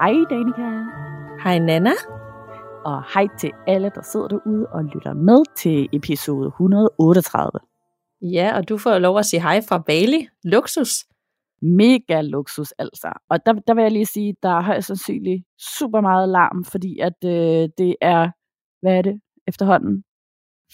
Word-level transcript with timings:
Hej 0.00 0.14
Danika, 0.30 0.84
Hej 1.44 1.58
Nana. 1.58 1.90
og 2.84 3.02
hej 3.14 3.26
til 3.38 3.52
alle, 3.66 3.90
der 3.94 4.02
sidder 4.02 4.28
derude 4.28 4.66
og 4.66 4.84
lytter 4.84 5.12
med 5.12 5.42
til 5.56 5.88
episode 5.92 6.46
138. 6.46 7.50
Ja, 8.22 8.56
og 8.56 8.68
du 8.68 8.78
får 8.78 8.98
lov 8.98 9.18
at 9.18 9.26
sige 9.26 9.42
hej 9.42 9.60
fra 9.68 9.78
Bali. 9.78 10.28
Luksus. 10.44 11.04
Mega 11.62 12.20
luksus 12.20 12.72
altså. 12.78 13.12
Og 13.30 13.46
der, 13.46 13.52
der 13.52 13.74
vil 13.74 13.82
jeg 13.82 13.92
lige 13.92 14.06
sige, 14.06 14.36
der 14.42 14.48
er 14.48 14.60
højst 14.62 14.86
sandsynligt 14.86 15.44
super 15.78 16.00
meget 16.00 16.28
larm, 16.28 16.64
fordi 16.64 16.98
at 16.98 17.24
øh, 17.24 17.68
det 17.78 17.96
er, 18.00 18.30
hvad 18.82 18.98
er 18.98 19.02
det 19.02 19.20
efterhånden? 19.48 20.04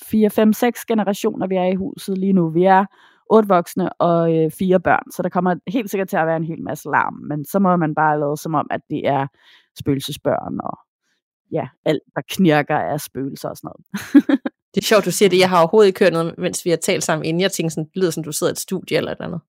4, 0.04 0.30
5, 0.30 0.52
6 0.52 0.84
generationer, 0.84 1.46
vi 1.46 1.54
er 1.56 1.64
i 1.64 1.74
huset 1.74 2.18
lige 2.18 2.32
nu. 2.32 2.50
Vi 2.50 2.64
er 2.64 2.84
otte 3.30 3.48
voksne 3.48 3.92
og 3.92 4.36
øh, 4.36 4.50
fire 4.50 4.80
børn, 4.80 5.10
så 5.10 5.22
der 5.22 5.28
kommer 5.28 5.54
helt 5.68 5.90
sikkert 5.90 6.08
til 6.08 6.16
at 6.16 6.26
være 6.26 6.36
en 6.36 6.44
hel 6.44 6.62
masse 6.62 6.88
larm, 6.88 7.14
men 7.14 7.44
så 7.44 7.58
må 7.58 7.76
man 7.76 7.94
bare 7.94 8.20
lade 8.20 8.36
som 8.36 8.54
om, 8.54 8.66
at 8.70 8.80
det 8.90 9.06
er 9.06 9.26
spøgelsesbørn 9.78 10.60
og 10.60 10.78
ja, 11.52 11.68
alt 11.84 12.02
der 12.14 12.22
knirker 12.28 12.76
af 12.76 13.00
spøgelser 13.00 13.48
og 13.48 13.56
sådan 13.56 13.70
noget. 13.70 14.40
Det 14.74 14.80
er 14.80 14.84
sjovt, 14.84 15.04
du 15.04 15.10
siger 15.10 15.28
det. 15.28 15.38
Jeg 15.38 15.50
har 15.50 15.58
overhovedet 15.58 15.86
ikke 15.86 16.04
hørt 16.04 16.12
noget, 16.12 16.34
mens 16.38 16.64
vi 16.64 16.70
har 16.70 16.76
talt 16.76 17.04
sammen 17.04 17.24
inden. 17.24 17.40
Jeg 17.40 17.52
tænkte 17.52 17.74
sådan, 17.74 17.88
det 17.88 17.96
lyder 17.96 18.10
som, 18.10 18.24
du 18.24 18.32
sidder 18.32 18.50
i 18.50 18.52
et 18.52 18.58
studie 18.58 18.96
eller 18.96 19.10
et 19.10 19.16
eller 19.16 19.26
andet. 19.26 19.40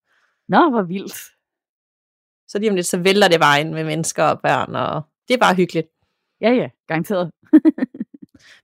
Nå, 0.47 0.69
hvor 0.69 0.81
vildt. 0.81 1.17
Så 2.47 2.59
lige 2.59 2.69
om 2.69 2.75
lidt, 2.75 2.85
så 2.85 2.97
vælter 2.97 3.27
det 3.27 3.39
vejen 3.39 3.73
med 3.73 3.83
mennesker 3.83 4.23
og 4.23 4.41
børn, 4.41 4.75
og 4.75 5.01
det 5.27 5.33
er 5.33 5.37
bare 5.37 5.55
hyggeligt. 5.55 5.87
Ja, 6.41 6.51
ja, 6.51 6.69
garanteret. 6.87 7.31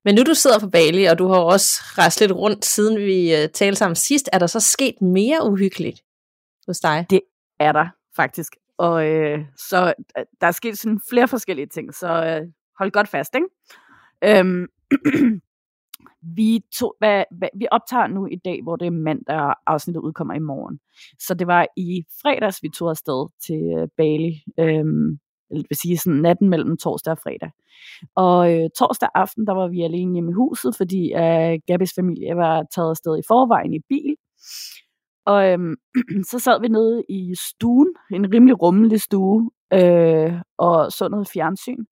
Men 0.06 0.16
nu 0.16 0.22
du 0.24 0.34
sidder 0.34 0.60
på 0.60 0.70
Bali, 0.70 1.04
og 1.06 1.20
du 1.20 1.28
har 1.28 1.40
også 1.40 1.82
rejst 1.98 2.20
lidt 2.20 2.32
rundt, 2.32 2.66
siden 2.66 2.98
vi 2.98 3.34
uh, 3.34 3.50
talte 3.54 3.76
sammen 3.76 3.96
sidst, 3.96 4.30
er 4.34 4.40
der 4.40 4.48
så 4.48 4.60
sket 4.60 5.02
mere 5.02 5.52
uhyggeligt 5.52 6.04
hos 6.68 6.80
dig? 6.80 7.06
Det 7.10 7.22
er 7.60 7.72
der 7.72 7.88
faktisk. 8.16 8.56
Og 8.78 9.08
øh, 9.08 9.40
så 9.58 9.94
øh, 10.18 10.26
der 10.42 10.48
er 10.48 10.52
sket 10.52 10.78
sådan 10.78 11.00
flere 11.10 11.28
forskellige 11.28 11.68
ting, 11.68 11.94
så 11.94 12.08
øh, 12.08 12.48
hold 12.80 12.92
godt 12.92 13.08
fast, 13.08 13.36
ikke? 13.36 13.48
Øhm, 14.24 14.68
vi, 16.38 16.60
to, 16.80 16.94
hvad, 17.00 17.24
hvad, 17.32 17.50
vi 17.56 17.68
optager 17.72 18.08
nu 18.08 18.26
i 18.26 18.36
dag, 18.36 18.60
hvor 18.64 18.76
det 18.76 18.86
er 18.86 18.92
mandag, 18.92 19.36
og 19.36 19.56
afsnittet 19.68 20.02
udkommer 20.02 20.34
i 20.34 20.40
morgen. 20.40 20.80
Så 21.20 21.34
det 21.34 21.48
var 21.48 21.68
i 21.78 22.04
fredags, 22.22 22.64
vi 22.64 22.70
tog 22.70 22.90
afsted 22.90 23.28
til 23.46 23.62
øh, 23.78 23.88
Bali. 23.98 24.44
Øhm, 24.60 25.20
eller 25.52 25.62
det 25.64 25.70
vil 25.70 25.78
sige 25.78 25.98
sådan 25.98 26.22
natten 26.22 26.50
mellem 26.50 26.78
torsdag 26.78 27.12
og 27.12 27.18
fredag. 27.18 27.52
Og 28.16 28.54
øh, 28.54 28.70
torsdag 28.78 29.10
aften, 29.16 29.48
der 29.48 29.54
var 29.54 29.68
vi 29.68 29.82
alene 29.82 30.14
hjemme 30.14 30.32
i 30.32 30.34
huset, 30.34 30.76
fordi 30.78 31.14
øh, 31.14 31.60
Gabis 31.68 31.94
familie 31.96 32.36
var 32.36 32.66
taget 32.76 32.90
afsted 32.90 33.18
i 33.18 33.28
forvejen 33.28 33.74
i 33.74 33.80
bil. 33.90 34.16
Og 35.26 35.52
øhm, 35.52 35.76
så 36.32 36.40
sad 36.40 36.62
vi 36.62 36.68
nede 36.68 37.04
i 37.10 37.36
stuen, 37.50 37.88
en 38.12 38.34
rimelig 38.34 38.62
rummelig 38.62 39.02
stue, 39.02 39.52
øh, 39.74 40.34
og 40.58 40.92
så 40.92 41.08
noget 41.12 41.30
fjernsyn. 41.34 41.84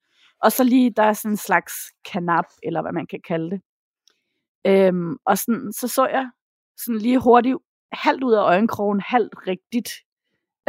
Og 0.43 0.51
så 0.51 0.63
lige, 0.63 0.93
der 0.97 1.03
er 1.03 1.13
sådan 1.13 1.31
en 1.31 1.37
slags 1.37 1.73
kanap, 2.11 2.45
eller 2.63 2.81
hvad 2.81 2.91
man 2.91 3.07
kan 3.07 3.21
kalde 3.27 3.49
det. 3.51 3.61
Øhm, 4.67 5.17
og 5.25 5.37
sådan, 5.37 5.71
så 5.73 5.87
så 5.87 6.07
jeg 6.07 6.29
sådan 6.77 6.99
lige 7.01 7.19
hurtigt, 7.19 7.57
halvt 7.91 8.23
ud 8.23 8.33
af 8.33 8.43
øjenkrogen, 8.43 8.99
halvt 8.99 9.35
rigtigt, 9.47 9.89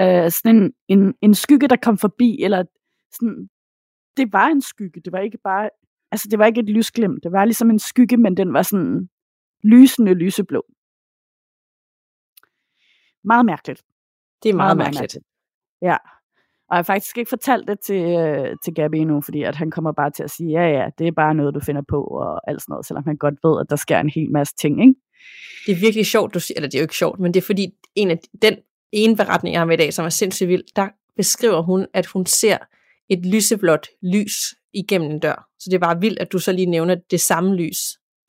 øh, 0.01 0.31
sådan 0.31 0.57
en, 0.57 0.73
en, 0.89 1.15
en 1.23 1.35
skygge, 1.35 1.69
der 1.69 1.77
kom 1.77 1.99
forbi, 1.99 2.43
eller 2.43 2.65
sådan, 3.13 3.49
det 4.17 4.33
var 4.33 4.47
en 4.47 4.63
skygge, 4.63 5.01
det 5.01 5.13
var 5.13 5.19
ikke 5.19 5.39
bare, 5.45 5.71
altså 6.13 6.29
det 6.31 6.39
var 6.39 6.47
ikke 6.47 6.61
et 6.61 6.71
lysglimt, 6.71 7.23
det 7.23 7.33
var 7.33 7.45
ligesom 7.45 7.71
en 7.71 7.79
skygge, 7.79 8.17
men 8.17 8.37
den 8.37 8.53
var 8.53 8.63
sådan 8.63 9.09
lysende 9.63 10.15
lyseblå. 10.15 10.63
Meget 13.25 13.47
mærkeligt. 13.47 13.83
Det 14.43 14.49
er 14.49 14.55
meget, 14.55 14.77
meget 14.77 14.95
mærkeligt. 14.95 15.25
Ja. 15.83 15.97
Og 16.69 16.77
jeg 16.77 16.79
har 16.79 16.83
faktisk 16.83 17.19
ikke 17.19 17.29
fortalt 17.29 17.69
det 17.69 17.81
til, 17.81 18.03
øh, 18.03 18.57
til 18.65 18.75
Gabi 18.75 18.99
endnu, 18.99 19.21
fordi 19.21 19.43
at 19.43 19.57
han 19.57 19.71
kommer 19.71 19.93
bare 19.93 20.11
til 20.11 20.23
at 20.23 20.31
sige, 20.31 20.51
ja 20.51 20.69
ja, 20.69 20.91
det 20.99 21.07
er 21.07 21.13
bare 21.13 21.35
noget, 21.35 21.55
du 21.55 21.61
finder 21.61 21.83
på, 21.89 22.03
og 22.03 22.51
alt 22.51 22.63
sådan 22.63 22.73
noget, 22.73 22.87
selvom 22.87 23.05
han 23.05 23.17
godt 23.17 23.35
ved, 23.43 23.61
at 23.61 23.71
der 23.71 23.77
sker 23.77 23.99
en 23.99 24.11
hel 24.11 24.31
masse 24.31 24.55
ting, 24.57 24.81
ikke? 24.81 24.95
Det 25.67 25.73
er 25.73 25.81
virkelig 25.81 26.07
sjovt, 26.07 26.35
du 26.35 26.41
siger, 26.41 26.57
eller 26.57 26.69
det 26.69 26.75
er 26.75 26.81
jo 26.81 26.85
ikke 26.85 26.97
sjovt, 26.97 27.21
men 27.21 27.35
det 27.35 27.41
er 27.41 27.47
fordi, 27.47 27.67
en 27.95 28.11
af 28.11 28.19
den 28.43 28.57
ene 28.93 29.17
beretning, 29.17 29.53
jeg 29.53 29.61
har 29.61 29.67
med 29.67 29.75
i 29.75 29.83
dag, 29.83 29.93
som 29.93 30.05
er 30.05 30.09
sindssygt 30.09 30.49
vild, 30.49 30.65
der 30.77 30.89
beskriver 31.17 31.63
hun, 31.63 31.87
at 31.95 32.07
hun 32.07 32.27
ser 32.27 32.59
et 33.11 33.27
lyseblåt 33.27 33.87
lys 34.03 34.35
igennem 34.73 35.11
en 35.11 35.19
dør. 35.19 35.49
Så 35.59 35.71
det 35.71 35.75
er 35.75 35.81
bare 35.81 36.01
vildt, 36.01 36.19
at 36.19 36.33
du 36.33 36.39
så 36.39 36.53
lige 36.53 36.67
nævner 36.67 36.95
det 37.11 37.21
samme 37.21 37.57
lys. 37.57 37.79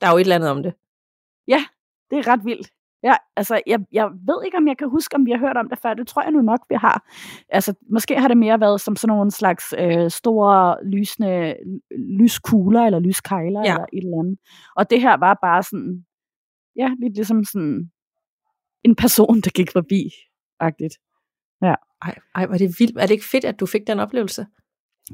Der 0.00 0.06
er 0.06 0.10
jo 0.10 0.16
et 0.16 0.20
eller 0.20 0.34
andet 0.36 0.50
om 0.50 0.62
det. 0.62 0.74
Ja, 1.48 1.64
det 2.10 2.18
er 2.18 2.28
ret 2.28 2.44
vildt. 2.44 2.70
Ja, 3.04 3.14
altså, 3.36 3.60
jeg, 3.66 3.80
jeg 3.92 4.10
ved 4.26 4.44
ikke, 4.44 4.56
om 4.56 4.68
jeg 4.68 4.78
kan 4.78 4.90
huske, 4.90 5.14
om 5.16 5.26
vi 5.26 5.30
har 5.30 5.38
hørt 5.38 5.56
om 5.56 5.68
det 5.68 5.78
før. 5.78 5.94
Det 5.94 6.06
tror 6.08 6.22
jeg 6.22 6.30
nu 6.32 6.40
nok, 6.42 6.60
vi 6.68 6.74
har. 6.74 7.10
Altså, 7.48 7.74
måske 7.90 8.20
har 8.20 8.28
det 8.28 8.36
mere 8.36 8.60
været 8.60 8.80
som 8.80 8.96
sådan 8.96 9.16
nogle 9.16 9.30
slags 9.30 9.74
øh, 9.78 10.10
store 10.10 10.76
lysende 10.86 11.56
lyskugler, 12.20 12.80
eller 12.80 12.98
lyskejler, 12.98 13.60
Ja. 13.60 13.72
eller 13.72 13.86
et 13.92 14.04
eller 14.04 14.18
andet. 14.20 14.38
Og 14.76 14.90
det 14.90 15.00
her 15.00 15.16
var 15.16 15.38
bare 15.42 15.62
sådan, 15.62 16.04
ja, 16.76 16.90
lidt 17.02 17.14
ligesom 17.14 17.44
sådan 17.44 17.90
en 18.84 18.96
person, 18.96 19.40
der 19.40 19.50
gik 19.50 19.72
forbi, 19.72 20.10
agtigt. 20.60 20.94
Ej, 21.62 22.14
ej, 22.34 22.46
var 22.46 22.58
det 22.58 22.74
vildt. 22.78 22.96
Er 22.98 23.06
det 23.06 23.10
ikke 23.10 23.24
fedt, 23.24 23.44
at 23.44 23.60
du 23.60 23.66
fik 23.66 23.86
den 23.86 24.00
oplevelse? 24.00 24.46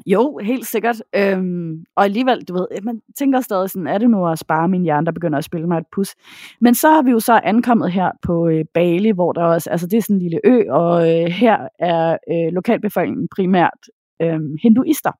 Jo, 0.06 0.38
helt 0.42 0.66
sikkert. 0.66 1.02
Øhm, 1.16 1.84
og 1.96 2.04
alligevel, 2.04 2.44
du 2.44 2.52
ved, 2.52 2.66
øh, 2.72 2.84
man 2.84 3.00
tænker 3.18 3.40
stadig 3.40 3.70
sådan, 3.70 3.86
er 3.86 3.98
det 3.98 4.10
nu 4.10 4.26
at 4.26 4.38
spare 4.38 4.68
min 4.68 4.82
hjerne, 4.82 5.06
der 5.06 5.12
begynder 5.12 5.38
at 5.38 5.44
spille 5.44 5.66
mig 5.66 5.78
et 5.78 5.86
pus? 5.94 6.14
Men 6.60 6.74
så 6.74 6.90
har 6.90 7.02
vi 7.02 7.10
jo 7.10 7.20
så 7.20 7.40
ankommet 7.44 7.92
her 7.92 8.10
på 8.22 8.48
øh, 8.48 8.64
Bali, 8.74 9.10
hvor 9.10 9.32
der 9.32 9.42
også, 9.42 9.70
altså 9.70 9.86
det 9.86 9.96
er 9.96 10.02
sådan 10.02 10.16
en 10.16 10.22
lille 10.22 10.40
ø, 10.44 10.70
og 10.70 11.00
øh, 11.10 11.26
her 11.26 11.68
er 11.78 12.16
øh, 12.32 12.52
lokalbefolkningen 12.52 13.28
primært 13.36 13.80
øh, 14.22 14.40
hinduister. 14.62 15.12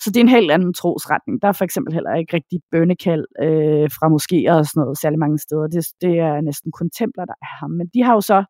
Så 0.00 0.10
det 0.10 0.16
er 0.16 0.20
en 0.20 0.38
helt 0.38 0.50
anden 0.50 0.74
trosretning. 0.74 1.42
Der 1.42 1.48
er 1.48 1.52
for 1.52 1.64
eksempel 1.64 1.94
heller 1.94 2.14
ikke 2.14 2.36
rigtig 2.36 2.60
bønnekald 2.70 3.24
øh, 3.42 3.90
fra 3.96 4.06
moskéer 4.14 4.58
og 4.58 4.66
sådan 4.66 4.80
noget 4.80 4.98
særlig 4.98 5.18
mange 5.18 5.38
steder. 5.38 5.66
Det, 5.66 5.84
det 6.00 6.18
er 6.18 6.40
næsten 6.40 6.72
kun 6.72 6.90
templer, 6.90 7.24
der 7.24 7.36
er 7.42 7.50
her. 7.60 7.68
Men 7.68 7.86
de 7.94 8.02
har 8.02 8.14
jo 8.14 8.20
så 8.20 8.44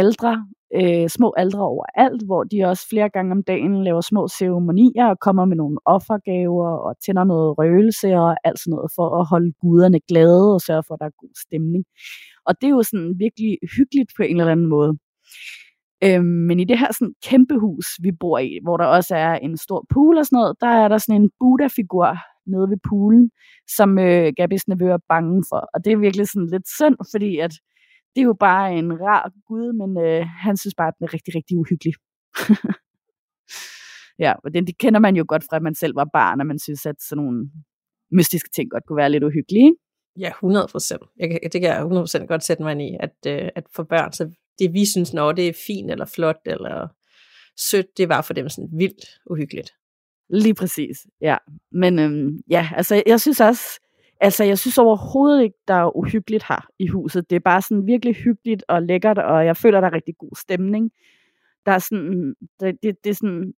aldre, 0.00 0.32
øh, 0.78 1.08
små 1.16 1.28
aldre 1.36 1.62
overalt, 1.72 2.22
hvor 2.26 2.42
de 2.44 2.64
også 2.64 2.84
flere 2.92 3.08
gange 3.08 3.32
om 3.32 3.42
dagen 3.42 3.84
laver 3.84 4.00
små 4.00 4.28
ceremonier 4.38 5.06
og 5.12 5.18
kommer 5.26 5.44
med 5.44 5.56
nogle 5.56 5.78
offergaver 5.84 6.70
og 6.86 6.92
tænder 7.06 7.24
noget 7.24 7.58
røgelse 7.58 8.08
og 8.24 8.36
alt 8.44 8.58
sådan 8.58 8.70
noget 8.70 8.90
for 8.96 9.06
at 9.20 9.28
holde 9.32 9.52
guderne 9.60 10.00
glade 10.08 10.54
og 10.54 10.60
sørge 10.60 10.84
for, 10.86 10.94
at 10.94 11.00
der 11.00 11.06
er 11.06 11.20
god 11.22 11.34
stemning. 11.46 11.84
Og 12.46 12.52
det 12.60 12.66
er 12.66 12.74
jo 12.78 12.82
sådan 12.82 13.14
virkelig 13.24 13.52
hyggeligt 13.76 14.10
på 14.16 14.22
en 14.22 14.40
eller 14.40 14.52
anden 14.52 14.70
måde. 14.76 14.92
Øhm, 16.04 16.40
men 16.48 16.60
i 16.60 16.64
det 16.64 16.78
her 16.78 16.92
sådan 16.92 17.14
kæmpe 17.28 17.54
hus, 17.64 17.86
vi 18.02 18.10
bor 18.20 18.38
i, 18.38 18.58
hvor 18.62 18.76
der 18.76 18.86
også 18.86 19.16
er 19.16 19.34
en 19.34 19.56
stor 19.56 19.86
pool 19.92 20.18
og 20.18 20.26
sådan 20.26 20.36
noget, 20.36 20.56
der 20.60 20.66
er 20.66 20.88
der 20.88 20.98
sådan 20.98 21.22
en 21.22 21.30
Buddha-figur 21.40 22.08
nede 22.52 22.70
ved 22.70 22.78
poolen, 22.88 23.30
som 23.76 23.98
øh, 23.98 24.32
Gabis 24.36 24.68
nevø 24.68 24.88
er 24.92 25.06
bange 25.08 25.44
for. 25.50 25.60
Og 25.74 25.84
det 25.84 25.92
er 25.92 25.96
virkelig 25.96 26.26
sådan 26.28 26.48
lidt 26.52 26.68
synd, 26.78 26.96
fordi 27.12 27.38
at 27.38 27.54
det 28.16 28.22
er 28.22 28.26
jo 28.26 28.36
bare 28.40 28.74
en 28.78 29.00
rar 29.00 29.32
gud, 29.48 29.72
men 29.72 30.04
øh, 30.04 30.26
han 30.26 30.56
synes 30.56 30.74
bare, 30.74 30.88
at 30.88 30.94
den 30.98 31.04
er 31.04 31.14
rigtig, 31.14 31.34
rigtig 31.34 31.56
uhyggelig. 31.56 31.94
ja, 34.24 34.32
og 34.44 34.54
det, 34.54 34.66
det 34.66 34.78
kender 34.78 35.00
man 35.00 35.16
jo 35.16 35.24
godt 35.28 35.44
fra, 35.48 35.56
at 35.56 35.62
man 35.62 35.74
selv 35.74 35.96
var 35.96 36.08
barn, 36.12 36.40
og 36.40 36.46
man 36.46 36.58
synes, 36.58 36.86
at 36.86 37.02
sådan 37.02 37.24
nogle 37.24 37.50
mystiske 38.12 38.50
ting 38.56 38.70
godt 38.70 38.86
kunne 38.86 38.96
være 38.96 39.10
lidt 39.10 39.24
uhyggelige. 39.24 39.66
Ikke? 39.66 39.78
Ja, 40.18 40.28
100 40.28 40.66
procent. 40.72 41.02
Det 41.52 41.60
kan 41.60 41.62
jeg 41.62 41.78
100 41.78 42.02
procent 42.02 42.28
godt 42.28 42.44
sætte 42.44 42.62
mig 42.62 42.72
ind 42.72 42.82
i, 42.82 42.96
at, 43.00 43.16
øh, 43.26 43.48
at 43.54 43.64
for 43.76 43.82
børn, 43.82 44.12
så 44.12 44.30
det 44.58 44.72
vi 44.72 44.86
synes, 44.86 45.12
når 45.12 45.32
det 45.32 45.48
er 45.48 45.52
fint 45.66 45.90
eller 45.90 46.04
flot 46.04 46.40
eller 46.46 46.88
sødt, 47.58 47.86
det 47.98 48.08
var 48.08 48.22
for 48.22 48.34
dem 48.34 48.48
sådan 48.48 48.70
vildt 48.72 49.04
uhyggeligt. 49.30 49.70
Lige 50.30 50.54
præcis, 50.54 51.06
ja. 51.20 51.36
Men 51.72 51.98
øhm, 51.98 52.38
ja, 52.50 52.68
altså 52.76 53.02
jeg 53.06 53.20
synes 53.20 53.40
også, 53.40 53.80
altså 54.20 54.44
jeg 54.44 54.58
synes 54.58 54.78
overhovedet 54.78 55.42
ikke, 55.42 55.58
der 55.68 55.74
er 55.74 55.96
uhyggeligt 55.96 56.44
her 56.48 56.66
i 56.78 56.86
huset. 56.86 57.30
Det 57.30 57.36
er 57.36 57.40
bare 57.40 57.62
sådan 57.62 57.86
virkelig 57.86 58.14
hyggeligt 58.14 58.64
og 58.68 58.82
lækkert, 58.82 59.18
og 59.18 59.46
jeg 59.46 59.56
føler, 59.56 59.80
der 59.80 59.88
er 59.88 59.92
rigtig 59.92 60.14
god 60.18 60.36
stemning. 60.40 60.90
Der 61.66 61.72
er 61.72 61.78
sådan, 61.78 62.34
det, 62.60 62.76
det, 62.82 62.96
det 63.04 63.10
er 63.10 63.14
sådan 63.14 63.52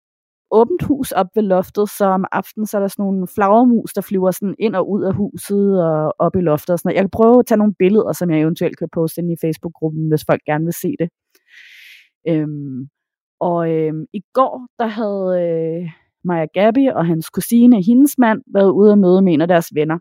åbent 0.50 0.82
hus 0.82 1.12
op 1.12 1.26
ved 1.34 1.42
loftet, 1.42 1.90
så 1.90 2.04
om 2.04 2.24
aftenen 2.32 2.66
så 2.66 2.76
er 2.76 2.80
der 2.80 2.88
sådan 2.88 3.02
nogle 3.02 3.26
flagermus, 3.34 3.92
der 3.92 4.00
flyver 4.00 4.30
sådan 4.30 4.54
ind 4.58 4.76
og 4.76 4.90
ud 4.90 5.02
af 5.02 5.14
huset 5.14 5.84
og 5.84 6.14
op 6.18 6.36
i 6.36 6.40
loftet 6.40 6.70
og 6.72 6.78
sådan 6.78 6.88
noget. 6.88 6.96
Jeg 6.96 7.02
kan 7.02 7.10
prøve 7.10 7.38
at 7.38 7.46
tage 7.46 7.58
nogle 7.58 7.74
billeder, 7.78 8.12
som 8.12 8.30
jeg 8.30 8.40
eventuelt 8.40 8.78
kan 8.78 8.88
poste 8.92 9.20
ind 9.20 9.32
i 9.32 9.36
Facebook-gruppen, 9.40 10.08
hvis 10.08 10.24
folk 10.26 10.42
gerne 10.44 10.64
vil 10.64 10.74
se 10.74 10.94
det. 10.98 11.08
Øhm, 12.28 12.88
og 13.40 13.70
øhm, 13.70 14.04
i 14.12 14.20
går, 14.32 14.66
der 14.78 14.86
havde 14.86 15.24
øh, 15.42 15.90
Maja 16.24 16.46
Gabi 16.54 16.86
og 16.86 17.06
hans 17.06 17.30
kusine, 17.30 17.82
hendes 17.82 18.18
mand, 18.18 18.42
været 18.54 18.70
ude 18.70 18.90
og 18.90 18.98
møde 18.98 19.22
med 19.22 19.32
en 19.32 19.40
af 19.40 19.48
deres 19.48 19.74
venner. 19.74 19.98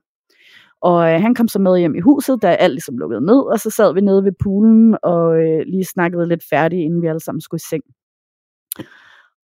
Og 0.81 1.13
øh, 1.13 1.21
han 1.21 1.35
kom 1.35 1.47
så 1.47 1.59
med 1.59 1.79
hjem 1.79 1.95
i 1.95 1.99
huset, 1.99 2.41
da 2.41 2.47
alt 2.47 2.73
ligesom 2.73 2.97
lukkede 2.97 3.25
ned, 3.25 3.39
og 3.51 3.59
så 3.59 3.69
sad 3.69 3.93
vi 3.93 4.01
nede 4.01 4.23
ved 4.23 4.31
poolen 4.43 4.97
og 5.03 5.37
øh, 5.37 5.61
lige 5.65 5.85
snakkede 5.85 6.27
lidt 6.27 6.43
færdigt, 6.49 6.79
inden 6.79 7.01
vi 7.01 7.07
alle 7.07 7.19
sammen 7.19 7.41
skulle 7.41 7.59
i 7.59 7.67
seng. 7.69 7.83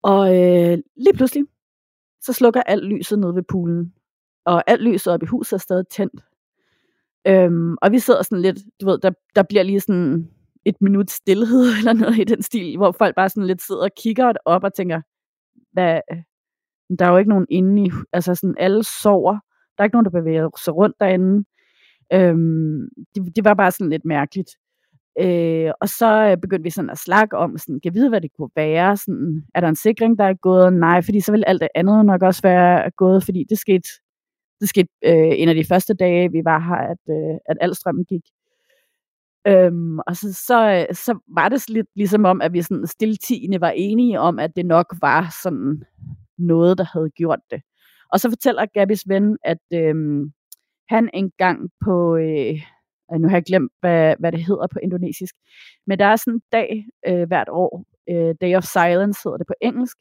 Og 0.03 0.37
øh, 0.37 0.79
lige 0.97 1.15
pludselig, 1.15 1.45
så 2.21 2.33
slukker 2.33 2.63
alt 2.63 2.85
lyset 2.85 3.19
nede 3.19 3.35
ved 3.35 3.43
poolen. 3.43 3.95
Og 4.45 4.71
alt 4.71 4.83
lyset 4.83 5.13
op 5.13 5.23
i 5.23 5.27
huset 5.27 5.53
er 5.53 5.59
stadig 5.59 5.89
tændt. 5.89 6.21
Øhm, 7.27 7.77
og 7.83 7.93
vi 7.93 7.99
sidder 7.99 8.23
sådan 8.23 8.43
lidt, 8.43 8.59
du 8.81 8.87
ved, 8.87 8.99
der, 8.99 9.11
der 9.37 9.43
bliver 9.43 9.63
lige 9.63 9.81
sådan 9.81 10.29
et 10.65 10.77
minut 10.81 11.11
stillhed 11.11 11.65
eller 11.79 11.93
noget 11.93 12.19
i 12.19 12.25
den 12.25 12.43
stil, 12.43 12.77
hvor 12.77 12.93
folk 12.93 13.17
bare 13.17 13.29
sådan 13.29 13.47
lidt 13.47 13.63
sidder 13.63 13.83
og 13.83 13.91
kigger 13.97 14.33
op 14.45 14.65
og 14.65 14.75
tænker, 14.75 15.01
hvad, 15.73 16.01
der 16.99 17.07
er 17.07 17.11
jo 17.11 17.17
ikke 17.17 17.31
nogen 17.31 17.47
inde 17.51 17.87
i, 17.87 17.91
altså 18.13 18.35
sådan 18.35 18.55
alle 18.59 18.85
sover, 18.85 19.39
der 19.77 19.83
er 19.83 19.85
ikke 19.85 19.95
nogen, 19.95 20.05
der 20.05 20.21
bevæger 20.21 20.49
sig 20.65 20.75
rundt 20.75 20.97
derinde. 21.01 21.45
Øhm, 22.13 22.89
det, 23.15 23.37
det 23.37 23.45
var 23.45 23.55
bare 23.55 23.71
sådan 23.71 23.91
lidt 23.91 24.05
mærkeligt. 24.05 24.51
Øh, 25.21 25.71
og 25.81 25.89
så 25.89 26.29
øh, 26.31 26.37
begyndte 26.37 26.63
vi 26.63 26.71
sådan 26.71 26.91
at 26.91 26.99
snakke 26.99 27.37
om, 27.37 27.59
sådan, 27.59 27.81
kan 27.81 27.95
vide, 27.95 28.09
hvad 28.09 28.21
det 28.21 28.31
kunne 28.37 28.51
være? 28.57 28.97
Sådan, 28.97 29.43
er 29.55 29.61
der 29.61 29.69
en 29.69 29.77
sikring, 29.77 30.19
der 30.19 30.25
er 30.25 30.35
gået? 30.35 30.73
Nej, 30.73 31.03
fordi 31.03 31.21
så 31.21 31.33
vil 31.33 31.45
alt 31.47 31.61
det 31.61 31.69
andet 31.75 32.07
nok 32.07 32.23
også 32.23 32.43
være 32.43 32.91
gået, 32.91 33.25
fordi 33.25 33.45
det 33.51 33.59
skete, 33.59 33.89
det 34.61 34.69
skete 34.69 34.89
øh, 35.05 35.33
en 35.41 35.49
af 35.49 35.55
de 35.55 35.65
første 35.65 35.95
dage, 35.95 36.33
vi 36.33 36.41
var 36.45 36.59
her, 36.59 36.91
at, 36.93 37.03
øh, 37.09 37.39
at 37.49 37.57
al 37.61 37.75
strømmen 37.75 38.05
gik. 38.05 38.23
Øhm, 39.47 39.99
og 39.99 40.17
så, 40.17 40.33
så, 40.33 40.87
øh, 40.91 40.95
så 40.95 41.19
var 41.35 41.49
det 41.49 41.71
lidt 41.71 41.87
ligesom 41.97 42.25
om, 42.25 42.41
at 42.41 42.53
vi 42.53 42.63
sådan 42.63 42.87
stiltigende 42.87 43.61
var 43.61 43.71
enige 43.71 44.21
om, 44.21 44.39
at 44.39 44.57
det 44.57 44.67
nok 44.67 44.95
var 45.01 45.37
sådan 45.43 45.83
noget, 46.39 46.79
der 46.79 46.85
havde 46.93 47.11
gjort 47.11 47.41
det. 47.51 47.63
Og 48.15 48.21
så 48.21 48.29
fortæller 48.29 48.67
Gabis 48.75 49.05
ven, 49.09 49.37
at 49.45 49.65
øh, 49.81 49.95
han 50.89 51.05
engang 51.15 51.59
på, 51.85 52.17
øh, 52.17 52.55
nu 53.21 53.29
har 53.29 53.37
jeg 53.37 53.49
glemt, 53.51 53.73
hvad, 53.81 54.15
hvad 54.21 54.33
det 54.33 54.47
hedder 54.49 54.67
på 54.73 54.79
indonesisk, 54.83 55.35
men 55.87 55.99
der 55.99 56.07
er 56.07 56.17
sådan 56.17 56.35
en 56.35 56.43
dag 56.53 56.85
øh, 57.09 57.27
hvert 57.29 57.49
år, 57.49 57.85
øh, 58.11 58.35
Day 58.41 58.57
of 58.57 58.65
Silence 58.65 59.21
hedder 59.25 59.39
det 59.39 59.47
på 59.47 59.55
engelsk, 59.63 59.97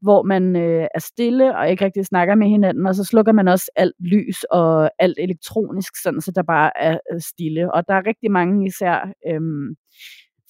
hvor 0.00 0.22
man 0.22 0.56
øh, 0.56 0.86
er 0.94 1.00
stille 1.00 1.56
og 1.56 1.70
ikke 1.70 1.84
rigtig 1.84 2.06
snakker 2.06 2.34
med 2.34 2.48
hinanden, 2.48 2.86
og 2.86 2.94
så 2.94 3.04
slukker 3.04 3.32
man 3.32 3.48
også 3.48 3.70
alt 3.76 3.96
lys 4.00 4.44
og 4.50 4.90
alt 4.98 5.18
elektronisk, 5.18 5.92
sådan 6.02 6.20
så 6.20 6.32
der 6.34 6.42
bare 6.42 6.70
er 6.76 6.98
stille. 7.18 7.74
Og 7.74 7.88
der 7.88 7.94
er 7.94 8.06
rigtig 8.06 8.30
mange 8.30 8.66
især 8.66 8.96
øh, 9.28 9.40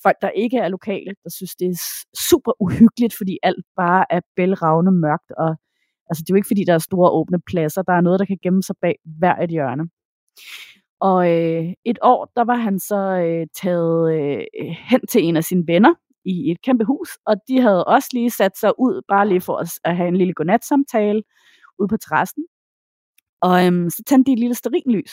folk, 0.03 0.17
der 0.23 0.31
ikke 0.31 0.59
er 0.59 0.69
lokale, 0.69 1.13
der 1.25 1.31
synes, 1.37 1.55
det 1.61 1.67
er 1.69 1.81
super 2.31 2.53
uhyggeligt, 2.65 3.15
fordi 3.19 3.39
alt 3.43 3.65
bare 3.77 4.05
er 4.11 4.21
bælragende 4.37 4.93
mørkt, 4.93 5.31
og 5.39 5.57
altså, 6.11 6.23
det 6.23 6.31
er 6.31 6.35
jo 6.35 6.37
ikke, 6.37 6.47
fordi 6.47 6.65
der 6.65 6.75
er 6.75 6.79
store 6.79 7.11
åbne 7.11 7.41
pladser, 7.41 7.83
der 7.83 7.93
er 7.93 8.01
noget, 8.01 8.21
der 8.21 8.27
kan 8.27 8.39
gemme 8.43 8.63
sig 8.63 8.77
bag 8.83 8.95
hver 9.19 9.37
et 9.37 9.51
hjørne. 9.51 9.85
Og 11.01 11.31
øh, 11.31 11.65
et 11.85 11.99
år, 12.03 12.33
der 12.37 12.45
var 12.45 12.57
han 12.57 12.79
så 12.79 12.97
øh, 12.97 13.47
taget 13.63 14.15
øh, 14.15 14.45
hen 14.91 15.01
til 15.11 15.25
en 15.25 15.37
af 15.37 15.45
sine 15.45 15.65
venner, 15.67 15.95
i 16.25 16.51
et 16.51 16.63
kæmpe 16.63 16.85
hus, 16.85 17.19
og 17.27 17.37
de 17.49 17.61
havde 17.61 17.85
også 17.85 18.09
lige 18.13 18.31
sat 18.31 18.59
sig 18.59 18.73
ud, 18.79 19.03
bare 19.09 19.29
lige 19.29 19.41
for 19.41 19.57
at 19.85 19.97
have 19.97 20.09
en 20.09 20.17
lille 20.17 20.35
godnatsamtale 20.35 21.23
ude 21.79 21.89
på 21.89 21.97
terrassen. 21.97 22.45
Og 23.41 23.67
øhm, 23.67 23.91
så 23.91 24.03
tændte 24.07 24.29
de 24.29 24.33
et 24.33 24.39
lille 24.39 24.55
sterinlys. 24.55 25.13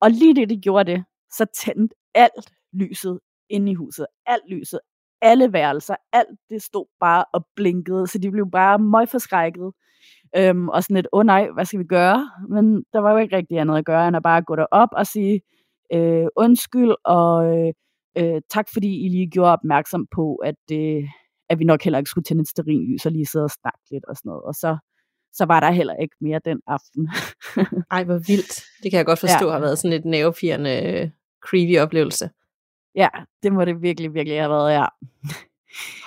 Og 0.00 0.10
lige 0.10 0.34
det, 0.34 0.50
de 0.50 0.60
gjorde 0.60 0.92
det, 0.92 1.04
så 1.32 1.46
tændte 1.64 1.94
alt 2.14 2.52
lyset 2.72 3.20
inde 3.50 3.72
i 3.72 3.74
huset. 3.74 4.06
Alt 4.26 4.48
lyset, 4.48 4.80
alle 5.22 5.52
værelser, 5.52 5.94
alt 6.12 6.38
det 6.50 6.62
stod 6.62 6.86
bare 7.00 7.24
og 7.32 7.46
blinkede, 7.56 8.06
så 8.06 8.18
de 8.18 8.30
blev 8.30 8.50
bare 8.50 8.78
møgforskrækket. 8.78 9.72
Øhm, 10.36 10.68
og 10.68 10.82
sådan 10.82 10.94
lidt, 10.94 11.08
åh 11.12 11.18
oh, 11.18 11.26
nej, 11.26 11.48
hvad 11.54 11.64
skal 11.64 11.78
vi 11.78 11.84
gøre? 11.84 12.30
Men 12.48 12.84
der 12.92 12.98
var 12.98 13.12
jo 13.12 13.18
ikke 13.18 13.36
rigtig 13.36 13.58
andet 13.58 13.78
at 13.78 13.84
gøre, 13.84 14.08
end 14.08 14.16
at 14.16 14.22
bare 14.22 14.42
gå 14.42 14.56
derop 14.56 14.88
og 14.92 15.06
sige 15.06 15.40
øh, 15.94 16.26
undskyld, 16.36 16.92
og 17.04 17.58
øh, 17.58 17.72
Øh, 18.18 18.40
tak 18.50 18.66
fordi 18.72 19.06
I 19.06 19.08
lige 19.08 19.30
gjorde 19.30 19.52
opmærksom 19.52 20.06
på, 20.14 20.34
at, 20.34 20.62
øh, 20.72 21.02
at 21.48 21.58
vi 21.58 21.64
nok 21.64 21.82
heller 21.82 21.98
ikke 21.98 22.10
skulle 22.10 22.24
tænde 22.24 22.42
et 22.42 22.48
sterinlys 22.48 23.06
og 23.06 23.12
lige 23.12 23.26
sidde 23.26 23.44
og 23.44 23.50
snakke 23.50 23.78
lidt 23.90 24.04
og 24.04 24.16
sådan 24.16 24.28
noget. 24.28 24.42
Og 24.42 24.54
så, 24.54 24.76
så 25.32 25.44
var 25.44 25.60
der 25.60 25.70
heller 25.70 25.96
ikke 25.96 26.16
mere 26.20 26.40
den 26.44 26.60
aften. 26.66 27.08
Ej, 27.90 28.04
hvor 28.04 28.18
vildt. 28.18 28.64
Det 28.82 28.90
kan 28.90 28.98
jeg 28.98 29.06
godt 29.06 29.18
forstå 29.26 29.46
ja. 29.46 29.52
har 29.52 29.60
været 29.60 29.78
sådan 29.78 29.96
et 29.98 30.04
nervepirrende, 30.04 31.12
creepy 31.46 31.78
oplevelse. 31.78 32.30
Ja, 32.96 33.08
det 33.42 33.52
må 33.52 33.64
det 33.64 33.82
virkelig, 33.82 34.14
virkelig 34.14 34.40
have 34.40 34.50
været, 34.50 34.72
ja. 34.72 34.84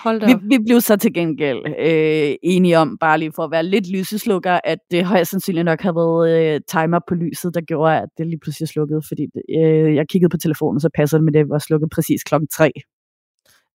Hold 0.04 0.20
da 0.20 0.26
vi, 0.26 0.34
vi 0.44 0.58
blev 0.66 0.82
så 0.82 0.96
til 0.96 1.14
gengæld 1.14 1.58
øh, 1.80 2.36
enige 2.44 2.78
om, 2.78 2.98
bare 2.98 3.18
lige 3.18 3.32
for 3.36 3.44
at 3.44 3.52
være 3.52 3.64
lidt 3.64 3.92
lyseslukker, 3.92 4.60
at 4.64 4.80
det 4.92 5.06
højst 5.06 5.32
sandsynligt 5.32 5.66
nok 5.66 5.82
havde 5.82 5.96
været 5.96 6.56
øh, 6.56 6.62
timer 6.68 7.00
på 7.08 7.16
lyset, 7.16 7.54
der 7.54 7.62
gjorde, 7.62 8.02
at 8.02 8.10
det 8.18 8.28
lige 8.28 8.40
pludselig 8.40 8.70
slukkede, 8.70 9.02
fordi 9.08 9.24
øh, 9.60 9.96
jeg 9.96 10.08
kiggede 10.10 10.30
på 10.30 10.38
telefonen, 10.38 10.80
så 10.80 10.90
passede 10.96 11.20
det 11.20 11.26
med, 11.26 11.34
det 11.34 11.50
var 11.50 11.60
slukket 11.60 11.90
præcis 11.90 12.24
klokken 12.24 12.48
tre. 12.48 12.72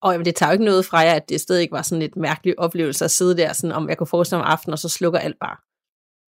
Og 0.03 0.13
jamen, 0.13 0.25
det 0.25 0.35
tager 0.35 0.51
jo 0.51 0.53
ikke 0.53 0.65
noget 0.65 0.85
fra 0.85 0.99
jer, 0.99 1.15
at 1.15 1.29
det 1.29 1.41
stadig 1.41 1.63
ikke 1.63 1.73
var 1.73 1.83
sådan 1.83 2.03
lidt 2.03 2.17
mærkelig 2.17 2.59
oplevelse 2.59 3.05
at 3.05 3.11
sidde 3.11 3.37
der, 3.37 3.53
sådan, 3.53 3.77
om 3.77 3.89
jeg 3.89 3.99
kunne 3.99 4.07
forestille 4.07 4.43
om 4.43 4.47
aftenen, 4.51 4.73
og 4.73 4.79
så 4.79 4.89
slukker 4.89 5.19
alt 5.19 5.37
bare. 5.41 5.57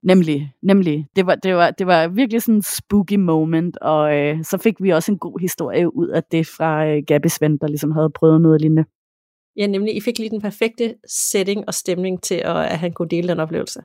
Nemlig, 0.03 0.53
nemlig. 0.63 1.07
Det 1.15 1.25
var, 1.25 1.35
det 1.35 1.55
var, 1.55 1.71
det 1.71 1.87
var 1.87 2.07
virkelig 2.07 2.41
sådan 2.41 2.55
en 2.55 2.61
spooky 2.61 3.15
moment, 3.15 3.77
og 3.77 4.17
øh, 4.17 4.43
så 4.43 4.57
fik 4.57 4.75
vi 4.79 4.89
også 4.89 5.11
en 5.11 5.19
god 5.19 5.39
historie 5.39 5.95
ud 5.95 6.07
af 6.07 6.23
det 6.23 6.47
fra 6.47 6.87
øh, 6.87 7.03
Gabis 7.07 7.41
ven, 7.41 7.57
der 7.57 7.67
ligesom 7.67 7.91
havde 7.91 8.09
prøvet 8.15 8.41
noget 8.41 8.61
lignende. 8.61 8.85
Ja, 9.57 9.67
nemlig, 9.67 9.95
I 9.95 10.01
fik 10.01 10.19
lige 10.19 10.29
den 10.29 10.41
perfekte 10.41 10.95
setting 11.07 11.63
og 11.67 11.73
stemning 11.73 12.23
til, 12.23 12.35
at, 12.35 12.55
at 12.55 12.79
han 12.79 12.93
kunne 12.93 13.09
dele 13.09 13.27
den 13.27 13.39
oplevelse. 13.39 13.81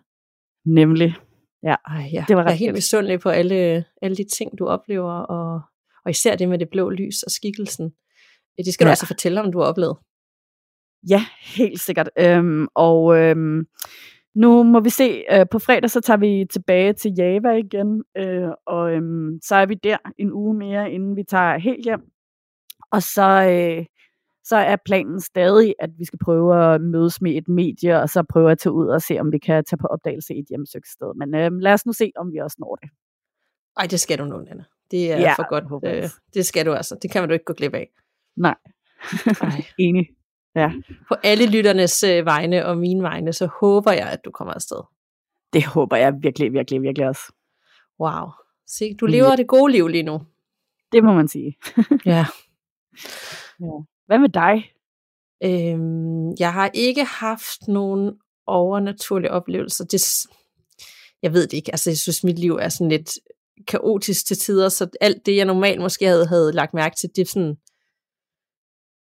Nemlig. 0.67 1.15
Ja, 1.63 1.75
Ej, 1.87 2.11
ja. 2.13 2.25
det 2.29 2.37
var 2.37 2.43
jeg 2.43 2.53
er 2.53 2.57
helt 2.57 2.75
misundelig 2.75 3.21
på 3.21 3.29
alle, 3.29 3.85
alle 4.03 4.17
de 4.17 4.25
ting, 4.37 4.59
du 4.59 4.67
oplever, 4.67 5.13
og, 5.13 5.61
og 6.05 6.11
især 6.11 6.37
det 6.37 6.49
med 6.49 6.59
det 6.59 6.69
blå 6.71 6.91
lys 6.91 7.23
og 7.23 7.31
skikkelsen. 7.31 7.93
Det 8.59 8.75
skal 8.75 8.85
ja. 8.85 8.89
du 8.89 8.91
altså 8.91 9.07
fortælle 9.07 9.41
om, 9.41 9.53
du 9.53 9.59
har 9.59 9.67
oplevet. 9.67 9.97
Ja, 11.11 11.25
helt 11.57 11.81
sikkert. 11.81 12.11
Øhm, 12.19 12.67
og 12.75 13.17
øhm, 13.17 13.67
nu 14.37 14.63
må 14.63 14.81
vi 14.81 14.91
se, 14.91 15.25
øh, 15.33 15.47
på 15.51 15.59
fredag 15.59 15.91
så 15.91 16.01
tager 16.01 16.17
vi 16.19 16.47
tilbage 16.53 16.93
til 16.93 17.13
Java 17.19 17.51
igen, 17.51 18.05
øh, 18.17 18.49
og 18.67 18.93
øhm, 18.93 19.39
så 19.43 19.55
er 19.55 19.67
vi 19.67 19.75
der 19.75 19.97
en 20.19 20.33
uge 20.33 20.55
mere, 20.55 20.93
inden 20.93 21.17
vi 21.17 21.23
tager 21.23 21.59
helt 21.59 21.85
hjem. 21.85 22.01
Og 22.91 23.03
så, 23.03 23.29
øh, 23.51 23.87
så 24.45 24.57
er 24.57 24.77
planen 24.85 25.21
stadig, 25.21 25.75
at 25.79 25.91
vi 25.99 26.05
skal 26.05 26.19
prøve 26.25 26.75
at 26.75 26.81
mødes 26.81 27.21
med 27.21 27.37
et 27.37 27.49
medie, 27.49 28.01
og 28.01 28.09
så 28.09 28.23
prøve 28.23 28.51
at 28.51 28.59
tage 28.59 28.73
ud 28.73 28.87
og 28.87 29.03
se, 29.03 29.19
om 29.19 29.33
vi 29.33 29.39
kan 29.39 29.65
tage 29.65 29.79
på 29.79 29.87
opdagelse 29.87 30.35
i 30.35 30.39
et 30.39 30.47
hjemsøgt 30.49 30.89
sted. 30.89 31.15
Men 31.17 31.35
øh, 31.35 31.51
lad 31.61 31.73
os 31.73 31.87
nu 31.87 31.93
se, 31.93 32.13
om 32.17 32.33
vi 32.33 32.39
også 32.39 32.57
når 32.61 32.77
det. 32.77 32.91
Ej, 33.77 33.87
det 33.87 34.01
skal 34.01 34.19
du 34.19 34.25
nå, 34.25 34.41
Nana. 34.41 34.65
Det 34.91 35.13
er 35.13 35.21
ja, 35.21 35.33
for 35.33 35.49
godt. 35.49 35.65
Øh, 35.85 36.11
det 36.35 36.47
skal 36.47 36.67
du 36.67 36.73
altså. 36.73 36.99
Det 37.03 37.11
kan 37.11 37.23
man 37.23 37.29
du 37.29 37.33
ikke 37.33 37.45
gå 37.45 37.53
glip 37.53 37.75
af. 37.75 37.89
Nej. 38.37 38.57
Ej. 39.41 39.65
Enig. 39.79 40.07
Ja. 40.57 40.73
På 41.09 41.15
alle 41.23 41.47
lytternes 41.47 42.03
øh, 42.03 42.27
vegne 42.27 42.67
og 42.67 42.79
mine 42.79 43.03
vegne, 43.03 43.33
så 43.33 43.49
håber 43.61 43.93
jeg, 43.93 44.09
at 44.09 44.25
du 44.25 44.31
kommer 44.31 44.55
afsted. 44.55 44.81
Det 45.53 45.65
håber 45.65 45.97
jeg 45.97 46.13
virkelig, 46.23 46.53
virkelig, 46.53 46.83
virkelig 46.83 47.09
også. 47.09 47.33
Wow. 48.01 48.29
Se, 48.67 48.95
du 48.95 49.07
lever 49.07 49.31
ja. 49.31 49.37
det 49.37 49.47
gode 49.47 49.73
liv 49.73 49.89
lige 49.89 50.03
nu. 50.03 50.23
Det 50.93 51.05
må 51.05 51.13
man 51.13 51.29
sige. 51.29 51.57
ja. 52.07 52.27
ja. 53.61 53.73
Hvad 54.07 54.19
med 54.19 54.29
dig? 54.29 54.73
Øhm, 55.45 56.31
jeg 56.39 56.53
har 56.53 56.71
ikke 56.75 57.05
haft 57.05 57.69
nogen 57.69 58.13
overnaturlige 58.47 59.31
oplevelser. 59.31 59.85
Det, 59.85 60.03
jeg 61.23 61.33
ved 61.33 61.43
det 61.43 61.53
ikke. 61.53 61.73
Altså, 61.73 61.91
jeg 61.91 61.99
synes, 61.99 62.25
mit 62.25 62.39
liv 62.39 62.53
er 62.61 62.69
sådan 62.69 62.89
lidt 62.89 63.11
kaotisk 63.69 64.27
til 64.27 64.37
tider, 64.37 64.69
så 64.69 64.89
alt 65.01 65.27
det, 65.27 65.37
jeg 65.37 65.45
normalt 65.45 65.81
måske 65.81 66.07
havde, 66.07 66.27
havde 66.27 66.53
lagt 66.53 66.75
mærke 66.75 66.97
til, 66.97 67.11
det 67.17 67.29
sådan, 67.29 67.57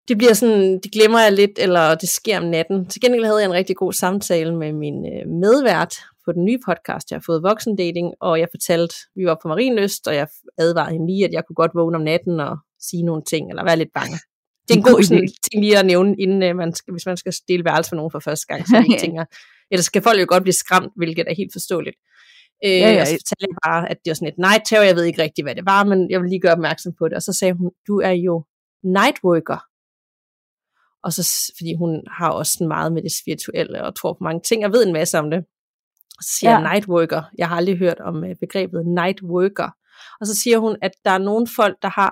det 0.07 0.17
bliver 0.17 0.33
sådan, 0.33 0.79
det 0.79 0.91
glemmer 0.91 1.19
jeg 1.19 1.33
lidt, 1.33 1.59
eller 1.59 1.95
det 1.95 2.09
sker 2.09 2.37
om 2.39 2.45
natten. 2.45 2.85
Til 2.89 3.01
gengæld 3.01 3.25
havde 3.25 3.37
jeg 3.37 3.45
en 3.45 3.53
rigtig 3.53 3.75
god 3.75 3.93
samtale 3.93 4.55
med 4.55 4.73
min 4.73 5.05
øh, 5.05 5.27
medvært 5.29 5.95
på 6.25 6.31
den 6.31 6.45
nye 6.45 6.59
podcast, 6.65 7.11
jeg 7.11 7.17
har 7.17 7.23
fået 7.25 7.43
Voksendating, 7.43 8.13
og 8.21 8.39
jeg 8.39 8.47
fortalte, 8.51 8.95
vi 9.15 9.25
var 9.25 9.37
på 9.41 9.47
Marienløst, 9.47 10.07
og 10.07 10.15
jeg 10.15 10.27
advarede 10.57 10.91
hende 10.91 11.07
lige, 11.07 11.25
at 11.25 11.33
jeg 11.33 11.43
kunne 11.45 11.55
godt 11.55 11.71
vågne 11.75 11.97
om 11.97 12.03
natten 12.03 12.39
og 12.39 12.57
sige 12.79 13.03
nogle 13.03 13.23
ting, 13.23 13.49
eller 13.49 13.63
være 13.63 13.77
lidt 13.77 13.93
bange. 13.93 14.17
Det 14.67 14.71
er 14.73 14.77
en 14.77 14.87
god 14.91 15.03
sådan, 15.03 15.29
ting 15.51 15.63
lige 15.63 15.79
at 15.79 15.85
nævne, 15.85 16.15
inden 16.19 16.49
uh, 16.49 16.55
man 16.55 16.73
skal, 16.73 16.91
hvis 16.91 17.05
man 17.05 17.17
skal 17.17 17.33
stille 17.33 17.65
værelse 17.65 17.89
for 17.89 17.95
nogen 17.95 18.11
for 18.11 18.19
første 18.19 18.45
gang. 18.47 18.67
Så 18.67 18.75
ja. 18.91 18.97
tænker, 18.99 19.25
ellers 19.71 19.85
skal 19.85 20.01
folk 20.01 20.19
jo 20.21 20.25
godt 20.29 20.43
blive 20.43 20.53
skræmt, 20.53 20.93
hvilket 20.95 21.25
er 21.27 21.35
helt 21.35 21.53
forståeligt. 21.53 21.97
Øh, 22.65 22.71
ja, 22.71 22.91
ja. 22.91 23.01
Og 23.01 23.07
så 23.07 23.13
fortalte 23.13 23.45
jeg 23.49 23.57
bare, 23.65 23.91
at 23.91 23.97
det 24.03 24.09
var 24.09 24.15
sådan 24.15 24.33
et 24.33 24.37
night 24.37 24.63
terror, 24.65 24.83
jeg 24.83 24.95
ved 24.95 25.03
ikke 25.03 25.21
rigtig, 25.21 25.43
hvad 25.43 25.55
det 25.55 25.65
var, 25.65 25.83
men 25.83 26.11
jeg 26.11 26.21
vil 26.21 26.29
lige 26.29 26.41
gøre 26.45 26.57
opmærksom 26.59 26.93
på 26.99 27.07
det. 27.07 27.15
Og 27.15 27.21
så 27.21 27.33
sagde 27.33 27.53
hun, 27.53 27.71
du 27.87 27.95
er 27.99 28.15
jo 28.27 28.43
nightworker. 28.83 29.59
Og 31.05 31.13
så, 31.13 31.53
fordi 31.57 31.75
hun 31.75 32.01
har 32.17 32.29
også 32.29 32.51
sådan 32.51 32.67
meget 32.67 32.93
med 32.93 33.01
det 33.03 33.11
spirituelle, 33.21 33.83
og 33.83 33.95
tror 33.95 34.13
på 34.13 34.23
mange 34.23 34.41
ting, 34.41 34.65
og 34.65 34.71
ved 34.71 34.85
en 34.85 34.93
masse 34.93 35.19
om 35.19 35.29
det. 35.29 35.39
Og 36.17 36.23
så 36.23 36.29
siger 36.39 36.51
ja. 36.51 36.57
jeg 36.57 36.71
nightworker. 36.73 37.21
Jeg 37.37 37.49
har 37.49 37.55
aldrig 37.55 37.77
hørt 37.77 37.99
om 37.99 38.15
uh, 38.15 38.29
begrebet 38.39 38.85
nightworker. 38.85 39.69
Og 40.21 40.27
så 40.27 40.35
siger 40.35 40.57
hun, 40.57 40.77
at 40.81 40.91
der 41.05 41.11
er 41.11 41.17
nogle 41.17 41.47
folk, 41.55 41.75
der 41.81 41.89
har 41.89 42.11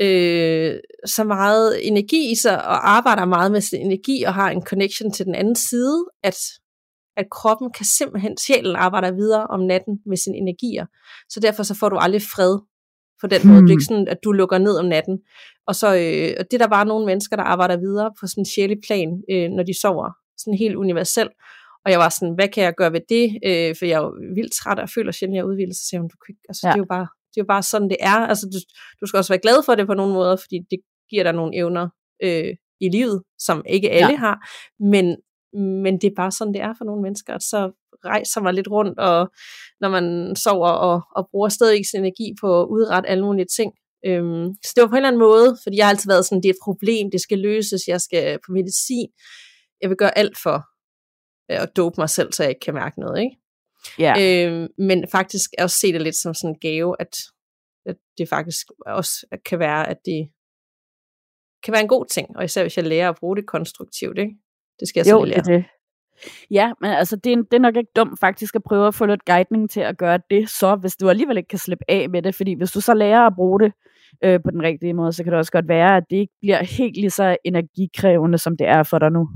øh, 0.00 0.78
så 1.06 1.24
meget 1.24 1.88
energi 1.88 2.30
i 2.30 2.34
sig, 2.34 2.56
og 2.56 2.90
arbejder 2.90 3.24
meget 3.24 3.52
med 3.52 3.60
sin 3.60 3.80
energi, 3.80 4.22
og 4.22 4.34
har 4.34 4.50
en 4.50 4.62
connection 4.62 5.12
til 5.12 5.26
den 5.26 5.34
anden 5.34 5.56
side, 5.56 6.04
at 6.22 6.36
at 7.16 7.30
kroppen 7.30 7.72
kan 7.72 7.86
simpelthen, 7.86 8.36
sjælen 8.36 8.76
arbejder 8.76 9.10
videre 9.12 9.46
om 9.46 9.60
natten 9.60 9.98
med 10.06 10.16
sine 10.16 10.36
energier, 10.36 10.86
så 11.28 11.40
derfor 11.40 11.62
så 11.62 11.74
får 11.74 11.88
du 11.88 11.96
aldrig 11.96 12.22
fred 12.22 12.58
på 13.24 13.28
den 13.32 13.40
hmm. 13.42 13.50
måde. 13.50 13.62
Det 13.62 13.70
er 13.70 13.78
ikke 13.78 13.90
sådan, 13.90 14.08
at 14.14 14.20
du 14.24 14.30
lukker 14.32 14.58
ned 14.58 14.74
om 14.82 14.86
natten. 14.94 15.16
Og 15.68 15.74
så 15.80 15.88
øh, 16.02 16.30
og 16.38 16.44
det 16.46 16.54
er 16.56 16.62
der 16.64 16.76
bare 16.76 16.90
nogle 16.92 17.06
mennesker, 17.10 17.36
der 17.36 17.46
arbejder 17.54 17.76
videre 17.86 18.10
på 18.18 18.26
sådan 18.26 18.40
en 18.40 18.52
sjælig 18.54 18.78
plan, 18.86 19.10
øh, 19.32 19.48
når 19.56 19.64
de 19.68 19.80
sover. 19.82 20.08
Sådan 20.40 20.58
helt 20.64 20.76
universelt. 20.84 21.32
Og 21.84 21.88
jeg 21.92 21.98
var 22.04 22.08
sådan, 22.08 22.34
hvad 22.38 22.48
kan 22.48 22.64
jeg 22.64 22.74
gøre 22.80 22.92
ved 22.92 23.04
det? 23.14 23.26
Øh, 23.48 23.70
for 23.78 23.84
jeg 23.90 23.96
er 24.00 24.04
jo 24.06 24.12
vildt 24.38 24.52
træt, 24.58 24.78
og 24.78 24.88
føler 24.96 25.12
sjældent, 25.12 25.34
at 25.34 25.38
jeg 25.38 25.44
er 25.44 25.50
udvildet. 25.52 25.76
Så 25.76 25.84
siger 25.88 26.00
hun, 26.00 26.08
du 26.14 26.16
kan 26.26 26.34
altså, 26.48 26.62
ja. 26.66 26.72
det, 26.72 26.78
er 26.78 26.84
jo 26.86 26.90
bare, 26.96 27.06
det 27.30 27.36
er 27.40 27.44
jo 27.44 27.50
bare 27.54 27.62
sådan, 27.62 27.88
det 27.92 28.00
er. 28.00 28.18
Altså, 28.30 28.44
du, 28.52 28.58
du 29.00 29.04
skal 29.06 29.18
også 29.18 29.32
være 29.32 29.44
glad 29.46 29.58
for 29.66 29.74
det 29.74 29.86
på 29.86 29.94
nogle 29.94 30.14
måder, 30.18 30.36
fordi 30.44 30.56
det 30.70 30.78
giver 31.10 31.22
dig 31.22 31.32
nogle 31.32 31.56
evner 31.60 31.86
øh, 32.24 32.52
i 32.80 32.88
livet, 32.96 33.22
som 33.46 33.62
ikke 33.76 33.90
alle 33.90 34.16
ja. 34.18 34.24
har. 34.26 34.36
Men, 34.92 35.06
men 35.84 35.94
det 36.00 36.06
er 36.08 36.16
bare 36.16 36.32
sådan, 36.38 36.54
det 36.54 36.62
er 36.62 36.74
for 36.78 36.84
nogle 36.84 37.02
mennesker. 37.02 37.34
At 37.34 37.42
så 37.42 37.60
rejser 38.04 38.40
man 38.40 38.54
lidt 38.54 38.70
rundt, 38.70 38.98
og 38.98 39.32
når 39.80 39.88
man 39.88 40.36
sover 40.36 40.68
og, 40.68 41.02
og 41.16 41.28
bruger 41.30 41.48
stadig 41.48 41.86
sin 41.86 42.00
energi 42.00 42.34
på 42.40 42.62
at 42.62 42.66
udrette 42.66 43.08
alle 43.08 43.24
mulige 43.24 43.46
ting. 43.56 43.72
Øhm, 44.06 44.54
så 44.64 44.72
det 44.74 44.82
var 44.82 44.88
på 44.88 44.94
en 44.94 44.96
eller 44.96 45.08
anden 45.08 45.18
måde, 45.28 45.56
fordi 45.62 45.76
jeg 45.76 45.86
har 45.86 45.90
altid 45.90 46.10
været 46.10 46.26
sådan, 46.26 46.42
det 46.42 46.48
er 46.48 46.52
et 46.52 46.64
problem, 46.64 47.10
det 47.10 47.20
skal 47.20 47.38
løses, 47.38 47.88
jeg 47.88 48.00
skal 48.00 48.38
på 48.46 48.52
medicin. 48.52 49.08
Jeg 49.80 49.88
vil 49.90 49.96
gøre 49.96 50.18
alt 50.18 50.38
for 50.42 50.56
øh, 51.50 51.62
at 51.62 51.76
dope 51.76 52.00
mig 52.00 52.10
selv, 52.10 52.32
så 52.32 52.42
jeg 52.42 52.50
ikke 52.50 52.60
kan 52.60 52.74
mærke 52.74 53.00
noget, 53.00 53.22
ikke? 53.22 53.36
Ja. 53.98 54.12
Øhm, 54.20 54.68
men 54.78 55.08
faktisk 55.08 55.50
også 55.58 55.78
se 55.78 55.92
det 55.92 56.02
lidt 56.02 56.16
som 56.16 56.34
sådan 56.34 56.50
en 56.50 56.60
gave, 56.60 56.96
at, 56.98 57.16
at 57.86 57.96
det 58.18 58.28
faktisk 58.28 58.66
også 58.86 59.26
kan 59.46 59.58
være, 59.58 59.88
at 59.88 59.96
det 60.04 60.28
kan 61.64 61.72
være 61.72 61.82
en 61.82 61.88
god 61.88 62.06
ting, 62.06 62.36
og 62.36 62.44
især 62.44 62.62
hvis 62.62 62.76
jeg 62.76 62.86
lærer 62.86 63.08
at 63.08 63.16
bruge 63.20 63.36
det 63.36 63.46
konstruktivt, 63.46 64.18
ikke? 64.18 64.34
Det 64.80 64.88
skal 64.88 65.00
jeg 65.00 65.12
jo, 65.12 65.20
så 65.20 65.24
lære. 65.24 65.38
Det, 65.38 65.46
det. 65.46 65.64
Ja, 66.50 66.72
men 66.80 66.90
altså, 66.90 67.16
det 67.16 67.32
er, 67.32 67.36
det 67.36 67.54
er 67.54 67.58
nok 67.58 67.76
ikke 67.76 67.90
dumt 67.96 68.20
faktisk 68.20 68.54
at 68.54 68.62
prøve 68.62 68.86
at 68.86 68.94
få 68.94 69.06
lidt 69.06 69.24
guidning 69.24 69.70
til 69.70 69.80
at 69.80 69.98
gøre 69.98 70.18
det 70.30 70.50
så, 70.50 70.76
hvis 70.76 70.96
du 70.96 71.08
alligevel 71.08 71.36
ikke 71.36 71.48
kan 71.48 71.58
slippe 71.58 71.84
af 71.88 72.10
med 72.10 72.22
det, 72.22 72.34
fordi 72.34 72.54
hvis 72.54 72.72
du 72.72 72.80
så 72.80 72.94
lærer 72.94 73.26
at 73.26 73.32
bruge 73.36 73.60
det 73.60 73.72
øh, 74.24 74.40
på 74.44 74.50
den 74.50 74.62
rigtige 74.62 74.94
måde, 74.94 75.12
så 75.12 75.24
kan 75.24 75.32
det 75.32 75.38
også 75.38 75.52
godt 75.52 75.68
være, 75.68 75.96
at 75.96 76.04
det 76.10 76.16
ikke 76.16 76.32
bliver 76.40 76.64
helt 76.64 76.96
lige 76.96 77.10
så 77.10 77.36
energikrævende, 77.44 78.38
som 78.38 78.56
det 78.56 78.66
er 78.66 78.82
for 78.82 78.98
dig 78.98 79.10
nu. 79.10 79.28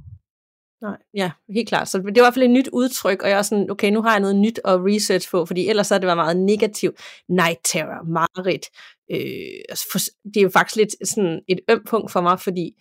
Nej, 0.83 0.97
ja, 1.14 1.30
helt 1.54 1.68
klart. 1.68 1.88
Så 1.88 1.99
det 1.99 2.04
var 2.04 2.11
i 2.11 2.25
hvert 2.25 2.35
fald 2.35 2.45
et 2.45 2.50
nyt 2.50 2.68
udtryk, 2.73 3.23
og 3.23 3.28
jeg 3.28 3.38
er 3.38 3.42
sådan, 3.42 3.71
okay, 3.71 3.90
nu 3.90 4.02
har 4.02 4.11
jeg 4.11 4.21
noget 4.21 4.37
nyt 4.37 4.61
at 4.64 4.80
research 4.80 5.30
på, 5.30 5.47
fordi 5.47 5.68
ellers 5.68 5.87
så 5.87 5.95
har 5.95 5.99
det 5.99 6.07
været 6.07 6.16
meget 6.16 6.37
negativt. 6.37 7.00
Night 7.28 7.59
terror, 7.64 8.04
mareridt. 8.04 8.66
Øh, 9.12 9.61
altså, 9.68 10.12
det 10.25 10.37
er 10.37 10.42
jo 10.42 10.49
faktisk 10.49 10.76
lidt 10.76 11.09
sådan 11.09 11.40
et 11.49 11.61
øm 11.71 11.85
punkt 11.87 12.12
for 12.12 12.21
mig, 12.21 12.40
fordi 12.40 12.73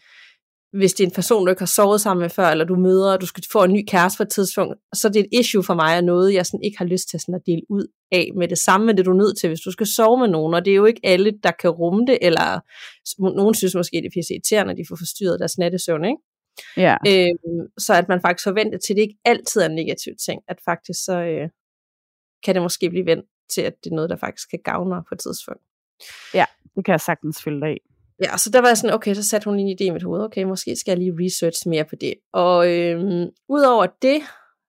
hvis 0.73 0.93
det 0.93 1.03
er 1.03 1.07
en 1.07 1.13
person, 1.13 1.45
du 1.45 1.49
ikke 1.49 1.61
har 1.61 1.65
sovet 1.65 2.01
sammen 2.01 2.21
med 2.21 2.29
før, 2.29 2.47
eller 2.47 2.65
du 2.65 2.75
møder, 2.75 3.13
og 3.13 3.21
du 3.21 3.25
skal 3.25 3.43
få 3.51 3.63
en 3.63 3.73
ny 3.73 3.85
kæreste 3.87 4.17
på 4.17 4.23
et 4.23 4.29
tidspunkt, 4.29 4.75
så 4.93 5.07
er 5.07 5.11
det 5.11 5.19
et 5.19 5.39
issue 5.39 5.63
for 5.63 5.73
mig, 5.73 5.97
og 5.97 6.03
noget, 6.03 6.33
jeg 6.33 6.45
sådan 6.45 6.63
ikke 6.63 6.77
har 6.77 6.85
lyst 6.85 7.09
til 7.09 7.19
sådan 7.19 7.35
at 7.35 7.41
dele 7.45 7.61
ud 7.69 7.87
af 8.11 8.31
med 8.35 8.47
det 8.47 8.57
samme, 8.57 8.85
men 8.85 8.97
det 8.97 9.05
du 9.05 9.11
er 9.11 9.15
nødt 9.15 9.37
til, 9.37 9.49
hvis 9.49 9.59
du 9.59 9.71
skal 9.71 9.87
sove 9.87 10.19
med 10.19 10.27
nogen, 10.27 10.53
og 10.53 10.65
det 10.65 10.71
er 10.71 10.75
jo 10.75 10.85
ikke 10.85 11.01
alle, 11.03 11.39
der 11.43 11.51
kan 11.51 11.69
rumme 11.69 12.05
det, 12.05 12.17
eller 12.21 12.59
nogen 13.19 13.55
synes 13.55 13.75
måske, 13.75 13.97
det 13.97 14.05
er 14.05 14.09
pisse 14.13 14.33
irriterende, 14.33 14.71
at 14.71 14.77
de 14.77 14.85
får 14.89 14.95
forstyrret 14.95 15.39
deres 15.39 15.57
nattesøvn, 15.57 16.05
ikke? 16.05 16.21
Ja. 16.77 16.95
Øh, 17.07 17.35
så 17.77 17.93
at 17.93 18.07
man 18.07 18.21
faktisk 18.21 18.43
forventer 18.43 18.77
til, 18.77 18.93
at 18.93 18.97
det 18.97 19.01
ikke 19.01 19.17
altid 19.25 19.61
er 19.61 19.65
en 19.65 19.75
negativ 19.75 20.13
ting, 20.25 20.41
at 20.47 20.57
faktisk 20.65 21.05
så 21.05 21.21
øh, 21.21 21.49
kan 22.43 22.55
det 22.55 22.61
måske 22.61 22.89
blive 22.89 23.05
vendt 23.05 23.25
til, 23.53 23.61
at 23.61 23.73
det 23.83 23.89
er 23.91 23.95
noget, 23.95 24.09
der 24.09 24.15
faktisk 24.15 24.49
kan 24.49 24.59
gavne 24.63 25.03
på 25.09 25.15
et 25.15 25.19
tidspunkt. 25.19 25.61
Ja, 26.33 26.45
det 26.75 26.85
kan 26.85 26.91
jeg 26.91 27.01
sagtens 27.01 27.43
følge 27.43 27.61
dig 27.61 27.77
Ja, 28.23 28.37
så 28.37 28.49
der 28.49 28.61
var 28.61 28.67
jeg 28.67 28.77
sådan, 28.77 28.93
okay, 28.93 29.13
så 29.13 29.23
satte 29.23 29.45
hun 29.45 29.59
en 29.59 29.77
idé 29.77 29.83
i 29.83 29.89
mit 29.89 30.03
hoved, 30.03 30.23
okay, 30.23 30.43
måske 30.43 30.75
skal 30.75 30.91
jeg 30.91 30.97
lige 30.97 31.25
research 31.25 31.67
mere 31.67 31.85
på 31.85 31.95
det. 31.95 32.13
Og 32.33 32.73
øhm, 32.73 33.29
udover 33.49 33.85
det, 34.01 34.21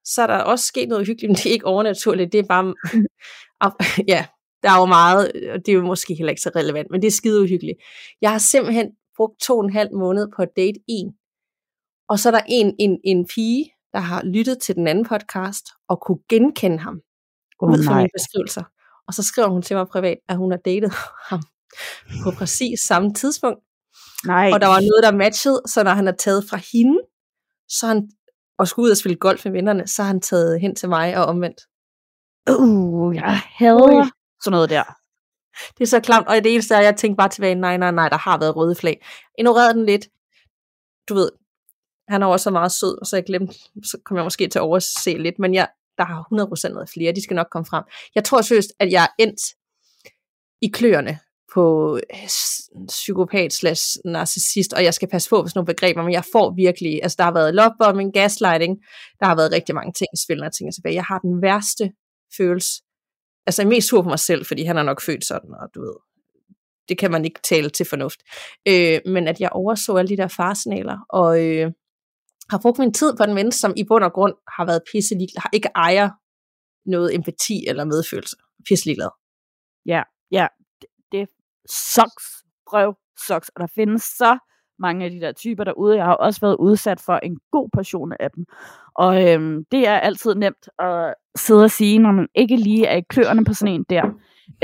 så 0.05 0.23
er 0.23 0.26
der 0.26 0.38
også 0.38 0.64
sket 0.64 0.88
noget 0.88 1.07
hyggeligt, 1.07 1.31
men 1.31 1.37
det 1.37 1.47
er 1.47 1.50
ikke 1.50 1.67
overnaturligt, 1.67 2.33
det 2.33 2.38
er 2.38 2.49
bare, 2.49 2.75
ja, 4.12 4.26
der 4.62 4.71
er 4.71 4.81
jo 4.81 4.87
meget, 4.87 5.33
og 5.52 5.59
det 5.67 5.69
er 5.69 5.76
jo 5.76 5.87
måske 5.87 6.14
heller 6.14 6.31
ikke 6.31 6.43
så 6.43 6.50
relevant, 6.57 6.90
men 6.90 7.02
det 7.02 7.07
er 7.07 7.12
skide 7.12 7.43
uhyggeligt. 7.43 7.78
Jeg 8.21 8.31
har 8.31 8.38
simpelthen 8.38 8.87
brugt 9.17 9.40
to 9.40 9.59
og 9.59 9.64
en 9.64 9.73
halv 9.73 9.95
måned 9.95 10.28
på 10.37 10.43
at 10.43 10.49
date 10.57 10.81
en, 10.88 11.12
og 12.09 12.19
så 12.19 12.28
er 12.28 12.31
der 12.31 12.43
en, 12.49 12.75
en, 12.78 13.00
en 13.05 13.26
pige, 13.26 13.73
der 13.93 13.99
har 13.99 14.23
lyttet 14.25 14.59
til 14.59 14.75
den 14.75 14.87
anden 14.88 15.05
podcast, 15.05 15.67
og 15.88 16.00
kunne 16.00 16.19
genkende 16.28 16.78
ham, 16.78 17.00
oh, 17.61 17.71
ud 17.71 17.85
fra 17.85 17.97
mine 17.97 18.09
beskrivelser. 18.14 18.64
Og 19.07 19.14
så 19.14 19.23
skriver 19.23 19.49
hun 19.49 19.62
til 19.62 19.76
mig 19.76 19.87
privat, 19.88 20.19
at 20.28 20.37
hun 20.37 20.50
har 20.50 20.59
datet 20.59 20.93
ham 21.31 21.43
på 22.25 22.31
præcis 22.31 22.81
samme 22.81 23.15
tidspunkt. 23.15 23.61
Nej. 24.27 24.51
Og 24.53 24.61
der 24.61 24.67
var 24.67 24.81
noget, 24.81 25.03
der 25.03 25.19
matchede, 25.19 25.63
så 25.67 25.83
når 25.83 25.91
han 25.91 26.09
er 26.09 26.13
taget 26.13 26.45
fra 26.51 26.61
hende, 26.73 26.99
så 27.69 27.87
han, 27.87 28.11
og 28.59 28.69
skulle 28.69 28.87
ud 28.87 28.91
og 28.91 28.97
spille 28.97 29.17
golf 29.17 29.45
med 29.45 29.53
vennerne, 29.53 29.87
så 29.87 30.03
har 30.03 30.07
han 30.07 30.21
taget 30.21 30.61
hen 30.61 30.75
til 30.75 30.89
mig 30.89 31.17
og 31.17 31.25
omvendt. 31.25 31.61
Uh, 32.51 33.17
jeg 33.17 33.41
hader 33.45 34.11
sådan 34.43 34.53
noget 34.57 34.71
der. 34.71 34.85
Det 35.79 35.85
er 35.85 35.87
så 35.87 36.01
klamt, 36.01 36.29
og 36.29 36.35
det 36.35 36.53
eneste 36.53 36.75
er, 36.75 36.79
at 36.79 36.85
jeg 36.85 36.97
tænkte 36.97 37.17
bare 37.17 37.29
tilbage, 37.29 37.55
nej, 37.55 37.77
nej, 37.77 37.91
nej, 37.91 38.09
der 38.09 38.17
har 38.17 38.39
været 38.39 38.57
røde 38.57 38.75
flag. 38.75 39.07
Ignorerede 39.39 39.75
den 39.75 39.87
lidt. 39.87 40.09
Du 41.09 41.15
ved, 41.15 41.31
han 42.09 42.23
er 42.23 42.27
også 42.27 42.51
meget 42.51 42.73
sød, 42.73 43.05
så 43.05 43.17
jeg 43.17 43.25
glemte, 43.25 43.55
så 43.85 43.99
kommer 44.05 44.21
jeg 44.21 44.27
måske 44.27 44.49
til 44.49 44.59
at 44.59 44.63
overse 44.63 45.19
lidt, 45.19 45.39
men 45.39 45.55
jeg, 45.55 45.69
der 45.99 46.05
har 46.05 46.69
100% 46.69 46.73
noget 46.73 46.91
flere, 46.91 47.13
de 47.13 47.23
skal 47.23 47.35
nok 47.35 47.49
komme 47.51 47.67
frem. 47.67 47.85
Jeg 48.15 48.25
tror 48.25 48.41
seriøst, 48.41 48.73
at 48.79 48.93
jeg 48.93 49.05
er 49.05 49.23
endt 49.23 49.41
i 50.63 50.69
kløerne 50.69 51.19
på 51.55 51.97
øh, 51.97 52.28
psykopat 52.87 53.52
slash 53.52 53.99
narcissist, 54.05 54.73
og 54.73 54.85
jeg 54.85 54.95
skal 54.95 55.09
passe 55.09 55.31
på 55.31 55.43
på 55.43 55.49
sådan 55.49 55.59
nogle 55.59 55.75
begreber, 55.75 56.02
men 56.02 56.12
jeg 56.12 56.25
får 56.33 56.55
virkelig, 56.57 57.00
altså 57.02 57.17
der 57.19 57.25
har 57.25 57.33
været 57.33 57.55
lovebombing, 57.55 58.12
gaslighting, 58.12 58.76
der 59.21 59.26
har 59.26 59.37
været 59.37 59.52
rigtig 59.52 59.75
mange 59.75 59.93
ting 59.93 60.09
i 60.12 60.21
spil, 60.25 60.38
når 60.38 60.49
tænker 60.49 60.73
tilbage. 60.73 60.95
Jeg 60.95 61.05
har 61.05 61.19
den 61.19 61.43
værste 61.43 61.93
følelse, 62.37 62.83
altså 63.47 63.62
jeg 63.62 63.67
er 63.67 63.71
mest 63.71 63.88
sur 63.88 64.02
på 64.02 64.09
mig 64.09 64.19
selv, 64.19 64.47
fordi 64.47 64.62
han 64.62 64.78
er 64.78 64.83
nok 64.83 65.00
født 65.00 65.25
sådan, 65.25 65.50
og 65.61 65.69
du 65.75 65.81
ved, 65.81 65.95
det 66.88 66.99
kan 66.99 67.11
man 67.11 67.25
ikke 67.25 67.40
tale 67.43 67.71
til 67.71 67.87
fornuft. 67.87 68.21
Øh, 68.69 69.00
men 69.07 69.28
at 69.28 69.40
jeg 69.40 69.50
overså 69.52 69.97
alle 69.97 70.09
de 70.09 70.17
der 70.17 70.28
farsignaler, 70.28 70.99
og 71.11 71.45
øh, 71.45 71.73
har 72.50 72.59
brugt 72.62 72.78
min 72.78 72.95
tid 72.95 73.17
på 73.17 73.26
den 73.26 73.35
menneske, 73.35 73.61
som 73.61 73.73
i 73.76 73.85
bund 73.85 74.05
og 74.05 74.12
grund 74.12 74.35
har 74.57 74.67
været 74.67 74.83
pisselig, 74.93 75.28
har 75.37 75.50
ikke 75.52 75.69
ejer 75.75 76.09
noget 76.90 77.14
empati 77.14 77.64
eller 77.69 77.85
medfølelse. 77.85 78.37
Pisselig 78.69 78.97
glad. 78.97 79.09
Ja, 79.87 80.02
ja, 80.31 80.47
det 81.12 81.28
socks, 81.71 82.25
røv 82.73 82.95
socks. 83.27 83.49
og 83.49 83.61
der 83.61 83.67
findes 83.75 84.03
så 84.03 84.39
mange 84.79 85.05
af 85.05 85.11
de 85.11 85.21
der 85.21 85.33
typer 85.33 85.65
derude. 85.65 85.97
Jeg 85.97 86.05
har 86.05 86.15
også 86.15 86.41
været 86.41 86.57
udsat 86.57 87.01
for 87.01 87.17
en 87.17 87.39
god 87.53 87.69
portion 87.75 88.13
af 88.21 88.31
dem. 88.31 88.45
Og 88.95 89.29
øhm, 89.29 89.65
det 89.73 89.89
er 89.89 89.99
altid 89.99 90.35
nemt 90.35 90.69
at 90.79 91.15
sidde 91.37 91.65
og 91.65 91.71
sige, 91.71 91.99
når 91.99 92.13
man 92.13 92.27
ikke 92.35 92.57
lige 92.57 92.87
er 92.87 92.97
i 92.97 93.03
kløerne 93.09 93.45
på 93.45 93.55
sådan 93.55 93.75
en 93.75 93.85
der. 93.91 94.05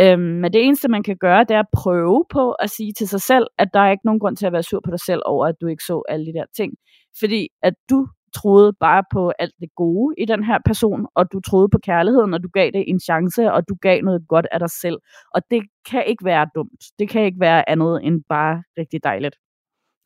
Øhm, 0.00 0.20
men 0.23 0.52
det 0.52 0.64
eneste, 0.64 0.88
man 0.88 1.02
kan 1.02 1.16
gøre, 1.16 1.44
det 1.44 1.50
er 1.50 1.61
at 1.61 1.73
prøve 1.73 2.25
på 2.30 2.52
at 2.52 2.70
sige 2.70 2.92
til 2.92 3.08
sig 3.08 3.20
selv, 3.20 3.46
at 3.58 3.68
der 3.75 3.80
er 3.80 3.90
ikke 3.90 4.06
nogen 4.06 4.20
grund 4.20 4.37
til 4.37 4.46
at 4.46 4.52
være 4.52 4.62
sur 4.62 4.80
på 4.84 4.90
dig 4.90 5.00
selv 5.00 5.23
over, 5.25 5.46
at 5.46 5.54
du 5.61 5.66
ikke 5.66 5.84
så 5.84 6.02
alle 6.08 6.26
de 6.26 6.32
der 6.32 6.44
ting. 6.56 6.73
Fordi 7.20 7.49
at 7.62 7.75
du 7.90 8.06
troede 8.34 8.72
bare 8.80 9.02
på 9.12 9.32
alt 9.38 9.54
det 9.60 9.68
gode 9.76 10.14
i 10.18 10.24
den 10.24 10.44
her 10.44 10.58
person, 10.66 11.06
og 11.14 11.32
du 11.32 11.40
troede 11.40 11.68
på 11.68 11.78
kærligheden, 11.78 12.34
og 12.34 12.42
du 12.42 12.48
gav 12.54 12.70
det 12.70 12.84
en 12.86 13.00
chance, 13.00 13.52
og 13.52 13.68
du 13.68 13.74
gav 13.82 14.02
noget 14.02 14.22
godt 14.28 14.46
af 14.52 14.58
dig 14.58 14.70
selv. 14.70 14.98
Og 15.34 15.42
det 15.50 15.62
kan 15.90 16.04
ikke 16.06 16.24
være 16.24 16.46
dumt. 16.54 16.80
Det 16.98 17.08
kan 17.08 17.24
ikke 17.24 17.40
være 17.40 17.68
andet 17.68 18.00
end 18.02 18.22
bare 18.28 18.62
rigtig 18.78 19.04
dejligt. 19.04 19.36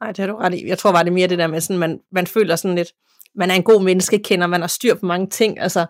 Nej, 0.01 0.13
det 0.13 0.19
har 0.19 0.27
du 0.27 0.37
ret 0.37 0.55
i. 0.55 0.69
Jeg 0.69 0.79
tror 0.79 0.93
bare, 0.93 1.05
det 1.05 1.11
er 1.11 1.15
mere 1.15 1.29
det 1.29 1.39
der 1.39 1.47
med, 1.47 1.61
sådan, 1.61 1.81
man, 1.81 2.01
man 2.13 2.27
føler 2.27 2.57
sådan 2.57 2.77
lidt, 2.77 2.93
man 3.35 3.51
er 3.51 3.55
en 3.55 3.63
god 3.63 3.83
menneske, 3.83 4.19
kender, 4.19 4.47
man 4.47 4.61
har 4.61 4.69
styr 4.69 4.95
på 4.95 5.07
mange 5.07 5.27
ting, 5.27 5.61
altså, 5.61 5.87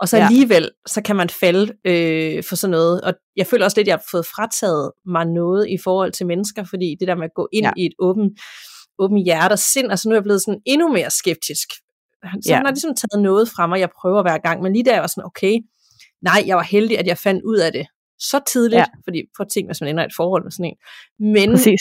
og 0.00 0.08
så 0.08 0.16
ja. 0.16 0.26
alligevel, 0.26 0.70
så 0.86 1.02
kan 1.02 1.16
man 1.16 1.28
falde 1.28 1.72
øh, 1.84 2.44
for 2.48 2.56
sådan 2.56 2.70
noget. 2.70 3.00
Og 3.00 3.14
jeg 3.36 3.46
føler 3.46 3.64
også 3.64 3.78
lidt, 3.78 3.84
at 3.84 3.88
jeg 3.88 3.96
har 3.96 4.04
fået 4.10 4.26
frataget 4.26 4.92
mig 5.06 5.24
noget 5.24 5.68
i 5.68 5.78
forhold 5.84 6.12
til 6.12 6.26
mennesker, 6.26 6.64
fordi 6.64 6.96
det 7.00 7.08
der 7.08 7.14
med 7.14 7.24
at 7.24 7.34
gå 7.34 7.48
ind 7.52 7.66
ja. 7.66 7.72
i 7.76 7.86
et 7.86 7.92
åbent 7.98 8.38
åben 8.98 9.24
hjerte 9.24 9.52
og 9.52 9.58
sind, 9.58 9.90
altså 9.90 10.08
nu 10.08 10.12
er 10.12 10.16
jeg 10.16 10.22
blevet 10.22 10.42
sådan 10.42 10.60
endnu 10.66 10.88
mere 10.88 11.10
skeptisk. 11.10 11.68
Så 12.22 12.48
ja. 12.48 12.54
han 12.54 12.64
har 12.66 12.72
ligesom 12.72 12.94
taget 12.94 13.22
noget 13.22 13.48
fra 13.48 13.66
mig, 13.66 13.80
jeg 13.80 13.90
prøver 14.00 14.22
hver 14.22 14.38
gang, 14.38 14.62
men 14.62 14.72
lige 14.72 14.84
der 14.84 15.00
var 15.00 15.06
sådan, 15.06 15.24
okay, 15.24 15.58
nej, 16.22 16.42
jeg 16.46 16.56
var 16.56 16.62
heldig, 16.62 16.98
at 16.98 17.06
jeg 17.06 17.18
fandt 17.18 17.42
ud 17.44 17.56
af 17.56 17.72
det 17.72 17.86
så 18.18 18.40
tidligt, 18.48 18.78
ja. 18.78 18.84
fordi 19.04 19.22
at 19.40 19.46
tænke, 19.48 19.68
hvis 19.68 19.80
man 19.80 19.90
ender 19.90 20.02
i 20.02 20.06
et 20.06 20.12
forhold 20.16 20.42
med 20.42 20.50
sådan 20.50 20.64
en. 20.64 20.76
Men 21.34 21.50
Præcis. 21.50 21.80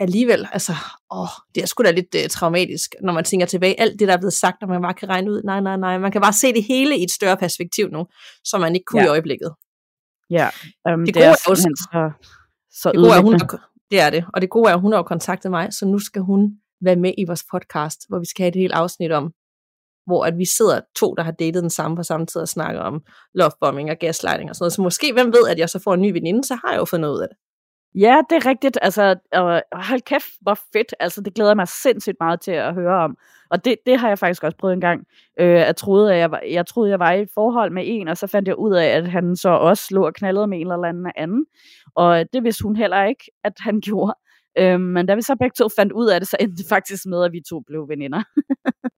alligevel, 0.00 0.48
altså, 0.52 0.72
åh, 1.10 1.28
det 1.54 1.62
er 1.62 1.66
sgu 1.66 1.82
da 1.82 1.90
lidt 1.90 2.14
uh, 2.14 2.30
traumatisk, 2.30 2.94
når 3.02 3.12
man 3.12 3.24
tænker 3.24 3.46
tilbage, 3.46 3.80
alt 3.80 4.00
det, 4.00 4.08
der 4.08 4.14
er 4.14 4.18
blevet 4.18 4.32
sagt, 4.32 4.62
og 4.62 4.68
man 4.68 4.82
bare 4.82 4.94
kan 4.94 5.08
regne 5.08 5.30
ud, 5.30 5.42
nej, 5.42 5.60
nej, 5.60 5.76
nej, 5.76 5.98
man 5.98 6.12
kan 6.12 6.20
bare 6.20 6.32
se 6.32 6.52
det 6.52 6.64
hele 6.64 6.98
i 6.98 7.02
et 7.02 7.10
større 7.10 7.36
perspektiv 7.36 7.88
nu, 7.88 8.06
som 8.44 8.60
man 8.60 8.74
ikke 8.74 8.84
kunne 8.84 9.02
ja. 9.02 9.06
i 9.06 9.08
øjeblikket. 9.08 9.54
Ja, 10.30 10.48
um, 10.92 11.04
det, 11.04 11.06
det 11.06 11.14
gode 11.14 11.26
er, 11.26 11.30
er 11.30 11.50
også, 11.50 11.88
så, 11.92 12.10
så 12.70 12.92
det 12.92 12.98
gode 12.98 13.12
er, 13.12 13.22
hun 13.22 13.40
det 13.90 14.00
er 14.00 14.10
det. 14.10 14.24
Og 14.34 14.40
det 14.40 14.50
gode 14.50 14.70
er, 14.70 14.74
at 14.74 14.80
hun 14.80 14.92
har 14.92 14.98
jo 14.98 15.02
kontaktet 15.02 15.50
mig, 15.50 15.72
så 15.72 15.86
nu 15.86 15.98
skal 15.98 16.22
hun 16.22 16.50
være 16.80 16.96
med 16.96 17.12
i 17.18 17.24
vores 17.26 17.44
podcast, 17.52 18.00
hvor 18.08 18.18
vi 18.18 18.26
skal 18.26 18.42
have 18.42 18.48
et 18.48 18.56
helt 18.56 18.72
afsnit 18.72 19.12
om, 19.12 19.32
hvor 20.06 20.24
at 20.24 20.38
vi 20.38 20.44
sidder 20.44 20.80
to, 20.96 21.14
der 21.14 21.22
har 21.22 21.32
datet 21.32 21.62
den 21.62 21.70
samme 21.70 21.96
på 21.96 22.02
samme 22.02 22.26
tid 22.26 22.40
og 22.40 22.48
snakker 22.48 22.80
om 22.80 23.02
lovebombing 23.34 23.90
og 23.90 23.96
gaslighting 24.00 24.50
og 24.50 24.56
sådan 24.56 24.64
noget. 24.64 24.72
Så 24.72 24.82
måske, 24.82 25.12
hvem 25.12 25.26
ved, 25.26 25.48
at 25.50 25.58
jeg 25.58 25.68
så 25.70 25.78
får 25.78 25.94
en 25.94 26.00
ny 26.00 26.12
veninde, 26.12 26.44
så 26.44 26.54
har 26.54 26.70
jeg 26.72 26.78
jo 26.78 26.84
fået 26.84 27.00
noget 27.00 27.14
ud 27.14 27.20
af 27.20 27.28
det. 27.28 27.36
Ja, 27.96 28.20
det 28.30 28.36
er 28.36 28.46
rigtigt. 28.46 28.78
Altså, 28.82 29.16
og 29.32 29.62
hold 29.72 30.00
kæft, 30.00 30.26
hvor 30.40 30.58
fedt. 30.72 30.94
Altså, 31.00 31.20
det 31.20 31.34
glæder 31.34 31.50
jeg 31.50 31.56
mig 31.56 31.68
sindssygt 31.68 32.16
meget 32.20 32.40
til 32.40 32.50
at 32.50 32.74
høre 32.74 33.04
om. 33.04 33.16
Og 33.50 33.64
det, 33.64 33.76
det 33.86 33.98
har 34.00 34.08
jeg 34.08 34.18
faktisk 34.18 34.44
også 34.44 34.56
prøvet 34.56 34.74
en 34.74 34.80
gang. 34.80 35.06
Øh, 35.40 35.48
jeg, 35.48 35.76
troede, 35.76 36.14
at 36.14 36.18
jeg, 36.18 36.30
var, 36.30 36.40
jeg 36.50 36.66
troede, 36.66 36.90
jeg 36.90 36.98
var 36.98 37.12
i 37.12 37.22
et 37.22 37.28
forhold 37.34 37.72
med 37.72 37.82
en, 37.86 38.08
og 38.08 38.16
så 38.16 38.26
fandt 38.26 38.48
jeg 38.48 38.58
ud 38.58 38.74
af, 38.74 38.86
at 38.86 39.08
han 39.08 39.36
så 39.36 39.48
også 39.48 39.86
lå 39.90 40.06
og 40.06 40.14
knaldede 40.14 40.46
med 40.46 40.60
en 40.60 40.72
eller 40.72 40.88
anden 40.88 41.12
anden. 41.16 41.46
Og 41.94 42.24
det 42.32 42.44
vidste 42.44 42.62
hun 42.62 42.76
heller 42.76 43.04
ikke, 43.04 43.24
at 43.44 43.52
han 43.58 43.80
gjorde. 43.80 44.14
Øh, 44.58 44.80
men 44.80 45.06
da 45.06 45.14
vi 45.14 45.22
så 45.22 45.36
begge 45.40 45.54
to 45.58 45.68
fandt 45.76 45.92
ud 45.92 46.08
af 46.08 46.20
det, 46.20 46.28
så 46.28 46.36
endte 46.40 46.56
det 46.56 46.66
faktisk 46.68 47.06
med, 47.06 47.24
at 47.24 47.32
vi 47.32 47.40
to 47.48 47.60
blev 47.66 47.88
veninder. 47.88 48.22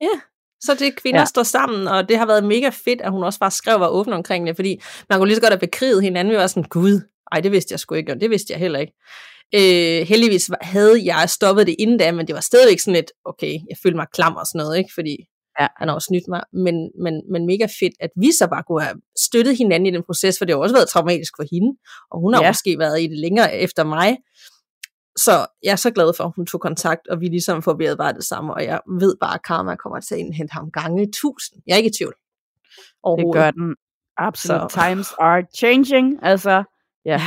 ja, 0.06 0.20
så 0.60 0.74
det 0.78 1.00
kvinder 1.02 1.20
ja. 1.20 1.24
står 1.24 1.42
sammen, 1.42 1.88
og 1.88 2.08
det 2.08 2.18
har 2.18 2.26
været 2.26 2.44
mega 2.44 2.68
fedt, 2.68 3.00
at 3.00 3.10
hun 3.10 3.22
også 3.24 3.38
bare 3.38 3.50
skrev 3.50 3.74
og 3.74 3.80
var 3.80 3.88
åben 3.88 4.12
omkring 4.12 4.46
det, 4.46 4.56
fordi 4.56 4.82
man 5.08 5.18
kunne 5.18 5.28
lige 5.28 5.36
så 5.36 5.42
godt 5.42 5.52
have 5.52 5.60
bekriget 5.60 6.02
hinanden. 6.02 6.32
Vi 6.32 6.36
var 6.36 6.46
sådan, 6.46 6.68
gud, 6.68 7.00
ej, 7.32 7.40
det 7.40 7.52
vidste 7.52 7.72
jeg 7.72 7.80
sgu 7.80 7.94
ikke, 7.94 8.12
og 8.12 8.20
det 8.20 8.30
vidste 8.30 8.52
jeg 8.52 8.60
heller 8.60 8.78
ikke. 8.78 8.92
Øh, 9.54 10.06
heldigvis 10.06 10.50
havde 10.60 11.04
jeg 11.04 11.30
stoppet 11.30 11.66
det 11.66 11.76
inden 11.78 11.98
da, 11.98 12.12
men 12.12 12.26
det 12.26 12.34
var 12.34 12.40
stadigvæk 12.40 12.80
sådan 12.80 12.94
lidt, 12.94 13.12
okay, 13.24 13.52
jeg 13.52 13.76
følte 13.82 13.96
mig 13.96 14.06
klam 14.12 14.36
og 14.36 14.46
sådan 14.46 14.58
noget, 14.58 14.78
ikke? 14.78 14.90
fordi 14.94 15.16
ja. 15.60 15.66
han 15.76 15.88
har 15.88 15.94
også 15.94 16.06
snydt 16.06 16.28
mig, 16.28 16.42
men, 16.52 16.90
men, 17.02 17.22
men 17.32 17.46
mega 17.46 17.66
fedt, 17.80 17.94
at 18.00 18.10
vi 18.16 18.30
så 18.38 18.46
bare 18.46 18.62
kunne 18.66 18.82
have 18.82 19.00
støttet 19.18 19.58
hinanden 19.58 19.86
i 19.86 19.90
den 19.90 20.02
proces, 20.02 20.38
for 20.38 20.44
det 20.44 20.54
har 20.54 20.60
også 20.60 20.74
været 20.74 20.88
traumatisk 20.88 21.32
for 21.36 21.44
hende, 21.52 21.78
og 22.10 22.20
hun 22.20 22.34
har 22.34 22.42
ja. 22.42 22.48
måske 22.48 22.78
været 22.78 23.00
i 23.00 23.06
det 23.06 23.18
længere 23.18 23.56
efter 23.56 23.84
mig, 23.84 24.16
så 25.24 25.46
jeg 25.62 25.72
er 25.72 25.76
så 25.76 25.90
glad 25.90 26.12
for, 26.16 26.24
at 26.24 26.32
hun 26.36 26.46
tog 26.46 26.60
kontakt, 26.60 27.08
og 27.08 27.20
vi 27.20 27.26
ligesom 27.26 27.62
får 27.62 27.74
bare 27.98 28.12
det 28.12 28.24
samme, 28.24 28.54
og 28.54 28.64
jeg 28.64 28.80
ved 29.00 29.16
bare, 29.20 29.34
at 29.34 29.44
Karma 29.44 29.76
kommer 29.76 30.00
til 30.00 30.14
at 30.14 30.18
indhente 30.20 30.52
ham 30.52 30.70
gange 30.70 31.10
tusind. 31.12 31.62
Jeg 31.66 31.72
er 31.72 31.76
ikke 31.76 31.90
i 31.90 31.98
tvivl. 31.98 32.14
Det 33.18 33.32
gør 33.32 33.50
den. 33.50 33.76
Absolut. 34.16 34.72
Så. 34.72 34.80
Times 34.80 35.08
are 35.18 35.42
changing. 35.56 36.18
Altså, 36.22 36.64
ja. 37.12 37.20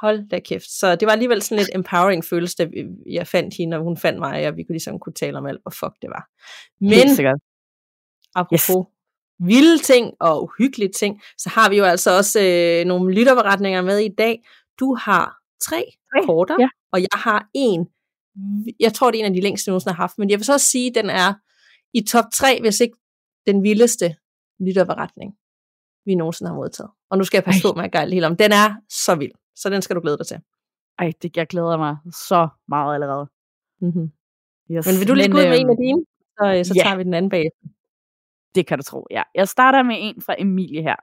Hold 0.00 0.28
da 0.28 0.38
kæft. 0.38 0.70
Så 0.70 0.96
det 0.96 1.06
var 1.06 1.12
alligevel 1.12 1.42
sådan 1.42 1.58
lidt 1.58 1.70
empowering 1.74 2.24
følelse, 2.24 2.56
da 2.56 2.68
jeg 3.10 3.26
fandt 3.26 3.54
hende, 3.54 3.76
og 3.76 3.82
hun 3.82 3.96
fandt 3.96 4.18
mig, 4.18 4.48
og 4.48 4.56
vi 4.56 4.62
kunne 4.62 4.74
ligesom 4.74 4.98
kunne 4.98 5.12
tale 5.12 5.38
om 5.38 5.46
alt, 5.46 5.62
hvor 5.62 5.70
fuck 5.70 5.92
det 6.02 6.10
var. 6.10 6.28
Men, 6.80 7.08
apropos 8.34 8.86
yes. 8.86 9.48
vilde 9.48 9.78
ting 9.78 10.14
og 10.20 10.42
uhyggelige 10.42 10.92
ting, 10.92 11.22
så 11.38 11.48
har 11.48 11.70
vi 11.70 11.76
jo 11.76 11.84
altså 11.84 12.16
også 12.16 12.40
øh, 12.40 12.84
nogle 12.86 13.14
lytterberetninger 13.14 13.82
med 13.82 13.98
i 13.98 14.08
dag. 14.18 14.42
Du 14.80 14.94
har 14.94 15.36
tre, 15.62 15.84
tre. 15.84 16.26
korter, 16.26 16.56
ja. 16.60 16.68
og 16.92 17.00
jeg 17.00 17.18
har 17.24 17.48
en, 17.54 17.88
jeg 18.80 18.94
tror 18.94 19.10
det 19.10 19.20
er 19.20 19.24
en 19.24 19.30
af 19.30 19.34
de 19.34 19.40
længste, 19.40 19.68
jeg 19.68 19.72
nogensinde 19.72 19.94
har 19.94 20.02
haft, 20.02 20.18
men 20.18 20.30
jeg 20.30 20.38
vil 20.38 20.44
så 20.44 20.52
også 20.52 20.66
sige, 20.66 20.88
at 20.88 20.94
den 20.94 21.10
er 21.10 21.34
i 21.94 22.00
top 22.02 22.24
3, 22.34 22.60
hvis 22.60 22.80
ikke 22.80 22.96
den 23.46 23.62
vildeste 23.62 24.16
lytterberetning, 24.60 25.34
vi 26.08 26.14
nogensinde 26.14 26.48
har 26.48 26.56
modtaget. 26.56 26.90
Og 27.10 27.18
nu 27.18 27.24
skal 27.24 27.36
jeg 27.38 27.44
passe 27.44 27.60
Ej. 27.68 27.72
på 27.72 27.76
mig 27.76 27.94
at 27.94 28.12
helt 28.12 28.24
om. 28.24 28.36
Den 28.36 28.52
er 28.52 28.68
så 28.88 29.14
vild, 29.14 29.32
så 29.56 29.70
den 29.70 29.82
skal 29.82 29.96
du 29.96 30.00
glæde 30.00 30.18
dig 30.18 30.26
til. 30.26 30.38
Ej, 30.98 31.12
det, 31.22 31.36
jeg 31.36 31.46
glæder 31.46 31.76
mig 31.76 31.96
så 32.12 32.48
meget 32.68 32.94
allerede. 32.94 33.26
Mm-hmm. 33.80 34.10
Yes. 34.70 34.86
Men 34.86 34.94
vil 35.00 35.08
du 35.08 35.14
lige 35.14 35.30
gå 35.30 35.38
ud 35.38 35.48
med 35.52 35.58
en 35.60 35.70
af 35.70 35.72
øhm, 35.72 35.82
dine, 35.84 36.04
så, 36.38 36.44
øh, 36.54 36.64
så 36.64 36.74
yeah. 36.76 36.84
tager 36.84 36.96
vi 36.96 37.02
den 37.02 37.14
anden 37.14 37.30
bag. 37.30 37.50
Det 38.54 38.66
kan 38.66 38.78
du 38.78 38.84
tro, 38.84 39.06
ja. 39.10 39.22
Jeg 39.34 39.48
starter 39.48 39.82
med 39.82 39.96
en 39.98 40.22
fra 40.22 40.34
Emilie 40.38 40.82
her. 40.82 40.96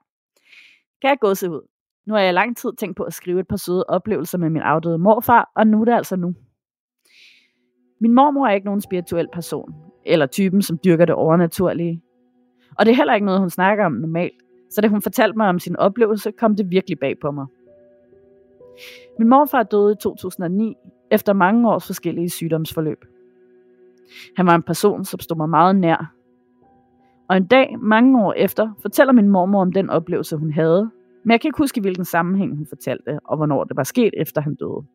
Kan 1.02 1.10
jeg 1.10 1.18
gå 1.22 1.36
se 1.36 1.50
ud? 1.50 1.62
Nu 2.08 2.14
har 2.14 2.22
jeg 2.22 2.34
lang 2.34 2.58
tid 2.58 2.72
tænkt 2.78 2.98
på 2.98 3.04
at 3.04 3.14
skrive 3.14 3.40
et 3.40 3.48
par 3.48 3.58
søde 3.58 3.86
oplevelser 3.88 4.38
med 4.38 4.50
min 4.50 4.62
afdøde 4.62 4.98
morfar, 4.98 5.52
og 5.56 5.68
nu 5.68 5.82
er 5.82 5.86
det 5.86 5.94
altså 5.94 6.16
nu. 6.16 6.34
Min 8.02 8.14
mormor 8.14 8.48
er 8.48 8.52
ikke 8.52 8.66
nogen 8.66 8.82
spirituel 8.82 9.28
person, 9.34 9.74
eller 10.06 10.26
typen, 10.26 10.62
som 10.62 10.80
dyrker 10.86 11.06
det 11.06 11.16
overnaturlige. 11.16 12.02
Og 12.78 12.86
det 12.86 12.92
er 12.92 12.96
heller 12.96 13.14
ikke 13.14 13.26
noget, 13.26 13.40
hun 13.40 13.50
snakker 13.50 13.86
om 13.86 13.92
normalt, 13.92 14.42
så 14.70 14.82
da 14.82 14.88
hun 14.88 15.02
fortalte 15.02 15.38
mig 15.38 15.50
om 15.50 15.60
sin 15.60 15.76
oplevelse, 15.76 16.32
kom 16.32 16.56
det 16.56 16.70
virkelig 16.70 17.00
bag 17.00 17.16
på 17.22 17.32
mig. 17.32 17.46
Min 19.20 19.30
morfar 19.30 19.64
døde 19.64 19.92
i 19.92 19.96
2009, 20.02 20.76
efter 21.12 21.34
mange 21.34 21.72
års 21.72 21.86
forskellige 21.86 22.30
sygdomsforløb. 22.30 23.06
Han 24.36 24.46
var 24.46 24.56
en 24.56 24.64
person, 24.64 25.06
som 25.06 25.20
stod 25.20 25.38
mig 25.38 25.50
meget 25.50 25.76
nær. 25.76 26.14
Og 27.30 27.38
en 27.38 27.48
dag, 27.48 27.76
mange 27.80 28.26
år 28.26 28.34
efter, 28.34 28.72
fortæller 28.82 29.14
min 29.14 29.30
mormor 29.30 29.62
om 29.62 29.72
den 29.72 29.90
oplevelse, 29.90 30.38
hun 30.38 30.52
havde, 30.52 30.92
men 31.24 31.32
jeg 31.32 31.42
kan 31.42 31.48
ikke 31.48 31.58
huske, 31.58 31.82
hvilken 31.82 32.06
sammenhæng 32.06 32.56
hun 32.56 32.66
fortalte, 32.66 33.20
og 33.24 33.38
hvornår 33.38 33.64
det 33.64 33.78
var 33.78 33.84
sket, 33.84 34.14
efter 34.18 34.42
han 34.42 34.56
døde. 34.56 34.86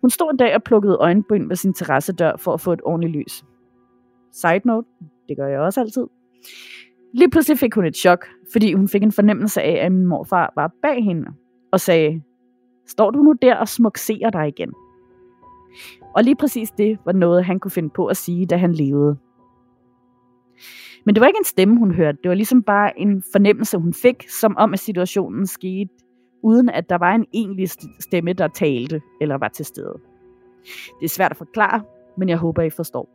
Hun 0.00 0.10
stod 0.10 0.30
en 0.30 0.36
dag 0.36 0.54
og 0.54 0.62
plukkede 0.62 0.96
øjenbryn 0.96 1.48
ved 1.48 1.56
sin 1.56 1.74
terrassedør 1.74 2.36
for 2.36 2.52
at 2.52 2.60
få 2.60 2.72
et 2.72 2.80
ordentligt 2.84 3.16
lys. 3.16 3.44
Side 4.32 4.60
note, 4.64 4.88
det 5.28 5.36
gør 5.36 5.46
jeg 5.46 5.60
også 5.60 5.80
altid. 5.80 6.06
Lige 7.14 7.30
pludselig 7.30 7.58
fik 7.58 7.74
hun 7.74 7.84
et 7.84 7.96
chok, 7.96 8.26
fordi 8.52 8.72
hun 8.72 8.88
fik 8.88 9.02
en 9.02 9.12
fornemmelse 9.12 9.62
af, 9.62 9.84
at 9.86 9.92
min 9.92 10.06
morfar 10.06 10.52
var 10.56 10.72
bag 10.82 11.04
hende 11.04 11.26
og 11.72 11.80
sagde, 11.80 12.22
står 12.86 13.10
du 13.10 13.22
nu 13.22 13.34
der 13.42 13.56
og 13.56 13.68
smukserer 13.68 14.30
dig 14.30 14.48
igen? 14.48 14.72
Og 16.16 16.24
lige 16.24 16.36
præcis 16.36 16.70
det 16.70 16.98
var 17.04 17.12
noget, 17.12 17.44
han 17.44 17.60
kunne 17.60 17.70
finde 17.70 17.90
på 17.90 18.06
at 18.06 18.16
sige, 18.16 18.46
da 18.46 18.56
han 18.56 18.72
levede. 18.72 19.16
Men 21.04 21.14
det 21.14 21.20
var 21.20 21.26
ikke 21.26 21.38
en 21.38 21.44
stemme, 21.44 21.78
hun 21.78 21.94
hørte. 21.94 22.18
Det 22.22 22.28
var 22.28 22.34
ligesom 22.34 22.62
bare 22.62 23.00
en 23.00 23.22
fornemmelse, 23.32 23.78
hun 23.78 23.94
fik, 23.94 24.28
som 24.40 24.56
om 24.56 24.72
at 24.72 24.78
situationen 24.78 25.46
skete, 25.46 25.90
uden 26.42 26.68
at 26.68 26.88
der 26.88 26.98
var 26.98 27.14
en 27.14 27.26
egentlig 27.32 27.70
stemme, 28.00 28.32
der 28.32 28.48
talte 28.48 29.00
eller 29.20 29.38
var 29.38 29.48
til 29.48 29.64
stede. 29.64 29.94
Det 31.00 31.04
er 31.04 31.08
svært 31.08 31.30
at 31.30 31.36
forklare, 31.36 31.82
men 32.18 32.28
jeg 32.28 32.38
håber, 32.38 32.62
I 32.62 32.70
forstår. 32.70 33.08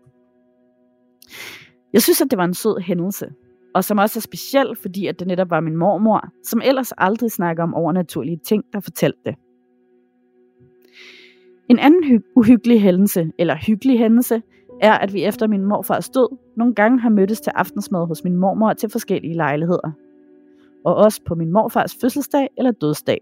Jeg 1.94 2.02
synes, 2.02 2.22
at 2.22 2.32
det 2.32 2.38
var 2.38 2.46
en 2.46 2.54
sød 2.54 2.82
hændelse, 2.82 3.34
og 3.74 3.84
som 3.84 3.98
også 3.98 4.20
er 4.20 4.22
speciel, 4.22 4.76
fordi 4.76 5.08
at 5.08 5.20
det 5.20 5.28
netop 5.28 5.50
var 5.50 5.60
min 5.60 5.76
mormor, 5.76 6.30
som 6.44 6.62
ellers 6.66 6.92
aldrig 6.98 7.32
snakker 7.32 7.64
om 7.64 7.74
overnaturlige 7.74 8.38
ting, 8.38 8.64
der 8.74 8.80
fortalte 8.80 9.20
det. 9.26 9.36
En 11.70 11.80
anden 11.80 12.04
hy- 12.04 12.32
uhyggelig 12.36 12.82
hændelse, 12.82 13.32
eller 13.40 13.56
hyggelig 13.68 14.00
hændelse, 14.00 14.42
er, 14.82 14.94
at 14.94 15.14
vi 15.14 15.24
efter 15.24 15.48
min 15.48 15.66
morfars 15.66 16.10
død 16.10 16.38
nogle 16.58 16.76
gange 16.76 17.00
har 17.00 17.10
mødtes 17.10 17.42
til 17.42 17.52
aftensmad 17.56 18.08
hos 18.08 18.24
min 18.24 18.36
mormor 18.36 18.74
til 18.74 18.90
forskellige 18.90 19.34
lejligheder. 19.34 19.92
Og 20.86 20.96
også 20.96 21.22
på 21.24 21.36
min 21.36 21.52
morfars 21.52 21.96
fødselsdag 22.02 22.48
eller 22.58 22.72
dødsdag. 22.72 23.22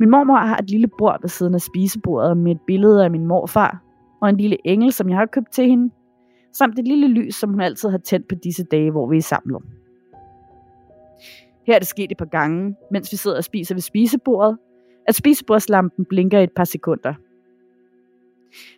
Min 0.00 0.10
mormor 0.10 0.36
har 0.36 0.56
et 0.56 0.70
lille 0.70 0.88
bord 0.98 1.18
ved 1.20 1.28
siden 1.28 1.54
af 1.54 1.60
spisebordet 1.60 2.36
med 2.36 2.52
et 2.52 2.60
billede 2.66 3.04
af 3.04 3.10
min 3.10 3.26
morfar, 3.26 3.82
og 4.20 4.28
en 4.28 4.36
lille 4.36 4.56
engel, 4.64 4.92
som 4.92 5.08
jeg 5.08 5.18
har 5.18 5.26
købt 5.26 5.52
til 5.52 5.68
hende, 5.68 5.90
samt 6.52 6.78
et 6.78 6.88
lille 6.88 7.08
lys, 7.08 7.34
som 7.34 7.50
hun 7.50 7.60
altid 7.60 7.88
har 7.88 7.98
tændt 7.98 8.28
på 8.28 8.34
disse 8.34 8.64
dage, 8.64 8.90
hvor 8.90 9.06
vi 9.06 9.16
er 9.16 9.22
samlet. 9.22 9.62
Her 11.66 11.74
er 11.74 11.78
det 11.78 11.88
sket 11.88 12.10
et 12.10 12.16
par 12.16 12.24
gange, 12.24 12.76
mens 12.90 13.12
vi 13.12 13.16
sidder 13.16 13.36
og 13.36 13.44
spiser 13.44 13.74
ved 13.74 13.82
spisebordet, 13.82 14.58
at 15.06 15.14
spisebordslampen 15.14 16.04
blinker 16.04 16.40
et 16.40 16.52
par 16.52 16.64
sekunder– 16.64 17.14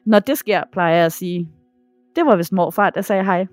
når 0.05 0.19
det 0.19 0.39
sker, 0.39 0.63
plejer 0.73 0.97
jeg 0.97 1.07
at 1.07 1.13
sige, 1.13 1.49
det 2.17 2.27
var 2.27 2.37
vist 2.37 2.53
morfar, 2.53 2.91
der 2.91 3.01
sagde 3.01 3.25
hej. 3.25 3.47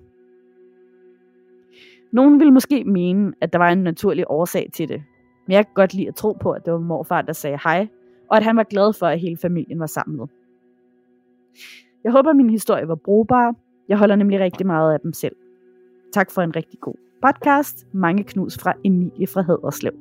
Nogen 2.12 2.38
ville 2.38 2.52
måske 2.52 2.84
mene, 2.84 3.32
at 3.40 3.52
der 3.52 3.58
var 3.58 3.68
en 3.68 3.82
naturlig 3.82 4.24
årsag 4.28 4.70
til 4.72 4.88
det, 4.88 5.02
men 5.46 5.52
jeg 5.52 5.66
kan 5.66 5.74
godt 5.74 5.94
lide 5.94 6.08
at 6.08 6.14
tro 6.14 6.32
på, 6.32 6.50
at 6.50 6.64
det 6.64 6.72
var 6.72 6.78
morfar, 6.78 7.22
der 7.22 7.32
sagde 7.32 7.58
hej, 7.64 7.88
og 8.30 8.36
at 8.36 8.42
han 8.42 8.56
var 8.56 8.62
glad 8.62 8.92
for, 8.92 9.06
at 9.06 9.20
hele 9.20 9.36
familien 9.36 9.80
var 9.80 9.86
samlet. 9.86 10.30
Jeg 12.04 12.12
håber, 12.12 12.30
at 12.30 12.36
min 12.36 12.50
historie 12.50 12.88
var 12.88 12.94
brugbar. 12.94 13.54
Jeg 13.88 13.98
holder 13.98 14.16
nemlig 14.16 14.40
rigtig 14.40 14.66
meget 14.66 14.92
af 14.92 15.00
dem 15.00 15.12
selv. 15.12 15.36
Tak 16.12 16.30
for 16.30 16.42
en 16.42 16.56
rigtig 16.56 16.80
god 16.80 16.94
podcast. 17.22 17.86
Mange 17.92 18.24
knus 18.24 18.58
fra 18.58 18.72
Emilie 18.84 19.26
fra 19.26 19.42
Haderslev. 19.42 19.92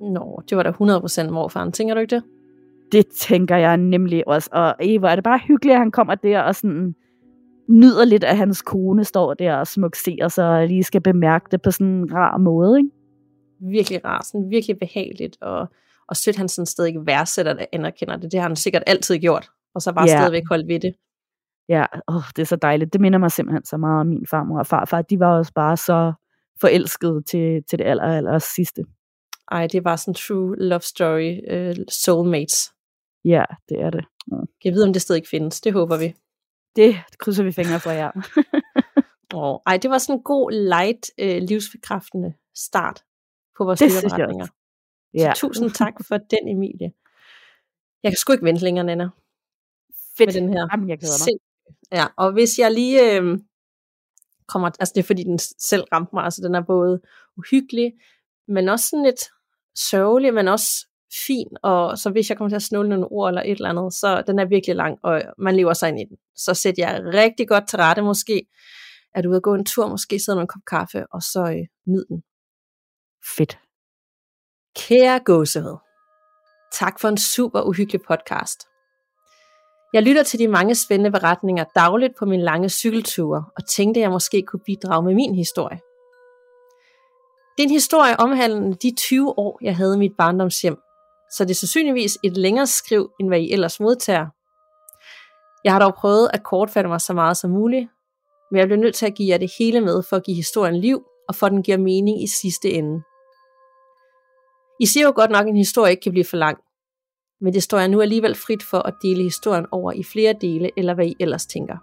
Nå, 0.00 0.42
det 0.50 0.56
var 0.56 0.62
da 0.62 0.70
100% 0.70 1.30
morfaren. 1.30 1.72
Tænker 1.72 1.94
du 1.94 2.00
ikke 2.00 2.14
det? 2.14 2.24
Det 2.92 3.06
tænker 3.06 3.56
jeg 3.56 3.76
nemlig 3.76 4.28
også. 4.28 4.50
Og 4.52 4.74
Eva, 4.80 5.10
er 5.10 5.14
det 5.14 5.24
bare 5.24 5.40
hyggeligt, 5.48 5.74
at 5.74 5.78
han 5.78 5.90
kommer 5.90 6.14
der 6.14 6.40
og 6.40 6.54
sådan 6.54 6.94
nyder 7.68 8.04
lidt, 8.04 8.24
at 8.24 8.36
hans 8.36 8.62
kone 8.62 9.04
står 9.04 9.34
der 9.34 9.54
og 9.54 9.66
smukserer 9.66 10.28
sig 10.28 10.48
og 10.48 10.66
lige 10.66 10.82
skal 10.82 11.00
bemærke 11.00 11.46
det 11.50 11.62
på 11.62 11.70
sådan 11.70 11.86
en 11.86 12.14
rar 12.14 12.38
måde, 12.38 12.78
ikke? 12.78 12.90
Virkelig 13.60 14.04
rar, 14.04 14.22
sådan 14.24 14.50
virkelig 14.50 14.78
behageligt, 14.78 15.42
og, 15.42 15.68
og 16.08 16.16
sødt 16.16 16.36
han 16.36 16.48
sådan 16.48 16.66
stadig 16.66 17.06
værdsætter 17.06 17.52
det, 17.52 17.66
anerkender 17.72 18.16
det. 18.16 18.32
Det 18.32 18.40
har 18.40 18.48
han 18.48 18.56
sikkert 18.56 18.82
altid 18.86 19.18
gjort, 19.18 19.50
og 19.74 19.82
så 19.82 19.92
bare 19.92 20.08
yeah. 20.08 20.18
stadigvæk 20.18 20.42
holdt 20.48 20.68
ved 20.68 20.80
det. 20.80 20.94
Ja, 21.70 21.84
åh, 22.08 22.22
det 22.36 22.42
er 22.42 22.46
så 22.46 22.56
dejligt. 22.56 22.92
Det 22.92 23.00
minder 23.00 23.18
mig 23.18 23.32
simpelthen 23.32 23.64
så 23.64 23.76
meget 23.76 24.00
om 24.00 24.06
min 24.06 24.26
farmor 24.30 24.58
og 24.58 24.66
farfar. 24.66 25.02
De 25.02 25.20
var 25.20 25.38
også 25.38 25.52
bare 25.54 25.76
så 25.76 26.12
forelskede 26.60 27.22
til, 27.22 27.62
til 27.70 27.78
det 27.78 27.84
aller, 27.84 28.02
aller 28.02 28.38
sidste. 28.38 28.82
Ej, 29.50 29.66
det 29.66 29.84
var 29.84 29.96
sådan 29.96 30.14
true 30.14 30.56
love 30.56 30.80
story, 30.80 31.32
uh, 31.52 31.84
soulmates. 31.88 32.72
Ja, 33.24 33.44
det 33.68 33.80
er 33.80 33.90
det. 33.90 34.04
Kan 34.30 34.64
jeg 34.64 34.72
vide, 34.72 34.86
om 34.86 34.92
det 34.92 35.02
stadig 35.02 35.22
findes? 35.30 35.60
Det 35.60 35.72
håber 35.72 35.96
vi. 35.98 36.14
Det 36.76 36.96
krydser 37.18 37.44
vi 37.44 37.52
fingre 37.52 37.80
for, 37.80 37.90
ja. 37.90 38.10
oh, 39.34 39.58
ej, 39.66 39.76
det 39.76 39.90
var 39.90 39.98
sådan 39.98 40.16
en 40.16 40.22
god, 40.22 40.52
light, 40.52 41.10
øh, 41.18 41.42
livsbekræftende 41.42 42.34
start 42.54 43.04
på 43.58 43.64
vores 43.64 43.80
lytterberetninger. 43.80 44.46
Ja. 45.14 45.32
Så 45.34 45.40
tusind 45.40 45.70
tak 45.70 45.94
for 46.08 46.16
den, 46.16 46.48
Emilie. 46.48 46.92
Jeg 48.02 48.10
kan 48.12 48.16
sgu 48.16 48.32
ikke 48.32 48.44
vente 48.44 48.64
længere, 48.64 48.84
Nana. 48.84 49.08
Fedt. 50.18 50.34
Med 50.34 50.40
den 50.40 50.48
her. 50.48 50.68
Jamen, 50.72 50.88
jeg 50.88 50.98
glæder 50.98 51.18
mig. 51.26 51.49
Ja, 51.92 52.06
og 52.16 52.32
hvis 52.32 52.58
jeg 52.58 52.72
lige 52.72 53.12
øh, 53.12 53.38
kommer, 54.48 54.70
altså 54.80 54.92
det 54.94 55.02
er 55.02 55.06
fordi 55.06 55.24
den 55.24 55.38
selv 55.58 55.84
ramte 55.92 56.10
mig, 56.14 56.24
altså 56.24 56.42
den 56.44 56.54
er 56.54 56.60
både 56.60 57.00
uhyggelig, 57.36 57.92
men 58.48 58.68
også 58.68 58.86
sådan 58.86 59.04
lidt 59.04 59.22
sørgelig, 59.74 60.34
men 60.34 60.48
også 60.48 60.86
fin, 61.26 61.48
og 61.62 61.98
så 61.98 62.10
hvis 62.10 62.28
jeg 62.30 62.38
kommer 62.38 62.48
til 62.48 62.56
at 62.56 62.62
snåle 62.62 62.88
nogle 62.88 63.06
ord 63.06 63.28
eller 63.30 63.42
et 63.42 63.50
eller 63.50 63.68
andet, 63.68 63.94
så 63.94 64.22
den 64.26 64.38
er 64.38 64.44
virkelig 64.44 64.76
lang, 64.76 64.98
og 65.02 65.22
man 65.38 65.56
lever 65.56 65.72
sig 65.72 65.88
ind 65.88 66.00
i 66.00 66.04
den. 66.04 66.16
Så 66.36 66.54
sæt 66.54 66.78
jeg 66.78 67.02
rigtig 67.04 67.48
godt 67.48 67.68
til 67.68 67.76
rette 67.76 68.02
måske, 68.02 68.46
er 69.14 69.22
du 69.22 69.28
ude 69.28 69.36
at 69.36 69.42
gå 69.42 69.54
en 69.54 69.64
tur, 69.64 69.88
måske 69.88 70.18
sidder 70.18 70.36
med 70.36 70.42
en 70.42 70.48
kop 70.48 70.62
kaffe, 70.66 71.06
og 71.12 71.22
så 71.22 71.40
øh, 71.40 71.66
nyd 71.86 72.04
den. 72.08 72.22
Fedt. 73.36 73.58
Kære 74.76 75.20
gåsehud, 75.24 75.78
tak 76.72 77.00
for 77.00 77.08
en 77.08 77.18
super 77.18 77.62
uhyggelig 77.62 78.00
podcast. 78.08 78.69
Jeg 79.92 80.02
lytter 80.02 80.22
til 80.22 80.38
de 80.38 80.48
mange 80.48 80.74
spændende 80.74 81.10
beretninger 81.10 81.64
dagligt 81.74 82.12
på 82.18 82.24
min 82.24 82.40
lange 82.40 82.68
cykelture, 82.68 83.44
og 83.56 83.66
tænkte, 83.66 84.00
at 84.00 84.02
jeg 84.02 84.10
måske 84.10 84.42
kunne 84.42 84.60
bidrage 84.66 85.02
med 85.02 85.14
min 85.14 85.34
historie. 85.34 85.80
Det 87.56 87.64
er 87.64 87.68
en 87.68 87.74
historie 87.80 88.20
omhandlende 88.20 88.76
de 88.82 88.94
20 88.96 89.38
år, 89.38 89.58
jeg 89.62 89.76
havde 89.76 89.94
i 89.94 89.98
mit 89.98 90.12
barndomshjem, 90.18 90.76
så 91.32 91.44
det 91.44 91.50
er 91.50 91.54
sandsynligvis 91.54 92.18
et 92.24 92.36
længere 92.36 92.66
skriv, 92.66 93.10
end 93.20 93.28
hvad 93.28 93.40
I 93.40 93.52
ellers 93.52 93.80
modtager. 93.80 94.26
Jeg 95.64 95.72
har 95.72 95.80
dog 95.80 95.94
prøvet 95.94 96.30
at 96.32 96.42
kortfatte 96.42 96.88
mig 96.88 97.00
så 97.00 97.12
meget 97.12 97.36
som 97.36 97.50
muligt, 97.50 97.88
men 98.50 98.58
jeg 98.58 98.66
bliver 98.66 98.80
nødt 98.80 98.94
til 98.94 99.06
at 99.06 99.14
give 99.14 99.28
jer 99.28 99.38
det 99.38 99.50
hele 99.58 99.80
med 99.80 100.02
for 100.02 100.16
at 100.16 100.24
give 100.24 100.36
historien 100.36 100.76
liv, 100.76 101.04
og 101.28 101.34
for 101.34 101.46
at 101.46 101.52
den 101.52 101.62
giver 101.62 101.78
mening 101.78 102.22
i 102.22 102.26
sidste 102.26 102.70
ende. 102.70 103.02
I 104.80 104.86
siger 104.86 105.06
jo 105.06 105.12
godt 105.16 105.30
nok, 105.30 105.42
at 105.42 105.48
en 105.48 105.56
historie 105.56 105.90
ikke 105.90 106.02
kan 106.02 106.12
blive 106.12 106.24
for 106.24 106.36
lang, 106.36 106.58
men 107.40 107.52
det 107.52 107.62
står 107.62 107.78
jeg 107.78 107.88
nu 107.88 108.00
alligevel 108.00 108.34
frit 108.34 108.62
for 108.62 108.78
at 108.78 108.94
dele 109.02 109.22
historien 109.22 109.66
over 109.70 109.92
i 109.92 110.02
flere 110.02 110.34
dele, 110.40 110.70
eller 110.76 110.94
hvad 110.94 111.06
I 111.06 111.16
ellers 111.20 111.46
tænker. 111.46 111.76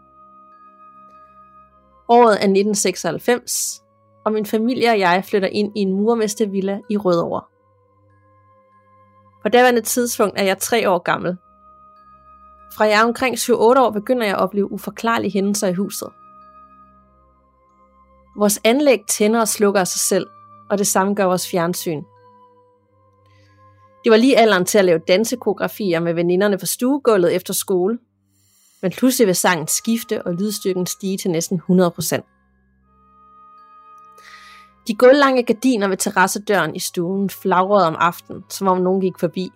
Året 2.09 2.31
er 2.31 2.47
1996, 2.47 3.83
og 4.25 4.31
min 4.33 4.45
familie 4.45 4.89
og 4.89 4.99
jeg 4.99 5.23
flytter 5.25 5.47
ind 5.47 5.77
i 5.77 5.79
en 5.79 5.93
murmestervilla 5.93 6.79
i 6.89 6.97
Rødovre. 6.97 7.41
På 9.43 9.49
daværende 9.49 9.81
tidspunkt 9.81 10.39
er 10.39 10.43
jeg 10.43 10.57
tre 10.57 10.89
år 10.89 10.97
gammel. 10.97 11.37
Fra 12.75 12.85
jeg 12.85 12.99
er 12.99 13.03
omkring 13.03 13.35
7-8 13.35 13.53
år 13.53 13.91
begynder 13.91 14.25
jeg 14.25 14.35
at 14.35 14.41
opleve 14.41 14.71
uforklarlige 14.71 15.31
hændelser 15.31 15.67
i 15.67 15.73
huset. 15.73 16.09
Vores 18.37 18.59
anlæg 18.63 18.99
tænder 19.07 19.39
og 19.39 19.47
slukker 19.47 19.79
af 19.79 19.87
sig 19.87 19.99
selv, 19.99 20.27
og 20.69 20.77
det 20.77 20.87
samme 20.87 21.13
gør 21.13 21.25
vores 21.25 21.49
fjernsyn. 21.51 22.03
Det 24.03 24.11
var 24.11 24.17
lige 24.17 24.37
alderen 24.37 24.65
til 24.65 24.77
at 24.77 24.85
lave 24.85 24.99
dansekografier 25.07 25.99
med 25.99 26.13
veninderne 26.13 26.57
på 26.57 26.65
stuegulvet 26.65 27.35
efter 27.35 27.53
skole. 27.53 27.99
Men 28.81 28.91
pludselig 28.91 29.27
vil 29.27 29.35
sangen 29.35 29.67
skifte 29.67 30.23
og 30.23 30.33
lydstyrken 30.33 30.85
stige 30.85 31.17
til 31.17 31.31
næsten 31.31 31.61
100%. 31.69 32.33
De 34.87 34.95
gulvlange 34.95 35.43
gardiner 35.43 35.87
ved 35.87 35.97
terrassedøren 35.97 36.75
i 36.75 36.79
stuen 36.79 37.29
flagrede 37.29 37.87
om 37.87 37.95
aftenen, 37.99 38.43
som 38.49 38.67
om 38.67 38.77
nogen 38.77 39.01
gik 39.01 39.19
forbi. 39.19 39.49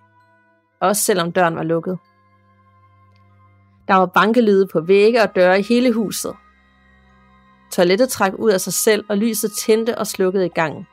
Også 0.80 1.02
selvom 1.02 1.32
døren 1.32 1.56
var 1.56 1.64
lukket. 1.64 1.98
Der 3.88 3.96
var 3.96 4.06
bankelyde 4.06 4.68
på 4.68 4.82
vægge 4.82 5.22
og 5.22 5.36
døre 5.36 5.60
i 5.60 5.64
hele 5.64 5.94
huset. 5.94 6.36
Toilettet 7.72 8.10
trak 8.10 8.34
ud 8.40 8.52
af 8.52 8.62
sig 8.62 8.74
selv, 8.74 9.06
og 9.10 9.18
lyset 9.18 9.52
tændte 9.52 9.98
og 9.98 10.08
slukkede 10.08 10.46
i 10.46 10.50
gangen. 10.50 10.88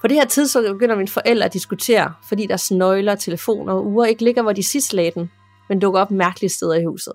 På 0.00 0.08
det 0.08 0.16
her 0.16 0.24
tidspunkt 0.24 0.72
begynder 0.72 0.96
mine 0.96 1.08
forældre 1.08 1.44
at 1.44 1.52
diskutere, 1.52 2.14
fordi 2.28 2.46
der 2.46 2.74
nøgler, 2.74 3.14
telefoner 3.14 3.72
og 3.72 3.86
uger 3.86 4.04
ikke 4.04 4.24
ligger, 4.24 4.42
hvor 4.42 4.52
de 4.52 4.62
sidst 4.62 4.92
lagde 4.92 5.10
den, 5.10 5.30
men 5.68 5.80
dukker 5.80 6.00
op 6.00 6.10
mærkelige 6.10 6.50
steder 6.50 6.74
i 6.74 6.84
huset. 6.84 7.12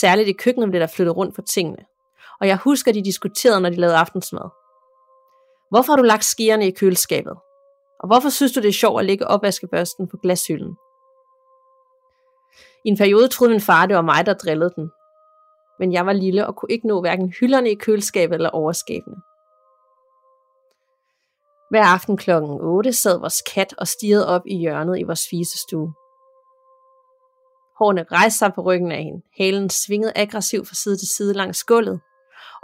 Særligt 0.00 0.28
i 0.28 0.32
køkkenet 0.32 0.70
blev 0.70 0.80
der 0.80 0.86
flyttet 0.86 1.16
rundt 1.16 1.34
på 1.34 1.42
tingene 1.42 1.84
og 2.40 2.48
jeg 2.48 2.56
husker, 2.56 2.92
de 2.92 3.04
diskuterede, 3.04 3.60
når 3.60 3.70
de 3.70 3.76
lavede 3.76 3.96
aftensmad. 3.96 4.48
Hvorfor 5.70 5.92
har 5.92 5.96
du 5.96 6.02
lagt 6.02 6.24
skierne 6.24 6.66
i 6.68 6.70
køleskabet? 6.70 7.36
Og 8.00 8.06
hvorfor 8.06 8.28
synes 8.28 8.52
du, 8.52 8.60
det 8.60 8.68
er 8.68 8.72
sjovt 8.72 9.00
at 9.00 9.06
lægge 9.06 9.26
opvaskebørsten 9.26 10.08
på 10.08 10.16
glashylden? 10.22 10.76
I 12.84 12.88
en 12.88 12.96
periode 12.96 13.28
troede 13.28 13.50
min 13.50 13.60
far, 13.60 13.86
det 13.86 13.96
var 13.96 14.02
mig, 14.02 14.26
der 14.26 14.34
drillede 14.34 14.72
den. 14.76 14.90
Men 15.78 15.92
jeg 15.92 16.06
var 16.06 16.12
lille 16.12 16.46
og 16.46 16.56
kunne 16.56 16.72
ikke 16.72 16.86
nå 16.86 17.00
hverken 17.00 17.34
hylderne 17.40 17.70
i 17.70 17.74
køleskabet 17.74 18.34
eller 18.34 18.50
overskabene. 18.50 19.16
Hver 21.70 21.84
aften 21.84 22.16
klokken 22.16 22.58
8 22.60 22.92
sad 22.92 23.18
vores 23.18 23.42
kat 23.54 23.74
og 23.78 23.88
stirrede 23.88 24.28
op 24.28 24.42
i 24.46 24.56
hjørnet 24.56 24.98
i 24.98 25.02
vores 25.02 25.18
spisestue. 25.18 25.94
Hårene 27.78 28.06
rejste 28.12 28.38
sig 28.38 28.52
på 28.54 28.62
ryggen 28.62 28.92
af 28.92 29.02
hende. 29.02 29.22
Halen 29.38 29.70
svingede 29.70 30.12
aggressivt 30.16 30.68
fra 30.68 30.74
side 30.74 30.96
til 30.96 31.08
side 31.08 31.34
langs 31.34 31.64
gulvet 31.64 32.00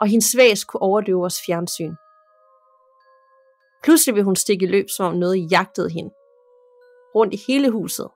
og 0.01 0.07
hendes 0.09 0.25
svæs 0.25 0.65
kunne 0.65 0.83
overdøve 0.83 1.21
vores 1.21 1.41
fjernsyn. 1.47 1.95
Pludselig 3.83 4.15
ville 4.15 4.25
hun 4.25 4.37
stikke 4.37 4.67
i 4.67 4.69
løb, 4.69 4.87
som 4.97 5.07
om 5.07 5.15
noget 5.15 5.53
jagtede 5.53 5.91
hende. 5.91 6.11
Rundt 7.15 7.35
i 7.35 7.41
hele 7.47 7.71
huset, 7.71 8.09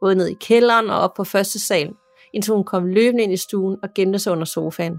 både 0.00 0.14
ned 0.14 0.28
i 0.28 0.36
kælderen 0.40 0.90
og 0.90 1.00
op 1.00 1.14
på 1.14 1.24
første 1.24 1.60
sal, 1.66 1.94
indtil 2.32 2.54
hun 2.54 2.64
kom 2.64 2.86
løbende 2.86 3.22
ind 3.22 3.32
i 3.32 3.36
stuen 3.36 3.78
og 3.82 3.88
gemte 3.94 4.18
sig 4.18 4.32
under 4.32 4.44
sofaen. 4.44 4.98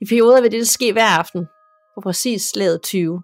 I 0.00 0.04
perioder 0.04 0.40
vil 0.40 0.52
det 0.52 0.68
ske 0.68 0.92
hver 0.92 1.18
aften, 1.18 1.46
på 1.96 2.00
præcis 2.00 2.42
slaget 2.42 2.82
20. 2.82 3.22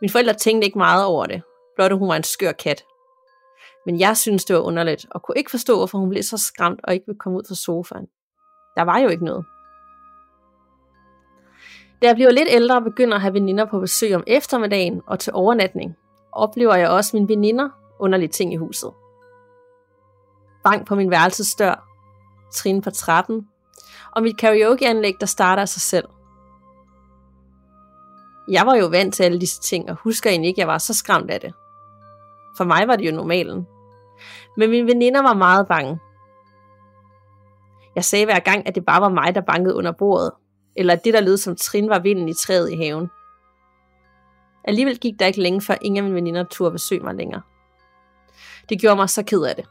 Mine 0.00 0.12
forældre 0.12 0.34
tænkte 0.34 0.66
ikke 0.66 0.78
meget 0.78 1.04
over 1.04 1.26
det, 1.26 1.42
blot 1.76 1.92
at 1.92 1.98
hun 1.98 2.08
var 2.08 2.16
en 2.16 2.22
skør 2.22 2.52
kat. 2.52 2.84
Men 3.86 4.00
jeg 4.00 4.16
synes 4.16 4.44
det 4.44 4.56
var 4.56 4.62
underligt, 4.62 5.06
og 5.10 5.22
kunne 5.22 5.38
ikke 5.38 5.50
forstå, 5.50 5.76
hvorfor 5.76 5.98
hun 5.98 6.08
blev 6.08 6.22
så 6.22 6.38
skræmt 6.38 6.80
og 6.84 6.94
ikke 6.94 7.06
ville 7.06 7.18
komme 7.18 7.38
ud 7.38 7.44
fra 7.48 7.54
sofaen. 7.54 8.06
Der 8.76 8.82
var 8.82 8.98
jo 8.98 9.08
ikke 9.08 9.24
noget. 9.24 9.44
Da 12.02 12.06
jeg 12.06 12.14
bliver 12.14 12.30
lidt 12.30 12.48
ældre 12.50 12.76
og 12.76 12.84
begynder 12.84 13.14
at 13.14 13.20
have 13.20 13.34
veninder 13.34 13.64
på 13.64 13.80
besøg 13.80 14.14
om 14.14 14.24
eftermiddagen 14.26 15.02
og 15.06 15.18
til 15.18 15.32
overnatning, 15.32 15.96
oplever 16.32 16.74
jeg 16.74 16.88
også 16.88 17.16
mine 17.16 17.28
veninder 17.28 17.68
underlige 18.00 18.28
ting 18.28 18.52
i 18.52 18.56
huset. 18.56 18.92
Bank 20.64 20.86
på 20.86 20.94
min 20.94 21.10
værelsesdør, 21.10 21.88
trin 22.54 22.82
på 22.82 22.90
trappen, 22.90 23.48
og 24.12 24.22
mit 24.22 24.38
karaokeanlæg, 24.38 25.14
der 25.20 25.26
starter 25.26 25.62
af 25.62 25.68
sig 25.68 25.82
selv. 25.82 26.08
Jeg 28.48 28.66
var 28.66 28.76
jo 28.76 28.86
vant 28.86 29.14
til 29.14 29.22
alle 29.22 29.40
disse 29.40 29.60
ting, 29.60 29.90
og 29.90 29.96
husker 29.96 30.30
egentlig 30.30 30.48
ikke, 30.48 30.58
at 30.58 30.66
jeg 30.66 30.68
var 30.68 30.78
så 30.78 30.94
skræmt 30.94 31.30
af 31.30 31.40
det. 31.40 31.54
For 32.56 32.64
mig 32.64 32.88
var 32.88 32.96
det 32.96 33.06
jo 33.06 33.12
normalen. 33.12 33.66
Men 34.56 34.70
mine 34.70 34.86
veninder 34.86 35.22
var 35.22 35.34
meget 35.34 35.68
bange, 35.68 35.98
jeg 37.94 38.04
sagde 38.04 38.24
hver 38.24 38.38
gang, 38.38 38.68
at 38.68 38.74
det 38.74 38.84
bare 38.84 39.00
var 39.00 39.08
mig, 39.08 39.34
der 39.34 39.40
bankede 39.40 39.74
under 39.74 39.92
bordet, 39.92 40.32
eller 40.76 40.92
at 40.92 41.04
det, 41.04 41.14
der 41.14 41.20
lød 41.20 41.36
som 41.36 41.56
trin, 41.56 41.88
var 41.88 41.98
vinden 41.98 42.28
i 42.28 42.34
træet 42.34 42.72
i 42.72 42.76
haven. 42.76 43.10
Alligevel 44.64 44.98
gik 44.98 45.14
der 45.18 45.26
ikke 45.26 45.42
længe, 45.42 45.60
før 45.60 45.74
ingen 45.82 45.96
af 45.96 46.02
mine 46.02 46.14
veninder 46.14 46.44
turde 46.44 46.72
besøge 46.72 47.00
mig 47.00 47.14
længere. 47.14 47.42
Det 48.68 48.80
gjorde 48.80 48.96
mig 48.96 49.10
så 49.10 49.22
ked 49.22 49.42
af 49.42 49.56
det. 49.56 49.64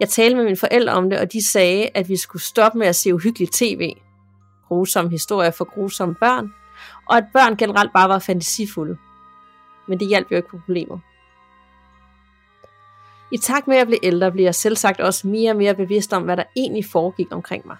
Jeg 0.00 0.08
talte 0.08 0.36
med 0.36 0.44
mine 0.44 0.56
forældre 0.56 0.92
om 0.92 1.10
det, 1.10 1.18
og 1.18 1.32
de 1.32 1.46
sagde, 1.46 1.88
at 1.94 2.08
vi 2.08 2.16
skulle 2.16 2.42
stoppe 2.42 2.78
med 2.78 2.86
at 2.86 2.96
se 2.96 3.14
uhyggelig 3.14 3.48
tv, 3.52 3.92
grusomme 4.68 5.10
historier 5.10 5.50
for 5.50 5.64
grusomme 5.64 6.14
børn, 6.14 6.52
og 7.08 7.16
at 7.16 7.24
børn 7.32 7.56
generelt 7.56 7.92
bare 7.92 8.08
var 8.08 8.18
fantasifulde. 8.18 8.98
Men 9.88 10.00
det 10.00 10.08
hjalp 10.08 10.30
jo 10.30 10.36
ikke 10.36 10.48
på 10.48 10.58
problemet. 10.58 11.00
I 13.32 13.38
takt 13.38 13.66
med 13.66 13.76
at 13.76 13.78
jeg 13.78 13.86
blev 13.86 13.98
ældre, 14.02 14.32
blev 14.32 14.44
jeg 14.44 14.54
selv 14.54 14.76
sagt 14.76 15.00
også 15.00 15.26
mere 15.26 15.50
og 15.50 15.56
mere 15.56 15.74
bevidst 15.74 16.12
om, 16.12 16.22
hvad 16.22 16.36
der 16.36 16.44
egentlig 16.56 16.84
foregik 16.84 17.26
omkring 17.30 17.66
mig. 17.66 17.76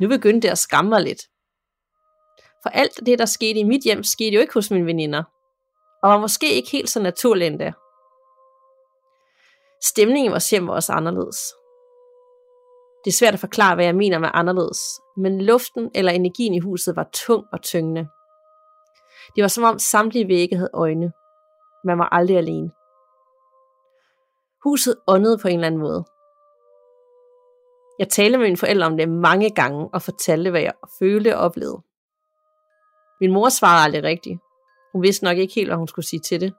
Nu 0.00 0.08
begyndte 0.08 0.46
det 0.46 0.52
at 0.52 0.58
skamme 0.58 0.88
mig 0.88 1.02
lidt. 1.02 1.22
For 2.62 2.68
alt 2.68 3.00
det, 3.06 3.18
der 3.18 3.24
skete 3.24 3.60
i 3.60 3.64
mit 3.64 3.82
hjem, 3.84 4.02
skete 4.02 4.34
jo 4.34 4.40
ikke 4.40 4.54
hos 4.54 4.70
mine 4.70 4.86
veninder, 4.86 5.22
og 6.02 6.10
var 6.10 6.18
måske 6.18 6.54
ikke 6.54 6.70
helt 6.70 6.90
så 6.90 7.00
naturligt 7.02 7.46
endda. 7.46 7.72
Stemningen 9.84 10.24
i 10.24 10.28
vores 10.28 10.50
hjem 10.50 10.66
var 10.66 10.74
også 10.74 10.92
anderledes. 10.92 11.38
Det 13.04 13.10
er 13.10 13.16
svært 13.16 13.34
at 13.34 13.40
forklare, 13.40 13.74
hvad 13.74 13.84
jeg 13.84 13.94
mener 13.94 14.18
med 14.18 14.28
anderledes, 14.34 14.78
men 15.16 15.40
luften 15.40 15.90
eller 15.94 16.12
energien 16.12 16.54
i 16.54 16.58
huset 16.58 16.96
var 16.96 17.08
tung 17.12 17.44
og 17.52 17.62
tyngende. 17.62 18.08
Det 19.36 19.42
var 19.42 19.48
som 19.48 19.64
om 19.64 19.78
samtlige 19.78 20.28
vægge 20.28 20.56
havde 20.56 20.70
øjne. 20.74 21.12
Man 21.84 21.98
var 21.98 22.08
aldrig 22.12 22.36
alene. 22.36 22.70
Huset 24.64 24.96
åndede 25.06 25.38
på 25.38 25.48
en 25.48 25.54
eller 25.54 25.66
anden 25.66 25.80
måde. 25.80 26.04
Jeg 27.98 28.08
talte 28.08 28.38
med 28.38 28.46
mine 28.46 28.56
forældre 28.56 28.86
om 28.86 28.96
det 28.96 29.08
mange 29.08 29.50
gange 29.50 29.88
og 29.92 30.02
fortalte, 30.02 30.50
hvad 30.50 30.60
jeg 30.60 30.72
følte 30.98 31.36
og 31.36 31.44
oplevede. 31.44 31.82
Min 33.20 33.32
mor 33.32 33.48
svarede 33.48 33.84
aldrig 33.84 34.02
rigtigt. 34.02 34.40
Hun 34.92 35.02
vidste 35.02 35.24
nok 35.24 35.38
ikke 35.38 35.54
helt, 35.54 35.68
hvad 35.68 35.76
hun 35.76 35.88
skulle 35.88 36.06
sige 36.08 36.20
til 36.20 36.40
det. 36.40 36.54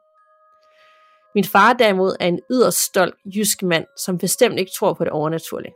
Min 1.36 1.44
far 1.44 1.74
derimod 1.74 2.16
er 2.20 2.28
en 2.28 2.40
yderst 2.52 2.78
stolt 2.78 3.16
jysk 3.26 3.64
mand, 3.64 3.86
som 3.98 4.18
bestemt 4.18 4.60
ikke 4.60 4.72
tror 4.78 4.94
på 4.94 5.04
det 5.04 5.12
overnaturlige. 5.12 5.74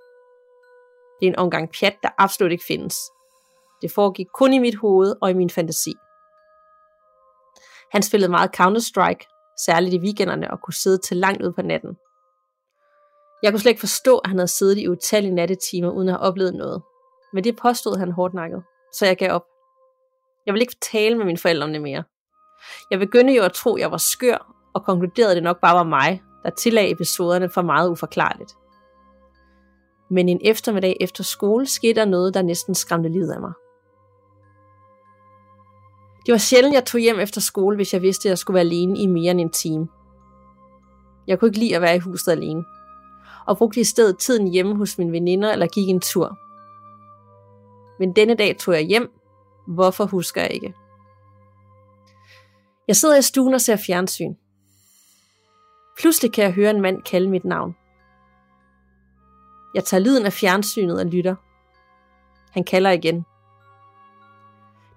Det 1.20 1.28
er 1.28 1.32
en 1.32 1.40
omgang 1.40 1.70
pjat, 1.80 1.98
der 2.04 2.10
absolut 2.18 2.52
ikke 2.52 2.64
findes. 2.68 2.98
Det 3.82 3.92
foregik 3.92 4.28
kun 4.34 4.54
i 4.54 4.60
mit 4.60 4.76
hoved 4.76 5.16
og 5.22 5.30
i 5.30 5.34
min 5.34 5.50
fantasi. 5.50 5.94
Han 7.92 8.04
spillede 8.04 8.32
meget 8.32 8.60
Counter-Strike, 8.60 9.54
særligt 9.66 9.94
i 9.94 10.00
weekenderne, 10.00 10.52
og 10.52 10.62
kunne 10.62 10.74
sidde 10.74 10.98
til 10.98 11.18
langt 11.18 11.42
ud 11.42 11.52
på 11.54 11.62
natten. 11.62 11.98
Jeg 13.44 13.52
kunne 13.52 13.60
slet 13.60 13.70
ikke 13.70 13.80
forstå, 13.80 14.18
at 14.18 14.30
han 14.30 14.38
havde 14.38 14.48
siddet 14.48 14.78
i 14.78 14.88
utallige 14.88 15.36
nattetimer 15.36 15.90
uden 15.90 16.10
at 16.10 16.14
have 16.14 16.28
oplevet 16.28 16.56
noget. 16.56 16.82
Men 17.34 17.44
det 17.44 17.58
påstod 17.58 17.98
han 17.98 18.12
hårdt 18.12 18.34
så 18.94 19.06
jeg 19.06 19.18
gav 19.18 19.32
op. 19.32 19.46
Jeg 20.46 20.54
ville 20.54 20.64
ikke 20.64 20.76
tale 20.92 21.18
med 21.18 21.26
mine 21.26 21.38
forældre 21.38 21.66
om 21.66 21.72
det 21.72 21.82
mere. 21.82 22.04
Jeg 22.92 23.00
begyndte 23.00 23.34
jo 23.34 23.44
at 23.44 23.54
tro, 23.54 23.76
at 23.76 23.82
jeg 23.82 23.92
var 23.92 23.98
skør, 23.98 24.54
og 24.76 24.86
konkluderede, 24.86 25.32
at 25.32 25.36
det 25.36 25.44
nok 25.44 25.62
bare 25.62 25.76
var 25.76 25.84
mig, 25.84 26.22
der 26.44 26.50
tillagde 26.50 26.92
episoderne 26.92 27.50
for 27.50 27.62
meget 27.62 27.90
uforklarligt. 27.90 28.52
Men 30.10 30.30
en 30.30 30.40
eftermiddag 30.44 30.98
efter 31.02 31.24
skole 31.24 31.66
skete 31.66 32.00
der 32.00 32.06
noget, 32.06 32.34
der 32.34 32.42
næsten 32.42 32.76
skræmte 32.76 33.10
livet 33.10 33.32
af 33.32 33.42
mig. 33.42 33.54
Det 36.26 36.32
var 36.32 36.38
sjældent, 36.38 36.74
jeg 36.74 36.86
tog 36.86 37.02
hjem 37.02 37.20
efter 37.20 37.42
skole, 37.42 37.76
hvis 37.76 37.94
jeg 37.94 38.02
vidste, 38.02 38.30
at 38.30 38.30
jeg 38.30 38.38
skulle 38.38 38.56
være 38.56 38.66
alene 38.66 39.00
i 39.00 39.06
mere 39.06 39.32
end 39.32 39.42
en 39.42 39.50
time. 39.50 39.88
Jeg 41.28 41.40
kunne 41.40 41.50
ikke 41.50 41.60
lide 41.60 41.76
at 41.76 41.82
være 41.82 41.96
i 41.96 42.00
huset 42.00 42.32
alene, 42.32 42.64
og 43.46 43.58
brugte 43.58 43.80
i 43.80 43.84
stedet 43.84 44.18
tiden 44.18 44.48
hjemme 44.48 44.76
hos 44.76 44.98
mine 44.98 45.12
veninder 45.12 45.52
eller 45.52 45.68
gik 45.68 45.90
en 45.90 46.00
tur. 46.00 46.38
Men 48.00 48.14
denne 48.16 48.36
dag 48.36 48.58
tog 48.58 48.74
jeg 48.74 48.84
hjem. 48.84 49.12
Hvorfor 49.68 50.06
husker 50.06 50.42
jeg 50.42 50.54
ikke? 50.54 50.74
Jeg 52.88 52.96
sidder 52.96 53.18
i 53.18 53.22
stuen 53.22 53.54
og 53.54 53.62
ser 53.62 53.76
fjernsyn. 53.76 54.34
Pludselig 56.00 56.34
kan 56.34 56.44
jeg 56.44 56.54
høre 56.54 56.70
en 56.70 56.82
mand 56.82 57.02
kalde 57.02 57.30
mit 57.30 57.46
navn. 57.46 57.76
Jeg 59.74 59.84
tager 59.84 60.04
lyden 60.04 60.26
af 60.26 60.34
fjernsynet 60.34 61.00
og 61.00 61.06
lytter. 61.06 61.36
Han 62.52 62.64
kalder 62.64 62.92
igen. 62.92 63.26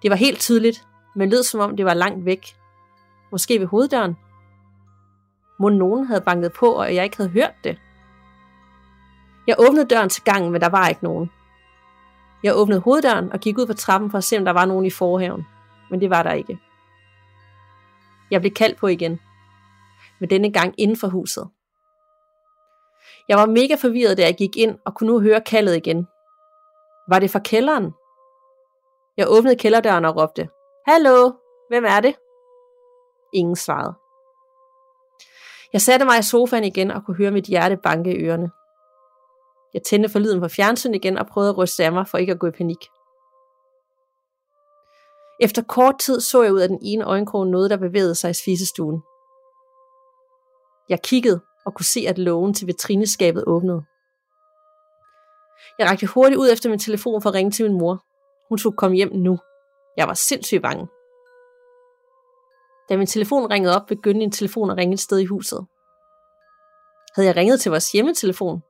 Det 0.02 0.10
var 0.10 0.16
helt 0.16 0.40
tydeligt, 0.40 0.86
men 1.16 1.30
lød 1.30 1.42
som 1.42 1.60
om 1.60 1.76
det 1.76 1.86
var 1.86 1.94
langt 1.94 2.24
væk. 2.24 2.56
Måske 3.32 3.60
ved 3.60 3.66
hoveddøren. 3.66 4.16
Må 5.58 5.68
nogen 5.68 6.06
havde 6.06 6.20
banket 6.20 6.52
på, 6.52 6.72
og 6.72 6.94
jeg 6.94 7.04
ikke 7.04 7.16
havde 7.16 7.30
hørt 7.30 7.54
det. 7.64 7.78
Jeg 9.46 9.56
åbnede 9.58 9.84
døren 9.84 10.08
til 10.08 10.22
gangen, 10.22 10.52
men 10.52 10.60
der 10.60 10.68
var 10.68 10.88
ikke 10.88 11.04
nogen. 11.04 11.30
Jeg 12.42 12.56
åbnede 12.56 12.80
hoveddøren 12.80 13.32
og 13.32 13.40
gik 13.40 13.58
ud 13.58 13.66
på 13.66 13.72
trappen 13.72 14.10
for 14.10 14.18
at 14.18 14.24
se, 14.24 14.38
om 14.38 14.44
der 14.44 14.52
var 14.52 14.64
nogen 14.64 14.86
i 14.86 14.90
forhaven. 14.90 15.46
Men 15.90 16.00
det 16.00 16.10
var 16.10 16.22
der 16.22 16.32
ikke. 16.32 16.58
Jeg 18.30 18.40
blev 18.40 18.52
kaldt 18.52 18.78
på 18.78 18.86
igen. 18.86 19.20
Men 20.18 20.30
denne 20.30 20.52
gang 20.52 20.74
inden 20.78 20.96
for 20.96 21.08
huset. 21.08 21.48
Jeg 23.30 23.38
var 23.38 23.46
mega 23.46 23.74
forvirret, 23.74 24.16
da 24.18 24.22
jeg 24.22 24.34
gik 24.34 24.56
ind 24.56 24.78
og 24.86 24.94
kunne 24.94 25.12
nu 25.12 25.20
høre 25.20 25.40
kaldet 25.40 25.76
igen. 25.76 26.06
Var 27.08 27.18
det 27.18 27.30
fra 27.30 27.38
kælderen? 27.38 27.92
Jeg 29.16 29.26
åbnede 29.28 29.56
kælderdøren 29.56 30.04
og 30.04 30.16
råbte, 30.16 30.48
Hallo, 30.86 31.30
hvem 31.68 31.84
er 31.84 32.00
det? 32.00 32.14
Ingen 33.34 33.56
svarede. 33.56 33.94
Jeg 35.72 35.80
satte 35.80 36.06
mig 36.06 36.18
i 36.18 36.22
sofaen 36.22 36.64
igen 36.64 36.90
og 36.90 37.04
kunne 37.04 37.16
høre 37.16 37.30
mit 37.30 37.44
hjerte 37.44 37.76
banke 37.76 38.16
i 38.16 38.24
ørerne. 38.24 38.50
Jeg 39.74 39.82
tændte 39.82 40.08
for 40.08 40.18
lyden 40.18 40.40
på 40.40 40.48
fjernsyn 40.48 40.94
igen 40.94 41.18
og 41.18 41.26
prøvede 41.26 41.50
at 41.50 41.58
ryste 41.58 41.84
af 41.84 41.92
mig 41.92 42.08
for 42.08 42.18
ikke 42.18 42.32
at 42.32 42.38
gå 42.38 42.46
i 42.46 42.58
panik. 42.58 42.82
Efter 45.40 45.62
kort 45.62 45.98
tid 45.98 46.20
så 46.20 46.42
jeg 46.42 46.52
ud 46.52 46.60
af 46.60 46.68
den 46.68 46.78
ene 46.82 47.04
øjenkrog 47.04 47.46
noget, 47.46 47.70
der 47.70 47.76
bevægede 47.76 48.14
sig 48.14 48.30
i 48.30 48.34
spisestuen. 48.34 49.02
Jeg 50.88 51.02
kiggede 51.02 51.40
og 51.66 51.74
kunne 51.74 51.86
se, 51.86 52.04
at 52.08 52.18
lågen 52.18 52.54
til 52.54 52.66
vitrineskabet 52.66 53.44
åbnede. 53.46 53.82
Jeg 55.78 55.90
rakte 55.90 56.06
hurtigt 56.06 56.38
ud 56.38 56.52
efter 56.52 56.70
min 56.70 56.78
telefon 56.78 57.22
for 57.22 57.28
at 57.28 57.34
ringe 57.34 57.50
til 57.50 57.64
min 57.70 57.78
mor. 57.78 58.04
Hun 58.48 58.58
skulle 58.58 58.76
komme 58.76 58.96
hjem 58.96 59.12
nu. 59.12 59.38
Jeg 59.96 60.08
var 60.08 60.14
sindssygt 60.14 60.62
bange. 60.62 60.88
Da 62.88 62.96
min 62.96 63.06
telefon 63.06 63.50
ringede 63.50 63.76
op, 63.76 63.86
begyndte 63.86 64.24
en 64.24 64.32
telefon 64.32 64.70
at 64.70 64.76
ringe 64.76 64.94
et 64.94 65.00
sted 65.00 65.18
i 65.18 65.24
huset. 65.24 65.66
Havde 67.14 67.28
jeg 67.28 67.36
ringet 67.36 67.60
til 67.60 67.70
vores 67.70 67.92
hjemmetelefon? 67.92 68.62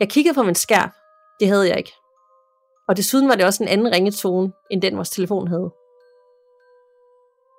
Jeg 0.00 0.10
kiggede 0.10 0.34
på 0.34 0.42
min 0.42 0.54
skærm. 0.54 0.90
Det 1.40 1.48
havde 1.48 1.68
jeg 1.68 1.78
ikke. 1.78 1.92
Og 2.88 2.96
desuden 2.96 3.28
var 3.28 3.34
det 3.34 3.44
også 3.44 3.62
en 3.62 3.68
anden 3.68 3.92
ringetone, 3.92 4.52
end 4.70 4.82
den 4.82 4.96
vores 4.96 5.10
telefon 5.10 5.48
havde. 5.48 5.70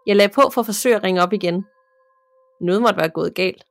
Jeg 0.06 0.15
lagde 0.15 0.34
på 0.34 0.50
for 0.54 0.62
at 0.62 0.65
forsøge 0.65 0.95
at 0.95 1.04
ringe 1.04 1.24
op 1.24 1.34
igen. 1.34 1.65
Noget 2.62 2.82
måtte 2.82 2.98
være 2.98 3.10
gået 3.10 3.36
galt. 3.36 3.63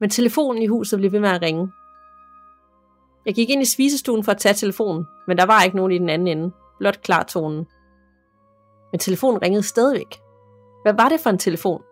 Men 0.00 0.10
telefonen 0.10 0.62
i 0.62 0.66
huset 0.66 0.98
blev 0.98 1.12
ved 1.12 1.20
med 1.20 1.28
at 1.28 1.42
ringe. 1.42 1.72
Jeg 3.26 3.34
gik 3.34 3.50
ind 3.50 3.62
i 3.62 3.64
spisestuen 3.64 4.24
for 4.24 4.32
at 4.32 4.38
tage 4.38 4.54
telefonen, 4.54 5.06
men 5.26 5.38
der 5.38 5.46
var 5.46 5.62
ikke 5.62 5.76
nogen 5.76 5.92
i 5.92 5.98
den 5.98 6.08
anden 6.08 6.28
ende. 6.28 6.52
Blot 6.78 7.02
klar 7.02 7.22
tonen. 7.22 7.66
Men 8.92 8.98
telefonen 8.98 9.42
ringede 9.42 9.62
stadigvæk. 9.62 10.20
Hvad 10.82 10.94
var 10.94 11.08
det 11.08 11.20
for 11.20 11.30
en 11.30 11.38
telefon? 11.38 11.82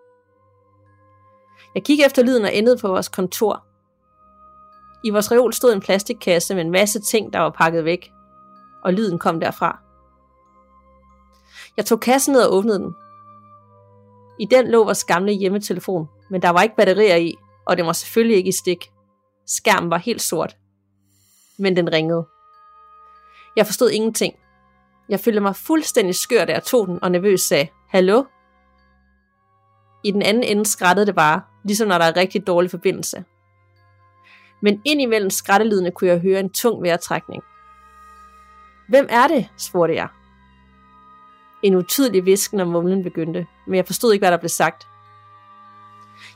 Jeg 1.75 1.85
kiggede 1.85 2.07
efter 2.07 2.23
lyden 2.23 2.45
og 2.45 2.55
endede 2.55 2.79
på 2.79 2.89
vores 2.89 3.09
kontor. 3.09 3.67
I 5.05 5.11
vores 5.11 5.33
reol 5.33 5.53
stod 5.53 5.73
en 5.73 5.81
plastikkasse 5.81 6.55
med 6.55 6.65
en 6.65 6.71
masse 6.71 7.01
ting, 7.01 7.33
der 7.33 7.39
var 7.39 7.51
pakket 7.51 7.85
væk. 7.85 8.13
Og 8.85 8.93
lyden 8.93 9.19
kom 9.19 9.41
derfra. 9.41 9.79
Jeg 11.77 11.87
tog 11.87 12.01
kassen 12.01 12.33
ned 12.33 12.43
og 12.43 12.57
åbnede 12.57 12.79
den. 12.79 12.95
I 14.39 14.45
den 14.45 14.69
lå 14.69 14.85
vores 14.85 15.05
gamle 15.05 15.33
hjemmetelefon, 15.33 16.09
men 16.31 16.43
der 16.43 16.51
var 16.51 16.63
ikke 16.63 16.77
batterier 16.77 17.17
i, 17.17 17.35
og 17.67 17.77
den 17.77 17.87
var 17.87 17.93
selvfølgelig 17.93 18.37
ikke 18.37 18.49
i 18.49 18.53
stik. 18.53 18.91
Skærmen 19.47 19.91
var 19.91 19.99
helt 19.99 20.23
sort. 20.23 20.57
Men 21.59 21.77
den 21.77 21.93
ringede. 21.93 22.27
Jeg 23.57 23.67
forstod 23.67 23.91
ingenting. 23.91 24.35
Jeg 25.09 25.21
følte 25.21 25.41
mig 25.41 25.57
fuldstændig 25.57 26.15
skør, 26.15 26.45
da 26.45 26.53
jeg 26.53 26.63
tog 26.63 26.87
den 26.87 27.05
og 27.05 27.11
nervøs 27.11 27.41
sagde, 27.41 27.69
Hallo? 27.89 28.25
I 30.05 30.11
den 30.11 30.23
anden 30.23 30.43
ende 30.43 30.67
skrættede 30.67 31.07
det 31.07 31.15
bare, 31.15 31.43
ligesom 31.65 31.89
når 31.89 31.99
der 31.99 32.05
er 32.05 32.17
rigtig 32.17 32.47
dårlig 32.47 32.71
forbindelse. 32.71 33.25
Men 34.63 34.83
ind 34.85 35.01
imellem 35.01 35.31
skrættelydene 35.31 35.91
kunne 35.91 36.11
jeg 36.11 36.19
høre 36.21 36.41
en 36.41 36.51
tung 36.51 36.83
vejrtrækning. 36.83 37.43
Hvem 38.89 39.07
er 39.11 39.27
det? 39.29 39.49
spurgte 39.57 39.95
jeg. 39.95 40.09
En 41.63 41.75
utydelig 41.75 42.25
visken 42.25 42.61
om 42.61 42.69
mumlen 42.69 43.03
begyndte, 43.03 43.47
men 43.67 43.77
jeg 43.77 43.87
forstod 43.87 44.13
ikke, 44.13 44.23
hvad 44.23 44.31
der 44.31 44.37
blev 44.37 44.49
sagt. 44.49 44.87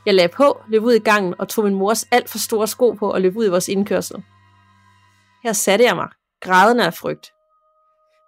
Jeg 0.05 0.13
lagde 0.13 0.33
på, 0.33 0.61
løb 0.67 0.83
ud 0.83 0.93
i 0.93 0.99
gangen 0.99 1.35
og 1.39 1.49
tog 1.49 1.63
min 1.63 1.75
mors 1.75 2.03
alt 2.11 2.29
for 2.29 2.37
store 2.37 2.67
sko 2.67 2.91
på 2.91 3.11
og 3.11 3.21
løb 3.21 3.37
ud 3.37 3.45
i 3.45 3.49
vores 3.49 3.67
indkørsel. 3.67 4.23
Her 5.43 5.53
satte 5.53 5.85
jeg 5.85 5.95
mig, 5.95 6.09
grædende 6.41 6.85
af 6.85 6.93
frygt. 6.93 7.33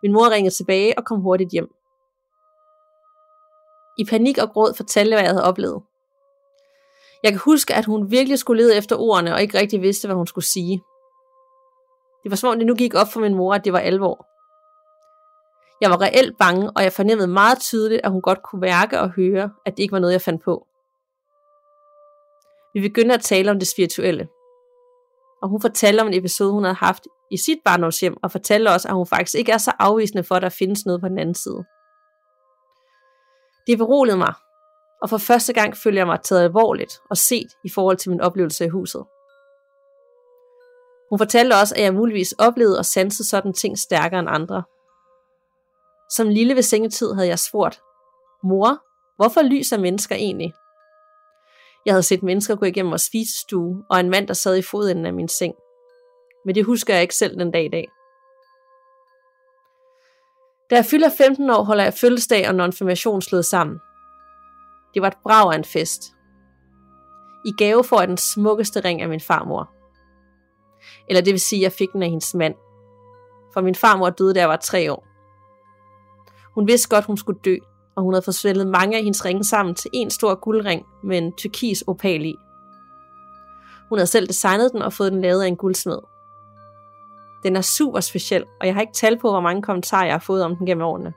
Min 0.03 0.13
mor 0.13 0.29
ringede 0.29 0.55
tilbage 0.55 0.97
og 0.97 1.05
kom 1.05 1.21
hurtigt 1.21 1.51
hjem. 1.51 1.67
I 3.97 4.05
panik 4.05 4.37
og 4.37 4.49
gråd 4.49 4.73
fortalte 4.77 5.15
hvad 5.15 5.23
jeg 5.23 5.31
havde 5.31 5.43
oplevet. 5.43 5.83
Jeg 7.23 7.31
kan 7.31 7.41
huske, 7.45 7.73
at 7.73 7.85
hun 7.85 8.11
virkelig 8.11 8.39
skulle 8.39 8.63
lede 8.63 8.77
efter 8.77 8.95
ordene 8.95 9.33
og 9.33 9.41
ikke 9.41 9.57
rigtig 9.57 9.81
vidste, 9.81 10.07
hvad 10.07 10.15
hun 10.15 10.27
skulle 10.27 10.45
sige. 10.45 10.81
Det 12.23 12.29
var 12.29 12.35
som 12.35 12.49
om 12.49 12.57
det 12.57 12.67
nu 12.67 12.75
gik 12.75 12.93
op 12.93 13.07
for 13.13 13.19
min 13.19 13.35
mor, 13.35 13.53
at 13.53 13.65
det 13.65 13.73
var 13.73 13.79
alvor. 13.79 14.27
Jeg 15.81 15.89
var 15.89 16.01
reelt 16.01 16.37
bange, 16.37 16.71
og 16.75 16.83
jeg 16.83 16.93
fornemmede 16.93 17.27
meget 17.27 17.59
tydeligt, 17.59 18.01
at 18.03 18.11
hun 18.11 18.21
godt 18.21 18.43
kunne 18.43 18.61
mærke 18.61 18.99
og 18.99 19.09
høre, 19.09 19.51
at 19.65 19.77
det 19.77 19.83
ikke 19.83 19.91
var 19.91 19.99
noget, 19.99 20.13
jeg 20.13 20.21
fandt 20.21 20.43
på. 20.43 20.67
Vi 22.77 22.81
begyndte 22.81 23.15
at 23.15 23.21
tale 23.21 23.51
om 23.51 23.59
det 23.59 23.67
spirituelle. 23.67 24.27
Og 25.41 25.49
hun 25.49 25.61
fortalte 25.61 26.01
om 26.01 26.07
en 26.07 26.13
episode, 26.13 26.51
hun 26.51 26.63
havde 26.63 26.75
haft 26.75 27.03
i 27.31 27.37
sit 27.37 27.57
barndomshjem, 27.65 28.17
og 28.23 28.31
fortalte 28.31 28.69
også, 28.69 28.87
at 28.87 28.93
hun 28.93 29.07
faktisk 29.07 29.35
ikke 29.35 29.51
er 29.51 29.57
så 29.57 29.71
afvisende 29.79 30.23
for, 30.23 30.35
at 30.35 30.41
der 30.41 30.49
findes 30.49 30.85
noget 30.85 31.01
på 31.01 31.07
den 31.07 31.19
anden 31.19 31.35
side. 31.35 31.63
Det 33.67 33.77
beroligede 33.77 34.17
mig, 34.17 34.33
og 35.01 35.09
for 35.09 35.17
første 35.17 35.53
gang 35.53 35.77
følte 35.77 35.97
jeg 35.97 36.07
mig 36.07 36.19
taget 36.23 36.43
alvorligt 36.43 36.93
og 37.09 37.17
set 37.17 37.47
i 37.65 37.69
forhold 37.69 37.97
til 37.97 38.11
min 38.11 38.21
oplevelse 38.21 38.65
i 38.65 38.69
huset. 38.69 39.03
Hun 41.09 41.19
fortalte 41.19 41.53
også, 41.53 41.75
at 41.75 41.83
jeg 41.83 41.93
muligvis 41.93 42.31
oplevede 42.31 42.79
og 42.79 42.85
sansede 42.85 43.27
sådan 43.27 43.53
ting 43.53 43.79
stærkere 43.79 44.19
end 44.19 44.29
andre. 44.29 44.63
Som 46.11 46.29
lille 46.29 46.55
ved 46.55 46.61
sengetid 46.61 47.13
havde 47.13 47.27
jeg 47.27 47.39
spurgt, 47.39 47.81
Mor, 48.43 48.77
hvorfor 49.15 49.41
lyser 49.41 49.77
mennesker 49.77 50.15
egentlig? 50.15 50.53
Jeg 51.87 51.93
havde 51.93 52.03
set 52.03 52.23
mennesker 52.23 52.55
gå 52.55 52.65
igennem 52.65 52.91
vores 52.91 53.01
spisestue, 53.01 53.83
og 53.89 53.99
en 53.99 54.09
mand, 54.09 54.27
der 54.27 54.33
sad 54.33 54.57
i 54.57 54.61
fodenden 54.61 55.05
af 55.05 55.13
min 55.13 55.27
seng. 55.27 55.53
Men 56.45 56.55
det 56.55 56.65
husker 56.65 56.93
jeg 56.93 57.01
ikke 57.01 57.15
selv 57.15 57.39
den 57.39 57.51
dag 57.51 57.65
i 57.65 57.69
dag. 57.69 57.87
Da 60.69 60.75
jeg 60.75 60.85
fylder 60.85 61.09
15 61.17 61.49
år, 61.49 61.63
holder 61.63 61.83
jeg 61.83 61.93
fødselsdag 61.93 62.47
og 62.47 62.55
nonfirmation 62.55 63.21
slået 63.21 63.45
sammen. 63.45 63.79
Det 64.93 65.01
var 65.01 65.07
et 65.07 65.17
brag 65.23 65.53
af 65.53 65.57
en 65.57 65.63
fest. 65.63 66.01
I 67.45 67.51
gave 67.57 67.83
får 67.83 67.99
jeg 67.99 68.07
den 68.07 68.17
smukkeste 68.17 68.79
ring 68.79 69.01
af 69.01 69.09
min 69.09 69.21
farmor. 69.21 69.71
Eller 71.09 71.21
det 71.21 71.31
vil 71.31 71.41
sige, 71.41 71.59
at 71.59 71.63
jeg 71.63 71.71
fik 71.71 71.91
den 71.93 72.03
af 72.03 72.09
hendes 72.09 72.35
mand. 72.35 72.55
For 73.53 73.61
min 73.61 73.75
farmor 73.75 74.09
døde, 74.09 74.33
da 74.33 74.39
jeg 74.39 74.49
var 74.49 74.55
tre 74.55 74.93
år. 74.93 75.07
Hun 76.55 76.67
vidste 76.67 76.89
godt, 76.89 77.05
hun 77.05 77.17
skulle 77.17 77.39
dø, 77.45 77.55
og 77.97 78.03
hun 78.03 78.13
havde 78.13 78.23
forsvældet 78.23 78.67
mange 78.67 78.97
af 78.97 79.03
hendes 79.03 79.25
ringe 79.25 79.43
sammen 79.43 79.75
til 79.75 79.89
en 79.93 80.09
stor 80.09 80.35
guldring 80.35 80.85
med 81.03 81.17
en 81.17 81.33
turkis 81.33 81.81
opal 81.81 82.25
i. 82.25 82.35
Hun 83.89 83.97
havde 83.97 84.07
selv 84.07 84.27
designet 84.27 84.71
den 84.71 84.81
og 84.81 84.93
fået 84.93 85.11
den 85.11 85.21
lavet 85.21 85.43
af 85.43 85.47
en 85.47 85.55
guldsmed. 85.55 85.97
Den 87.43 87.55
er 87.55 87.61
super 87.61 87.99
speciel, 87.99 88.45
og 88.61 88.67
jeg 88.67 88.75
har 88.75 88.81
ikke 88.81 88.93
tal 88.93 89.19
på, 89.19 89.29
hvor 89.29 89.39
mange 89.39 89.61
kommentarer 89.61 90.05
jeg 90.05 90.13
har 90.13 90.19
fået 90.19 90.43
om 90.43 90.55
den 90.55 90.65
gennem 90.65 90.85
årene. 90.85 91.13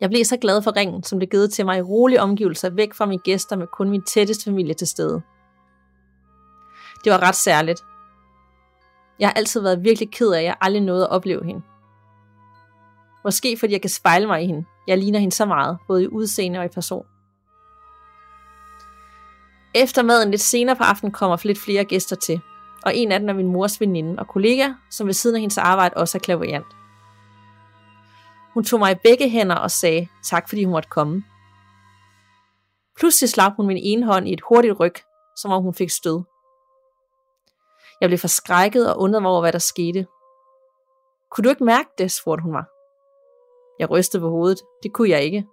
Jeg 0.00 0.10
blev 0.10 0.24
så 0.24 0.36
glad 0.36 0.62
for 0.62 0.76
ringen, 0.76 1.02
som 1.02 1.18
blev 1.18 1.28
givet 1.28 1.52
til 1.52 1.64
mig 1.64 1.78
i 1.78 1.82
rolige 1.82 2.20
omgivelser 2.20 2.70
væk 2.70 2.94
fra 2.94 3.06
mine 3.06 3.22
gæster 3.22 3.56
med 3.56 3.66
kun 3.66 3.90
min 3.90 4.02
tætteste 4.02 4.44
familie 4.44 4.74
til 4.74 4.86
stede. 4.86 5.22
Det 7.04 7.12
var 7.12 7.22
ret 7.22 7.34
særligt. 7.34 7.80
Jeg 9.18 9.28
har 9.28 9.32
altid 9.32 9.60
været 9.60 9.84
virkelig 9.84 10.10
ked 10.10 10.32
af, 10.32 10.38
at 10.38 10.44
jeg 10.44 10.56
aldrig 10.60 10.82
nåede 10.82 11.04
at 11.04 11.10
opleve 11.10 11.44
hende. 11.44 11.62
Måske 13.24 13.56
fordi 13.60 13.72
jeg 13.72 13.80
kan 13.80 13.90
spejle 13.90 14.26
mig 14.26 14.42
i 14.42 14.46
hende. 14.46 14.64
Jeg 14.86 14.98
ligner 14.98 15.18
hende 15.18 15.34
så 15.34 15.44
meget, 15.44 15.78
både 15.88 16.02
i 16.02 16.08
udseende 16.08 16.58
og 16.58 16.64
i 16.64 16.68
person. 16.68 17.06
Efter 19.74 20.02
maden 20.02 20.30
lidt 20.30 20.40
senere 20.40 20.76
på 20.76 20.82
aftenen 20.82 21.12
kommer 21.12 21.36
lidt 21.44 21.58
flere 21.58 21.84
gæster 21.84 22.16
til, 22.16 22.40
og 22.82 22.96
en 22.96 23.12
af 23.12 23.20
dem 23.20 23.28
er 23.28 23.32
min 23.32 23.52
mors 23.52 23.80
veninde 23.80 24.18
og 24.18 24.28
kollega, 24.28 24.68
som 24.90 25.06
ved 25.06 25.14
siden 25.14 25.36
af 25.36 25.40
hendes 25.40 25.58
arbejde 25.58 25.96
også 25.96 26.18
er 26.18 26.20
klaverant. 26.20 26.66
Hun 28.54 28.64
tog 28.64 28.78
mig 28.78 28.92
i 28.92 28.98
begge 29.04 29.28
hænder 29.28 29.56
og 29.56 29.70
sagde 29.70 30.08
tak, 30.24 30.48
fordi 30.48 30.64
hun 30.64 30.72
måtte 30.72 30.88
komme. 30.88 31.24
Pludselig 32.98 33.30
slap 33.30 33.52
hun 33.56 33.66
min 33.66 33.78
ene 33.82 34.06
hånd 34.06 34.28
i 34.28 34.32
et 34.32 34.40
hurtigt 34.48 34.80
ryg, 34.80 34.94
som 35.36 35.52
om 35.52 35.62
hun 35.62 35.74
fik 35.74 35.90
stød. 35.90 36.22
Jeg 38.00 38.08
blev 38.08 38.18
forskrækket 38.18 38.94
og 38.94 39.00
undrede 39.00 39.20
mig 39.20 39.30
over, 39.30 39.40
hvad 39.40 39.52
der 39.52 39.58
skete. 39.58 40.06
Kunne 41.30 41.44
du 41.44 41.48
ikke 41.48 41.64
mærke 41.64 41.88
det, 41.98 42.10
spurgte 42.10 42.42
hun 42.42 42.52
mig. 42.52 42.64
Jeg 43.78 43.90
rystede 43.90 44.20
på 44.20 44.28
hovedet. 44.30 44.62
Det 44.82 44.92
kunne 44.92 45.10
jeg 45.10 45.22
ikke. 45.22 45.46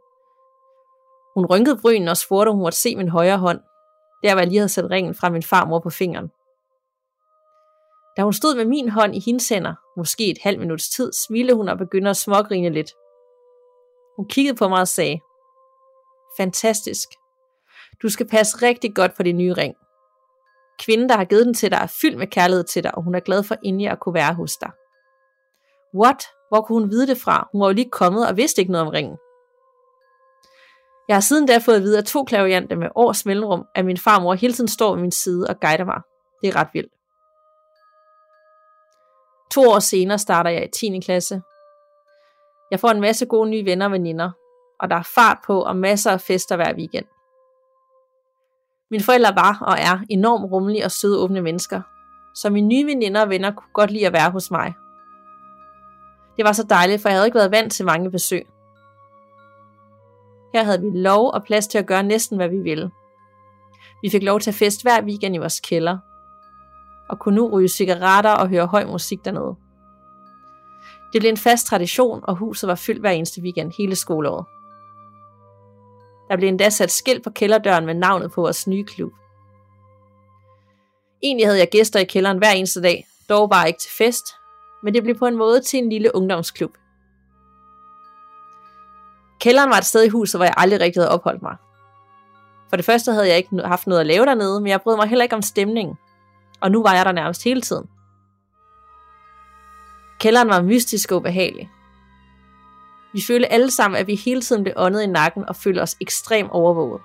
Hun 1.35 1.45
rynkede 1.45 1.79
brynen 1.81 2.07
og 2.07 2.17
spurgte, 2.17 2.49
om 2.49 2.55
hun 2.55 2.63
måtte 2.63 2.77
se 2.77 2.95
min 2.95 3.09
højre 3.09 3.37
hånd. 3.37 3.59
Der 4.23 4.33
var 4.33 4.41
jeg 4.41 4.47
lige 4.47 4.59
havde 4.59 4.69
sat 4.69 4.89
ringen 4.89 5.15
fra 5.15 5.29
min 5.29 5.43
farmor 5.43 5.79
på 5.79 5.89
fingeren. 5.89 6.27
Da 8.17 8.21
hun 8.21 8.33
stod 8.33 8.55
med 8.55 8.65
min 8.65 8.89
hånd 8.89 9.15
i 9.15 9.19
hendes 9.25 9.49
hænder, 9.49 9.75
måske 9.97 10.31
et 10.31 10.37
halvt 10.43 10.59
minuts 10.59 10.89
tid, 10.89 11.13
smilede 11.13 11.55
hun 11.55 11.69
og 11.69 11.77
begyndte 11.77 12.09
at 12.09 12.17
smågrine 12.17 12.69
lidt. 12.69 12.91
Hun 14.17 14.27
kiggede 14.27 14.57
på 14.57 14.67
mig 14.67 14.81
og 14.81 14.87
sagde, 14.87 15.19
Fantastisk. 16.37 17.09
Du 18.01 18.09
skal 18.09 18.27
passe 18.27 18.57
rigtig 18.61 18.95
godt 18.95 19.11
på 19.17 19.23
din 19.23 19.37
nye 19.37 19.53
ring. 19.53 19.75
Kvinden, 20.79 21.09
der 21.09 21.17
har 21.17 21.25
givet 21.25 21.45
den 21.45 21.53
til 21.53 21.71
dig, 21.71 21.77
er 21.77 21.93
fyldt 22.01 22.17
med 22.17 22.27
kærlighed 22.27 22.63
til 22.63 22.83
dig, 22.83 22.95
og 22.95 23.03
hun 23.03 23.15
er 23.15 23.19
glad 23.19 23.43
for 23.43 23.55
endelig 23.63 23.89
at 23.89 23.99
kunne 23.99 24.13
være 24.13 24.33
hos 24.33 24.57
dig. 24.57 24.71
What? 25.95 26.23
Hvor 26.51 26.61
kunne 26.61 26.81
hun 26.81 26.91
vide 26.91 27.07
det 27.07 27.17
fra? 27.17 27.49
Hun 27.51 27.61
var 27.61 27.67
jo 27.67 27.73
lige 27.73 27.89
kommet 27.89 28.27
og 28.27 28.37
vidste 28.37 28.61
ikke 28.61 28.71
noget 28.71 28.87
om 28.87 28.91
ringen. 28.93 29.17
Jeg 31.07 31.15
har 31.15 31.21
siden 31.21 31.47
da 31.47 31.57
fået 31.57 31.75
at 31.75 31.81
vide 31.81 31.97
af 31.97 32.03
to 32.03 32.23
klavianter 32.23 32.75
med 32.75 32.89
års 32.95 33.25
mellemrum, 33.25 33.65
at 33.75 33.85
min 33.85 33.97
farmor 33.97 34.33
hele 34.33 34.53
tiden 34.53 34.67
står 34.67 34.93
ved 34.93 35.01
min 35.01 35.11
side 35.11 35.47
og 35.49 35.59
guider 35.59 35.85
mig. 35.85 36.01
Det 36.41 36.49
er 36.49 36.55
ret 36.55 36.67
vildt. 36.73 36.93
To 39.53 39.61
år 39.61 39.79
senere 39.79 40.17
starter 40.17 40.49
jeg 40.49 40.65
i 40.65 40.89
10. 40.91 40.99
klasse. 40.99 41.41
Jeg 42.71 42.79
får 42.79 42.89
en 42.89 43.01
masse 43.01 43.25
gode 43.25 43.49
nye 43.49 43.65
venner 43.65 43.85
og 43.85 43.91
veninder, 43.91 44.31
og 44.79 44.89
der 44.89 44.95
er 44.95 45.09
fart 45.15 45.37
på 45.45 45.61
og 45.61 45.75
masser 45.75 46.11
af 46.11 46.21
fester 46.21 46.55
hver 46.55 46.73
weekend. 46.75 47.05
Mine 48.91 49.03
forældre 49.03 49.35
var 49.35 49.57
og 49.61 49.75
er 49.79 49.99
enormt 50.09 50.51
rummelige 50.51 50.85
og 50.85 50.91
søde 50.91 51.19
åbne 51.19 51.41
mennesker, 51.41 51.81
så 52.35 52.49
mine 52.49 52.67
nye 52.67 52.85
veninder 52.85 53.21
og 53.21 53.29
venner 53.29 53.51
kunne 53.51 53.73
godt 53.73 53.91
lide 53.91 54.07
at 54.07 54.13
være 54.13 54.31
hos 54.31 54.51
mig. 54.51 54.73
Det 56.41 56.47
var 56.47 56.53
så 56.53 56.63
dejligt, 56.63 57.01
for 57.01 57.09
jeg 57.09 57.15
havde 57.17 57.27
ikke 57.27 57.37
været 57.37 57.51
vant 57.51 57.73
til 57.73 57.85
mange 57.85 58.11
besøg. 58.11 58.47
Her 60.53 60.63
havde 60.63 60.81
vi 60.81 60.89
lov 60.93 61.31
og 61.33 61.43
plads 61.43 61.67
til 61.67 61.77
at 61.77 61.85
gøre 61.87 62.03
næsten, 62.03 62.37
hvad 62.37 62.49
vi 62.49 62.57
ville. 62.57 62.91
Vi 64.01 64.09
fik 64.09 64.23
lov 64.23 64.39
til 64.39 64.51
at 64.51 64.55
fest 64.55 64.81
hver 64.81 65.03
weekend 65.03 65.35
i 65.35 65.37
vores 65.37 65.59
kælder, 65.59 65.97
og 67.09 67.19
kunne 67.19 67.35
nu 67.35 67.49
ryge 67.49 67.67
cigaretter 67.67 68.31
og 68.31 68.49
høre 68.49 68.65
høj 68.65 68.85
musik 68.85 69.25
dernede. 69.25 69.55
Det 71.13 71.21
blev 71.21 71.29
en 71.29 71.37
fast 71.37 71.67
tradition, 71.67 72.19
og 72.23 72.35
huset 72.35 72.67
var 72.67 72.75
fyldt 72.75 72.99
hver 72.99 73.11
eneste 73.11 73.41
weekend 73.41 73.71
hele 73.77 73.95
skoleåret. 73.95 74.45
Der 76.29 76.37
blev 76.37 76.49
endda 76.49 76.69
sat 76.69 76.91
skilt 76.91 77.23
på 77.23 77.29
kælderdøren 77.29 77.85
med 77.85 77.93
navnet 77.93 78.31
på 78.31 78.41
vores 78.41 78.67
nye 78.67 78.83
klub. 78.83 79.11
Egentlig 81.23 81.47
havde 81.47 81.59
jeg 81.59 81.69
gæster 81.71 81.99
i 81.99 82.05
kælderen 82.05 82.37
hver 82.37 82.51
eneste 82.51 82.81
dag, 82.81 83.07
dog 83.29 83.49
bare 83.49 83.67
ikke 83.67 83.79
til 83.79 83.91
fest, 83.97 84.25
men 84.83 84.93
det 84.93 85.03
blev 85.03 85.17
på 85.17 85.25
en 85.25 85.35
måde 85.35 85.61
til 85.61 85.79
en 85.79 85.89
lille 85.89 86.15
ungdomsklub. 86.15 86.71
Kælderen 89.41 89.69
var 89.69 89.77
et 89.77 89.85
sted 89.85 90.03
i 90.03 90.09
huset, 90.09 90.39
hvor 90.39 90.45
jeg 90.45 90.53
aldrig 90.57 90.79
rigtig 90.79 91.01
havde 91.01 91.11
opholdt 91.11 91.41
mig. 91.41 91.55
For 92.69 92.75
det 92.75 92.85
første 92.85 93.11
havde 93.11 93.27
jeg 93.27 93.37
ikke 93.37 93.61
haft 93.65 93.87
noget 93.87 93.99
at 93.99 94.07
lave 94.07 94.25
dernede, 94.25 94.61
men 94.61 94.67
jeg 94.67 94.81
brød 94.81 94.95
mig 94.95 95.07
heller 95.07 95.23
ikke 95.23 95.35
om 95.35 95.41
stemningen. 95.41 95.95
Og 96.61 96.71
nu 96.71 96.83
var 96.83 96.93
jeg 96.93 97.05
der 97.05 97.11
nærmest 97.11 97.43
hele 97.43 97.61
tiden. 97.61 97.89
Kælderen 100.19 100.49
var 100.49 100.61
mystisk 100.61 101.11
og 101.11 101.17
ubehagelig. 101.17 101.69
Vi 103.13 103.21
følte 103.27 103.51
alle 103.51 103.71
sammen, 103.71 103.99
at 103.99 104.07
vi 104.07 104.15
hele 104.15 104.41
tiden 104.41 104.63
blev 104.63 104.73
åndet 104.77 105.01
i 105.01 105.07
nakken 105.07 105.49
og 105.49 105.55
følte 105.55 105.81
os 105.81 105.95
ekstremt 106.01 106.51
overvåget. 106.51 107.01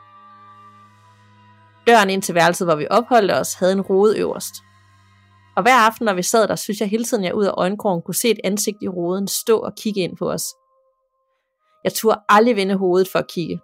Døren 1.86 2.10
ind 2.10 2.22
til 2.22 2.34
værelset, 2.34 2.66
hvor 2.66 2.74
vi 2.74 2.86
opholdt 2.90 3.32
os, 3.32 3.54
havde 3.54 3.72
en 3.72 3.80
rode 3.80 4.18
øverst. 4.18 4.54
Og 5.56 5.62
hver 5.62 5.74
aften, 5.74 6.04
når 6.04 6.14
vi 6.14 6.22
sad 6.22 6.48
der, 6.48 6.56
synes 6.56 6.80
jeg 6.80 6.88
hele 6.88 7.04
tiden, 7.04 7.24
jeg 7.24 7.34
ud 7.34 7.44
af 7.44 7.54
øjenkrogen 7.56 8.02
kunne 8.02 8.14
se 8.14 8.30
et 8.30 8.40
ansigt 8.44 8.76
i 8.82 8.88
roden 8.88 9.28
stå 9.28 9.58
og 9.58 9.72
kigge 9.74 10.00
ind 10.00 10.16
på 10.16 10.30
os. 10.30 10.44
Jeg 11.84 11.92
turde 11.92 12.20
aldrig 12.28 12.56
vende 12.56 12.76
hovedet 12.76 13.08
for 13.12 13.18
at 13.18 13.28
kigge. 13.28 13.60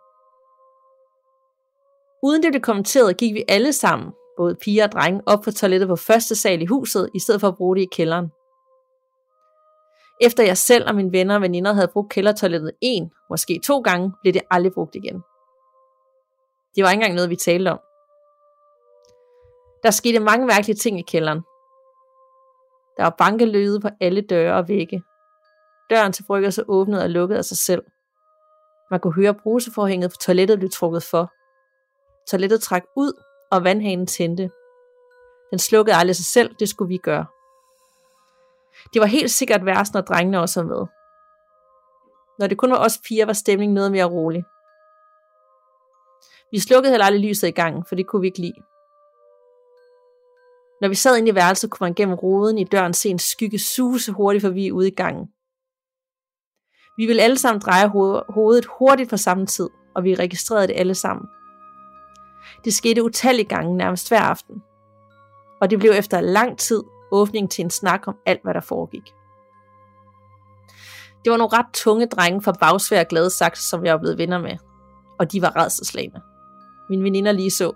Uden 2.22 2.42
det 2.42 2.52
blev 2.52 2.62
kommenteret, 2.62 3.16
gik 3.16 3.34
vi 3.34 3.44
alle 3.48 3.72
sammen, 3.72 4.12
både 4.36 4.54
piger 4.54 4.84
og 4.84 4.92
drenge, 4.92 5.22
op 5.26 5.40
på 5.44 5.50
toilettet 5.50 5.88
på 5.88 5.96
første 5.96 6.36
sal 6.36 6.62
i 6.62 6.66
huset, 6.66 7.10
i 7.14 7.18
stedet 7.18 7.40
for 7.40 7.48
at 7.48 7.56
bruge 7.56 7.76
det 7.76 7.82
i 7.82 7.88
kælderen. 7.92 8.26
Efter 10.20 10.42
jeg 10.42 10.56
selv 10.56 10.88
og 10.88 10.94
mine 10.94 11.12
venner 11.12 11.34
og 11.34 11.42
veninder 11.42 11.72
havde 11.72 11.90
brugt 11.92 12.12
kældertoilettet 12.12 12.72
en, 12.80 13.10
måske 13.30 13.60
to 13.64 13.80
gange, 13.80 14.12
blev 14.22 14.32
det 14.32 14.42
aldrig 14.50 14.72
brugt 14.72 14.94
igen. 14.94 15.22
Det 16.76 16.84
var 16.84 16.90
ikke 16.90 17.00
engang 17.00 17.14
noget, 17.14 17.30
vi 17.30 17.36
talte 17.36 17.68
om. 17.68 17.80
Der 19.82 19.90
skete 19.90 20.20
mange 20.20 20.46
mærkelige 20.46 20.76
ting 20.76 20.98
i 20.98 21.02
kælderen. 21.02 21.42
Der 23.02 23.06
var 23.06 23.16
bankelyde 23.18 23.80
på 23.80 23.88
alle 24.00 24.20
døre 24.20 24.54
og 24.54 24.68
vægge. 24.68 25.02
Døren 25.90 26.12
til 26.12 26.22
bryggerset 26.22 26.64
åbnede 26.68 27.02
og 27.02 27.10
lukkede 27.10 27.38
af 27.38 27.44
sig 27.44 27.56
selv. 27.56 27.82
Man 28.90 29.00
kunne 29.00 29.14
høre 29.14 29.34
bruseforhænget 29.34 30.10
på 30.10 30.16
toilettet 30.16 30.58
blive 30.58 30.70
trukket 30.70 31.02
for. 31.02 31.32
Toilettet 32.30 32.60
trak 32.60 32.82
ud, 32.96 33.22
og 33.50 33.64
vandhanen 33.64 34.06
tændte. 34.06 34.50
Den 35.50 35.58
slukkede 35.58 35.96
aldrig 35.96 36.16
sig 36.16 36.24
selv, 36.24 36.54
det 36.54 36.68
skulle 36.68 36.88
vi 36.88 36.96
gøre. 36.96 37.26
Det 38.92 39.00
var 39.00 39.06
helt 39.06 39.30
sikkert 39.30 39.66
værst, 39.66 39.94
når 39.94 40.00
drengene 40.00 40.40
også 40.40 40.62
var 40.62 40.68
med. 40.68 40.86
Når 42.38 42.46
det 42.46 42.58
kun 42.58 42.70
var 42.70 42.84
os 42.84 42.98
piger, 43.08 43.26
var 43.26 43.32
stemningen 43.32 43.74
noget 43.74 43.92
mere 43.92 44.04
rolig. 44.04 44.44
Vi 46.50 46.58
slukkede 46.58 46.92
heller 46.92 47.06
aldrig 47.06 47.28
lyset 47.28 47.48
i 47.48 47.50
gangen, 47.50 47.84
for 47.88 47.94
det 47.94 48.06
kunne 48.06 48.20
vi 48.20 48.26
ikke 48.26 48.40
lide. 48.40 48.71
Når 50.82 50.88
vi 50.88 50.94
sad 50.94 51.16
inde 51.16 51.30
i 51.30 51.34
værelset, 51.34 51.70
kunne 51.70 51.84
man 51.84 51.94
gennem 51.94 52.14
roden 52.14 52.58
i 52.58 52.64
døren 52.64 52.94
se 52.94 53.08
en 53.08 53.18
skygge 53.18 53.58
suse 53.58 54.12
hurtigt 54.12 54.42
forbi 54.42 54.72
ude 54.72 54.88
i 54.88 54.94
gangen. 54.94 55.26
Vi 56.96 57.06
ville 57.06 57.22
alle 57.22 57.38
sammen 57.38 57.60
dreje 57.60 57.88
hovedet 58.28 58.66
hurtigt 58.78 59.10
på 59.10 59.16
samme 59.16 59.46
tid, 59.46 59.68
og 59.94 60.04
vi 60.04 60.14
registrerede 60.14 60.66
det 60.66 60.74
alle 60.76 60.94
sammen. 60.94 61.26
Det 62.64 62.74
skete 62.74 63.02
utallige 63.02 63.48
gange 63.48 63.76
nærmest 63.76 64.08
hver 64.08 64.20
aften. 64.20 64.62
Og 65.60 65.70
det 65.70 65.78
blev 65.78 65.92
efter 65.92 66.20
lang 66.20 66.58
tid 66.58 66.82
åbning 67.12 67.50
til 67.50 67.64
en 67.64 67.70
snak 67.70 68.08
om 68.08 68.16
alt, 68.26 68.42
hvad 68.42 68.54
der 68.54 68.60
foregik. 68.60 69.14
Det 71.24 71.30
var 71.30 71.36
nogle 71.36 71.58
ret 71.58 71.72
tunge 71.74 72.06
drenge 72.06 72.42
fra 72.42 72.52
bagsvær 72.52 73.00
og 73.00 73.06
glade 73.06 73.30
som 73.54 73.84
jeg 73.84 73.94
var 73.94 74.00
blevet 74.00 74.18
venner 74.18 74.38
med. 74.38 74.56
Og 75.18 75.32
de 75.32 75.42
var 75.42 75.56
redselslagende. 75.56 76.20
Min 76.90 77.04
veninder 77.04 77.32
lige 77.32 77.50
så. 77.50 77.72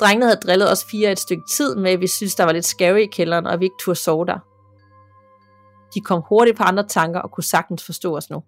Drengene 0.00 0.24
havde 0.26 0.40
drillet 0.46 0.72
os 0.72 0.84
fire 0.90 1.12
et 1.12 1.18
stykke 1.18 1.42
tid 1.50 1.76
med, 1.76 1.90
at 1.90 2.00
vi 2.00 2.06
synes, 2.06 2.34
der 2.34 2.44
var 2.44 2.52
lidt 2.52 2.64
scary 2.64 2.98
i 2.98 3.06
kælderen, 3.06 3.46
og 3.46 3.60
vi 3.60 3.64
ikke 3.64 3.76
turde 3.80 3.98
sove 3.98 4.26
der. 4.26 4.38
De 5.94 6.00
kom 6.00 6.22
hurtigt 6.28 6.56
på 6.56 6.62
andre 6.62 6.86
tanker 6.88 7.20
og 7.20 7.30
kunne 7.30 7.44
sagtens 7.44 7.84
forstå 7.84 8.16
os 8.16 8.30
nu. 8.30 8.42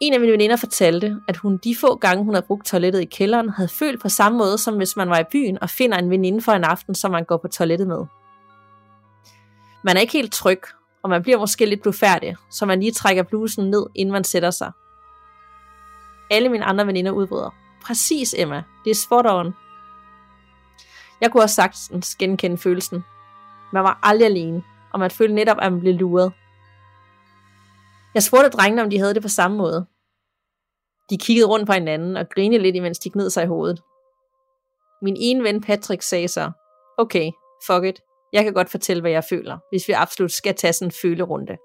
En 0.00 0.12
af 0.12 0.20
mine 0.20 0.32
veninder 0.32 0.56
fortalte, 0.56 1.16
at 1.28 1.36
hun 1.36 1.56
de 1.56 1.76
få 1.80 1.96
gange, 1.96 2.24
hun 2.24 2.34
havde 2.34 2.46
brugt 2.46 2.66
toilettet 2.66 3.00
i 3.00 3.04
kælderen, 3.04 3.48
havde 3.48 3.68
følt 3.68 4.02
på 4.02 4.08
samme 4.08 4.38
måde, 4.38 4.58
som 4.58 4.76
hvis 4.76 4.96
man 4.96 5.10
var 5.10 5.18
i 5.18 5.24
byen 5.32 5.58
og 5.62 5.70
finder 5.70 5.98
en 5.98 6.10
veninde 6.10 6.40
for 6.40 6.52
en 6.52 6.64
aften, 6.64 6.94
som 6.94 7.10
man 7.10 7.24
går 7.24 7.36
på 7.36 7.48
toilettet 7.48 7.88
med. 7.88 8.04
Man 9.84 9.96
er 9.96 10.00
ikke 10.00 10.12
helt 10.12 10.32
tryg, 10.32 10.60
og 11.02 11.10
man 11.10 11.22
bliver 11.22 11.38
måske 11.38 11.66
lidt 11.66 11.82
blufærdig, 11.82 12.36
så 12.50 12.66
man 12.66 12.80
lige 12.80 12.92
trækker 12.92 13.22
blusen 13.22 13.70
ned, 13.70 13.86
inden 13.94 14.12
man 14.12 14.24
sætter 14.24 14.50
sig. 14.50 14.72
Alle 16.30 16.48
mine 16.48 16.64
andre 16.64 16.86
veninder 16.86 17.12
udbryder. 17.12 17.61
Præcis, 17.84 18.34
Emma. 18.38 18.62
Det 18.84 18.90
er 18.90 18.94
spot 18.94 19.26
on. 19.26 19.54
Jeg 21.20 21.32
kunne 21.32 21.42
også 21.42 21.54
sagtens 21.54 22.14
genkende 22.14 22.58
følelsen. 22.58 23.04
Man 23.72 23.84
var 23.84 23.98
aldrig 24.02 24.26
alene, 24.26 24.62
og 24.92 25.00
man 25.00 25.10
følte 25.10 25.34
netop, 25.34 25.56
at 25.60 25.72
man 25.72 25.80
blev 25.80 25.94
luret. 25.94 26.32
Jeg 28.14 28.22
spurgte 28.22 28.50
drengene, 28.50 28.82
om 28.82 28.90
de 28.90 28.98
havde 28.98 29.14
det 29.14 29.22
på 29.22 29.28
samme 29.28 29.56
måde. 29.56 29.86
De 31.10 31.18
kiggede 31.18 31.46
rundt 31.46 31.66
på 31.66 31.72
hinanden 31.72 32.16
og 32.16 32.26
grinede 32.34 32.62
lidt, 32.62 32.76
imens 32.76 32.98
de 32.98 33.10
gned 33.10 33.30
sig 33.30 33.44
i 33.44 33.46
hovedet. 33.46 33.82
Min 35.02 35.16
ene 35.18 35.44
ven 35.44 35.60
Patrick 35.60 36.02
sagde 36.02 36.28
så, 36.28 36.52
okay, 36.98 37.30
fuck 37.66 37.84
it, 37.84 38.00
jeg 38.32 38.44
kan 38.44 38.54
godt 38.54 38.70
fortælle, 38.70 39.00
hvad 39.00 39.10
jeg 39.10 39.24
føler, 39.24 39.58
hvis 39.70 39.88
vi 39.88 39.92
absolut 39.92 40.32
skal 40.32 40.54
tage 40.54 40.72
sådan 40.72 40.88
en 40.88 40.92
følerunde. 41.02 41.56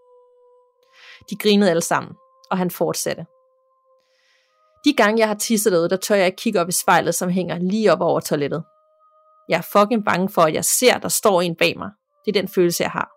De 1.30 1.36
grinede 1.38 1.70
alle 1.70 1.82
sammen, 1.82 2.14
og 2.52 2.58
han 2.58 2.72
fortsatte. 2.72 3.26
De 4.86 4.94
gange, 4.94 5.20
jeg 5.20 5.28
har 5.28 5.36
tisset 5.36 5.74
derude, 5.74 5.90
der 5.90 5.98
tør 5.98 6.16
jeg 6.16 6.26
ikke 6.26 6.36
kigge 6.36 6.62
op 6.62 6.70
i 6.70 6.72
spejlet, 6.72 7.16
som 7.16 7.30
hænger 7.30 7.58
lige 7.58 7.94
op 7.94 8.02
over 8.02 8.20
toilettet. 8.20 8.64
Jeg 9.50 9.58
er 9.58 9.80
fucking 9.80 10.06
bange 10.06 10.30
for, 10.30 10.42
at 10.42 10.54
jeg 10.54 10.66
ser, 10.66 10.98
der 10.98 11.10
står 11.10 11.42
en 11.42 11.56
bag 11.56 11.78
mig. 11.78 11.90
Det 12.26 12.36
er 12.36 12.42
den 12.42 12.50
følelse, 12.50 12.84
jeg 12.84 12.92
har. 12.92 13.10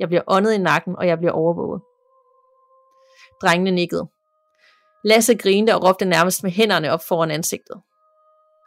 Jeg 0.00 0.08
bliver 0.08 0.22
åndet 0.26 0.52
i 0.52 0.58
nakken, 0.58 0.96
og 0.96 1.06
jeg 1.06 1.18
bliver 1.18 1.32
overvåget. 1.32 1.82
Drengene 3.42 3.70
nikkede. 3.70 4.08
Lasse 5.04 5.34
grinede 5.34 5.74
og 5.76 5.88
råbte 5.88 6.04
nærmest 6.04 6.42
med 6.42 6.50
hænderne 6.50 6.92
op 6.92 7.00
foran 7.08 7.30
ansigtet. 7.30 7.76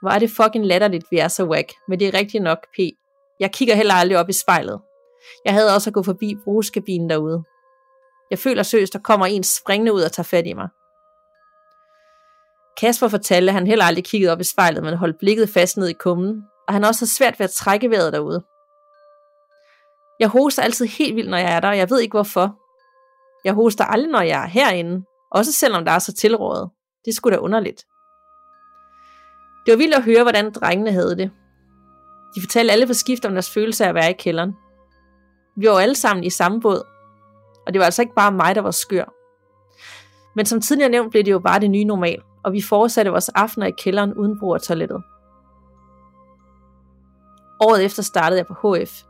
Hvor 0.02 0.10
er 0.10 0.20
det 0.20 0.30
fucking 0.30 0.66
latterligt, 0.66 1.06
vi 1.12 1.18
er 1.18 1.28
så 1.28 1.44
whack, 1.44 1.74
men 1.88 2.00
det 2.00 2.08
er 2.08 2.14
rigtigt 2.14 2.44
nok, 2.44 2.58
P. 2.58 2.78
Jeg 3.40 3.52
kigger 3.52 3.76
heller 3.76 3.94
aldrig 3.94 4.18
op 4.20 4.30
i 4.30 4.34
spejlet. 4.34 4.82
Jeg 5.46 5.54
havde 5.54 5.76
også 5.76 5.90
at 5.90 5.94
gå 5.94 6.04
forbi 6.04 6.36
brugskabinen 6.44 7.10
derude. 7.10 7.44
Jeg 8.32 8.40
føler 8.40 8.64
søst, 8.64 8.94
der 8.94 9.00
kommer 9.00 9.26
en 9.26 9.44
springende 9.44 9.94
ud 9.94 10.02
og 10.02 10.12
tager 10.12 10.24
fat 10.24 10.48
i 10.48 10.54
mig. 10.54 10.70
Kasper 12.80 13.08
fortalte, 13.08 13.50
at 13.50 13.54
han 13.54 13.68
heller 13.68 13.86
aldrig 13.86 14.06
kiggede 14.06 14.32
op 14.32 14.40
i 14.40 14.44
spejlet, 14.44 14.84
men 14.84 14.94
holdt 14.94 15.20
blikket 15.20 15.50
fast 15.50 15.78
ned 15.78 15.88
i 15.88 15.94
kummen, 15.94 16.44
og 16.68 16.74
han 16.74 16.84
også 16.84 17.02
har 17.02 17.08
svært 17.08 17.40
ved 17.40 17.44
at 17.44 17.52
trække 17.52 17.90
vejret 17.90 18.14
derude. 18.14 18.44
Jeg 20.20 20.28
hoster 20.28 20.64
altid 20.64 20.86
helt 20.86 21.16
vildt, 21.16 21.30
når 21.30 21.38
jeg 21.38 21.56
er 21.56 21.60
der, 21.60 21.70
og 21.70 21.78
jeg 21.78 21.90
ved 21.90 22.00
ikke 22.00 22.14
hvorfor. 22.14 22.56
Jeg 23.46 23.54
hoster 23.54 23.86
aldrig, 23.86 24.12
når 24.12 24.22
jeg 24.22 24.44
er 24.44 24.48
herinde, 24.48 25.06
også 25.32 25.52
selvom 25.52 25.86
der 25.86 25.92
er 25.92 26.00
så 26.00 26.14
tilrådet. 26.14 26.70
Det 27.06 27.16
skulle 27.16 27.36
da 27.36 27.42
underligt. 27.42 27.86
Det 29.66 29.72
var 29.72 29.78
vildt 29.78 29.96
at 29.96 30.04
høre, 30.04 30.24
hvordan 30.24 30.52
drengene 30.52 30.92
havde 30.92 31.18
det. 31.18 31.32
De 32.36 32.42
fortalte 32.42 32.72
alle 32.72 32.88
for 32.88 32.94
skift 32.94 33.26
om 33.26 33.32
deres 33.34 33.50
følelse 33.50 33.86
af 33.86 33.90
at 33.90 33.96
være 33.96 34.10
i 34.10 34.14
kælderen. 34.20 34.54
Vi 35.58 35.68
var 35.68 35.80
alle 35.80 35.96
sammen 35.96 36.24
i 36.24 36.30
samme 36.30 36.62
båd, 36.62 36.84
og 37.68 37.74
det 37.74 37.80
var 37.80 37.86
altså 37.86 38.02
ikke 38.02 38.16
bare 38.16 38.32
mig, 38.32 38.56
der 38.56 38.62
var 38.62 38.72
skør. 38.72 39.06
Men 40.36 40.46
som 40.46 40.62
tidligere 40.62 40.90
nævnt, 40.90 41.12
blev 41.12 41.24
det 41.24 41.32
jo 41.32 41.40
bare 41.40 41.60
det 41.60 41.72
nye 41.72 41.84
normal, 41.84 42.22
og 42.46 42.54
vi 42.54 42.62
fortsatte 42.62 43.12
vores 43.12 43.30
aftener 43.30 43.68
i 43.68 43.72
kælderen 43.72 44.14
uden 44.14 44.40
brug 44.40 44.54
af 44.54 44.62
toilettet. 44.62 45.04
Året 47.62 47.86
efter 47.86 48.04
startede 48.04 48.38
jeg 48.38 48.46
på 48.48 48.54
HF. 48.54 49.04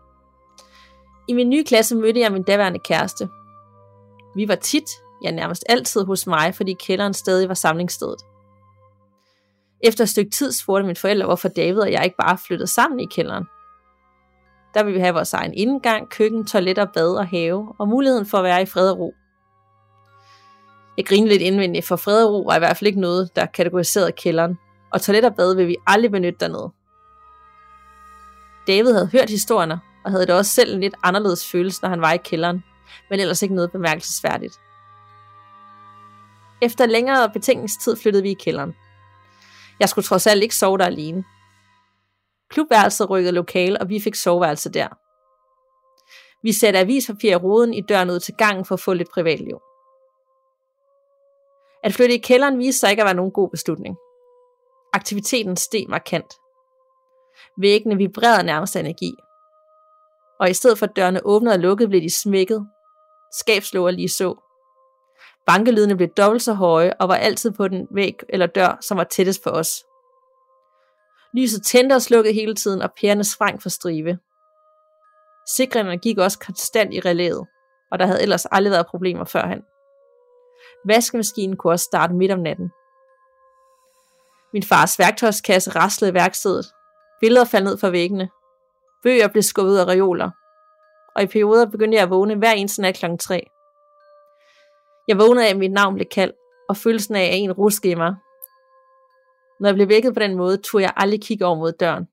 I 1.27 1.33
min 1.33 1.49
nye 1.49 1.63
klasse 1.63 1.95
mødte 1.95 2.19
jeg 2.19 2.31
min 2.31 2.43
daværende 2.43 2.79
kæreste. 2.79 3.29
Vi 4.36 4.47
var 4.47 4.55
tit, 4.55 4.89
ja 5.23 5.31
nærmest 5.31 5.63
altid 5.69 6.05
hos 6.05 6.27
mig, 6.27 6.55
fordi 6.55 6.73
kælderen 6.73 7.13
stadig 7.13 7.47
var 7.47 7.53
samlingsstedet. 7.53 8.21
Efter 9.83 10.03
et 10.03 10.09
stykke 10.09 10.31
tid 10.31 10.51
spurgte 10.51 10.86
mine 10.86 10.95
forældre, 10.95 11.25
hvorfor 11.25 11.47
David 11.47 11.79
og 11.79 11.91
jeg 11.91 12.03
ikke 12.03 12.17
bare 12.17 12.38
flyttede 12.38 12.67
sammen 12.67 12.99
i 12.99 13.05
kælderen. 13.05 13.43
Der 14.73 14.83
ville 14.83 14.97
vi 14.97 15.01
have 15.01 15.13
vores 15.13 15.33
egen 15.33 15.53
indgang, 15.53 16.09
køkken, 16.09 16.45
toilet 16.45 16.77
og 16.77 16.89
bad 16.93 17.15
og 17.15 17.27
have, 17.27 17.75
og 17.79 17.88
muligheden 17.88 18.25
for 18.25 18.38
at 18.38 18.43
være 18.43 18.61
i 18.61 18.65
fred 18.65 18.91
og 18.91 18.99
ro. 18.99 19.13
Jeg 20.97 21.05
grinede 21.05 21.29
lidt 21.29 21.41
indvendigt, 21.41 21.85
for 21.85 21.95
fred 21.95 22.25
og 22.25 22.33
ro 22.33 22.41
var 22.41 22.55
i 22.55 22.59
hvert 22.59 22.77
fald 22.77 22.87
ikke 22.87 22.99
noget, 22.99 23.35
der 23.35 23.45
kategoriserede 23.45 24.11
kælderen, 24.11 24.57
og 24.93 25.01
toilet 25.01 25.25
og 25.25 25.35
bad 25.35 25.55
vil 25.55 25.67
vi 25.67 25.77
aldrig 25.87 26.11
benytte 26.11 26.39
dernede. 26.39 26.71
David 28.67 28.93
havde 28.93 29.09
hørt 29.11 29.29
historierne, 29.29 29.79
og 30.05 30.11
havde 30.11 30.25
det 30.25 30.35
også 30.35 30.51
selv 30.51 30.73
en 30.73 30.81
lidt 30.81 30.95
anderledes 31.03 31.51
følelse, 31.51 31.81
når 31.81 31.89
han 31.89 32.01
var 32.01 32.13
i 32.13 32.17
kælderen, 32.17 32.63
men 33.09 33.19
ellers 33.19 33.41
ikke 33.41 33.55
noget 33.55 33.71
bemærkelsesværdigt. 33.71 34.59
Efter 36.61 36.85
længere 36.85 37.29
betænkningstid 37.29 37.95
flyttede 37.95 38.23
vi 38.23 38.31
i 38.31 38.37
kælderen. 38.43 38.75
Jeg 39.79 39.89
skulle 39.89 40.05
trods 40.05 40.27
alt 40.27 40.43
ikke 40.43 40.55
sove 40.55 40.77
der 40.77 40.85
alene. 40.85 41.23
Klubværelset 42.49 43.09
rykkede 43.09 43.33
lokal, 43.33 43.77
og 43.81 43.89
vi 43.89 43.99
fik 43.99 44.15
soveværelse 44.15 44.69
der. 44.69 44.87
Vi 46.43 46.51
satte 46.51 46.79
avispapir 46.79 47.31
i 47.31 47.35
ruden 47.35 47.73
i 47.73 47.81
døren 47.81 48.09
ud 48.09 48.19
til 48.19 48.33
gangen 48.37 48.65
for 48.65 48.75
at 48.75 48.79
få 48.79 48.93
lidt 48.93 49.11
privatliv. 49.13 49.59
At 51.86 51.93
flytte 51.93 52.15
i 52.15 52.17
kælderen 52.17 52.59
viste 52.59 52.79
sig 52.79 52.91
ikke 52.91 53.01
at 53.01 53.05
være 53.05 53.15
nogen 53.15 53.31
god 53.31 53.49
beslutning. 53.49 53.97
Aktiviteten 54.93 55.57
steg 55.57 55.86
markant. 55.89 56.33
Væggene 57.57 57.97
vibrerede 57.97 58.43
nærmest 58.45 58.75
af 58.75 58.79
energi. 58.79 59.13
Og 60.39 60.49
i 60.49 60.53
stedet 60.53 60.79
for 60.79 60.86
at 60.86 60.95
dørene 60.95 61.25
åbnede 61.25 61.53
og 61.53 61.59
lukkede, 61.59 61.89
blev 61.89 62.01
de 62.01 62.15
smækket. 62.15 62.67
Skabslåger 63.39 63.91
lige 63.91 64.09
så. 64.09 64.36
Bankelydene 65.45 65.97
blev 65.97 66.09
dobbelt 66.09 66.43
så 66.43 66.53
høje 66.53 66.93
og 66.99 67.07
var 67.07 67.15
altid 67.15 67.51
på 67.51 67.67
den 67.67 67.88
væg 67.91 68.15
eller 68.29 68.47
dør, 68.47 68.77
som 68.81 68.97
var 68.97 69.03
tættest 69.03 69.43
på 69.43 69.49
os. 69.49 69.83
Lyset 71.33 71.65
tændte 71.65 71.93
og 71.93 72.01
slukkede 72.01 72.33
hele 72.33 72.55
tiden, 72.55 72.81
og 72.81 72.89
pærerne 73.01 73.23
sprang 73.23 73.61
for 73.61 73.69
strive. 73.69 74.19
Sikringerne 75.57 75.97
gik 75.97 76.17
også 76.17 76.39
konstant 76.39 76.93
i 76.93 76.99
relæet, 76.99 77.47
og 77.91 77.99
der 77.99 78.05
havde 78.05 78.21
ellers 78.21 78.45
aldrig 78.45 78.71
været 78.71 78.88
problemer 78.88 79.25
førhen. 79.25 79.61
Vaskemaskinen 80.88 81.57
kunne 81.57 81.73
også 81.73 81.83
starte 81.83 82.13
midt 82.13 82.31
om 82.31 82.39
natten. 82.39 82.71
Min 84.53 84.63
fars 84.63 84.99
værktøjskasse 84.99 85.71
raslede 85.71 86.11
i 86.11 86.13
værkstedet. 86.13 86.65
Billeder 87.21 87.45
faldt 87.45 87.65
ned 87.65 87.77
fra 87.77 87.89
væggene. 87.89 88.29
Bøger 89.03 89.27
blev 89.27 89.43
skubbet 89.43 89.77
af 89.77 89.86
reoler. 89.86 90.29
Og 91.15 91.23
i 91.23 91.27
perioder 91.27 91.65
begyndte 91.65 91.95
jeg 91.95 92.03
at 92.03 92.09
vågne 92.09 92.36
hver 92.36 92.51
eneste 92.51 92.81
nat 92.81 92.95
kl. 92.95 93.05
3. 93.19 93.47
Jeg 95.07 95.17
vågnede 95.17 95.45
af, 95.45 95.49
at 95.49 95.57
mit 95.57 95.71
navn 95.71 95.95
blev 95.95 96.05
kaldt, 96.05 96.36
og 96.69 96.77
følelsen 96.77 97.15
af, 97.15 97.23
at 97.23 97.29
en 97.33 97.51
ruske 97.51 97.89
i 97.89 97.95
mig. 97.95 98.15
Når 99.59 99.69
jeg 99.69 99.75
blev 99.75 99.89
vækket 99.89 100.13
på 100.13 100.19
den 100.19 100.36
måde, 100.36 100.57
turde 100.57 100.83
jeg 100.83 100.93
aldrig 100.95 101.21
kigge 101.21 101.45
over 101.45 101.55
mod 101.55 101.71
døren. 101.71 102.05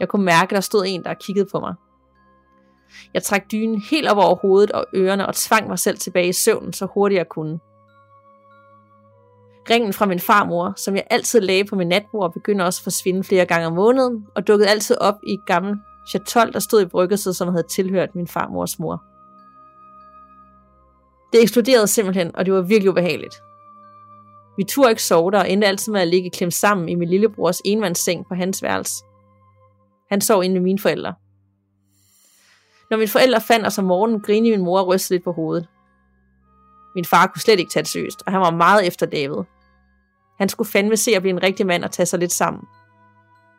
Jeg 0.00 0.08
kunne 0.08 0.24
mærke, 0.24 0.50
at 0.50 0.54
der 0.54 0.60
stod 0.60 0.84
en, 0.86 1.04
der 1.04 1.14
kiggede 1.14 1.48
på 1.52 1.60
mig. 1.60 1.74
Jeg 3.14 3.22
trak 3.22 3.42
dynen 3.52 3.82
helt 3.90 4.08
op 4.08 4.16
over 4.16 4.34
hovedet 4.34 4.70
og 4.70 4.86
ørerne 4.94 5.26
og 5.26 5.34
tvang 5.34 5.68
mig 5.68 5.78
selv 5.78 5.98
tilbage 5.98 6.28
i 6.28 6.32
søvnen, 6.32 6.72
så 6.72 6.86
hurtigt 6.94 7.18
jeg 7.18 7.28
kunne. 7.28 7.58
Ringen 9.70 9.92
fra 9.92 10.06
min 10.06 10.20
farmor, 10.20 10.72
som 10.76 10.94
jeg 10.94 11.04
altid 11.10 11.40
lagde 11.40 11.64
på 11.64 11.76
min 11.76 11.88
natbord, 11.88 12.32
begyndte 12.32 12.62
også 12.62 12.80
at 12.80 12.84
forsvinde 12.84 13.24
flere 13.24 13.46
gange 13.46 13.66
om 13.66 13.72
måneden, 13.72 14.26
og 14.34 14.46
dukkede 14.46 14.70
altid 14.70 14.96
op 14.96 15.14
i 15.26 15.32
et 15.32 15.46
gammelt 15.46 15.78
chatol, 16.08 16.52
der 16.52 16.58
stod 16.58 16.82
i 16.82 16.86
bryggerset, 16.86 17.36
som 17.36 17.48
havde 17.48 17.66
tilhørt 17.70 18.14
min 18.14 18.26
farmors 18.26 18.78
mor. 18.78 19.02
Det 21.32 21.42
eksploderede 21.42 21.86
simpelthen, 21.86 22.36
og 22.36 22.46
det 22.46 22.54
var 22.54 22.62
virkelig 22.62 22.90
ubehageligt. 22.90 23.34
Vi 24.56 24.64
turde 24.64 24.90
ikke 24.90 25.02
sove 25.02 25.30
der, 25.30 25.38
og 25.38 25.50
endte 25.50 25.66
altid 25.66 25.92
med 25.92 26.00
at 26.00 26.08
ligge 26.08 26.30
klemt 26.30 26.54
sammen 26.54 26.88
i 26.88 26.94
min 26.94 27.08
lillebrors 27.08 27.60
enmandsseng 27.64 28.26
på 28.28 28.34
hans 28.34 28.62
værelse. 28.62 29.04
Han 30.10 30.20
sov 30.20 30.44
inde 30.44 30.54
med 30.54 30.62
mine 30.62 30.78
forældre. 30.78 31.14
Når 32.90 32.96
mine 32.96 33.08
forældre 33.08 33.40
fandt 33.40 33.66
os 33.66 33.78
om 33.78 33.84
morgenen, 33.84 34.20
grinede 34.20 34.56
min 34.56 34.64
mor 34.64 34.80
og 34.80 34.86
rystede 34.86 35.16
lidt 35.16 35.24
på 35.24 35.32
hovedet. 35.32 35.68
Min 36.94 37.04
far 37.04 37.26
kunne 37.26 37.42
slet 37.42 37.58
ikke 37.58 37.70
tage 37.72 37.82
det 37.82 37.90
seriøst, 37.90 38.22
og 38.26 38.32
han 38.32 38.40
var 38.40 38.50
meget 38.50 38.86
efter 38.86 39.06
David. 39.06 39.44
Han 40.38 40.48
skulle 40.48 40.70
fandme 40.70 40.96
se 40.96 41.10
at 41.10 41.22
blive 41.22 41.32
en 41.32 41.42
rigtig 41.42 41.66
mand 41.66 41.84
og 41.84 41.90
tage 41.90 42.06
sig 42.06 42.18
lidt 42.18 42.32
sammen. 42.32 42.62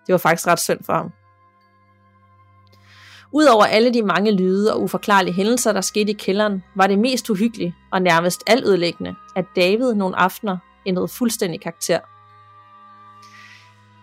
Det 0.08 0.14
var 0.14 0.18
faktisk 0.18 0.48
ret 0.48 0.60
synd 0.60 0.84
for 0.84 0.94
ham. 0.94 1.12
Udover 3.32 3.66
alle 3.66 3.94
de 3.94 4.02
mange 4.02 4.32
lyde 4.32 4.74
og 4.74 4.82
uforklarlige 4.82 5.34
hændelser, 5.34 5.74
der 5.74 5.82
skete 5.82 6.12
i 6.12 6.14
kælderen, 6.14 6.64
var 6.76 6.88
det 6.88 7.00
mest 7.00 7.30
uhyggelige 7.30 7.76
og 7.92 8.02
nærmest 8.02 8.44
altødelæggende, 8.48 9.16
at 9.36 9.46
David 9.56 9.94
nogle 9.94 10.16
aftener 10.16 10.58
ændrede 10.86 11.08
fuldstændig 11.08 11.62
karakter. 11.62 12.00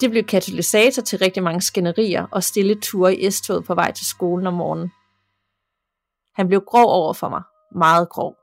Det 0.01 0.11
blev 0.11 0.25
katalysator 0.25 1.03
til 1.03 1.19
rigtig 1.19 1.43
mange 1.43 1.63
skænderier 1.63 2.27
og 2.31 2.45
stille 2.45 2.75
ture 2.75 3.17
i 3.17 3.31
S-toget 3.31 3.65
på 3.65 3.75
vej 3.75 3.93
til 3.93 4.07
skolen 4.07 4.47
om 4.47 4.55
morgenen. 4.55 4.93
Han 6.37 6.49
blev 6.49 6.61
grov 6.61 6.91
over 6.91 7.13
for 7.13 7.29
mig. 7.29 7.43
Meget 7.75 8.09
grov. 8.09 8.37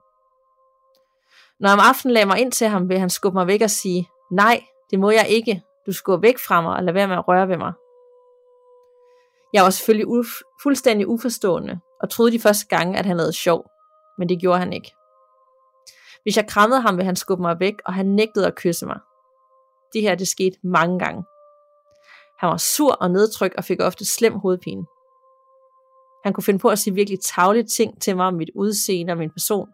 Når 1.59 1.69
jeg 1.69 1.73
om 1.73 1.85
aftenen 1.89 2.13
lagde 2.13 2.25
mig 2.25 2.39
ind 2.39 2.51
til 2.51 2.67
ham, 2.67 2.89
ville 2.89 2.99
han 2.99 3.09
skubbe 3.09 3.37
mig 3.37 3.47
væk 3.47 3.61
og 3.61 3.69
sige, 3.69 4.09
nej, 4.31 4.63
det 4.91 4.99
må 4.99 5.11
jeg 5.11 5.25
ikke. 5.29 5.63
Du 5.85 5.91
skal 5.91 6.05
gå 6.05 6.17
væk 6.17 6.35
fra 6.47 6.61
mig 6.61 6.75
og 6.75 6.83
lade 6.83 6.95
være 6.95 7.07
med 7.07 7.15
at 7.15 7.27
røre 7.27 7.47
ved 7.47 7.57
mig. 7.57 7.73
Jeg 9.53 9.63
var 9.63 9.69
selvfølgelig 9.69 10.07
uf- 10.07 10.59
fuldstændig 10.63 11.07
uforstående, 11.07 11.79
og 12.01 12.09
troede 12.09 12.31
de 12.31 12.39
første 12.39 12.67
gange, 12.67 12.99
at 12.99 13.05
han 13.05 13.17
lavede 13.17 13.33
sjov, 13.33 13.65
men 14.17 14.29
det 14.29 14.41
gjorde 14.41 14.59
han 14.59 14.73
ikke. 14.73 14.95
Hvis 16.23 16.37
jeg 16.37 16.47
krammede 16.47 16.81
ham, 16.81 16.97
ville 16.97 17.05
han 17.05 17.15
skubbe 17.15 17.41
mig 17.41 17.59
væk, 17.59 17.73
og 17.85 17.93
han 17.93 18.05
nægtede 18.05 18.47
at 18.47 18.55
kysse 18.55 18.85
mig. 18.85 18.99
Det 19.93 20.01
her, 20.01 20.15
det 20.15 20.27
skete 20.27 20.57
mange 20.63 20.99
gange. 20.99 21.23
Han 22.39 22.49
var 22.49 22.57
sur 22.57 22.91
og 22.91 23.11
nedtryk 23.11 23.53
og 23.57 23.63
fik 23.63 23.81
ofte 23.81 24.05
slem 24.05 24.33
hovedpine. 24.33 24.85
Han 26.24 26.34
kunne 26.34 26.43
finde 26.43 26.59
på 26.59 26.69
at 26.69 26.80
sige 26.80 26.93
virkelig 26.93 27.19
tavlige 27.19 27.63
ting 27.63 28.01
til 28.01 28.15
mig 28.17 28.26
om 28.26 28.34
mit 28.34 28.49
udseende 28.55 29.11
og 29.11 29.17
min 29.17 29.30
person. 29.30 29.69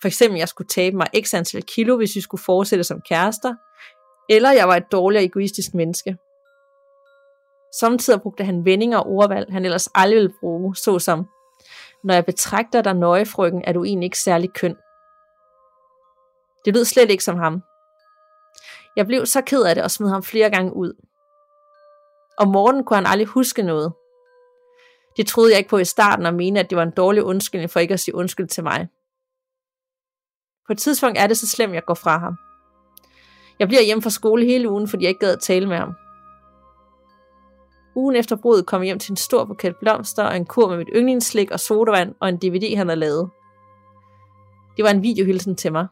For 0.00 0.08
eksempel, 0.08 0.38
jeg 0.38 0.48
skulle 0.48 0.68
tabe 0.68 0.96
mig 0.96 1.06
x 1.24 1.34
antal 1.34 1.62
kilo, 1.62 1.96
hvis 1.96 2.16
vi 2.16 2.20
skulle 2.20 2.42
fortsætte 2.42 2.84
som 2.84 3.00
kærester, 3.00 3.54
eller 4.30 4.52
jeg 4.52 4.68
var 4.68 4.76
et 4.76 4.92
dårligt 4.92 5.18
og 5.18 5.24
egoistisk 5.24 5.74
menneske. 5.74 6.16
Samtidig 7.80 8.20
brugte 8.22 8.44
han 8.44 8.64
vendinger 8.64 8.98
og 8.98 9.06
ordvalg, 9.06 9.52
han 9.52 9.64
ellers 9.64 9.88
aldrig 9.94 10.16
ville 10.16 10.34
bruge, 10.40 10.76
såsom, 10.76 11.28
når 12.04 12.14
jeg 12.14 12.24
betragter 12.24 12.82
dig 12.82 12.94
nøje, 12.94 13.26
frøken, 13.26 13.62
er 13.64 13.72
du 13.72 13.84
egentlig 13.84 14.06
ikke 14.06 14.18
særlig 14.18 14.52
køn. 14.52 14.76
Det 16.64 16.74
lød 16.74 16.84
slet 16.84 17.10
ikke 17.10 17.24
som 17.24 17.36
ham. 17.36 17.62
Jeg 18.96 19.06
blev 19.06 19.26
så 19.26 19.40
ked 19.40 19.62
af 19.62 19.74
det 19.74 19.84
og 19.84 19.90
smed 19.90 20.08
ham 20.08 20.22
flere 20.22 20.50
gange 20.50 20.76
ud. 20.76 20.92
Om 22.38 22.48
morgenen 22.48 22.84
kunne 22.84 22.96
han 22.96 23.06
aldrig 23.06 23.26
huske 23.26 23.62
noget. 23.62 23.92
Det 25.16 25.26
troede 25.26 25.50
jeg 25.50 25.58
ikke 25.58 25.70
på 25.70 25.78
i 25.78 25.84
starten 25.84 26.26
og 26.26 26.34
mente, 26.34 26.60
at 26.60 26.70
det 26.70 26.76
var 26.76 26.82
en 26.82 26.90
dårlig 26.90 27.24
undskyldning 27.24 27.70
for 27.70 27.80
ikke 27.80 27.94
at 27.94 28.00
sige 28.00 28.14
undskyld 28.14 28.48
til 28.48 28.62
mig. 28.62 28.88
På 30.66 30.72
et 30.72 30.78
tidspunkt 30.78 31.18
er 31.18 31.26
det 31.26 31.38
så 31.38 31.48
slemt, 31.48 31.74
jeg 31.74 31.84
går 31.84 31.94
fra 31.94 32.18
ham. 32.18 32.36
Jeg 33.58 33.68
bliver 33.68 33.82
hjemme 33.82 34.02
fra 34.02 34.10
skole 34.10 34.44
hele 34.44 34.70
ugen, 34.70 34.88
fordi 34.88 35.02
jeg 35.04 35.08
ikke 35.08 35.20
gad 35.20 35.32
at 35.32 35.40
tale 35.40 35.66
med 35.66 35.76
ham. 35.76 35.94
Ugen 37.94 38.16
efter 38.16 38.36
brudet 38.36 38.66
kom 38.66 38.80
jeg 38.80 38.86
hjem 38.86 38.98
til 38.98 39.12
en 39.12 39.16
stor 39.16 39.44
buket 39.44 39.76
blomster 39.76 40.24
og 40.24 40.36
en 40.36 40.46
kur 40.46 40.68
med 40.68 40.76
mit 40.78 40.88
yndlingsslik 40.94 41.50
og 41.50 41.60
sodavand 41.60 42.14
og 42.20 42.28
en 42.28 42.36
DVD, 42.36 42.76
han 42.76 42.88
havde 42.88 43.00
lavet. 43.00 43.30
Det 44.76 44.84
var 44.84 44.90
en 44.90 45.02
videohilsen 45.02 45.56
til 45.56 45.72
mig. 45.72 45.86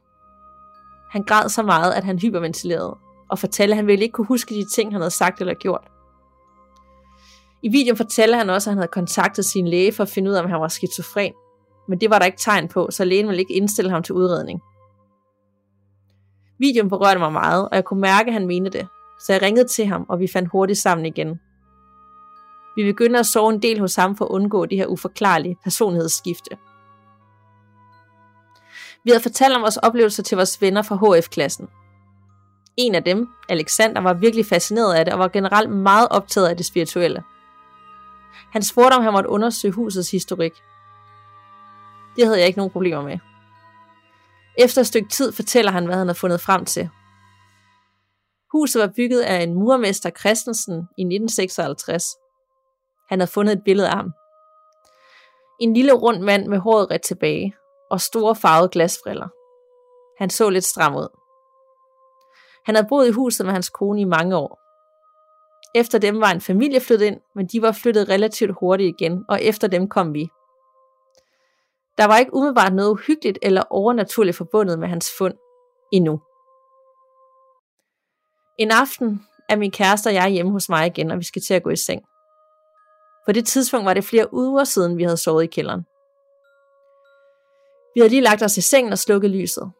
Han 1.11 1.23
græd 1.23 1.49
så 1.49 1.63
meget, 1.63 1.93
at 1.93 2.05
han 2.05 2.19
hyperventilerede, 2.19 2.97
og 3.29 3.39
fortalte, 3.39 3.73
at 3.73 3.77
han 3.77 3.87
ville 3.87 4.03
ikke 4.03 4.13
kunne 4.13 4.27
huske 4.27 4.55
de 4.55 4.65
ting, 4.75 4.93
han 4.93 5.01
havde 5.01 5.11
sagt 5.11 5.41
eller 5.41 5.55
gjort. 5.55 5.89
I 7.63 7.69
videoen 7.69 7.97
fortæller 7.97 8.37
han 8.37 8.51
også, 8.51 8.71
at 8.71 8.73
han 8.73 8.79
havde 8.79 8.91
kontaktet 8.93 9.45
sin 9.45 9.69
læge 9.69 9.93
for 9.93 10.03
at 10.03 10.09
finde 10.09 10.31
ud 10.31 10.35
af, 10.35 10.43
om 10.43 10.51
han 10.51 10.61
var 10.61 10.69
skizofren, 10.69 11.33
men 11.89 12.01
det 12.01 12.11
var 12.11 12.19
der 12.19 12.27
ikke 12.27 12.39
tegn 12.39 12.69
på, 12.69 12.89
så 12.91 13.05
lægen 13.05 13.27
ville 13.29 13.41
ikke 13.41 13.55
indstille 13.55 13.91
ham 13.91 14.03
til 14.03 14.15
udredning. 14.15 14.61
Videoen 16.59 16.89
berørte 16.89 17.21
mig 17.21 17.33
meget, 17.33 17.69
og 17.69 17.77
jeg 17.77 17.85
kunne 17.85 18.01
mærke, 18.01 18.29
at 18.29 18.33
han 18.33 18.47
mente 18.47 18.71
det, 18.71 18.89
så 19.21 19.33
jeg 19.33 19.43
ringede 19.43 19.69
til 19.69 19.87
ham, 19.87 20.07
og 20.09 20.21
vi 20.21 20.29
fandt 20.33 20.49
hurtigt 20.53 20.79
sammen 20.79 21.07
igen. 21.07 21.41
Vi 22.77 22.85
begyndte 22.85 23.19
at 23.19 23.27
sove 23.27 23.53
en 23.53 23.63
del 23.63 23.81
hos 23.81 23.95
ham 23.95 24.17
for 24.17 24.25
at 24.25 24.31
undgå 24.31 24.67
det 24.67 24.79
her 24.79 24.87
uforklarlige 24.87 25.57
personlighedsskifte. 25.65 26.51
Vi 29.05 29.11
havde 29.11 29.23
fortalt 29.23 29.57
om 29.57 29.63
vores 29.63 29.77
oplevelser 29.77 30.23
til 30.23 30.37
vores 30.37 30.63
venner 30.63 30.83
fra 30.83 30.97
HF-klassen. 30.97 31.69
En 32.77 32.95
af 32.95 33.05
dem, 33.05 33.29
Alexander, 33.49 34.01
var 34.01 34.15
virkelig 34.15 34.47
fascineret 34.47 34.95
af 34.95 35.05
det 35.05 35.15
og 35.15 35.21
var 35.21 35.29
generelt 35.29 35.71
meget 35.71 36.09
optaget 36.11 36.49
af 36.49 36.57
det 36.57 36.67
spirituelle. 36.67 37.23
Han 38.53 38.63
spurgte, 38.63 38.95
om 38.95 39.03
han 39.03 39.13
måtte 39.13 39.31
undersøge 39.31 39.75
husets 39.75 40.11
historik. 40.11 40.53
Det 42.17 42.25
havde 42.25 42.39
jeg 42.39 42.47
ikke 42.47 42.59
nogen 42.59 42.73
problemer 42.73 43.03
med. 43.03 43.19
Efter 44.59 44.81
et 44.81 44.87
stykke 44.87 45.09
tid 45.09 45.33
fortæller 45.33 45.73
han, 45.73 45.87
hvad 45.87 45.97
han 45.97 46.07
havde 46.07 46.19
fundet 46.19 46.41
frem 46.41 46.65
til. 46.65 46.91
Huset 48.53 48.83
var 48.83 48.93
bygget 48.97 49.21
af 49.21 49.43
en 49.43 49.55
murmester 49.55 50.11
Christensen 50.11 50.75
i 50.75 51.03
1956. 51.03 52.05
Han 53.09 53.21
havde 53.21 53.31
fundet 53.31 53.53
et 53.53 53.65
billede 53.65 53.89
af 53.89 53.97
ham. 53.97 54.13
En 55.61 55.75
lille 55.75 55.93
rund 55.93 56.21
mand 56.21 56.47
med 56.47 56.59
håret 56.59 56.91
ret 56.91 57.03
tilbage 57.03 57.55
og 57.91 58.01
store 58.01 58.37
farvede 58.37 58.69
glasbriller. 58.69 59.29
Han 60.23 60.31
så 60.31 60.51
lidt 60.51 60.65
stram 60.65 60.97
ud. 60.97 61.09
Han 62.67 62.75
havde 62.75 62.89
boet 62.89 63.09
i 63.09 63.11
huset 63.11 63.47
med 63.47 63.53
hans 63.53 63.71
kone 63.71 64.01
i 64.01 64.05
mange 64.05 64.37
år. 64.37 64.61
Efter 65.75 65.99
dem 65.99 66.21
var 66.21 66.31
en 66.31 66.41
familie 66.41 66.81
flyttet 66.81 67.07
ind, 67.07 67.21
men 67.35 67.47
de 67.47 67.63
var 67.63 67.73
flyttet 67.73 68.09
relativt 68.09 68.55
hurtigt 68.61 69.01
igen, 69.01 69.25
og 69.29 69.43
efter 69.43 69.69
dem 69.69 69.89
kom 69.89 70.15
vi. 70.15 70.29
Der 71.99 72.07
var 72.07 72.19
ikke 72.19 72.35
umiddelbart 72.35 72.75
noget 72.75 72.91
uhyggeligt 72.91 73.39
eller 73.43 73.63
overnaturligt 73.71 74.37
forbundet 74.37 74.79
med 74.79 74.89
hans 74.89 75.11
fund 75.19 75.35
endnu. 75.93 76.21
En 78.59 78.71
aften 78.71 79.21
er 79.49 79.57
min 79.57 79.71
kæreste 79.71 80.09
og 80.09 80.15
jeg 80.15 80.31
hjemme 80.31 80.53
hos 80.53 80.69
mig 80.69 80.87
igen, 80.87 81.11
og 81.11 81.19
vi 81.19 81.25
skal 81.25 81.43
til 81.43 81.55
at 81.55 81.63
gå 81.63 81.71
i 81.71 81.77
seng. 81.77 82.03
På 83.27 83.33
det 83.33 83.47
tidspunkt 83.47 83.87
var 83.87 83.95
det 83.95 84.05
flere 84.05 84.35
uger 84.35 84.65
siden, 84.65 84.99
vi 84.99 85.03
havde 85.03 85.17
sovet 85.17 85.45
i 85.45 85.47
kælderen. 85.47 85.81
Vi 87.95 88.01
havde 88.01 88.11
lige 88.11 88.23
lagt 88.23 88.43
os 88.43 88.57
i 88.57 88.61
sengen 88.61 88.93
og 88.93 88.99
slukket 88.99 89.31
lyset. 89.31 89.73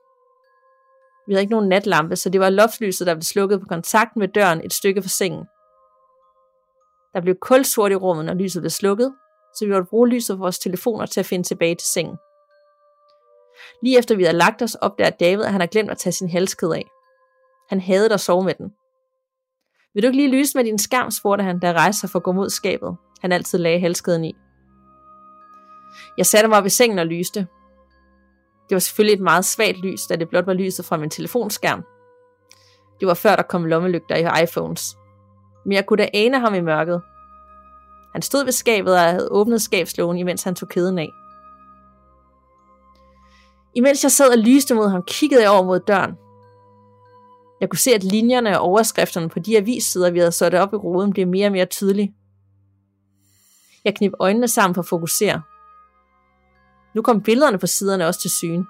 Vi 1.27 1.33
havde 1.33 1.43
ikke 1.43 1.53
nogen 1.53 1.69
natlampe, 1.69 2.17
så 2.17 2.31
det 2.31 2.41
var 2.41 2.51
loftlyset, 2.51 3.07
der 3.07 3.15
blev 3.15 3.23
slukket 3.23 3.61
på 3.61 3.67
kontakt 3.69 4.17
med 4.17 4.29
døren 4.29 4.65
et 4.65 4.73
stykke 4.73 5.03
fra 5.03 5.09
sengen. 5.09 5.47
Der 7.15 7.21
blev 7.21 7.35
kulsort 7.41 7.93
i 7.93 7.95
rummet, 7.95 8.25
når 8.25 8.35
lyset 8.35 8.63
blev 8.63 8.71
slukket, 8.71 9.15
så 9.57 9.65
vi 9.65 9.73
måtte 9.73 9.91
bruge 9.91 10.09
lyset 10.09 10.37
på 10.37 10.43
vores 10.43 10.59
telefoner 10.59 11.07
til 11.07 11.21
at 11.21 11.27
finde 11.27 11.49
tilbage 11.49 11.75
til 11.75 11.89
sengen. 11.95 12.17
Lige 13.83 13.99
efter 13.99 14.17
vi 14.17 14.25
havde 14.25 14.37
lagt 14.37 14.63
os, 14.63 14.75
opdager 14.75 15.11
David, 15.11 15.45
at 15.45 15.53
han 15.53 15.61
har 15.61 15.69
glemt 15.69 15.91
at 15.91 15.99
tage 15.99 16.13
sin 16.13 16.31
halskæde 16.31 16.77
af. 16.77 16.87
Han 17.69 17.81
havde 17.81 18.13
at 18.13 18.21
sove 18.21 18.45
med 18.45 18.55
den. 18.55 18.73
Vil 19.95 20.03
du 20.03 20.07
ikke 20.07 20.17
lige 20.17 20.39
lyse 20.39 20.59
med 20.59 20.65
din 20.65 20.79
skærm, 20.79 21.11
spurgte 21.11 21.45
han, 21.45 21.59
da 21.59 21.73
rejste 21.73 22.01
sig 22.01 22.11
for 22.11 22.19
at 22.19 22.23
gå 22.23 22.33
mod 22.33 22.51
skabet. 22.51 22.97
Han 23.21 23.33
altid 23.33 23.59
lagde 23.59 23.81
halskæden 23.81 24.25
i. 24.25 24.35
Jeg 26.17 26.27
satte 26.27 26.49
mig 26.49 26.59
op 26.59 26.67
i 26.67 26.69
sengen 26.69 26.99
og 26.99 27.07
lyste. 27.07 27.41
Det 28.69 28.75
var 28.75 28.79
selvfølgelig 28.79 29.15
et 29.15 29.23
meget 29.23 29.45
svagt 29.45 29.79
lys, 29.79 30.07
da 30.07 30.17
det 30.17 30.29
blot 30.29 30.47
var 30.47 30.53
lyset 30.53 30.85
fra 30.85 30.97
min 30.97 31.11
telefonskærm. 31.11 31.85
Det 33.01 33.09
var 33.09 33.15
før 33.15 33.37
der 33.37 33.43
kom 33.43 33.65
lommelygter 33.65 34.17
i 34.17 34.43
iPhones. 34.43 34.97
Men 35.65 35.73
jeg 35.73 35.87
kunne 35.87 36.03
da 36.03 36.09
ane 36.15 36.41
ham 36.41 36.55
i 36.55 36.61
mørket. 36.61 37.03
Han 38.13 38.23
stod 38.23 38.45
ved 38.45 38.53
skabet 38.53 38.95
og 38.95 39.01
havde 39.01 39.29
åbnet 39.31 39.63
skabslågen, 39.63 40.19
imens 40.19 40.43
han 40.43 40.55
tog 40.55 40.69
kæden 40.69 40.99
af. 40.99 41.09
Imens 43.75 44.03
jeg 44.03 44.13
sad 44.13 44.31
og 44.31 44.39
lyste 44.39 44.75
mod 44.75 44.89
ham, 44.89 45.03
kiggede 45.03 45.43
jeg 45.43 45.51
over 45.51 45.65
mod 45.65 45.81
døren. 45.81 46.15
Jeg 47.61 47.69
kunne 47.69 47.79
se, 47.79 47.91
at 47.95 48.05
linjerne 48.05 48.61
og 48.61 48.67
overskrifterne 48.67 49.29
på 49.29 49.39
de 49.39 49.57
avissider, 49.57 50.11
vi 50.11 50.19
havde 50.19 50.33
sat 50.33 50.55
op 50.55 50.73
i 50.73 50.77
roden, 50.77 51.13
blev 51.13 51.27
mere 51.27 51.47
og 51.47 51.53
mere 51.53 51.67
tydelige. 51.67 52.15
Jeg 53.85 53.95
knip 53.95 54.13
øjnene 54.21 54.49
sammen 54.49 54.75
for 54.75 54.83
at 54.83 54.89
fokusere. 54.89 55.43
Nu 56.95 57.03
kom 57.03 57.23
billederne 57.23 57.59
på 57.59 57.67
siderne 57.67 58.07
også 58.07 58.21
til 58.21 58.31
syne. 58.31 58.67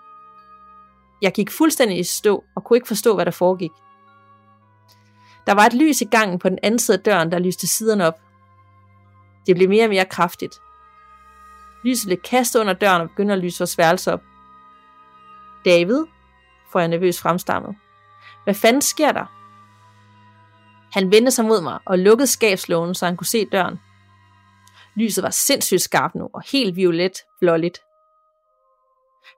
Jeg 1.23 1.33
gik 1.33 1.51
fuldstændig 1.51 1.99
i 1.99 2.05
stå 2.05 2.45
og 2.57 2.65
kunne 2.65 2.77
ikke 2.77 2.89
forstå, 2.89 3.15
hvad 3.15 3.25
der 3.25 3.31
foregik. 3.31 3.71
Der 5.47 5.55
var 5.55 5.67
et 5.67 5.75
lys 5.75 6.01
i 6.01 6.05
gangen 6.05 6.39
på 6.39 6.49
den 6.49 6.59
anden 6.63 6.79
side 6.79 6.97
af 6.97 7.03
døren, 7.03 7.33
der 7.33 7.39
lyste 7.39 7.67
siderne 7.67 8.07
op. 8.07 8.21
Det 9.47 9.57
blev 9.57 9.69
mere 9.69 9.85
og 9.85 9.91
mere 9.91 10.05
kraftigt. 10.05 10.55
Lyset 11.85 12.07
blev 12.07 12.19
kastet 12.19 12.61
under 12.61 12.73
døren 12.73 13.03
og 13.03 13.09
begyndte 13.09 13.35
at 13.35 13.41
lyse 13.41 13.59
vores 13.59 13.79
værelse 13.79 14.13
op. 14.13 14.21
David, 15.65 16.05
får 16.73 16.81
jeg 16.81 16.89
nervøs 16.89 17.21
fremstammet. 17.21 17.77
Hvad 18.45 18.55
fanden 18.55 18.83
sker 18.83 19.13
der? 19.13 19.25
Han 20.93 21.13
vendte 21.13 21.31
sig 21.31 21.45
mod 21.45 21.63
mig 21.63 21.79
og 21.87 21.99
lukkede 21.99 22.27
skabslågen, 22.27 22.95
så 22.95 23.07
han 23.07 23.17
kunne 23.17 23.27
se 23.27 23.47
døren. 23.53 23.81
Lyset 24.97 25.23
var 25.23 25.31
sindssygt 25.31 25.83
skarpt 25.83 26.15
nu 26.15 26.29
og 26.35 26.43
helt 26.53 26.77
violet 26.77 27.13
blåligt. 27.41 27.79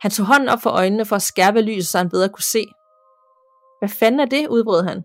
Han 0.00 0.10
tog 0.10 0.26
hånden 0.26 0.48
op 0.48 0.62
for 0.62 0.70
øjnene 0.70 1.06
for 1.06 1.16
at 1.16 1.22
skærpe 1.22 1.60
lyset, 1.60 1.86
så 1.86 1.98
han 1.98 2.10
bedre 2.10 2.28
kunne 2.28 2.42
se. 2.42 2.66
Hvad 3.78 3.88
fanden 3.88 4.20
er 4.20 4.24
det, 4.24 4.48
udbrød 4.48 4.84
han. 4.84 5.04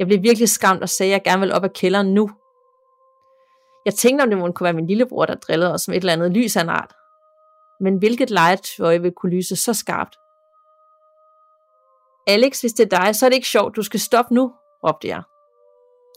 Jeg 0.00 0.06
blev 0.06 0.22
virkelig 0.22 0.48
skræmt 0.48 0.82
og 0.82 0.88
sagde, 0.88 1.12
at 1.12 1.12
jeg 1.12 1.22
gerne 1.24 1.40
ville 1.40 1.54
op 1.54 1.64
af 1.64 1.72
kælderen 1.72 2.14
nu. 2.14 2.30
Jeg 3.84 3.94
tænkte, 3.94 4.22
om 4.22 4.30
det 4.30 4.38
måtte 4.38 4.52
kunne 4.52 4.64
være 4.64 4.72
min 4.72 4.86
lillebror, 4.86 5.26
der 5.26 5.34
drillede 5.34 5.74
os 5.74 5.88
med 5.88 5.96
et 5.96 6.00
eller 6.00 6.12
andet 6.12 6.30
lys 6.30 6.56
af 6.56 6.62
en 6.62 6.68
art. 6.68 6.92
Men 7.80 7.98
hvilket 7.98 8.30
legetøj 8.30 8.96
vil 8.96 9.12
kunne 9.12 9.36
lyse 9.36 9.56
så 9.56 9.74
skarpt? 9.74 10.16
Alex, 12.26 12.60
hvis 12.60 12.72
det 12.72 12.92
er 12.92 12.98
dig, 12.98 13.16
så 13.16 13.26
er 13.26 13.30
det 13.30 13.36
ikke 13.36 13.48
sjovt. 13.48 13.76
Du 13.76 13.82
skal 13.82 14.00
stoppe 14.00 14.34
nu, 14.34 14.52
råbte 14.84 15.08
jeg. 15.08 15.22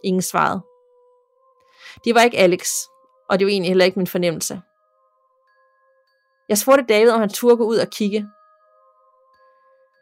Ingen 0.03 0.21
svarede. 0.21 0.61
Det 2.05 2.15
var 2.15 2.21
ikke 2.21 2.37
Alex, 2.37 2.69
og 3.29 3.39
det 3.39 3.45
var 3.45 3.51
egentlig 3.51 3.69
heller 3.69 3.85
ikke 3.85 3.99
min 3.99 4.07
fornemmelse. 4.07 4.61
Jeg 6.49 6.57
spurgte 6.57 6.85
David, 6.93 7.11
om 7.11 7.19
han 7.19 7.29
turde 7.29 7.57
gå 7.57 7.63
ud 7.63 7.77
og 7.77 7.87
kigge. 7.87 8.27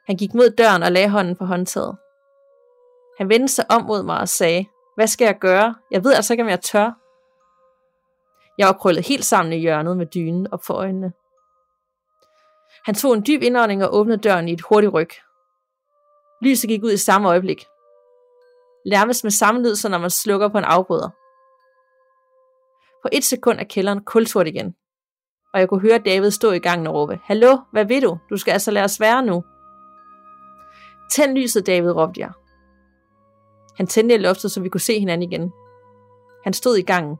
Han 0.08 0.18
gik 0.18 0.34
mod 0.34 0.50
døren 0.50 0.84
og 0.84 0.92
lagde 0.92 1.10
hånden 1.10 1.36
på 1.36 1.46
håndtaget. 1.46 1.98
Han 3.22 3.30
vendte 3.30 3.54
sig 3.54 3.66
om 3.72 3.86
mod 3.86 4.04
mig 4.04 4.20
og 4.20 4.30
sagde, 4.30 4.66
hvad 4.96 5.08
skal 5.08 5.26
jeg 5.26 5.40
gøre? 5.40 5.76
Jeg 5.92 6.04
ved 6.04 6.14
altså 6.14 6.34
ikke, 6.34 6.44
om 6.44 6.50
jeg 6.50 6.62
tør. 6.62 6.92
Jeg 8.58 8.68
var 8.68 8.74
krøllet 8.74 9.08
helt 9.08 9.26
sammen 9.26 9.54
i 9.54 9.58
hjørnet 9.58 9.98
med 9.98 10.06
dynen 10.06 10.54
op 10.54 10.66
for 10.66 10.74
øjnene. 10.74 11.14
Han 12.86 12.96
tog 12.96 13.14
en 13.14 13.24
dyb 13.28 13.42
indånding 13.42 13.84
og 13.84 13.96
åbnede 13.96 14.18
døren 14.18 14.48
i 14.48 14.54
et 14.54 14.62
hurtigt 14.62 14.94
ryg. 14.94 15.10
Lyset 16.42 16.68
gik 16.70 16.84
ud 16.84 16.92
i 16.92 16.98
samme 16.98 17.28
øjeblik. 17.28 17.66
Lærmest 18.86 19.24
med 19.24 19.32
samme 19.32 19.62
lyd, 19.62 19.76
som 19.76 19.92
når 19.92 19.98
man 19.98 20.10
slukker 20.10 20.48
på 20.50 20.58
en 20.58 20.64
afbryder. 20.64 21.10
På 23.04 23.10
et 23.12 23.24
sekund 23.24 23.60
er 23.60 23.64
kælderen 23.64 24.04
kulsort 24.04 24.48
igen. 24.48 24.76
Og 25.54 25.60
jeg 25.60 25.70
kunne 25.70 25.82
høre 25.82 25.98
David 25.98 26.32
stå 26.32 26.52
i 26.52 26.60
gangen 26.60 26.88
og 26.88 26.94
råbe, 26.94 27.20
Hallo, 27.24 27.58
hvad 27.72 27.86
vil 27.86 28.04
du? 28.04 28.18
Du 28.30 28.38
skal 28.38 28.52
altså 28.52 28.72
lade 28.72 28.86
os 28.86 29.00
være 29.00 29.26
nu. 29.26 29.44
Tænd 31.12 31.38
lyset, 31.38 31.68
David, 31.68 31.92
råbte 31.92 32.22
jeg. 32.22 32.32
Han 33.78 33.88
tændte 33.88 34.18
loftet, 34.18 34.52
så 34.52 34.62
vi 34.62 34.70
kunne 34.70 34.82
se 34.82 35.00
hinanden 35.00 35.32
igen. 35.32 35.52
Han 36.44 36.54
stod 36.54 36.78
i 36.78 36.82
gangen. 36.82 37.18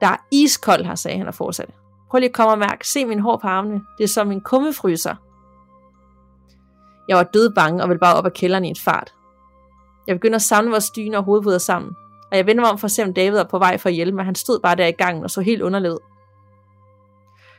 Der 0.00 0.06
er 0.06 0.16
iskold 0.30 0.84
her, 0.84 0.94
sagde 0.94 1.18
han 1.18 1.28
og 1.28 1.34
fortsatte. 1.34 1.72
Prøv 2.10 2.18
lige 2.18 2.28
at 2.28 2.34
komme 2.34 2.52
og 2.52 2.58
mærke. 2.58 2.88
Se 2.88 3.04
min 3.04 3.18
hår 3.18 3.36
på 3.36 3.48
armene. 3.48 3.80
Det 3.98 4.04
er 4.04 4.08
som 4.08 4.32
en 4.32 4.40
kummefryser. 4.40 5.14
Jeg 7.08 7.16
var 7.16 7.22
død 7.22 7.54
bange 7.54 7.82
og 7.82 7.88
ville 7.88 8.00
bare 8.00 8.16
op 8.16 8.26
ad 8.26 8.30
kælderen 8.30 8.64
i 8.64 8.68
en 8.68 8.76
fart. 8.76 9.14
Jeg 10.06 10.16
begyndte 10.16 10.36
at 10.36 10.42
samle 10.42 10.70
vores 10.70 10.90
dyne 10.90 11.18
og 11.18 11.24
hovedpuder 11.24 11.58
sammen, 11.58 11.96
og 12.30 12.36
jeg 12.36 12.46
vendte 12.46 12.60
mig 12.60 12.70
om 12.70 12.78
for 12.78 12.84
at 12.84 12.90
se, 12.90 13.02
om 13.02 13.14
David 13.14 13.36
var 13.36 13.44
på 13.44 13.58
vej 13.58 13.78
for 13.78 13.88
at 13.88 13.94
hjælpe 13.94 14.16
mig. 14.16 14.24
Han 14.24 14.34
stod 14.34 14.60
bare 14.60 14.76
der 14.76 14.86
i 14.86 14.92
gangen 14.92 15.24
og 15.24 15.30
så 15.30 15.40
helt 15.40 15.62
underlevet. 15.62 15.98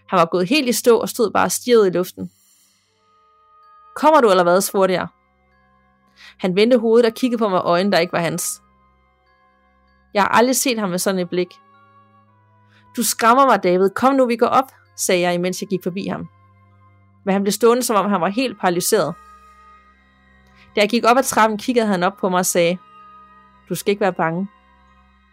Han 0.08 0.20
var 0.20 0.26
gået 0.26 0.50
helt 0.50 0.70
i 0.70 0.74
stå 0.74 0.98
og 0.98 1.10
stod 1.10 1.32
bare 1.32 1.50
stirret 1.50 1.88
i 1.88 1.90
luften. 1.90 2.32
Kommer 3.96 4.22
du 4.22 4.30
eller 4.30 4.44
hvad, 4.44 4.62
spurgte 4.62 4.94
jeg. 4.94 5.08
Han 6.38 6.56
vendte 6.56 6.78
hovedet 6.78 7.06
og 7.06 7.14
kiggede 7.14 7.40
på 7.40 7.50
mig 7.50 7.62
øjne, 7.64 7.92
der 7.92 8.00
ikke 8.00 8.14
var 8.14 8.20
hans. 8.20 8.62
Jeg 10.14 10.24
har 10.24 10.30
aldrig 10.30 10.56
set 10.56 10.80
ham 10.80 10.90
med 10.90 11.00
sådan 11.00 11.20
et 11.20 11.30
blik. 11.30 11.48
Du 12.98 13.04
skræmmer 13.04 13.46
mig, 13.46 13.64
David. 13.64 13.90
Kom 13.90 14.16
nu, 14.16 14.26
vi 14.26 14.36
går 14.36 14.48
op, 14.48 14.72
sagde 14.96 15.22
jeg, 15.22 15.34
imens 15.34 15.62
jeg 15.62 15.70
gik 15.70 15.84
forbi 15.84 16.08
ham. 16.08 16.30
Men 17.26 17.34
han 17.34 17.44
blev 17.44 17.52
stående, 17.52 17.84
som 17.84 17.96
om 17.96 18.10
han 18.10 18.22
var 18.22 18.30
helt 18.30 18.60
paralyseret. 18.60 19.16
Da 20.76 20.82
jeg 20.82 20.90
gik 20.90 21.04
op 21.06 21.18
ad 21.18 21.24
trappen, 21.24 21.58
kiggede 21.58 21.88
han 21.88 22.04
op 22.04 22.18
på 22.18 22.30
mig 22.30 22.40
og 22.40 22.46
sagde, 22.46 22.78
du 23.70 23.76
skal 23.76 23.92
ikke 23.92 24.02
være 24.02 24.14
bange. 24.14 24.48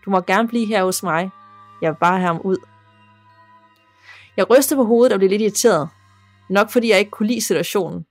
Du 0.05 0.11
må 0.11 0.21
gerne 0.21 0.49
blive 0.49 0.67
her 0.67 0.85
hos 0.85 1.03
mig. 1.03 1.31
Jeg 1.83 1.91
vil 1.91 1.99
bare 2.01 2.19
have 2.19 2.27
ham 2.27 2.41
ud. 2.45 2.57
Jeg 4.37 4.51
rystede 4.51 4.79
på 4.79 4.85
hovedet 4.85 5.13
og 5.13 5.19
blev 5.19 5.31
lidt 5.31 5.43
irriteret. 5.43 5.89
Nok 6.51 6.71
fordi 6.71 6.91
jeg 6.91 6.99
ikke 6.99 7.11
kunne 7.11 7.27
lide 7.27 7.41
situationen. 7.41 8.05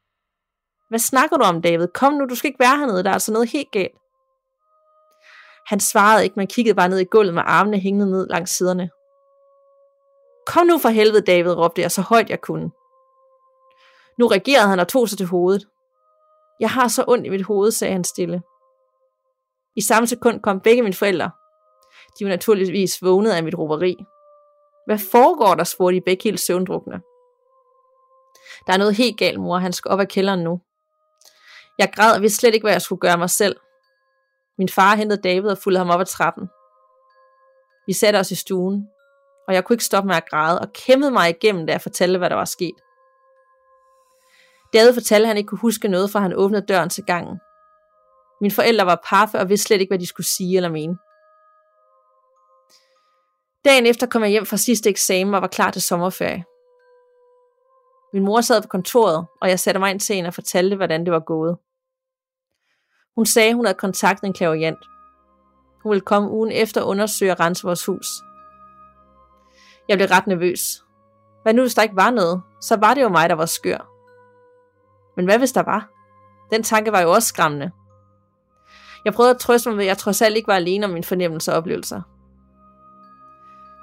Hvad 0.89 0.99
snakker 0.99 1.37
du 1.37 1.43
om, 1.43 1.61
David? 1.61 1.87
Kom 1.87 2.13
nu, 2.13 2.25
du 2.25 2.35
skal 2.35 2.47
ikke 2.47 2.59
være 2.59 2.77
hernede, 2.77 3.03
der 3.03 3.09
er 3.09 3.13
altså 3.13 3.31
noget 3.31 3.49
helt 3.49 3.71
galt. 3.71 3.97
Han 5.67 5.79
svarede 5.79 6.23
ikke, 6.23 6.33
men 6.35 6.47
kiggede 6.47 6.75
bare 6.75 6.89
ned 6.89 6.99
i 6.99 7.03
gulvet 7.11 7.33
med 7.33 7.43
armene 7.45 7.79
hængende 7.79 8.11
ned 8.11 8.27
langs 8.27 8.51
siderne. 8.57 8.89
Kom 10.47 10.67
nu 10.67 10.77
for 10.77 10.89
helvede, 10.89 11.21
David, 11.21 11.53
råbte 11.53 11.81
jeg 11.81 11.91
så 11.91 12.01
højt 12.01 12.29
jeg 12.29 12.41
kunne. 12.41 12.71
Nu 14.19 14.27
reagerede 14.27 14.67
han 14.67 14.79
og 14.79 14.87
tog 14.87 15.09
sig 15.09 15.17
til 15.17 15.27
hovedet. 15.27 15.67
Jeg 16.59 16.69
har 16.69 16.87
så 16.87 17.03
ondt 17.07 17.25
i 17.25 17.29
mit 17.29 17.45
hoved, 17.45 17.71
sagde 17.71 17.93
han 17.93 18.03
stille. 18.03 18.41
I 19.75 19.81
samme 19.81 20.07
sekund 20.07 20.41
kom 20.41 20.59
begge 20.59 20.81
mine 20.81 20.93
forældre. 20.93 21.31
De 22.19 22.25
var 22.25 22.29
naturligvis 22.29 23.03
vågnet 23.03 23.31
af 23.31 23.43
mit 23.43 23.55
råberi. 23.55 23.95
Hvad 24.85 24.97
foregår 25.11 25.55
der, 25.55 25.63
spurgte 25.63 25.95
de 25.95 26.01
begge 26.05 26.23
helt 26.23 26.39
søvndrukne. 26.39 27.01
Der 28.67 28.73
er 28.73 28.77
noget 28.77 28.95
helt 28.95 29.17
galt, 29.17 29.39
mor. 29.39 29.57
Han 29.57 29.73
skal 29.73 29.91
op 29.91 29.99
af 29.99 30.07
kælderen 30.07 30.43
nu. 30.43 30.61
Jeg 31.77 31.91
græd 31.95 32.15
og 32.15 32.21
vidste 32.21 32.37
slet 32.37 32.53
ikke, 32.53 32.65
hvad 32.65 32.73
jeg 32.73 32.81
skulle 32.81 32.99
gøre 32.99 33.17
mig 33.17 33.29
selv. 33.29 33.55
Min 34.57 34.69
far 34.69 34.95
hentede 34.95 35.21
David 35.21 35.49
og 35.49 35.57
fulgte 35.57 35.77
ham 35.77 35.89
op 35.89 35.99
ad 35.99 36.05
trappen. 36.05 36.49
Vi 37.87 37.93
satte 37.93 38.17
os 38.17 38.31
i 38.31 38.35
stuen, 38.35 38.87
og 39.47 39.53
jeg 39.53 39.63
kunne 39.63 39.73
ikke 39.73 39.83
stoppe 39.83 40.07
med 40.07 40.15
at 40.15 40.29
græde 40.29 40.59
og 40.59 40.73
kæmpede 40.73 41.11
mig 41.11 41.29
igennem, 41.29 41.65
da 41.65 41.71
jeg 41.71 41.81
fortalte, 41.81 42.17
hvad 42.17 42.29
der 42.29 42.35
var 42.35 42.45
sket. 42.45 42.75
David 44.73 44.93
fortalte, 44.93 45.23
at 45.23 45.27
han 45.27 45.37
ikke 45.37 45.47
kunne 45.47 45.59
huske 45.59 45.87
noget, 45.87 46.11
for 46.11 46.19
han 46.19 46.33
åbnede 46.33 46.65
døren 46.65 46.89
til 46.89 47.03
gangen. 47.03 47.39
Mine 48.41 48.53
forældre 48.53 48.85
var 48.85 49.01
paffe 49.09 49.39
og 49.39 49.49
vidste 49.49 49.67
slet 49.67 49.81
ikke, 49.81 49.91
hvad 49.91 49.99
de 49.99 50.07
skulle 50.07 50.27
sige 50.27 50.57
eller 50.57 50.69
mene. 50.69 50.97
Dagen 53.65 53.85
efter 53.85 54.07
kom 54.07 54.21
jeg 54.21 54.29
hjem 54.31 54.45
fra 54.45 54.57
sidste 54.57 54.89
eksamen 54.89 55.33
og 55.33 55.41
var 55.41 55.47
klar 55.47 55.71
til 55.71 55.81
sommerferie. 55.81 56.45
Min 58.13 58.25
mor 58.25 58.41
sad 58.41 58.61
på 58.61 58.67
kontoret, 58.67 59.27
og 59.41 59.49
jeg 59.49 59.59
satte 59.59 59.79
mig 59.79 59.91
ind 59.91 59.99
til 59.99 60.15
hende 60.15 60.27
og 60.27 60.33
fortalte, 60.33 60.75
hvordan 60.75 61.05
det 61.05 61.13
var 61.13 61.19
gået. 61.19 61.57
Hun 63.17 63.25
sagde, 63.25 63.53
hun 63.53 63.65
havde 63.65 63.77
kontaktet 63.77 64.27
en 64.27 64.33
klaverjant. 64.33 64.79
Hun 65.83 65.89
ville 65.89 66.01
komme 66.01 66.29
ugen 66.29 66.51
efter 66.51 66.81
og 66.81 66.87
undersøge 66.87 67.31
og 67.31 67.39
rense 67.39 67.63
vores 67.63 67.85
hus. 67.85 68.07
Jeg 69.89 69.97
blev 69.97 70.07
ret 70.11 70.27
nervøs. 70.27 70.83
Hvad 71.43 71.53
nu, 71.53 71.61
hvis 71.61 71.75
der 71.75 71.81
ikke 71.81 71.95
var 71.95 72.11
noget? 72.11 72.41
Så 72.61 72.75
var 72.75 72.93
det 72.93 73.01
jo 73.01 73.09
mig, 73.09 73.29
der 73.29 73.35
var 73.35 73.45
skør. 73.45 73.89
Men 75.15 75.25
hvad 75.25 75.37
hvis 75.37 75.51
der 75.51 75.63
var? 75.63 75.89
Den 76.51 76.63
tanke 76.63 76.91
var 76.91 77.01
jo 77.01 77.11
også 77.11 77.27
skræmmende. 77.27 77.71
Jeg 79.05 79.13
prøvede 79.13 79.33
at 79.33 79.39
trøste 79.39 79.69
mig 79.69 79.77
ved, 79.77 79.83
at 79.83 79.87
jeg 79.87 79.97
trods 79.97 80.21
alt 80.21 80.35
ikke 80.35 80.47
var 80.47 80.55
alene 80.55 80.85
om 80.85 80.91
mine 80.91 81.03
fornemmelser 81.03 81.51
og 81.51 81.57
oplevelser. 81.57 82.01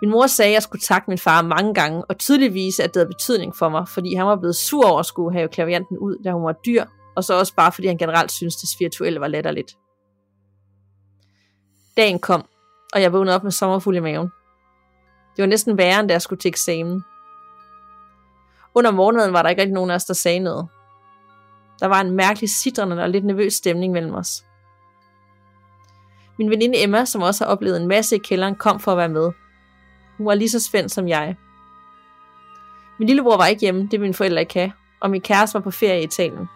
Min 0.03 0.11
mor 0.11 0.27
sagde, 0.27 0.49
at 0.49 0.55
jeg 0.55 0.63
skulle 0.63 0.83
takke 0.83 1.11
min 1.11 1.19
far 1.19 1.43
mange 1.43 1.75
gange, 1.75 2.05
og 2.05 2.19
tydeligvis, 2.19 2.81
at 2.81 2.95
det 2.95 3.01
havde 3.01 3.15
betydning 3.15 3.57
for 3.57 3.69
mig, 3.69 3.89
fordi 3.89 4.15
han 4.15 4.27
var 4.27 4.37
blevet 4.37 4.57
sur 4.57 4.87
over 4.87 5.01
at 5.01 5.07
skulle 5.07 5.33
have 5.39 5.49
klavianten 5.49 5.99
ud, 5.99 6.23
da 6.25 6.33
hun 6.33 6.45
var 6.45 6.53
dyr, 6.53 6.85
og 7.17 7.25
så 7.25 7.39
også 7.39 7.55
bare 7.55 7.73
fordi 7.73 7.87
han 7.87 7.99
generelt 7.99 8.33
synes, 8.33 8.57
det 8.57 8.69
spirituelle 8.69 9.21
var 9.21 9.29
latterligt. 9.29 9.77
Dagen 11.97 12.19
kom, 12.19 12.45
og 12.95 13.03
jeg 13.03 13.13
vågnede 13.13 13.37
op 13.37 13.43
med 13.43 13.53
sommerfuld 13.53 13.97
i 13.97 14.01
maven. 14.01 14.29
Det 15.37 15.43
var 15.43 15.47
næsten 15.47 15.79
værre, 15.79 16.01
end 16.01 16.09
da 16.09 16.15
jeg 16.15 16.23
skulle 16.23 16.41
til 16.41 16.49
eksamen. 16.49 17.05
Under 18.75 18.91
morgenmaden 18.91 19.33
var 19.33 19.43
der 19.43 19.49
ikke 19.49 19.63
rigtig 19.63 19.75
nogen 19.75 19.91
af 19.91 19.95
os, 19.95 20.05
der 20.05 20.15
sagde 20.15 20.39
noget. 20.39 20.69
Der 21.81 21.87
var 21.87 22.01
en 22.01 22.11
mærkelig 22.11 22.51
sidrende 22.51 23.03
og 23.03 23.11
lidt 23.11 23.25
nervøs 23.25 23.55
stemning 23.55 23.93
mellem 23.93 24.15
os. 24.15 24.45
Min 26.39 26.51
veninde 26.51 26.83
Emma, 26.83 27.05
som 27.05 27.23
også 27.23 27.45
har 27.45 27.53
oplevet 27.53 27.81
en 27.81 27.89
masse 27.89 28.17
i 28.17 28.19
kælderen, 28.19 28.55
kom 28.55 28.81
for 28.81 28.93
at 28.93 28.99
være 28.99 29.09
med. 29.09 29.33
Hun 30.17 30.27
var 30.27 30.35
lige 30.35 30.51
så 30.51 30.61
spændt 30.61 30.93
som 30.93 31.09
jeg. 31.09 31.37
Min 32.99 33.07
lillebror 33.07 33.37
var 33.37 33.47
ikke 33.47 33.61
hjemme, 33.61 33.89
det 33.91 34.01
min 34.01 34.15
forældre 34.15 34.41
ikke 34.41 34.55
have, 34.55 34.73
og 35.01 35.11
min 35.11 35.21
kæreste 35.21 35.55
var 35.55 35.61
på 35.61 35.71
ferie 35.71 36.01
i 36.01 36.05
Italien. 36.05 36.49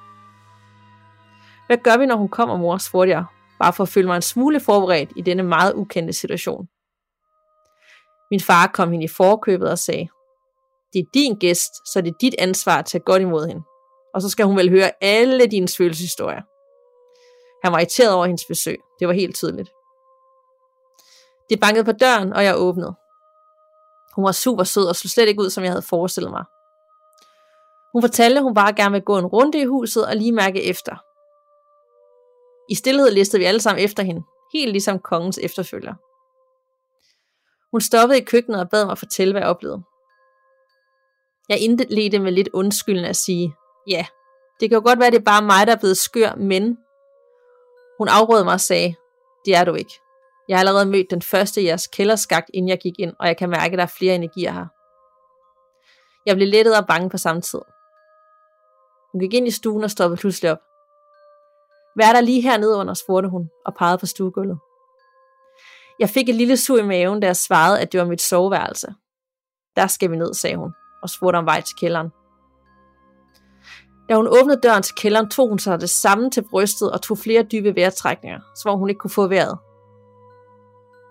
Hvad 1.69 1.79
gør 1.85 1.97
vi, 1.99 2.07
når 2.07 2.17
hun 2.17 2.29
kommer, 2.29 2.57
mor, 2.57 2.79
spurgte 2.79 3.13
jeg, 3.13 3.25
bare 3.61 3.73
for 3.73 3.83
at 3.83 3.89
føle 3.89 4.07
mig 4.07 4.17
en 4.17 4.23
smule 4.23 4.61
forberedt 4.61 5.11
i 5.17 5.23
denne 5.23 5.43
meget 5.43 5.75
ukendte 5.75 6.13
situation. 6.13 6.69
Min 8.31 8.41
far 8.41 8.67
kom 8.67 8.91
hende 8.91 9.05
i 9.05 9.09
forkøbet 9.09 9.71
og 9.71 9.79
sagde, 9.79 10.09
det 10.93 10.99
er 10.99 11.11
din 11.15 11.39
gæst, 11.39 11.73
så 11.93 12.01
det 12.01 12.09
er 12.09 12.19
dit 12.21 12.35
ansvar 12.39 12.79
at 12.79 12.87
tage 12.87 13.03
godt 13.05 13.23
imod 13.23 13.47
hende. 13.47 13.63
Og 14.15 14.23
så 14.23 14.29
skal 14.29 14.47
hun 14.47 14.57
vel 14.57 14.71
høre 14.71 14.91
alle 15.01 15.47
dine 15.47 15.69
følelseshistorier. 15.69 16.43
Han 17.65 17.73
var 17.73 17.79
irriteret 17.79 18.15
over 18.15 18.27
hendes 18.27 18.45
besøg. 18.49 18.79
Det 19.01 19.09
var 19.09 19.15
helt 19.15 19.37
tydeligt. 19.37 19.71
Det 21.51 21.61
bankede 21.61 21.85
på 21.85 21.93
døren, 21.93 22.33
og 22.33 22.45
jeg 22.45 22.55
åbnede. 22.57 22.95
Hun 24.17 24.25
var 24.25 24.33
super 24.33 24.65
sød 24.65 24.87
og 24.87 24.97
så 24.97 25.09
slet 25.09 25.29
ikke 25.29 25.43
ud, 25.43 25.51
som 25.51 25.65
jeg 25.65 25.73
havde 25.73 25.83
forestillet 25.83 26.31
mig. 26.31 26.45
Hun 27.93 28.03
fortalte, 28.03 28.37
at 28.39 28.43
hun 28.43 28.55
bare 28.55 28.73
gerne 28.73 28.93
ville 28.93 29.05
gå 29.05 29.19
en 29.19 29.27
runde 29.27 29.61
i 29.61 29.65
huset 29.65 30.07
og 30.07 30.17
lige 30.17 30.33
mærke 30.33 30.65
efter. 30.65 30.97
I 32.69 32.75
stillhed 32.75 33.11
listede 33.11 33.41
vi 33.41 33.45
alle 33.45 33.61
sammen 33.61 33.85
efter 33.85 34.03
hende, 34.03 34.23
helt 34.53 34.73
ligesom 34.73 34.99
kongens 34.99 35.39
efterfølger. 35.39 35.95
Hun 37.71 37.81
stoppede 37.81 38.21
i 38.21 38.25
køkkenet 38.25 38.61
og 38.61 38.71
bad 38.71 38.87
mig 38.87 38.99
fortælle, 38.99 39.33
hvad 39.33 39.43
jeg 39.43 39.51
oplevede. 39.51 39.83
Jeg 41.49 41.59
indledte 41.61 42.19
med 42.19 42.33
lidt 42.33 42.49
undskyldende 42.53 43.09
at 43.09 43.17
sige, 43.17 43.55
ja, 43.89 44.07
det 44.61 44.71
kan 44.71 44.77
jo 44.77 44.83
godt 44.85 44.99
være, 44.99 45.11
det 45.11 45.19
er 45.19 45.25
bare 45.25 45.43
mig, 45.43 45.67
der 45.67 45.73
er 45.73 45.79
blevet 45.79 45.97
skør, 45.97 46.35
men... 46.35 46.79
Hun 47.99 48.09
afrådede 48.09 48.45
mig 48.45 48.55
og 48.55 48.61
sagde, 48.61 48.95
det 49.45 49.57
er 49.57 49.65
du 49.65 49.75
ikke. 49.75 49.93
Jeg 50.49 50.57
har 50.57 50.61
allerede 50.61 50.87
mødt 50.87 51.11
den 51.11 51.23
første 51.23 51.63
i 51.63 51.67
jeres 51.67 51.87
kælderskagt, 51.87 52.51
inden 52.55 52.69
jeg 52.69 52.79
gik 52.79 52.99
ind, 52.99 53.13
og 53.21 53.27
jeg 53.27 53.37
kan 53.37 53.51
mærke, 53.51 53.73
at 53.73 53.79
der 53.79 53.85
er 53.85 53.95
flere 53.99 54.15
energier 54.15 54.53
her. 54.53 54.67
Jeg 56.27 56.37
blev 56.37 56.49
lettet 56.49 56.77
og 56.79 56.87
bange 56.87 57.11
på 57.11 57.19
samme 57.19 57.43
tid. 57.43 57.61
Hun 59.13 59.21
gik 59.21 59.35
ind 59.35 59.49
i 59.49 59.51
stuen 59.51 59.85
og 59.85 59.91
stoppede 59.91 60.21
pludselig 60.21 60.53
op. 60.53 60.68
Hvad 61.95 62.07
er 62.09 62.13
der 62.13 62.21
lige 62.21 62.41
hernede 62.41 62.77
under, 62.77 62.95
spurgte 62.95 63.29
hun 63.29 63.51
og 63.67 63.75
pegede 63.75 63.99
på 63.99 64.07
stuegulvet. 64.07 64.59
Jeg 65.99 66.09
fik 66.09 66.29
et 66.29 66.35
lille 66.35 66.57
sug 66.57 66.79
i 66.79 66.83
maven, 66.83 67.21
da 67.21 67.27
jeg 67.27 67.37
svarede, 67.37 67.81
at 67.81 67.93
det 67.93 68.01
var 68.01 68.07
mit 68.07 68.23
soveværelse. 68.23 68.95
Der 69.77 69.87
skal 69.87 70.11
vi 70.11 70.17
ned, 70.17 70.35
sagde 70.35 70.57
hun, 70.57 70.73
og 71.03 71.11
spurgte 71.11 71.37
om 71.37 71.47
vej 71.47 71.61
til 71.61 71.77
kælderen. 71.77 72.09
Da 74.09 74.15
hun 74.17 74.27
åbnede 74.27 74.61
døren 74.63 74.83
til 74.83 74.95
kælderen, 74.95 75.31
tog 75.31 75.49
hun 75.49 75.59
sig 75.59 75.81
det 75.81 75.91
samme 75.91 76.31
til 76.31 76.45
brystet 76.51 76.93
og 76.93 77.03
tog 77.03 77.19
flere 77.19 77.43
dybe 77.43 77.77
vejrtrækninger, 77.77 78.41
som 78.63 78.79
hun 78.79 78.89
ikke 78.89 78.99
kunne 78.99 79.11
få 79.11 79.27
vejret. 79.27 79.59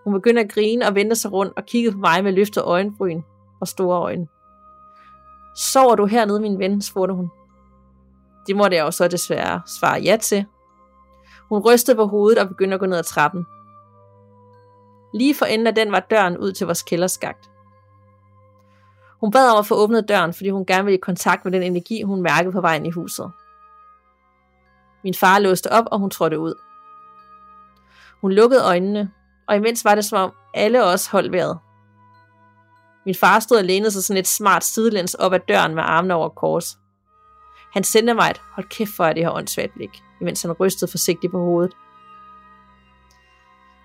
Hun 0.04 0.12
begyndte 0.12 0.42
at 0.42 0.52
grine 0.52 0.86
og 0.86 0.94
vendte 0.94 1.16
sig 1.16 1.32
rundt 1.32 1.52
og 1.56 1.66
kiggede 1.66 1.92
på 1.92 1.98
mig 1.98 2.24
med 2.24 2.32
løftet 2.32 2.62
øjenbryn 2.64 3.22
og 3.60 3.68
store 3.68 3.98
øjne. 3.98 4.26
Sover 5.56 5.94
du 5.94 6.06
hernede, 6.06 6.40
min 6.40 6.58
ven? 6.58 6.82
spurgte 6.82 7.14
hun. 7.14 7.30
Det 8.46 8.56
måtte 8.56 8.76
jeg 8.76 8.82
jo 8.82 8.90
så 8.90 9.08
desværre 9.08 9.62
svare 9.66 10.00
ja 10.00 10.16
til. 10.16 10.46
Hun 11.48 11.62
rystede 11.62 11.96
på 11.96 12.06
hovedet 12.06 12.38
og 12.38 12.48
begyndte 12.48 12.74
at 12.74 12.80
gå 12.80 12.86
ned 12.86 12.98
ad 12.98 13.04
trappen. 13.04 13.46
Lige 15.14 15.34
for 15.34 15.44
enden 15.44 15.66
af 15.66 15.74
den 15.74 15.92
var 15.92 16.00
døren 16.00 16.38
ud 16.38 16.52
til 16.52 16.66
vores 16.66 16.82
kælderskagt. 16.82 17.50
Hun 19.20 19.30
bad 19.30 19.50
om 19.50 19.58
at 19.58 19.66
få 19.66 19.74
åbnet 19.74 20.08
døren, 20.08 20.34
fordi 20.34 20.50
hun 20.50 20.66
gerne 20.66 20.84
ville 20.84 20.98
i 20.98 21.00
kontakt 21.00 21.44
med 21.44 21.52
den 21.52 21.62
energi, 21.62 22.02
hun 22.02 22.22
mærkede 22.22 22.52
på 22.52 22.60
vejen 22.60 22.86
i 22.86 22.90
huset. 22.90 23.32
Min 25.04 25.14
far 25.14 25.38
låste 25.38 25.72
op, 25.72 25.84
og 25.92 25.98
hun 25.98 26.10
trådte 26.10 26.38
ud. 26.38 26.54
Hun 28.20 28.32
lukkede 28.32 28.64
øjnene, 28.64 29.12
og 29.48 29.56
imens 29.56 29.84
var 29.84 29.94
det 29.94 30.04
som 30.04 30.18
om 30.18 30.32
alle 30.54 30.84
os 30.84 31.06
holdt 31.06 31.32
vejret. 31.32 31.58
Min 33.06 33.14
far 33.14 33.40
stod 33.40 33.58
og 33.58 33.64
lænede 33.64 33.90
sig 33.90 34.04
sådan 34.04 34.20
et 34.20 34.26
smart 34.26 34.64
sidelæns 34.64 35.14
op 35.14 35.32
ad 35.32 35.40
døren 35.48 35.74
med 35.74 35.82
armene 35.86 36.14
over 36.14 36.28
kors. 36.28 36.78
Han 37.72 37.84
sendte 37.84 38.14
mig 38.14 38.30
et, 38.30 38.42
hold 38.52 38.68
kæft 38.68 38.90
for 38.96 39.12
det 39.12 39.22
her 39.22 39.30
åndssvagt 39.30 39.74
blik, 39.74 40.02
imens 40.20 40.42
han 40.42 40.52
rystede 40.52 40.90
forsigtigt 40.90 41.30
på 41.30 41.38
hovedet. 41.38 41.72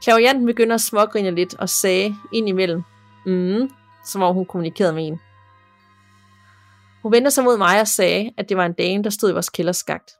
Klavianten 0.03 0.45
begynder 0.45 0.75
at 0.75 0.81
smågrine 0.81 1.31
lidt 1.31 1.55
og 1.59 1.69
sagde 1.69 2.15
indimellem, 2.31 2.83
mm, 3.25 3.69
som 4.05 4.21
om 4.21 4.35
hun 4.35 4.45
kommunikerede 4.45 4.93
med 4.93 5.07
en. 5.07 5.19
Hun 7.03 7.11
vendte 7.11 7.31
sig 7.31 7.43
mod 7.43 7.57
mig 7.57 7.81
og 7.81 7.87
sagde, 7.87 8.31
at 8.37 8.49
det 8.49 8.57
var 8.57 8.65
en 8.65 8.73
dame, 8.73 9.03
der 9.03 9.09
stod 9.09 9.29
i 9.29 9.33
vores 9.33 9.49
kælderskagt. 9.49 10.11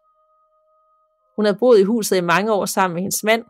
Hun 1.36 1.46
havde 1.46 1.58
boet 1.60 1.80
i 1.80 1.84
huset 1.84 2.18
i 2.18 2.22
mange 2.22 2.54
år 2.54 2.66
sammen 2.66 2.94
med 2.94 3.02
hendes 3.02 3.24
mand. 3.24 3.46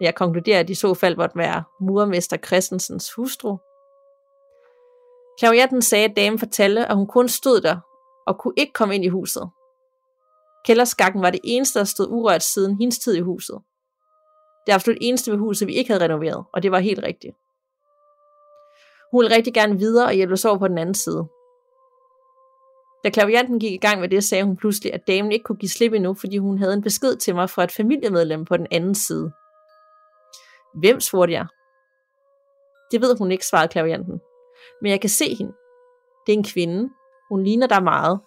Jeg 0.00 0.14
konkluderer, 0.14 0.60
at 0.60 0.70
i 0.70 0.74
så 0.74 0.94
fald 0.94 1.16
måtte 1.16 1.38
være 1.38 1.64
murmester 1.80 2.36
Christensens 2.36 3.12
hustru. 3.12 3.56
Klavianten 5.38 5.82
sagde, 5.82 6.04
at 6.04 6.16
damen 6.16 6.38
fortalte, 6.38 6.86
at 6.86 6.96
hun 6.96 7.06
kun 7.06 7.28
stod 7.28 7.60
der 7.60 7.76
og 8.26 8.38
kunne 8.38 8.54
ikke 8.56 8.72
komme 8.72 8.94
ind 8.94 9.04
i 9.04 9.08
huset. 9.08 9.50
Kælderskakken 10.66 11.22
var 11.22 11.30
det 11.30 11.40
eneste, 11.44 11.78
der 11.78 11.84
stod 11.84 12.06
urørt 12.10 12.42
siden 12.42 12.78
hendes 12.78 12.98
tid 12.98 13.14
i 13.14 13.20
huset. 13.20 13.58
Det 14.66 14.72
er 14.72 14.74
absolut 14.74 14.98
eneste 15.00 15.30
ved 15.30 15.38
huset, 15.38 15.68
vi 15.68 15.74
ikke 15.74 15.90
havde 15.92 16.04
renoveret, 16.04 16.44
og 16.52 16.62
det 16.62 16.70
var 16.70 16.78
helt 16.78 17.02
rigtigt. 17.02 17.36
Hun 19.12 19.22
ville 19.22 19.36
rigtig 19.36 19.54
gerne 19.54 19.78
videre 19.78 20.06
og 20.06 20.12
hjælpe 20.12 20.32
os 20.32 20.44
over 20.44 20.58
på 20.58 20.68
den 20.68 20.78
anden 20.78 20.94
side. 20.94 21.28
Da 23.04 23.10
klavianten 23.10 23.60
gik 23.60 23.72
i 23.72 23.86
gang 23.86 24.00
med 24.00 24.08
det, 24.08 24.24
sagde 24.24 24.44
hun 24.44 24.56
pludselig, 24.56 24.94
at 24.94 25.06
damen 25.06 25.32
ikke 25.32 25.42
kunne 25.42 25.58
give 25.58 25.68
slip 25.68 25.92
endnu, 25.92 26.14
fordi 26.14 26.38
hun 26.38 26.58
havde 26.58 26.74
en 26.74 26.82
besked 26.82 27.16
til 27.16 27.34
mig 27.34 27.50
fra 27.50 27.64
et 27.64 27.72
familiemedlem 27.72 28.44
på 28.44 28.56
den 28.56 28.66
anden 28.70 28.94
side. 28.94 29.32
Hvem, 30.80 31.00
spurgte 31.00 31.32
jeg. 31.32 31.46
Det 32.90 33.00
ved 33.00 33.18
hun 33.18 33.32
ikke, 33.32 33.46
svarede 33.46 33.68
klavianten. 33.68 34.20
Men 34.82 34.90
jeg 34.90 35.00
kan 35.00 35.10
se 35.10 35.34
hende. 35.34 35.52
Det 36.26 36.32
er 36.32 36.36
en 36.38 36.44
kvinde. 36.44 36.90
Hun 37.28 37.44
ligner 37.44 37.66
dig 37.66 37.82
meget. 37.82 38.20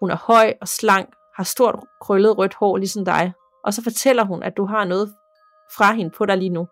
Hun 0.00 0.10
er 0.10 0.16
høj 0.16 0.54
og 0.60 0.68
slank, 0.68 1.08
har 1.36 1.44
stort 1.44 1.80
krøllet 2.00 2.38
rødt 2.38 2.54
hår 2.54 2.76
ligesom 2.76 3.04
dig. 3.04 3.32
Og 3.64 3.74
så 3.74 3.82
fortæller 3.82 4.24
hun, 4.24 4.42
at 4.42 4.56
du 4.56 4.64
har 4.66 4.84
noget 4.84 5.14
fra 5.76 5.92
hende 5.92 6.10
på 6.10 6.26
dig 6.26 6.36
lige 6.36 6.50
nu. 6.50 6.68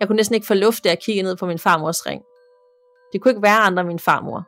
Jeg 0.00 0.08
kunne 0.08 0.16
næsten 0.16 0.34
ikke 0.34 0.46
få 0.46 0.54
luft, 0.54 0.84
da 0.84 0.88
jeg 0.88 0.98
kiggede 1.04 1.24
ned 1.24 1.36
på 1.36 1.46
min 1.46 1.58
farmors 1.58 2.06
ring. 2.06 2.22
Det 3.12 3.20
kunne 3.20 3.30
ikke 3.30 3.42
være 3.42 3.58
andre 3.58 3.80
end 3.80 3.88
min 3.88 3.98
farmor. 3.98 4.46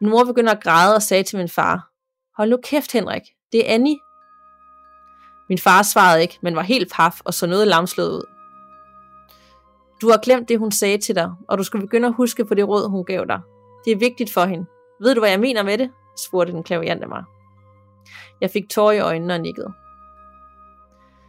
Min 0.00 0.10
mor 0.10 0.24
begyndte 0.24 0.52
at 0.52 0.62
græde 0.62 0.94
og 0.94 1.02
sagde 1.02 1.22
til 1.22 1.38
min 1.38 1.48
far, 1.48 1.90
Hold 2.36 2.50
nu 2.50 2.58
kæft, 2.62 2.92
Henrik. 2.92 3.22
Det 3.52 3.70
er 3.70 3.74
Annie. 3.74 3.98
Min 5.48 5.58
far 5.58 5.82
svarede 5.82 6.22
ikke, 6.22 6.38
men 6.42 6.56
var 6.56 6.62
helt 6.62 6.92
paf 6.92 7.20
og 7.24 7.34
så 7.34 7.46
noget 7.46 7.68
lamslået 7.68 8.10
ud. 8.10 8.24
Du 10.00 10.10
har 10.10 10.18
glemt 10.18 10.48
det, 10.48 10.58
hun 10.58 10.72
sagde 10.72 10.98
til 10.98 11.14
dig, 11.14 11.30
og 11.48 11.58
du 11.58 11.62
skal 11.62 11.80
begynde 11.80 12.08
at 12.08 12.14
huske 12.14 12.44
på 12.44 12.54
det 12.54 12.68
råd, 12.68 12.88
hun 12.88 13.04
gav 13.04 13.24
dig. 13.28 13.40
Det 13.84 13.92
er 13.92 13.96
vigtigt 13.96 14.32
for 14.32 14.44
hende. 14.44 14.66
Ved 15.00 15.14
du, 15.14 15.20
hvad 15.20 15.30
jeg 15.30 15.40
mener 15.40 15.62
med 15.62 15.78
det? 15.78 15.90
Spurgte 16.16 16.52
den 16.52 16.62
klaviante 16.62 17.06
mig. 17.06 17.24
Jeg 18.40 18.50
fik 18.50 18.68
tårer 18.70 18.92
i 18.92 19.00
øjnene 19.00 19.34
og 19.34 19.40
nikkede. 19.40 19.72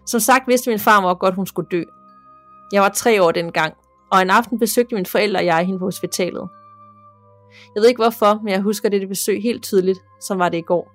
Som 0.06 0.20
sagt 0.20 0.48
vidste 0.48 0.70
min 0.70 0.80
far 0.80 1.14
godt, 1.14 1.36
hun 1.36 1.48
skulle 1.48 1.70
dø. 1.72 1.84
Jeg 2.72 2.82
var 2.82 2.90
tre 2.90 3.24
år 3.24 3.32
dengang, 3.32 3.74
og 4.12 4.22
en 4.22 4.30
aften 4.30 4.60
besøgte 4.60 4.96
mine 4.96 5.06
forældre 5.06 5.40
og 5.40 5.46
jeg 5.46 5.66
hende 5.66 5.80
på 5.80 5.86
hospitalet. 5.86 6.50
Jeg 7.76 7.82
ved 7.82 7.88
ikke 7.88 8.02
hvorfor, 8.02 8.40
men 8.44 8.54
jeg 8.54 8.62
husker 8.62 8.90
dette 8.90 9.08
besøg 9.08 9.42
helt 9.42 9.64
tydeligt, 9.64 10.00
som 10.22 10.40
var 10.40 10.50
det 10.50 10.58
i 10.58 10.62
går. 10.62 10.92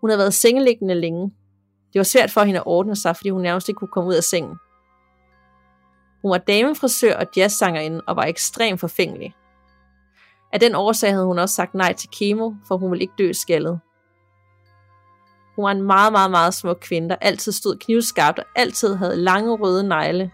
Hun 0.00 0.10
havde 0.10 0.18
været 0.18 0.34
sengeliggende 0.34 0.94
længe. 0.94 1.22
Det 1.92 1.98
var 1.98 2.02
svært 2.02 2.30
for 2.30 2.40
hende 2.40 2.60
at 2.60 2.66
ordne 2.66 2.96
sig, 2.96 3.16
fordi 3.16 3.30
hun 3.30 3.42
nærmest 3.42 3.68
ikke 3.68 3.78
kunne 3.78 3.88
komme 3.88 4.08
ud 4.10 4.14
af 4.14 4.22
sengen. 4.22 4.56
Hun 6.22 6.30
var 6.30 6.38
damefrisør 6.38 7.16
og 7.16 7.26
jazzsangerinde 7.36 8.00
og 8.06 8.16
var 8.16 8.24
ekstremt 8.24 8.80
forfængelig. 8.80 9.34
Af 10.52 10.60
den 10.60 10.74
årsag 10.74 11.10
havde 11.12 11.26
hun 11.26 11.38
også 11.38 11.54
sagt 11.54 11.74
nej 11.74 11.92
til 11.92 12.08
kemo, 12.18 12.52
for 12.68 12.76
hun 12.76 12.90
ville 12.90 13.02
ikke 13.02 13.14
dø 13.18 13.32
skaldet. 13.32 13.80
Hun 15.56 15.64
var 15.64 15.70
en 15.70 15.82
meget, 15.82 16.12
meget, 16.12 16.30
meget 16.30 16.54
smuk 16.54 16.78
kvinde, 16.80 17.08
der 17.08 17.16
altid 17.20 17.52
stod 17.52 17.76
knivskarpt 17.76 18.38
og 18.38 18.44
altid 18.56 18.94
havde 18.94 19.16
lange 19.16 19.56
røde 19.56 19.88
negle. 19.88 20.30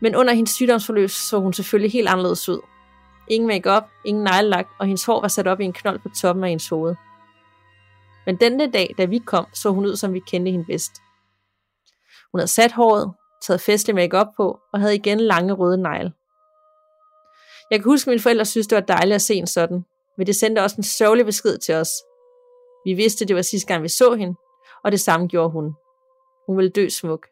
Men 0.00 0.16
under 0.16 0.34
hendes 0.34 0.50
sygdomsforløb 0.50 1.10
så 1.10 1.38
hun 1.38 1.52
selvfølgelig 1.52 1.92
helt 1.92 2.08
anderledes 2.08 2.48
ud. 2.48 2.60
Ingen 3.28 3.48
makeup, 3.48 3.84
ingen 4.04 4.24
neglelak, 4.24 4.66
og 4.78 4.86
hendes 4.86 5.04
hår 5.04 5.20
var 5.20 5.28
sat 5.28 5.46
op 5.46 5.60
i 5.60 5.64
en 5.64 5.72
knold 5.72 5.98
på 5.98 6.08
toppen 6.08 6.44
af 6.44 6.50
hendes 6.50 6.68
hoved. 6.68 6.94
Men 8.26 8.36
denne 8.36 8.70
dag, 8.70 8.94
da 8.98 9.04
vi 9.04 9.18
kom, 9.18 9.46
så 9.52 9.70
hun 9.70 9.86
ud, 9.86 9.96
som 9.96 10.12
vi 10.12 10.20
kendte 10.20 10.50
hende 10.50 10.64
bedst. 10.64 10.92
Hun 12.32 12.38
havde 12.38 12.50
sat 12.50 12.72
håret, 12.72 13.12
taget 13.42 13.60
festlig 13.60 13.94
makeup 13.94 14.26
på, 14.36 14.60
og 14.72 14.80
havde 14.80 14.94
igen 14.94 15.20
lange 15.20 15.52
røde 15.52 15.82
negle. 15.82 16.12
Jeg 17.70 17.78
kan 17.78 17.90
huske, 17.90 18.08
at 18.08 18.12
mine 18.12 18.22
forældre 18.22 18.44
synes, 18.44 18.66
det 18.66 18.76
var 18.76 18.82
dejligt 18.82 19.14
at 19.14 19.22
se 19.22 19.34
en 19.34 19.46
sådan, 19.46 19.84
men 20.16 20.26
det 20.26 20.36
sendte 20.36 20.60
også 20.60 20.76
en 20.76 20.82
sørgelig 20.82 21.26
besked 21.26 21.58
til 21.58 21.74
os. 21.74 21.90
Vi 22.84 22.94
vidste, 22.94 23.24
det 23.24 23.36
var 23.36 23.42
sidste 23.42 23.68
gang, 23.68 23.82
vi 23.82 23.88
så 23.88 24.14
hende, 24.14 24.34
og 24.84 24.92
det 24.92 25.00
samme 25.00 25.26
gjorde 25.26 25.50
hun. 25.50 25.74
Hun 26.46 26.56
ville 26.56 26.70
dø 26.70 26.88
smuk. 26.88 27.26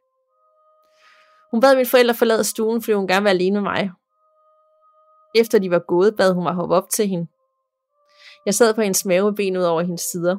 Hun 1.51 1.61
bad 1.61 1.75
mine 1.75 1.87
forældre 1.87 2.15
forlade 2.15 2.45
stuen, 2.45 2.83
fordi 2.83 2.93
hun 2.93 3.07
gerne 3.09 3.23
ville 3.23 3.25
være 3.25 3.35
alene 3.35 3.55
med 3.55 3.63
mig. 3.63 3.91
Efter 5.35 5.59
de 5.59 5.71
var 5.71 5.79
gået, 5.89 6.17
bad 6.17 6.33
hun 6.33 6.43
mig 6.43 6.55
hoppe 6.55 6.75
op 6.75 6.89
til 6.91 7.09
hende. 7.09 7.27
Jeg 8.47 8.55
sad 8.55 8.75
på 8.75 8.81
hendes 8.81 9.05
maveben 9.05 9.57
ud 9.57 9.63
over 9.63 9.83
hendes 9.83 10.01
sider. 10.01 10.37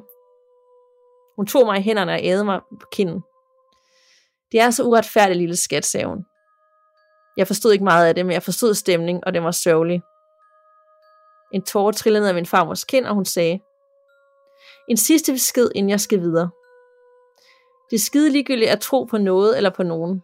Hun 1.36 1.46
tog 1.46 1.66
mig 1.66 1.78
i 1.78 1.82
hænderne 1.82 2.12
og 2.12 2.20
ædede 2.22 2.44
mig 2.44 2.60
på 2.80 2.86
kinden. 2.92 3.22
Det 4.52 4.60
er 4.60 4.70
så 4.70 4.84
uretfærdigt, 4.84 5.38
lille 5.38 5.56
skat, 5.56 5.84
sagde 5.84 6.06
hun. 6.06 6.24
Jeg 7.36 7.46
forstod 7.46 7.72
ikke 7.72 7.84
meget 7.84 8.06
af 8.06 8.14
det, 8.14 8.26
men 8.26 8.32
jeg 8.32 8.42
forstod 8.42 8.74
stemning, 8.74 9.24
og 9.26 9.34
det 9.34 9.42
var 9.42 9.50
sørgelig. 9.50 10.02
En 11.52 11.62
tårer 11.62 11.92
trillede 11.92 12.22
ned 12.22 12.28
af 12.28 12.34
min 12.34 12.46
farmors 12.46 12.84
kind, 12.84 13.06
og 13.06 13.14
hun 13.14 13.24
sagde, 13.24 13.60
En 14.88 14.96
sidste 14.96 15.32
besked, 15.32 15.70
inden 15.74 15.90
jeg 15.90 16.00
skal 16.00 16.20
videre. 16.20 16.50
Det 17.90 17.96
er 17.96 18.00
skide 18.00 18.30
ligegyldigt 18.30 18.70
at 18.70 18.80
tro 18.80 19.04
på 19.04 19.18
noget 19.18 19.56
eller 19.56 19.70
på 19.70 19.82
nogen. 19.82 20.22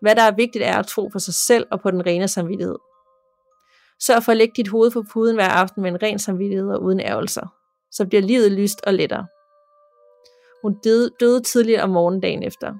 Hvad 0.00 0.14
der 0.14 0.22
er 0.22 0.36
vigtigt 0.36 0.64
er 0.64 0.78
at 0.78 0.86
tro 0.86 1.06
på 1.06 1.18
sig 1.18 1.34
selv 1.34 1.66
og 1.70 1.80
på 1.80 1.90
den 1.90 2.06
rene 2.06 2.28
samvittighed. 2.28 2.76
Sørg 4.00 4.22
for 4.22 4.32
at 4.32 4.38
lægge 4.38 4.54
dit 4.56 4.68
hoved 4.68 4.90
på 4.90 5.02
puden 5.12 5.34
hver 5.34 5.48
aften 5.48 5.82
med 5.82 5.90
en 5.90 6.02
ren 6.02 6.18
samvittighed 6.18 6.68
og 6.70 6.82
uden 6.82 7.00
ærgelser. 7.00 7.46
Så 7.90 8.06
bliver 8.06 8.22
livet 8.22 8.52
lyst 8.52 8.80
og 8.86 8.94
lettere. 8.94 9.26
Hun 10.62 10.80
døde, 10.84 11.10
døde 11.20 11.42
tidligere 11.42 11.82
om 11.82 11.90
morgendagen 11.90 12.42
efter. 12.42 12.74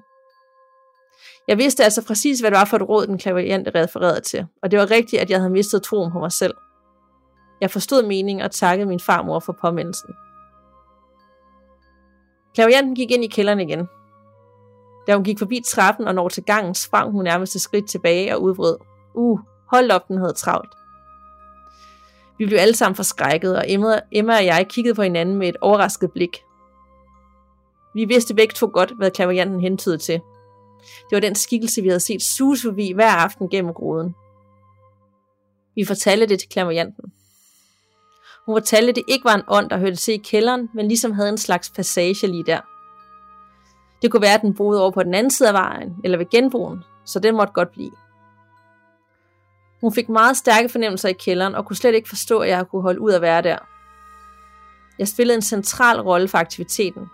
Jeg 1.47 1.57
vidste 1.57 1.83
altså 1.83 2.05
præcis, 2.05 2.39
hvad 2.39 2.51
det 2.51 2.57
var 2.57 2.65
for 2.65 2.77
et 2.77 2.89
råd, 2.89 3.07
den 3.07 3.17
klaviante 3.17 3.71
refererede 3.75 4.21
til, 4.21 4.45
og 4.63 4.71
det 4.71 4.79
var 4.79 4.91
rigtigt, 4.91 5.21
at 5.21 5.29
jeg 5.29 5.39
havde 5.39 5.51
mistet 5.51 5.83
troen 5.83 6.11
på 6.11 6.19
mig 6.19 6.31
selv. 6.31 6.53
Jeg 7.61 7.71
forstod 7.71 8.03
meningen 8.03 8.45
og 8.45 8.51
takkede 8.51 8.89
min 8.89 8.99
farmor 8.99 9.39
for 9.39 9.57
påmindelsen. 9.61 10.09
Klavianten 12.55 12.95
gik 12.95 13.11
ind 13.11 13.23
i 13.23 13.27
kælderen 13.27 13.59
igen. 13.59 13.87
Da 15.07 15.15
hun 15.15 15.23
gik 15.23 15.39
forbi 15.39 15.61
trappen 15.67 16.07
og 16.07 16.15
når 16.15 16.29
til 16.29 16.43
gangen, 16.43 16.75
sprang 16.75 17.11
hun 17.11 17.23
nærmest 17.23 17.55
et 17.55 17.61
skridt 17.61 17.89
tilbage 17.89 18.35
og 18.35 18.41
udbrød. 18.41 18.77
Uh, 19.13 19.39
hold 19.71 19.91
op, 19.91 20.07
den 20.07 20.17
havde 20.17 20.33
travlt. 20.33 20.73
Vi 22.37 22.45
blev 22.45 22.57
alle 22.57 22.75
sammen 22.75 22.95
forskrækket, 22.95 23.57
og 23.57 23.63
Emma, 24.11 24.37
og 24.37 24.45
jeg 24.45 24.67
kiggede 24.69 24.95
på 24.95 25.01
hinanden 25.01 25.35
med 25.35 25.49
et 25.49 25.57
overrasket 25.61 26.11
blik. 26.11 26.43
Vi 27.95 28.05
vidste 28.05 28.35
begge 28.35 28.53
to 28.53 28.69
godt, 28.73 28.91
hvad 28.97 29.11
klavianten 29.11 29.59
hentydede 29.59 29.97
til. 29.97 30.21
Det 31.09 31.15
var 31.15 31.19
den 31.19 31.35
skikkelse, 31.35 31.81
vi 31.81 31.87
havde 31.87 31.99
set 31.99 32.21
sus 32.21 32.61
forbi 32.63 32.91
hver 32.91 33.11
aften 33.11 33.49
gennem 33.49 33.73
groden. 33.73 34.15
Vi 35.75 35.85
fortalte 35.85 36.25
det 36.25 36.39
til 36.39 36.49
klavianten. 36.49 37.13
Hun 38.45 38.55
fortalte, 38.55 38.89
at 38.89 38.95
det 38.95 39.03
ikke 39.07 39.25
var 39.25 39.35
en 39.35 39.43
ånd, 39.47 39.69
der 39.69 39.77
hørte 39.77 39.95
til 39.95 40.13
i 40.13 40.17
kælderen, 40.17 40.69
men 40.73 40.87
ligesom 40.87 41.11
havde 41.11 41.29
en 41.29 41.37
slags 41.37 41.69
passage 41.69 42.27
lige 42.27 42.43
der. 42.43 42.61
Det 44.01 44.11
kunne 44.11 44.21
være, 44.21 44.33
at 44.33 44.41
den 44.41 44.55
boede 44.55 44.81
over 44.81 44.91
på 44.91 45.03
den 45.03 45.13
anden 45.13 45.31
side 45.31 45.49
af 45.49 45.53
vejen, 45.53 45.95
eller 46.03 46.17
ved 46.17 46.29
genbrugen, 46.29 46.83
så 47.05 47.19
den 47.19 47.35
måtte 47.35 47.53
godt 47.53 47.71
blive. 47.71 47.91
Hun 49.81 49.93
fik 49.93 50.09
meget 50.09 50.37
stærke 50.37 50.69
fornemmelser 50.69 51.09
i 51.09 51.13
kælderen, 51.13 51.55
og 51.55 51.65
kunne 51.65 51.75
slet 51.75 51.95
ikke 51.95 52.09
forstå, 52.09 52.39
at 52.39 52.49
jeg 52.49 52.67
kunne 52.67 52.81
holde 52.81 53.01
ud 53.01 53.11
at 53.11 53.21
være 53.21 53.41
der. 53.41 53.57
Jeg 54.99 55.07
spillede 55.07 55.35
en 55.35 55.41
central 55.41 56.01
rolle 56.01 56.27
for 56.27 56.37
aktiviteten. 56.37 57.09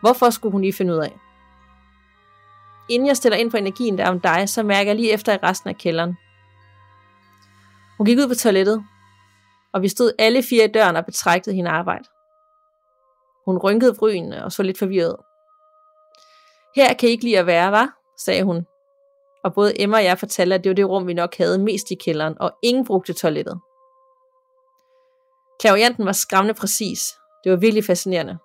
Hvorfor 0.00 0.30
skulle 0.30 0.52
hun 0.52 0.60
lige 0.60 0.72
finde 0.72 0.94
ud 0.94 0.98
af? 0.98 1.20
Inden 2.90 3.08
jeg 3.08 3.16
stiller 3.16 3.38
ind 3.38 3.50
på 3.50 3.56
energien 3.56 3.98
der 3.98 4.08
om 4.08 4.20
dig, 4.20 4.48
så 4.48 4.62
mærker 4.62 4.90
jeg 4.90 4.96
lige 4.96 5.12
efter 5.12 5.32
i 5.32 5.38
resten 5.42 5.70
af 5.70 5.76
kælderen. 5.76 6.16
Hun 7.98 8.06
gik 8.06 8.18
ud 8.18 8.28
på 8.28 8.34
toilettet, 8.34 8.84
og 9.74 9.82
vi 9.82 9.88
stod 9.88 10.12
alle 10.18 10.42
fire 10.42 10.64
i 10.64 10.72
døren 10.72 10.96
og 10.96 11.04
betragtede 11.04 11.56
hende 11.56 11.70
arbejde. 11.70 12.04
Hun 13.46 13.58
rynkede 13.58 13.94
brynene 13.94 14.44
og 14.44 14.52
så 14.52 14.62
lidt 14.62 14.78
forvirret. 14.78 15.16
Her 16.76 16.94
kan 16.94 17.08
I 17.08 17.12
ikke 17.12 17.24
lide 17.24 17.38
at 17.38 17.46
være, 17.46 17.72
var? 17.72 17.88
sagde 18.24 18.44
hun. 18.44 18.66
Og 19.44 19.54
både 19.54 19.82
Emma 19.82 19.96
og 19.96 20.04
jeg 20.04 20.18
fortalte, 20.18 20.54
at 20.54 20.64
det 20.64 20.70
var 20.70 20.74
det 20.74 20.88
rum, 20.88 21.06
vi 21.06 21.14
nok 21.14 21.36
havde 21.36 21.58
mest 21.58 21.90
i 21.90 21.94
kælderen, 21.94 22.34
og 22.40 22.52
ingen 22.62 22.86
brugte 22.86 23.12
toilettet. 23.12 23.60
Klavianten 25.60 26.06
var 26.06 26.12
skræmmende 26.12 26.54
præcis. 26.54 27.00
Det 27.44 27.52
var 27.52 27.58
virkelig 27.58 27.84
fascinerende. 27.84 28.38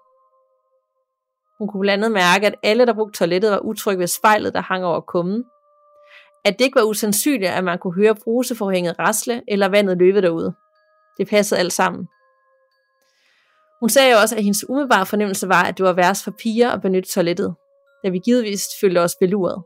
Hun 1.59 1.67
kunne 1.67 1.81
blandt 1.81 2.03
andet 2.03 2.11
mærke, 2.11 2.47
at 2.47 2.55
alle, 2.63 2.85
der 2.85 2.93
brugte 2.93 3.19
toilettet, 3.19 3.51
var 3.51 3.59
utrygge 3.59 3.99
ved 3.99 4.07
spejlet, 4.07 4.53
der 4.53 4.61
hang 4.61 4.85
over 4.85 5.01
kummen. 5.01 5.43
At 6.45 6.59
det 6.59 6.65
ikke 6.65 6.79
var 6.79 6.85
usandsynligt, 6.85 7.51
at 7.51 7.63
man 7.63 7.79
kunne 7.79 7.95
høre 7.95 8.15
bruseforhænget 8.15 8.99
rasle 8.99 9.41
eller 9.47 9.67
vandet 9.67 9.97
løbe 9.97 10.21
derude. 10.21 10.55
Det 11.17 11.27
passede 11.27 11.59
alt 11.59 11.73
sammen. 11.73 12.07
Hun 13.79 13.89
sagde 13.89 14.11
jo 14.11 14.17
også, 14.17 14.35
at 14.35 14.43
hendes 14.43 14.69
umiddelbare 14.69 15.05
fornemmelse 15.05 15.49
var, 15.49 15.63
at 15.63 15.77
det 15.77 15.85
var 15.85 15.93
værst 15.93 16.23
for 16.23 16.31
piger 16.31 16.71
at 16.71 16.81
benytte 16.81 17.09
toilettet, 17.09 17.55
da 18.03 18.09
vi 18.09 18.19
givetvis 18.19 18.63
følte 18.81 18.99
os 18.99 19.15
beluret. 19.19 19.63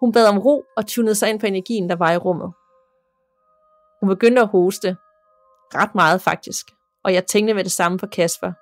Hun 0.00 0.12
bad 0.12 0.26
om 0.26 0.38
ro 0.38 0.64
og 0.76 0.86
tunede 0.86 1.14
sig 1.14 1.30
ind 1.30 1.40
på 1.40 1.46
energien, 1.46 1.88
der 1.88 1.96
var 1.96 2.12
i 2.12 2.16
rummet. 2.16 2.52
Hun 4.00 4.08
begyndte 4.08 4.42
at 4.42 4.48
hoste. 4.48 4.96
Ret 5.74 5.94
meget 5.94 6.22
faktisk. 6.22 6.66
Og 7.04 7.14
jeg 7.14 7.26
tænkte 7.26 7.54
med 7.54 7.64
det 7.64 7.72
samme 7.72 7.98
på 7.98 8.06
Kasper. 8.06 8.52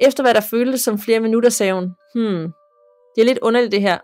Efter 0.00 0.22
hvad 0.22 0.34
der 0.34 0.40
føltes 0.50 0.80
som 0.80 0.98
flere 0.98 1.20
minutter, 1.20 1.50
sagde 1.50 1.72
hun, 1.74 1.84
hmm, 2.14 2.52
det 3.14 3.22
er 3.22 3.24
lidt 3.24 3.38
underligt 3.42 3.72
det 3.72 3.80
her. 3.80 3.98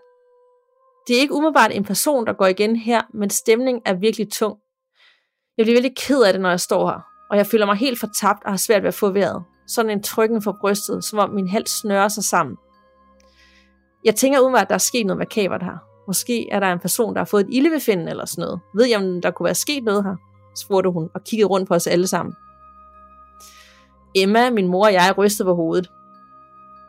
Det 1.09 1.17
er 1.17 1.21
ikke 1.21 1.35
umiddelbart 1.35 1.73
en 1.73 1.85
person, 1.85 2.27
der 2.27 2.33
går 2.33 2.47
igen 2.47 2.77
her, 2.77 3.03
men 3.15 3.31
stemningen 3.31 3.83
er 3.87 3.95
virkelig 3.95 4.33
tung. 4.33 4.57
Jeg 5.57 5.65
bliver 5.65 5.77
virkelig 5.77 5.97
ked 5.97 6.23
af 6.23 6.33
det, 6.33 6.43
når 6.43 6.51
jeg 6.51 6.61
står 6.61 6.89
her, 6.89 7.01
og 7.31 7.37
jeg 7.37 7.47
føler 7.47 7.67
mig 7.67 7.77
helt 7.77 8.01
fortabt 8.01 8.45
og 8.45 8.53
har 8.53 8.57
svært 8.57 8.83
ved 8.83 8.89
at 8.89 8.95
få 8.95 9.11
vejret. 9.11 9.43
Sådan 9.67 9.91
en 9.91 10.03
trykken 10.03 10.43
for 10.43 10.57
brystet, 10.61 11.05
som 11.05 11.19
om 11.19 11.31
min 11.31 11.49
hals 11.49 11.71
snører 11.71 12.09
sig 12.09 12.25
sammen. 12.25 12.57
Jeg 14.05 14.15
tænker 14.15 14.41
umiddelbart, 14.41 14.63
at 14.63 14.69
der 14.69 14.75
er 14.75 14.79
sket 14.79 15.07
noget 15.07 15.19
makabert 15.19 15.63
her. 15.63 15.79
Måske 16.07 16.51
er 16.51 16.61
der 16.61 16.73
en 16.73 16.79
person, 16.79 17.15
der 17.15 17.21
har 17.21 17.25
fået 17.25 17.41
et 17.41 17.55
ildebefindende 17.55 18.11
eller 18.11 18.25
sådan 18.25 18.43
noget. 18.43 18.61
Ved 18.75 18.87
jeg, 18.87 18.99
om 18.99 19.21
der 19.23 19.31
kunne 19.31 19.45
være 19.45 19.55
sket 19.55 19.85
noget 19.85 20.05
her? 20.05 20.17
spurgte 20.57 20.91
hun 20.91 21.09
og 21.15 21.25
kiggede 21.25 21.49
rundt 21.49 21.69
på 21.69 21.75
os 21.75 21.87
alle 21.87 22.07
sammen. 22.07 22.35
Emma, 24.15 24.51
min 24.51 24.67
mor 24.67 24.87
og 24.87 24.93
jeg 24.93 25.15
rystede 25.19 25.47
på 25.47 25.55
hovedet. 25.55 25.91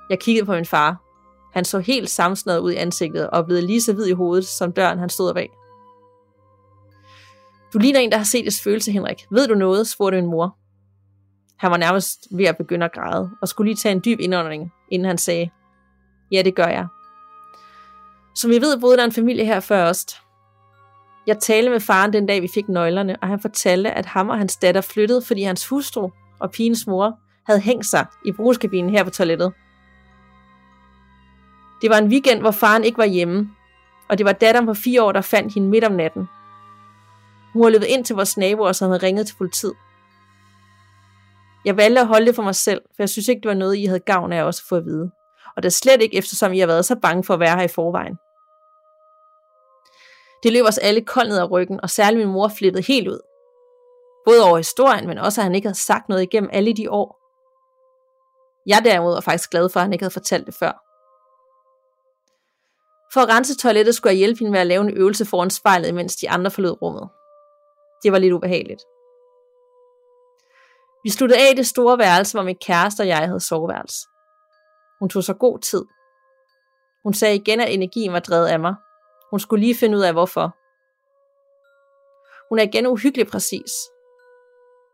Jeg 0.10 0.20
kiggede 0.20 0.46
på 0.46 0.54
min 0.54 0.66
far. 0.66 1.02
Han 1.54 1.66
så 1.66 1.80
helt 1.80 2.10
samsnøret 2.10 2.60
ud 2.60 2.72
i 2.72 2.76
ansigtet 2.76 3.30
og 3.30 3.46
blev 3.46 3.64
lige 3.64 3.82
så 3.82 3.94
hvid 3.94 4.06
i 4.06 4.12
hovedet, 4.12 4.46
som 4.48 4.72
døren 4.72 5.00
han 5.00 5.10
stod 5.10 5.34
bag. 5.34 5.50
Du 7.74 7.78
ligner 7.78 8.00
en, 8.00 8.12
der 8.12 8.18
har 8.18 8.26
set 8.26 8.48
et 8.48 8.54
følelse, 8.64 8.92
Henrik. 8.92 9.26
Ved 9.32 9.48
du 9.48 9.56
noget? 9.56 9.88
spurgte 9.88 10.22
min 10.22 10.32
mor. 10.32 10.58
Han 11.58 11.72
var 11.72 11.78
nærmest 11.78 12.28
ved 12.32 12.46
at 12.46 12.58
begynde 12.58 12.86
at 12.86 12.94
græde, 12.94 13.30
og 13.42 13.48
skulle 13.48 13.70
lige 13.70 13.78
tage 13.78 13.92
en 13.96 14.02
dyb 14.06 14.20
indånding, 14.20 14.72
inden 14.92 15.06
han 15.06 15.18
sagde, 15.18 15.50
ja, 16.32 16.42
det 16.42 16.56
gør 16.56 16.68
jeg. 16.68 16.88
Som 18.36 18.52
vi 18.52 18.62
ved, 18.62 18.80
boede 18.80 18.98
der 18.98 19.04
en 19.04 19.12
familie 19.12 19.46
her 19.46 19.60
før 19.60 19.90
os. 19.90 20.06
Jeg 21.28 21.40
talte 21.40 21.70
med 21.72 21.80
faren 21.80 22.14
den 22.14 22.26
dag, 22.26 22.42
vi 22.42 22.48
fik 22.54 22.70
nøglerne, 22.70 23.18
og 23.22 23.28
han 23.28 23.40
fortalte, 23.40 23.92
at 23.92 24.06
ham 24.06 24.30
og 24.30 24.38
hans 24.38 24.58
datter 24.58 24.82
flyttede, 24.82 25.22
fordi 25.22 25.44
hans 25.44 25.68
hustru 25.68 26.10
og 26.40 26.52
pigens 26.52 26.88
mor 26.88 27.20
havde 27.46 27.60
hængt 27.60 27.86
sig 27.86 28.06
i 28.26 28.32
brugskabinen 28.32 28.90
her 28.90 29.04
på 29.04 29.10
toilettet. 29.10 29.54
Det 31.82 31.90
var 31.90 31.98
en 31.98 32.08
weekend, 32.08 32.40
hvor 32.40 32.52
faren 32.52 32.84
ikke 32.84 32.98
var 32.98 33.06
hjemme, 33.06 33.50
og 34.10 34.18
det 34.18 34.26
var 34.26 34.32
datteren 34.32 34.66
på 34.66 34.74
fire 34.74 35.04
år, 35.04 35.12
der 35.12 35.22
fandt 35.22 35.54
hende 35.54 35.70
midt 35.70 35.84
om 35.84 35.92
natten. 35.92 36.30
Hun 37.54 37.64
var 37.64 37.70
løbet 37.70 37.86
ind 37.86 38.06
til 38.06 38.16
vores 38.16 38.38
naboer, 38.38 38.72
som 38.72 38.90
havde 38.90 39.04
ringet 39.04 39.28
til 39.28 39.36
politiet. 39.36 39.74
Jeg 41.66 41.78
valgte 41.78 42.02
at 42.02 42.08
holde 42.08 42.26
det 42.26 42.36
for 42.36 42.44
mig 42.44 42.56
selv, 42.56 42.82
for 42.96 43.04
jeg 43.04 43.10
synes 43.10 43.28
ikke, 43.28 43.42
det 43.42 43.50
var 43.50 43.56
noget, 43.56 43.78
I 43.78 43.86
havde 43.86 44.00
gavn 44.00 44.34
af 44.34 44.44
også 44.44 44.62
at 44.66 44.70
få 44.70 44.76
at 44.76 44.86
vide. 44.86 45.12
Og 45.56 45.64
det 45.64 45.70
er 45.70 45.74
slet 45.74 46.02
ikke, 46.02 46.18
eftersom 46.18 46.54
I 46.54 46.60
har 46.60 46.68
været 46.68 46.86
så 46.86 46.96
bange 46.96 47.24
for 47.24 47.34
at 47.34 47.40
være 47.40 47.56
her 47.56 47.64
i 47.64 47.68
forvejen. 47.68 48.18
Det 50.44 50.54
løb 50.54 50.66
os 50.66 50.78
alle 50.78 51.02
koldt 51.02 51.30
ned 51.30 51.38
ad 51.38 51.52
ryggen, 51.52 51.80
og 51.84 51.90
særligt 51.90 52.20
min 52.20 52.34
mor 52.34 52.48
flippede 52.58 52.84
helt 52.88 53.08
ud. 53.08 53.20
Både 54.30 54.44
over 54.48 54.58
historien, 54.58 55.08
men 55.08 55.18
også 55.18 55.42
at 55.42 55.46
han 55.46 55.56
ikke 55.56 55.68
havde 55.68 55.80
sagt 55.80 56.10
noget 56.10 56.24
igennem 56.24 56.50
alle 56.54 56.74
de 56.74 56.92
år. 56.92 57.10
Jeg 58.68 58.82
derimod 58.86 59.14
var 59.14 59.22
faktisk 59.22 59.50
glad 59.50 59.70
for, 59.70 59.80
at 59.80 59.84
han 59.84 59.94
ikke 59.94 60.04
havde 60.04 60.20
fortalt 60.20 60.46
det 60.46 60.56
før. 60.56 60.74
For 63.14 63.22
at 63.22 63.30
rense 63.30 63.58
toilettet 63.58 63.96
skulle 63.96 64.12
jeg 64.12 64.18
hjælpe 64.18 64.40
hende 64.40 64.52
med 64.52 64.60
at 64.60 64.68
lave 64.68 64.82
en 64.82 64.98
øvelse 64.98 65.26
foran 65.26 65.50
spejlet, 65.50 65.94
mens 65.96 66.16
de 66.16 66.30
andre 66.30 66.52
forlod 66.52 66.82
rummet. 66.82 67.10
Det 68.04 68.12
var 68.12 68.20
lidt 68.20 68.34
ubehageligt. 68.34 68.82
Vi 71.04 71.10
sluttede 71.10 71.40
af 71.42 71.52
i 71.52 71.56
det 71.56 71.68
store 71.68 71.98
værelse, 71.98 72.34
hvor 72.38 72.44
min 72.44 72.58
kæreste 72.68 73.02
og 73.02 73.08
jeg 73.08 73.18
havde 73.18 73.40
soveværelse. 73.40 74.00
Hun 75.00 75.10
tog 75.10 75.24
så 75.24 75.34
god 75.34 75.60
tid. 75.60 75.84
Hun 77.04 77.14
sagde 77.14 77.36
igen, 77.36 77.60
at 77.60 77.74
energien 77.74 78.14
var 78.14 78.20
drevet 78.20 78.48
af 78.48 78.60
mig. 78.60 78.76
Hun 79.32 79.40
skulle 79.40 79.62
lige 79.66 79.76
finde 79.76 79.98
ud 79.98 80.04
af, 80.04 80.14
hvorfor. 80.14 80.48
Hun 82.50 82.60
er 82.60 82.64
igen 82.64 82.88
uhyggelig 82.88 83.28
præcis. 83.28 83.72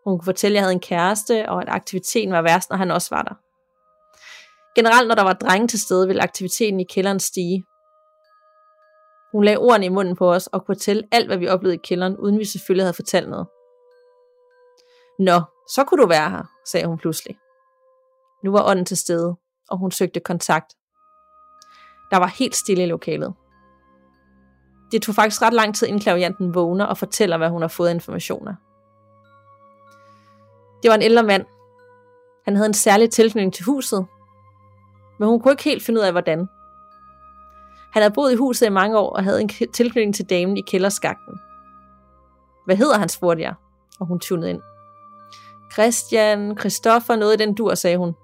Hun 0.06 0.18
kunne 0.18 0.26
fortælle, 0.26 0.56
at 0.56 0.56
jeg 0.56 0.64
havde 0.64 0.74
en 0.74 0.80
kæreste, 0.80 1.50
og 1.50 1.62
at 1.62 1.70
aktiviteten 1.70 2.32
var 2.32 2.42
værst, 2.42 2.70
når 2.70 2.78
han 2.78 2.92
også 2.92 3.16
var 3.16 3.22
der. 3.22 3.36
Generelt, 4.76 5.08
når 5.08 5.16
der 5.16 5.24
var 5.24 5.34
drenge 5.34 5.68
til 5.68 5.80
stede, 5.80 6.08
ville 6.08 6.24
aktiviteten 6.24 6.80
i 6.80 6.84
kælderen 6.84 7.20
stige. 7.20 7.64
Hun 9.32 9.44
lagde 9.44 9.58
ordene 9.58 9.86
i 9.86 9.90
munden 9.90 10.16
på 10.16 10.34
os 10.34 10.48
og 10.48 10.66
kunne 10.66 10.76
fortælle 10.76 11.04
alt, 11.12 11.28
hvad 11.28 11.38
vi 11.38 11.48
oplevede 11.48 11.76
i 11.76 11.82
kælderen, 11.84 12.18
uden 12.18 12.40
vi 12.40 12.46
selvfølgelig 12.46 12.84
havde 12.84 12.94
fortalt 12.94 13.30
noget. 13.30 13.48
Nå, 15.20 15.42
så 15.70 15.84
kunne 15.84 16.02
du 16.02 16.08
være 16.08 16.30
her, 16.30 16.44
sagde 16.66 16.88
hun 16.88 16.98
pludselig. 16.98 17.38
Nu 18.44 18.52
var 18.52 18.70
ånden 18.70 18.86
til 18.86 18.98
stede, 18.98 19.36
og 19.70 19.78
hun 19.78 19.92
søgte 19.92 20.20
kontakt. 20.20 20.74
Der 22.12 22.18
var 22.18 22.28
helt 22.28 22.56
stille 22.56 22.84
i 22.84 22.86
lokalet. 22.86 23.34
Det 24.92 25.02
tog 25.02 25.16
faktisk 25.16 25.42
ret 25.42 25.54
lang 25.54 25.76
tid, 25.76 25.88
inden 25.88 26.02
klavianten 26.02 26.56
vågner 26.56 26.86
og 26.86 26.98
fortæller, 26.98 27.38
hvad 27.38 27.50
hun 27.50 27.62
har 27.62 27.68
fået 27.68 27.92
informationer. 27.92 28.56
Det 30.86 30.90
var 30.90 30.96
en 30.96 31.02
ældre 31.02 31.24
mand. 31.24 31.46
Han 32.46 32.56
havde 32.56 32.68
en 32.68 32.74
særlig 32.74 33.10
tilknytning 33.10 33.54
til 33.54 33.66
huset, 33.66 34.06
men 35.20 35.30
hun 35.30 35.40
kunne 35.40 35.52
ikke 35.52 35.64
helt 35.64 35.84
finde 35.84 36.00
ud 36.00 36.06
af, 36.06 36.12
hvordan. 36.12 36.40
Han 37.94 38.02
havde 38.02 38.14
boet 38.14 38.32
i 38.32 38.36
huset 38.36 38.66
i 38.66 38.70
mange 38.70 38.98
år 38.98 39.10
og 39.10 39.24
havde 39.24 39.42
en 39.42 39.50
tilknytning 39.74 40.16
til 40.16 40.30
damen 40.30 40.58
i 40.58 40.62
kælderskakten. 40.62 41.40
Hvad 42.66 42.76
hedder 42.76 42.98
han, 42.98 43.10
spurgte 43.10 43.44
jeg, 43.44 43.54
og 44.00 44.08
hun 44.08 44.20
tunede 44.20 44.50
ind. 44.50 44.62
Christian, 45.74 46.58
Christoffer, 46.60 47.16
noget 47.16 47.34
i 47.34 47.46
den 47.46 47.56
dur, 47.56 47.76
sagde 47.76 47.98
hun. 47.98 48.16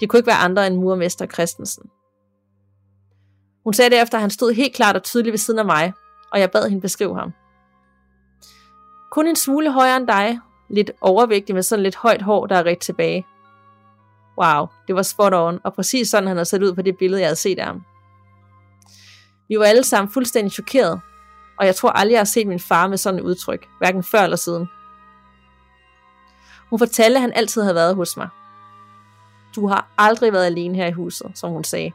Det 0.00 0.08
kunne 0.08 0.18
ikke 0.18 0.26
være 0.26 0.36
andre 0.36 0.66
end 0.66 0.76
murmester 0.76 1.26
Christensen. 1.26 1.90
Hun 3.64 3.74
sagde 3.74 3.90
derefter, 3.90 4.18
at 4.18 4.22
han 4.22 4.30
stod 4.30 4.52
helt 4.52 4.74
klart 4.74 4.96
og 4.96 5.02
tydeligt 5.02 5.32
ved 5.32 5.38
siden 5.38 5.58
af 5.58 5.64
mig, 5.64 5.92
og 6.32 6.40
jeg 6.40 6.50
bad 6.50 6.68
hende 6.68 6.82
beskrive 6.82 7.18
ham. 7.18 7.32
Kun 9.10 9.26
en 9.26 9.36
smule 9.36 9.72
højere 9.72 9.96
end 9.96 10.06
dig, 10.06 10.40
lidt 10.68 10.90
overvægtig 11.00 11.54
med 11.54 11.62
sådan 11.62 11.82
lidt 11.82 11.96
højt 11.96 12.22
hår, 12.22 12.46
der 12.46 12.56
er 12.56 12.66
ret 12.66 12.78
tilbage. 12.78 13.26
Wow, 14.42 14.66
det 14.86 14.94
var 14.94 15.02
spot 15.02 15.34
on, 15.34 15.60
og 15.64 15.74
præcis 15.74 16.08
sådan 16.08 16.26
han 16.26 16.36
havde 16.36 16.44
set 16.44 16.62
ud 16.62 16.74
på 16.74 16.82
det 16.82 16.96
billede, 16.98 17.20
jeg 17.20 17.28
havde 17.28 17.36
set 17.36 17.58
af 17.58 17.66
ham. 17.66 17.82
Vi 19.48 19.58
var 19.58 19.64
alle 19.64 19.84
sammen 19.84 20.12
fuldstændig 20.12 20.52
chokeret, 20.52 21.00
og 21.58 21.66
jeg 21.66 21.74
tror 21.74 21.90
aldrig, 21.90 22.12
jeg 22.12 22.20
har 22.20 22.24
set 22.24 22.46
min 22.46 22.60
far 22.60 22.88
med 22.88 22.96
sådan 22.96 23.20
et 23.20 23.24
udtryk, 23.24 23.66
hverken 23.78 24.02
før 24.02 24.20
eller 24.20 24.36
siden. 24.36 24.66
Hun 26.70 26.78
fortalte, 26.78 27.16
at 27.16 27.20
han 27.20 27.32
altid 27.34 27.62
havde 27.62 27.74
været 27.74 27.94
hos 27.94 28.16
mig. 28.16 28.28
Du 29.56 29.66
har 29.66 29.88
aldrig 29.98 30.32
været 30.32 30.46
alene 30.46 30.74
her 30.74 30.86
i 30.86 30.92
huset, 30.92 31.30
som 31.34 31.50
hun 31.50 31.64
sagde. 31.64 31.92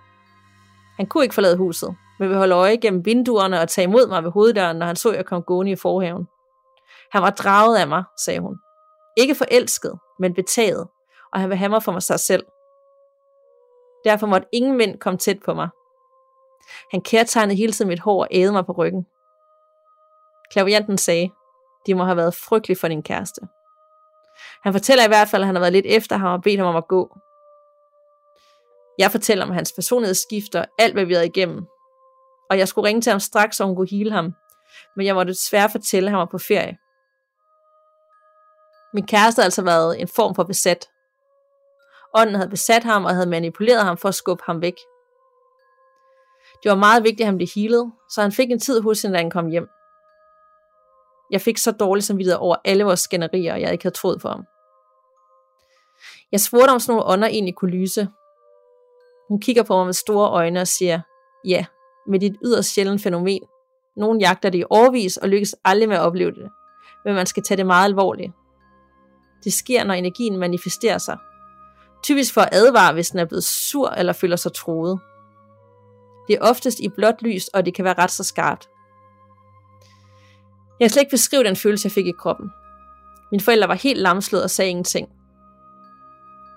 Han 0.97 1.05
kunne 1.05 1.23
ikke 1.23 1.35
forlade 1.35 1.57
huset, 1.57 1.95
men 2.19 2.29
ville 2.29 2.37
holde 2.37 2.55
øje 2.55 2.75
gennem 2.75 3.05
vinduerne 3.05 3.61
og 3.61 3.69
tage 3.69 3.87
imod 3.87 4.07
mig 4.07 4.23
ved 4.23 4.31
hoveddøren, 4.31 4.77
når 4.77 4.85
han 4.85 4.95
så, 4.95 5.09
at 5.09 5.15
jeg 5.15 5.25
kom 5.25 5.43
gående 5.43 5.71
i 5.71 5.75
forhaven. 5.75 6.27
Han 7.11 7.21
var 7.21 7.29
draget 7.29 7.77
af 7.77 7.87
mig, 7.87 8.03
sagde 8.25 8.39
hun. 8.39 8.57
Ikke 9.17 9.35
forelsket, 9.35 9.99
men 10.19 10.33
betaget, 10.33 10.87
og 11.33 11.39
han 11.39 11.49
vil 11.49 11.57
have 11.57 11.69
mig 11.69 11.83
for 11.83 11.91
mig 11.91 12.03
sig 12.03 12.19
selv. 12.19 12.45
Derfor 14.05 14.27
måtte 14.27 14.47
ingen 14.51 14.77
mænd 14.77 14.99
komme 14.99 15.17
tæt 15.17 15.37
på 15.45 15.53
mig. 15.53 15.69
Han 16.91 17.01
kærtegnede 17.01 17.57
hele 17.57 17.73
tiden 17.73 17.89
mit 17.89 17.99
hår 17.99 18.21
og 18.21 18.27
ædede 18.31 18.51
mig 18.51 18.65
på 18.65 18.71
ryggen. 18.71 19.07
Klavianten 20.51 20.97
sagde, 20.97 21.31
de 21.85 21.95
må 21.95 22.03
have 22.03 22.17
været 22.17 22.33
frygtelige 22.33 22.79
for 22.79 22.87
din 22.87 23.03
kæreste. 23.03 23.41
Han 24.63 24.73
fortæller 24.73 25.05
i 25.05 25.07
hvert 25.07 25.27
fald, 25.27 25.41
at 25.41 25.45
han 25.45 25.55
har 25.55 25.59
været 25.59 25.73
lidt 25.73 25.85
efter 25.85 26.17
ham 26.17 26.31
og 26.31 26.41
bedt 26.41 26.59
ham 26.59 26.67
om 26.67 26.75
at 26.75 26.87
gå. 26.87 27.17
Jeg 28.97 29.11
fortæller 29.11 29.45
om 29.45 29.51
hans 29.51 29.71
personlighedsskifter, 29.75 30.65
alt 30.79 30.93
hvad 30.93 31.05
vi 31.05 31.13
havde 31.13 31.27
igennem. 31.27 31.65
Og 32.49 32.57
jeg 32.57 32.67
skulle 32.67 32.87
ringe 32.87 33.01
til 33.01 33.11
ham 33.11 33.19
straks, 33.19 33.57
så 33.57 33.65
hun 33.65 33.75
kunne 33.75 33.87
hele 33.91 34.11
ham. 34.11 34.33
Men 34.95 35.05
jeg 35.05 35.15
måtte 35.15 35.33
desværre 35.33 35.69
fortælle, 35.69 36.07
at 36.07 36.11
han 36.11 36.19
var 36.19 36.25
på 36.31 36.37
ferie. 36.37 36.77
Min 38.93 39.07
kæreste 39.07 39.39
havde 39.39 39.45
altså 39.45 39.63
været 39.63 40.01
en 40.01 40.07
form 40.07 40.35
for 40.35 40.43
besat. 40.43 40.89
Ånden 42.13 42.35
havde 42.35 42.49
besat 42.49 42.83
ham 42.83 43.05
og 43.05 43.11
havde 43.11 43.29
manipuleret 43.29 43.83
ham 43.83 43.97
for 43.97 44.09
at 44.09 44.15
skubbe 44.15 44.43
ham 44.45 44.61
væk. 44.61 44.75
Det 46.63 46.69
var 46.69 46.75
meget 46.75 47.03
vigtigt, 47.03 47.21
at 47.21 47.25
han 47.25 47.37
blev 47.37 47.47
healet, 47.55 47.91
så 48.09 48.21
han 48.21 48.31
fik 48.31 48.51
en 48.51 48.59
tid 48.59 48.81
hos 48.81 49.01
hende, 49.01 49.13
da 49.15 49.21
han 49.21 49.29
kom 49.29 49.47
hjem. 49.47 49.67
Jeg 51.31 51.41
fik 51.41 51.57
så 51.57 51.71
dårligt 51.71 52.05
samvittighed 52.05 52.39
over 52.39 52.55
alle 52.65 52.83
vores 52.83 52.99
skænderier, 52.99 53.55
jeg 53.55 53.71
ikke 53.71 53.83
havde 53.83 53.95
troet 53.95 54.21
for 54.21 54.29
ham. 54.29 54.45
Jeg 56.31 56.39
spurgte 56.39 56.71
om 56.71 56.79
sådan 56.79 56.95
nogle 56.95 57.13
ånder 57.13 57.27
egentlig 57.27 57.55
kunne 57.55 57.71
lyse. 57.71 58.07
Hun 59.27 59.39
kigger 59.39 59.63
på 59.63 59.77
mig 59.77 59.85
med 59.85 59.93
store 59.93 60.29
øjne 60.29 60.61
og 60.61 60.67
siger, 60.67 61.01
ja, 61.45 61.65
med 62.07 62.19
dit 62.19 62.35
yderst 62.45 62.73
sjældent 62.73 63.01
fænomen. 63.03 63.41
Nogen 63.95 64.21
jagter 64.21 64.49
det 64.49 64.59
i 64.59 64.63
overvis 64.69 65.17
og 65.17 65.29
lykkes 65.29 65.55
aldrig 65.65 65.89
med 65.89 65.97
at 65.97 66.01
opleve 66.01 66.31
det, 66.31 66.51
men 67.05 67.15
man 67.15 67.25
skal 67.25 67.43
tage 67.43 67.57
det 67.57 67.65
meget 67.65 67.85
alvorligt. 67.85 68.31
Det 69.43 69.53
sker, 69.53 69.83
når 69.83 69.93
energien 69.93 70.37
manifesterer 70.37 70.97
sig. 70.97 71.17
Typisk 72.03 72.33
for 72.33 72.41
at 72.41 72.49
advare, 72.51 72.93
hvis 72.93 73.09
den 73.09 73.19
er 73.19 73.25
blevet 73.25 73.43
sur 73.43 73.89
eller 73.89 74.13
føler 74.13 74.35
sig 74.35 74.53
troet. 74.53 74.99
Det 76.27 76.35
er 76.35 76.41
oftest 76.41 76.79
i 76.79 76.89
blåt 76.89 77.21
lys, 77.21 77.47
og 77.47 77.65
det 77.65 77.73
kan 77.73 77.85
være 77.85 77.97
ret 77.97 78.11
så 78.11 78.23
skarpt. 78.23 78.69
Jeg 80.79 80.85
kan 80.85 80.89
slet 80.89 81.01
ikke 81.01 81.11
beskrive 81.11 81.43
den 81.43 81.55
følelse, 81.55 81.85
jeg 81.85 81.91
fik 81.91 82.07
i 82.07 82.13
kroppen. 82.19 82.49
Mine 83.31 83.43
forældre 83.43 83.67
var 83.67 83.75
helt 83.75 83.99
lamslået 83.99 84.43
og 84.43 84.49
sagde 84.49 84.69
ingenting. 84.69 85.09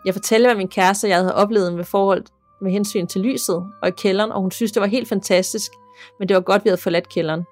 Jeg 0.05 0.15
fortalte, 0.15 0.47
hvad 0.47 0.57
min 0.57 0.69
kæreste 0.69 1.05
og 1.05 1.09
jeg 1.09 1.19
havde 1.19 1.35
oplevet 1.35 1.75
med 1.75 1.85
forhold 1.85 2.25
med 2.61 2.73
hensyn 2.73 3.07
til 3.07 3.21
lyset 3.21 3.67
og 3.83 3.89
i 3.89 3.91
kælderen, 3.91 4.33
og 4.33 4.41
hun 4.41 4.51
synes, 4.51 4.73
det 4.73 4.81
var 4.81 4.87
helt 4.87 5.09
fantastisk, 5.09 5.71
men 6.19 6.29
det 6.29 6.35
var 6.35 6.41
godt, 6.41 6.65
vi 6.65 6.69
havde 6.69 6.81
forladt 6.81 7.09
kælderen. 7.09 7.45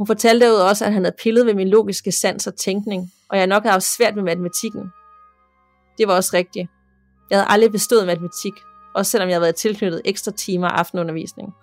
Hun 0.00 0.06
fortalte 0.06 0.46
derudover 0.46 0.68
også, 0.68 0.84
at 0.84 0.92
han 0.92 1.04
havde 1.04 1.16
pillet 1.22 1.46
ved 1.46 1.54
min 1.54 1.68
logiske 1.68 2.12
sans 2.12 2.46
og 2.46 2.56
tænkning, 2.56 3.12
og 3.28 3.38
jeg 3.38 3.46
nok 3.46 3.62
havde 3.62 3.72
haft 3.72 3.84
svært 3.84 4.14
med 4.14 4.22
matematikken. 4.22 4.92
Det 5.98 6.08
var 6.08 6.14
også 6.14 6.30
rigtigt. 6.34 6.70
Jeg 7.30 7.38
havde 7.38 7.50
aldrig 7.50 7.72
bestået 7.72 8.06
matematik, 8.06 8.52
også 8.94 9.10
selvom 9.10 9.28
jeg 9.28 9.34
havde 9.34 9.42
været 9.42 9.54
tilknyttet 9.54 10.02
ekstra 10.04 10.30
timer 10.30 10.68
aftenundervisning. 10.68 11.54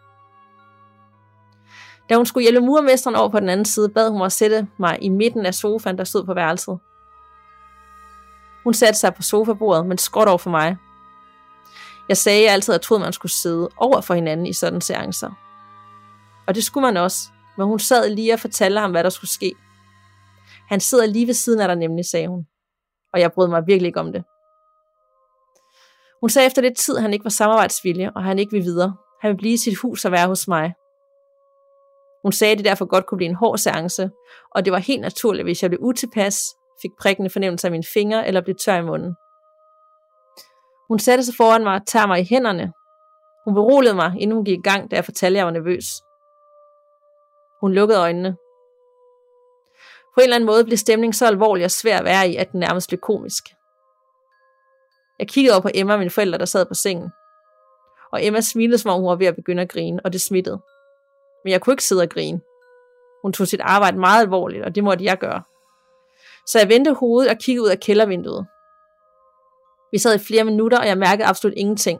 Da 2.10 2.16
hun 2.16 2.26
skulle 2.26 2.44
hjælpe 2.44 2.66
murmesteren 2.66 3.16
over 3.16 3.30
på 3.30 3.40
den 3.40 3.50
anden 3.50 3.66
side, 3.66 3.90
bad 3.90 4.10
hun 4.10 4.18
mig 4.18 4.26
at 4.26 4.32
sætte 4.32 4.68
mig 4.80 4.98
i 5.02 5.10
midten 5.10 5.46
af 5.46 5.56
sofaen, 5.56 5.98
der 5.98 6.04
stod 6.04 6.26
på 6.26 6.34
værelset. 6.34 6.80
Hun 8.64 8.74
satte 8.74 9.00
sig 9.00 9.14
på 9.14 9.22
sofabordet, 9.22 9.86
men 9.86 9.98
skråt 9.98 10.28
over 10.28 10.38
for 10.38 10.50
mig. 10.50 10.78
Jeg 12.10 12.18
sagde, 12.18 12.40
at 12.40 12.46
jeg 12.46 12.54
altid 12.54 12.74
havde 12.74 12.84
troet, 12.84 13.02
man 13.02 13.14
skulle 13.14 13.32
sidde 13.32 13.70
over 13.78 14.02
for 14.02 14.14
hinanden 14.14 14.46
i 14.46 14.54
sådan 14.54 14.82
seancer. 14.82 15.32
Og 16.48 16.56
det 16.56 16.64
skulle 16.64 16.82
man 16.82 16.98
også, 16.98 17.30
men 17.58 17.68
hun 17.68 17.80
sad 17.80 18.10
lige 18.10 18.34
og 18.34 18.40
fortalte 18.40 18.80
ham, 18.80 18.92
hvad 18.92 19.04
der 19.04 19.10
skulle 19.10 19.32
ske. 19.32 19.54
Han 20.70 20.80
sidder 20.80 21.06
lige 21.06 21.28
ved 21.28 21.34
siden 21.34 21.60
af 21.60 21.68
dig 21.68 21.78
nemlig, 21.78 22.06
sagde 22.06 22.28
hun. 22.28 22.46
Og 23.14 23.20
jeg 23.20 23.32
brød 23.32 23.48
mig 23.48 23.64
virkelig 23.68 23.88
ikke 23.88 24.00
om 24.00 24.12
det. 24.12 24.24
Hun 26.22 26.30
sagde 26.30 26.46
efter 26.46 26.62
lidt 26.62 26.78
tid, 26.78 26.96
at 26.96 27.02
han 27.02 27.14
ikke 27.14 27.24
var 27.24 27.30
samarbejdsvillig, 27.30 28.12
og 28.16 28.24
han 28.24 28.40
ikke 28.40 28.52
ville 28.52 28.64
videre. 28.64 28.96
Han 29.22 29.28
ville 29.30 29.38
blive 29.38 29.54
i 29.54 29.58
sit 29.58 29.78
hus 29.78 30.06
og 30.06 30.12
være 30.12 30.28
hos 30.28 30.48
mig. 30.48 30.74
Hun 32.24 32.32
sagde, 32.32 32.52
at 32.52 32.58
det 32.58 32.66
derfor 32.66 32.86
godt 32.86 33.06
kunne 33.06 33.18
blive 33.18 33.30
en 33.30 33.36
hård 33.36 33.58
seance, 33.58 34.10
og 34.56 34.66
det 34.66 34.74
var 34.74 34.80
helt 34.80 35.02
naturligt, 35.02 35.46
hvis 35.46 35.62
jeg 35.62 35.70
blev 35.70 35.80
utilpas, 35.82 36.40
fik 36.82 36.92
prikkende 37.00 37.30
fornemmelse 37.30 37.68
af 37.68 37.72
mine 37.72 37.84
fingre 37.94 38.28
eller 38.28 38.42
blev 38.42 38.56
tør 38.56 38.76
i 38.76 38.82
munden. 38.82 39.16
Hun 40.90 41.00
satte 41.00 41.24
sig 41.24 41.36
foran 41.38 41.64
mig 41.64 41.74
og 41.74 41.86
tager 41.88 42.08
mig 42.08 42.20
i 42.20 42.28
hænderne. 42.30 42.74
Hun 43.46 43.54
beroligede 43.54 43.96
mig, 43.96 44.14
inden 44.20 44.36
hun 44.36 44.46
gik 44.46 44.58
i 44.58 44.62
gang, 44.62 44.92
da 44.92 44.96
jeg 44.96 45.06
fortalte, 45.06 45.36
at 45.36 45.38
jeg 45.38 45.46
var 45.46 45.52
nervøs. 45.52 45.86
Hun 47.62 47.74
lukkede 47.74 48.00
øjnene. 48.00 48.38
På 50.14 50.20
en 50.20 50.24
eller 50.24 50.36
anden 50.36 50.48
måde 50.48 50.66
blev 50.66 50.78
stemningen 50.78 51.14
så 51.14 51.26
alvorlig 51.26 51.66
og 51.66 51.72
svær 51.72 51.98
at 51.98 52.06
være 52.06 52.30
i, 52.30 52.36
at 52.36 52.52
den 52.52 52.60
nærmest 52.60 52.90
blev 52.90 53.00
komisk. 53.00 53.44
Jeg 55.20 55.28
kiggede 55.28 55.54
over 55.54 55.62
på 55.62 55.70
Emma 55.74 55.94
og 55.94 56.00
mine 56.00 56.12
forældre, 56.12 56.38
der 56.38 56.46
sad 56.46 56.66
på 56.66 56.74
sengen. 56.74 57.10
Og 58.12 58.26
Emma 58.26 58.42
smilede, 58.42 58.78
som 58.78 58.92
om 58.92 59.00
hun 59.00 59.10
var 59.10 59.16
ved 59.16 59.28
at 59.28 59.36
begynde 59.36 59.62
at 59.62 59.70
grine, 59.70 60.02
og 60.06 60.14
det 60.14 60.22
smittede. 60.22 60.60
Men 61.44 61.52
jeg 61.52 61.62
kunne 61.62 61.74
ikke 61.74 61.84
sidde 61.84 62.02
og 62.02 62.10
grine. 62.10 62.42
Hun 63.24 63.34
tog 63.34 63.48
sit 63.48 63.62
arbejde 63.62 64.00
meget 64.00 64.22
alvorligt, 64.22 64.66
og 64.66 64.76
det 64.76 64.84
måtte 64.84 65.06
jeg 65.06 65.18
gøre. 65.18 65.44
Så 66.48 66.60
jeg 66.60 66.70
vendte 66.70 66.94
hovedet 66.94 67.32
og 67.32 67.38
kiggede 67.38 67.64
ud 67.64 67.70
af 67.70 67.80
kældervinduet. 67.80 68.48
Vi 69.92 69.98
sad 69.98 70.16
i 70.16 70.24
flere 70.28 70.44
minutter, 70.44 70.80
og 70.80 70.88
jeg 70.88 70.98
mærkede 70.98 71.28
absolut 71.28 71.58
ingenting. 71.58 72.00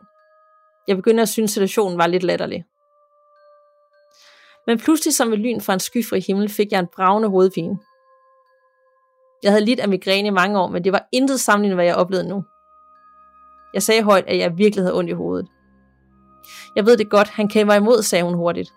Jeg 0.88 0.96
begyndte 0.96 1.22
at 1.22 1.30
synes, 1.30 1.52
situationen 1.52 1.98
var 1.98 2.08
lidt 2.08 2.24
latterlig. 2.24 2.66
Men 4.68 4.80
pludselig 4.80 5.14
som 5.16 5.32
ved 5.32 5.38
lyn 5.38 5.62
fra 5.62 5.74
en 5.74 5.80
skyfri 5.80 6.20
himmel 6.20 6.50
fik 6.50 6.72
jeg 6.72 6.80
en 6.80 6.88
bravende 6.96 7.30
hovedpine. 7.30 7.78
Jeg 9.44 9.52
havde 9.52 9.66
lidt 9.66 9.80
af 9.80 9.90
migræne 9.90 10.28
i 10.28 10.32
mange 10.32 10.60
år, 10.60 10.68
men 10.68 10.84
det 10.84 10.92
var 10.92 11.08
intet 11.12 11.40
sammenlignet, 11.40 11.78
hvad 11.78 11.86
jeg 11.86 11.96
oplevede 11.96 12.30
nu. 12.30 12.44
Jeg 13.74 13.84
sagde 13.84 14.04
højt, 14.04 14.26
at 14.28 14.38
jeg 14.38 14.58
virkelig 14.58 14.84
havde 14.84 14.98
ondt 14.98 15.10
i 15.10 15.14
hovedet. 15.14 15.48
Jeg 16.76 16.86
ved 16.86 16.98
det 16.98 17.10
godt, 17.10 17.28
han 17.28 17.50
kæmper 17.50 17.74
imod, 17.74 18.02
sagde 18.02 18.24
hun 18.24 18.34
hurtigt. 18.34 18.70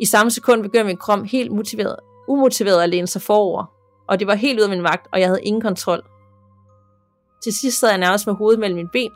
I 0.00 0.04
samme 0.04 0.30
sekund 0.30 0.62
begyndte 0.62 0.86
min 0.86 0.96
krop 0.96 1.24
helt 1.24 1.52
motiveret, 1.52 1.96
umotiveret 2.28 2.82
at 2.82 2.88
læne 2.88 3.06
sig 3.06 3.22
forover, 3.22 3.64
og 4.08 4.18
det 4.18 4.26
var 4.26 4.34
helt 4.34 4.58
ud 4.58 4.64
af 4.64 4.70
min 4.70 4.82
magt, 4.82 5.06
og 5.12 5.20
jeg 5.20 5.28
havde 5.28 5.42
ingen 5.42 5.62
kontrol. 5.62 6.02
Til 7.42 7.52
sidst 7.54 7.78
sad 7.78 7.88
jeg 7.88 7.98
nærmest 7.98 8.26
med 8.26 8.34
hovedet 8.34 8.60
mellem 8.60 8.76
mine 8.76 8.88
ben, 8.92 9.10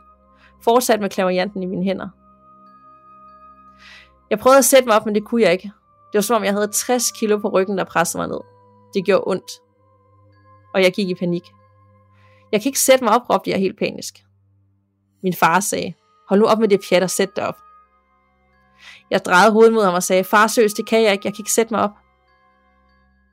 fortsat 0.65 1.01
med 1.01 1.11
klaverianten 1.11 1.63
i 1.63 1.67
mine 1.67 1.85
hænder. 1.85 2.09
Jeg 4.33 4.41
prøvede 4.41 4.59
at 4.59 4.65
sætte 4.65 4.87
mig 4.87 4.97
op, 4.97 5.07
men 5.07 5.15
det 5.15 5.25
kunne 5.25 5.43
jeg 5.43 5.53
ikke. 5.53 5.73
Det 6.13 6.15
var 6.15 6.21
som 6.21 6.37
om, 6.37 6.45
jeg 6.45 6.53
havde 6.53 6.69
60 6.73 7.11
kilo 7.11 7.39
på 7.39 7.49
ryggen, 7.49 7.79
der 7.79 7.85
pressede 7.85 8.21
mig 8.21 8.29
ned. 8.29 8.41
Det 8.95 9.05
gjorde 9.05 9.23
ondt. 9.27 9.53
Og 10.75 10.83
jeg 10.83 10.93
gik 10.93 11.09
i 11.09 11.15
panik. 11.15 11.43
Jeg 12.53 12.61
kan 12.61 12.69
ikke 12.69 12.81
sætte 12.81 13.05
mig 13.05 13.15
op, 13.15 13.31
råbte 13.31 13.51
jeg 13.51 13.59
helt 13.59 13.79
panisk. 13.79 14.15
Min 15.23 15.35
far 15.35 15.61
sagde, 15.61 15.95
hold 16.29 16.41
nu 16.41 16.47
op 16.47 16.59
med 16.59 16.69
det 16.69 16.81
pjat 16.89 17.03
og 17.03 17.11
sæt 17.11 17.37
dig 17.37 17.49
op. 17.49 17.57
Jeg 19.11 19.25
drejede 19.25 19.53
hovedet 19.53 19.73
mod 19.73 19.85
ham 19.85 19.95
og 19.95 20.03
sagde, 20.03 20.25
far 20.25 20.47
søs, 20.47 20.73
det 20.73 20.87
kan 20.87 21.03
jeg 21.03 21.13
ikke, 21.13 21.27
jeg 21.27 21.35
kan 21.35 21.41
ikke 21.41 21.53
sætte 21.53 21.75
mig 21.75 21.83
op. 21.83 21.93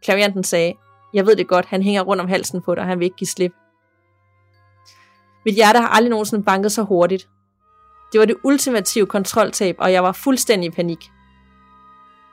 Klavianten 0.03 0.43
sagde, 0.43 0.73
jeg 1.13 1.25
ved 1.25 1.35
det 1.35 1.47
godt, 1.47 1.65
han 1.65 1.83
hænger 1.83 2.01
rundt 2.01 2.21
om 2.21 2.29
halsen 2.29 2.61
på 2.61 2.75
dig, 2.75 2.83
han 2.83 2.99
vil 2.99 3.05
ikke 3.05 3.17
give 3.17 3.27
slip. 3.27 3.51
Mit 5.45 5.55
hjerte 5.55 5.79
har 5.79 5.87
aldrig 5.87 6.09
nogensinde 6.09 6.43
banket 6.43 6.71
så 6.71 6.83
hurtigt. 6.83 7.29
Det 8.11 8.19
var 8.19 8.25
det 8.25 8.37
ultimative 8.43 9.05
kontroltab, 9.05 9.75
og 9.79 9.91
jeg 9.91 10.03
var 10.03 10.11
fuldstændig 10.11 10.67
i 10.67 10.71
panik. 10.71 11.11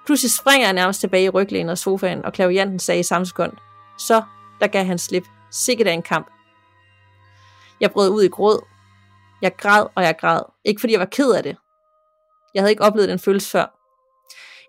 Pludselig 0.07 0.33
springer 0.33 0.67
jeg 0.67 0.73
nærmest 0.73 1.01
tilbage 1.01 1.25
i 1.25 1.29
ryglænet 1.29 1.71
af 1.71 1.79
sofaen, 1.79 2.25
og 2.25 2.33
klavianten 2.33 2.79
sagde 2.79 3.01
i 3.01 3.03
samme 3.03 3.27
sekund, 3.27 3.53
så 3.99 4.23
der 4.61 4.67
gav 4.67 4.85
han 4.85 4.99
slip. 4.99 5.25
Sikkert 5.51 5.89
af 5.89 5.93
en 5.93 6.03
kamp. 6.03 6.31
Jeg 7.81 7.91
brød 7.91 8.11
ud 8.11 8.23
i 8.23 8.29
gråd. 8.29 8.65
Jeg 9.43 9.57
græd, 9.57 9.87
og 9.95 10.03
jeg 10.03 10.17
græd. 10.21 10.41
Ikke 10.65 10.81
fordi 10.81 10.93
jeg 10.93 11.01
var 11.01 11.07
ked 11.07 11.33
af 11.33 11.43
det. 11.43 11.57
Jeg 12.55 12.63
havde 12.63 12.71
ikke 12.71 12.83
oplevet 12.83 13.09
den 13.09 13.19
følelse 13.19 13.51
før. 13.51 13.67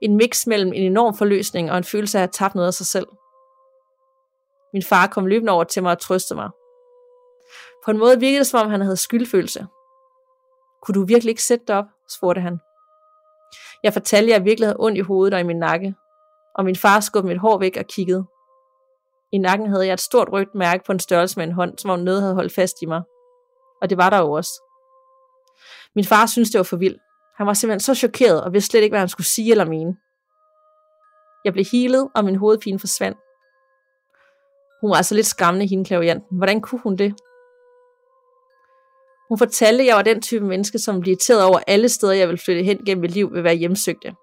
En 0.01 0.17
mix 0.17 0.47
mellem 0.47 0.73
en 0.73 0.83
enorm 0.83 1.17
forløsning 1.17 1.71
og 1.71 1.77
en 1.77 1.83
følelse 1.83 2.17
af 2.17 2.21
at 2.21 2.23
have 2.23 2.31
tabt 2.31 2.55
noget 2.55 2.67
af 2.67 2.73
sig 2.73 2.85
selv. 2.85 3.07
Min 4.73 4.83
far 4.83 5.07
kom 5.07 5.25
løbende 5.25 5.53
over 5.53 5.63
til 5.63 5.83
mig 5.83 5.91
og 5.91 5.99
trøstede 5.99 6.37
mig. 6.37 6.49
På 7.85 7.91
en 7.91 7.97
måde 7.97 8.19
virkede 8.19 8.39
det, 8.39 8.47
som 8.47 8.65
om 8.65 8.71
han 8.71 8.81
havde 8.81 8.97
skyldfølelse. 8.97 9.67
Kunne 10.83 10.95
du 10.95 11.05
virkelig 11.05 11.29
ikke 11.29 11.43
sætte 11.43 11.65
dig 11.67 11.75
op? 11.75 11.85
spurgte 12.09 12.41
han. 12.41 12.59
Jeg 13.83 13.93
fortalte, 13.93 14.33
at 14.33 14.37
jeg 14.37 14.45
virkelig 14.45 14.67
havde 14.67 14.79
ondt 14.79 14.97
i 14.97 15.01
hovedet 15.01 15.33
og 15.33 15.39
i 15.39 15.43
min 15.43 15.59
nakke, 15.59 15.95
og 16.55 16.65
min 16.65 16.75
far 16.75 16.99
skubbede 16.99 17.33
mit 17.33 17.41
hår 17.41 17.57
væk 17.57 17.77
og 17.79 17.85
kiggede. 17.85 18.25
I 19.31 19.37
nakken 19.37 19.69
havde 19.69 19.85
jeg 19.85 19.93
et 19.93 20.01
stort 20.01 20.29
rødt 20.31 20.55
mærke 20.55 20.83
på 20.85 20.91
en 20.91 20.99
størrelse 20.99 21.39
med 21.39 21.47
en 21.47 21.53
hånd, 21.53 21.77
som 21.77 21.89
om 21.89 21.99
noget 21.99 22.21
havde 22.21 22.35
holdt 22.35 22.53
fast 22.53 22.75
i 22.81 22.85
mig. 22.85 23.01
Og 23.81 23.89
det 23.89 23.97
var 23.97 24.09
der 24.09 24.17
jo 24.17 24.31
også. 24.31 24.51
Min 25.95 26.05
far 26.05 26.25
syntes, 26.25 26.49
det 26.49 26.57
var 26.57 26.63
for 26.63 26.77
vildt. 26.77 27.01
Han 27.37 27.47
var 27.47 27.53
simpelthen 27.53 27.79
så 27.79 27.95
chokeret 27.95 28.43
og 28.43 28.53
vidste 28.53 28.71
slet 28.71 28.81
ikke, 28.81 28.91
hvad 28.91 28.99
han 28.99 29.09
skulle 29.09 29.27
sige 29.27 29.51
eller 29.51 29.65
mene. 29.65 29.97
Jeg 31.45 31.53
blev 31.53 31.65
healet, 31.71 32.09
og 32.15 32.25
min 32.25 32.35
hovedpine 32.35 32.79
forsvandt. 32.79 33.17
Hun 34.81 34.89
var 34.89 34.95
altså 34.95 35.15
lidt 35.15 35.25
skræmmende, 35.25 35.67
hende 35.67 35.85
klavianten. 35.85 36.37
Hvordan 36.37 36.61
kunne 36.61 36.81
hun 36.83 36.95
det? 36.95 37.15
Hun 39.29 39.37
fortalte, 39.37 39.81
at 39.81 39.87
jeg 39.87 39.95
var 39.95 40.01
den 40.01 40.21
type 40.21 40.45
menneske, 40.45 40.79
som 40.79 40.99
blev 40.99 41.11
irriteret 41.11 41.43
over 41.43 41.59
alle 41.67 41.89
steder, 41.89 42.13
jeg 42.13 42.27
ville 42.27 42.39
flytte 42.45 42.63
hen 42.63 42.85
gennem 42.85 43.01
mit 43.01 43.11
liv, 43.11 43.33
vil 43.33 43.43
være 43.43 43.55
hjemsøgte. 43.55 44.15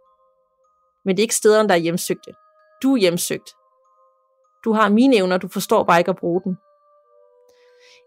Men 1.04 1.16
det 1.16 1.22
er 1.22 1.24
ikke 1.24 1.34
stederne, 1.34 1.68
der 1.68 1.74
er 1.74 1.78
hjemsøgte. 1.78 2.32
Du 2.82 2.94
er 2.94 3.00
hjemsøgt. 3.00 3.50
Du 4.64 4.72
har 4.72 4.88
mine 4.88 5.16
evner, 5.16 5.38
du 5.38 5.48
forstår 5.48 5.84
bare 5.84 5.98
ikke 5.98 6.10
at 6.10 6.16
bruge 6.16 6.40
den. 6.44 6.56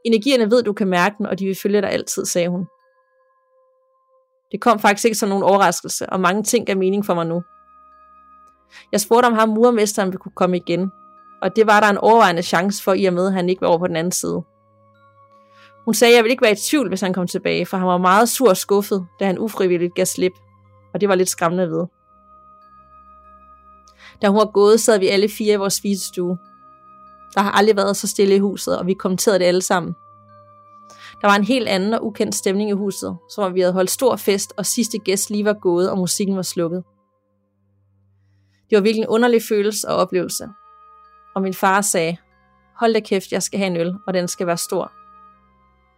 Energierne 0.05 0.51
ved, 0.51 0.63
du 0.63 0.73
kan 0.73 0.87
mærke 0.87 1.15
den, 1.17 1.25
og 1.25 1.39
de 1.39 1.45
vil 1.45 1.57
følge 1.61 1.81
dig 1.81 1.89
altid, 1.89 2.25
sagde 2.25 2.49
hun. 2.49 2.65
Det 4.51 4.61
kom 4.61 4.79
faktisk 4.79 5.05
ikke 5.05 5.17
som 5.17 5.29
nogen 5.29 5.43
overraskelse, 5.43 6.09
og 6.09 6.19
mange 6.19 6.43
ting 6.43 6.65
gav 6.65 6.77
mening 6.77 7.05
for 7.05 7.13
mig 7.13 7.25
nu. 7.25 7.43
Jeg 8.91 9.01
spurgte 9.01 9.25
om 9.25 9.33
ham 9.33 9.49
murmesteren 9.49 10.07
ville 10.07 10.19
kunne 10.19 10.35
komme 10.35 10.57
igen, 10.57 10.91
og 11.41 11.55
det 11.55 11.67
var 11.67 11.79
der 11.79 11.87
en 11.87 11.97
overvejende 11.97 12.43
chance 12.43 12.83
for, 12.83 12.93
i 12.93 13.05
og 13.05 13.13
med, 13.13 13.27
at 13.27 13.33
han 13.33 13.49
ikke 13.49 13.61
var 13.61 13.67
over 13.67 13.77
på 13.77 13.87
den 13.87 13.95
anden 13.95 14.11
side. 14.11 14.43
Hun 15.87 15.93
sagde, 15.93 16.13
at 16.13 16.15
jeg 16.15 16.23
ville 16.23 16.31
ikke 16.31 16.41
være 16.41 16.51
i 16.51 16.55
tvivl, 16.55 16.87
hvis 16.87 17.01
han 17.01 17.13
kom 17.13 17.27
tilbage, 17.27 17.65
for 17.65 17.77
han 17.77 17.87
var 17.87 17.97
meget 17.97 18.29
sur 18.29 18.49
og 18.49 18.57
skuffet, 18.57 19.07
da 19.19 19.25
han 19.25 19.39
ufrivilligt 19.39 19.95
gav 19.95 20.05
slip, 20.05 20.31
og 20.93 21.01
det 21.01 21.09
var 21.09 21.15
lidt 21.15 21.29
skræmmende 21.29 21.63
at 21.63 21.69
vide. 21.69 21.87
Da 24.21 24.27
hun 24.27 24.37
var 24.37 24.51
gået, 24.51 24.79
sad 24.79 24.99
vi 24.99 25.07
alle 25.07 25.29
fire 25.29 25.53
i 25.53 25.57
vores 25.57 25.73
spisestue. 25.73 26.37
Der 27.35 27.41
har 27.41 27.51
aldrig 27.51 27.75
været 27.75 27.97
så 27.97 28.07
stille 28.07 28.35
i 28.35 28.39
huset, 28.39 28.79
og 28.79 28.87
vi 28.87 28.93
kommenterede 28.93 29.39
det 29.39 29.45
alle 29.45 29.61
sammen. 29.61 29.93
Der 31.21 31.27
var 31.27 31.35
en 31.35 31.43
helt 31.43 31.67
anden 31.67 31.93
og 31.93 32.05
ukendt 32.05 32.35
stemning 32.35 32.69
i 32.69 32.73
huset, 32.73 33.17
som 33.35 33.43
om 33.43 33.53
vi 33.53 33.59
havde 33.59 33.73
holdt 33.73 33.91
stor 33.91 34.15
fest, 34.15 34.53
og 34.57 34.65
sidste 34.65 34.97
gæst 34.97 35.29
lige 35.29 35.45
var 35.45 35.53
gået, 35.53 35.91
og 35.91 35.97
musikken 35.97 36.35
var 36.35 36.41
slukket. 36.41 36.83
Det 38.69 38.75
var 38.75 38.81
virkelig 38.81 39.01
en 39.01 39.09
underlig 39.09 39.41
følelse 39.49 39.87
og 39.87 39.95
oplevelse. 39.95 40.47
Og 41.35 41.41
min 41.41 41.53
far 41.53 41.81
sagde, 41.81 42.17
hold 42.75 42.93
da 42.93 42.99
kæft, 42.99 43.31
jeg 43.31 43.43
skal 43.43 43.59
have 43.59 43.67
en 43.67 43.77
øl, 43.77 43.95
og 44.07 44.13
den 44.13 44.27
skal 44.27 44.47
være 44.47 44.57
stor. 44.57 44.96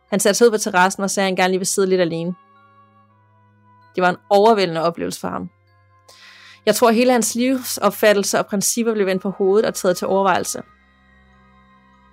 Han 0.10 0.20
satte 0.20 0.38
sig 0.38 0.47
ud 0.47 0.51
på 0.51 0.57
terrassen 0.57 1.03
og 1.03 1.10
sagde, 1.10 1.26
at 1.26 1.30
han 1.30 1.36
gerne 1.36 1.51
lige 1.51 1.60
vil 1.60 1.68
sidde 1.68 1.89
lidt 1.89 2.01
alene. 2.01 2.36
Det 3.95 4.01
var 4.01 4.10
en 4.10 4.18
overvældende 4.30 4.82
oplevelse 4.82 5.20
for 5.20 5.28
ham. 5.28 5.49
Jeg 6.66 6.76
tror, 6.76 6.89
at 6.89 6.95
hele 6.95 7.12
hans 7.12 7.36
livsopfattelse 7.36 8.39
og 8.39 8.45
principper 8.45 8.93
blev 8.93 9.05
vendt 9.05 9.22
på 9.22 9.30
hovedet 9.30 9.66
og 9.66 9.76
taget 9.76 9.97
til 9.97 10.07
overvejelse. 10.07 10.62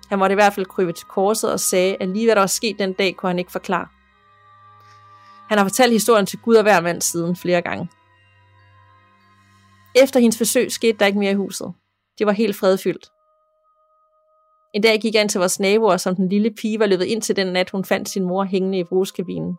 Han 0.09 0.19
måtte 0.19 0.33
i 0.33 0.35
hvert 0.35 0.53
fald 0.53 0.65
krybe 0.65 0.93
til 0.93 1.05
korset 1.05 1.51
og 1.51 1.59
sagde, 1.59 1.97
at 1.99 2.09
lige 2.09 2.25
hvad 2.25 2.35
der 2.35 2.41
var 2.41 2.47
sket 2.47 2.79
den 2.79 2.93
dag, 2.93 3.15
kunne 3.15 3.29
han 3.29 3.39
ikke 3.39 3.51
forklare. 3.51 3.87
Han 5.49 5.57
har 5.57 5.65
fortalt 5.65 5.91
historien 5.91 6.25
til 6.25 6.39
Gud 6.39 6.55
og 6.55 6.63
hver 6.63 6.81
mand 6.81 7.01
siden 7.01 7.35
flere 7.35 7.61
gange. 7.61 7.89
Efter 9.95 10.19
hendes 10.19 10.37
forsøg 10.37 10.71
skete 10.71 10.97
der 10.97 11.05
ikke 11.05 11.19
mere 11.19 11.31
i 11.31 11.35
huset. 11.35 11.73
Det 12.19 12.27
var 12.27 12.33
helt 12.33 12.55
fredfyldt. 12.55 13.11
En 14.73 14.81
dag 14.83 14.99
gik 14.99 15.13
jeg 15.13 15.21
ind 15.21 15.29
til 15.29 15.39
vores 15.39 15.59
naboer, 15.59 15.97
som 15.97 16.15
den 16.15 16.29
lille 16.29 16.51
pige 16.51 16.79
var 16.79 16.85
løbet 16.85 17.05
ind 17.05 17.21
til 17.21 17.35
den 17.35 17.47
nat, 17.47 17.69
hun 17.69 17.85
fandt 17.85 18.09
sin 18.09 18.23
mor 18.23 18.43
hængende 18.43 18.79
i 18.79 18.83
brugskabinen. 18.83 19.57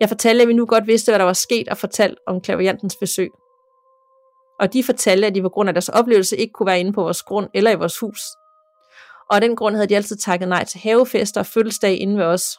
Jeg 0.00 0.08
fortalte, 0.08 0.42
at 0.42 0.48
vi 0.48 0.52
nu 0.52 0.66
godt 0.66 0.86
vidste, 0.86 1.12
hvad 1.12 1.18
der 1.18 1.24
var 1.24 1.32
sket, 1.32 1.68
og 1.68 1.78
fortalte 1.78 2.16
om 2.26 2.40
klaviantens 2.40 2.96
besøg. 2.96 3.30
Og 4.60 4.72
de 4.72 4.84
fortalte, 4.84 5.26
at 5.26 5.34
de 5.34 5.42
på 5.42 5.48
grund 5.48 5.68
af 5.68 5.74
deres 5.74 5.88
oplevelse 5.88 6.36
ikke 6.36 6.52
kunne 6.52 6.66
være 6.66 6.80
inde 6.80 6.92
på 6.92 7.02
vores 7.02 7.22
grund 7.22 7.48
eller 7.54 7.70
i 7.70 7.74
vores 7.74 7.98
hus. 7.98 8.20
Og 9.30 9.34
af 9.34 9.40
den 9.40 9.56
grund 9.56 9.74
havde 9.74 9.88
de 9.88 9.96
altid 9.96 10.16
takket 10.16 10.48
nej 10.48 10.64
til 10.64 10.80
havefester 10.80 11.40
og 11.40 11.46
fødselsdag 11.46 12.00
inde 12.00 12.18
ved 12.18 12.24
os. 12.24 12.58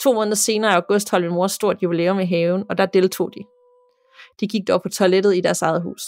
To 0.00 0.12
måneder 0.12 0.36
senere 0.36 0.72
i 0.72 0.74
august 0.74 1.10
holdt 1.10 1.26
min 1.26 1.34
mor 1.34 1.46
stort 1.46 1.82
jubilæum 1.82 2.20
i 2.20 2.24
haven, 2.24 2.64
og 2.70 2.78
der 2.78 2.86
deltog 2.86 3.30
de. 3.34 3.44
De 4.40 4.48
gik 4.48 4.68
dog 4.68 4.82
på 4.82 4.88
toilettet 4.88 5.36
i 5.36 5.40
deres 5.40 5.62
eget 5.62 5.82
hus. 5.82 6.02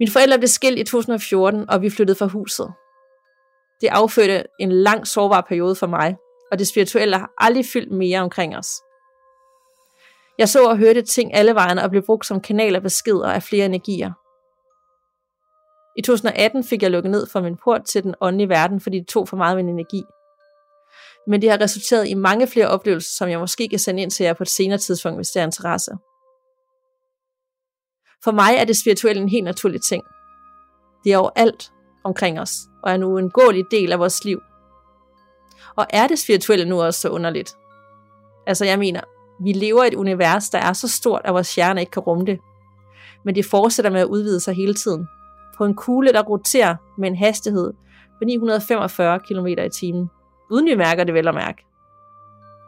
Mine 0.00 0.12
forældre 0.12 0.38
blev 0.38 0.48
skilt 0.48 0.78
i 0.78 0.84
2014, 0.84 1.70
og 1.70 1.82
vi 1.82 1.90
flyttede 1.90 2.18
fra 2.18 2.26
huset. 2.26 2.72
Det 3.80 3.88
affødte 3.88 4.44
en 4.60 4.72
lang 4.72 5.06
sårbar 5.06 5.40
periode 5.48 5.74
for 5.74 5.86
mig, 5.86 6.16
og 6.52 6.58
det 6.58 6.68
spirituelle 6.68 7.16
har 7.16 7.30
aldrig 7.38 7.64
fyldt 7.72 7.92
mere 7.92 8.20
omkring 8.20 8.56
os. 8.56 8.68
Jeg 10.38 10.48
så 10.48 10.64
og 10.64 10.78
hørte 10.78 11.02
ting 11.02 11.34
alle 11.34 11.54
vejene 11.54 11.82
og 11.82 11.90
blev 11.90 12.02
brugt 12.06 12.26
som 12.26 12.40
kanal 12.40 12.76
af 12.76 12.82
beskeder 12.82 13.32
af 13.32 13.42
flere 13.42 13.64
energier. 13.64 14.12
I 15.98 16.02
2018 16.02 16.64
fik 16.64 16.82
jeg 16.82 16.90
lukket 16.90 17.10
ned 17.10 17.26
for 17.32 17.40
min 17.40 17.56
port 17.64 17.84
til 17.84 18.02
den 18.02 18.14
åndelige 18.20 18.48
verden, 18.48 18.80
fordi 18.80 18.98
det 18.98 19.08
tog 19.08 19.28
for 19.28 19.36
meget 19.36 19.50
af 19.50 19.64
min 19.64 19.68
energi. 19.68 20.02
Men 21.26 21.42
det 21.42 21.50
har 21.50 21.60
resulteret 21.60 22.08
i 22.08 22.14
mange 22.14 22.46
flere 22.46 22.68
oplevelser, 22.68 23.10
som 23.16 23.28
jeg 23.28 23.38
måske 23.38 23.68
kan 23.68 23.78
sende 23.78 24.02
ind 24.02 24.10
til 24.10 24.24
jer 24.24 24.32
på 24.32 24.42
et 24.42 24.48
senere 24.48 24.78
tidspunkt, 24.78 25.18
hvis 25.18 25.30
det 25.30 25.40
er 25.40 25.44
interesse. 25.44 25.90
For 28.24 28.30
mig 28.32 28.54
er 28.58 28.64
det 28.64 28.76
spirituelle 28.76 29.22
en 29.22 29.28
helt 29.28 29.44
naturlig 29.44 29.80
ting. 29.82 30.04
Det 31.04 31.12
er 31.12 31.18
overalt 31.18 31.72
omkring 32.04 32.40
os, 32.40 32.58
og 32.82 32.92
er 32.92 32.96
nu 32.96 33.06
en 33.06 33.12
uundgåelig 33.12 33.64
del 33.70 33.92
af 33.92 33.98
vores 33.98 34.24
liv. 34.24 34.40
Og 35.76 35.86
er 35.90 36.06
det 36.06 36.18
spirituelle 36.18 36.64
nu 36.64 36.82
også 36.82 37.00
så 37.00 37.08
underligt? 37.08 37.56
Altså 38.46 38.64
jeg 38.64 38.78
mener, 38.78 39.00
vi 39.40 39.52
lever 39.52 39.84
i 39.84 39.88
et 39.88 39.94
univers, 39.94 40.50
der 40.50 40.58
er 40.58 40.72
så 40.72 40.88
stort, 40.88 41.20
at 41.24 41.34
vores 41.34 41.54
hjerne 41.54 41.80
ikke 41.80 41.90
kan 41.90 42.02
rumme 42.02 42.24
det. 42.24 42.38
Men 43.24 43.34
det 43.34 43.44
fortsætter 43.44 43.90
med 43.90 44.00
at 44.00 44.06
udvide 44.06 44.40
sig 44.40 44.54
hele 44.54 44.74
tiden. 44.74 45.08
På 45.58 45.64
en 45.64 45.74
kugle, 45.74 46.12
der 46.12 46.22
roterer 46.22 46.76
med 46.98 47.08
en 47.08 47.16
hastighed 47.16 47.72
på 48.18 48.24
945 48.24 49.20
km 49.20 49.46
i 49.46 49.68
timen. 49.68 50.10
Uden 50.50 50.66
vi 50.66 50.74
mærker 50.74 51.04
det 51.04 51.14
vel 51.14 51.28
at 51.28 51.34
mærke. 51.34 51.64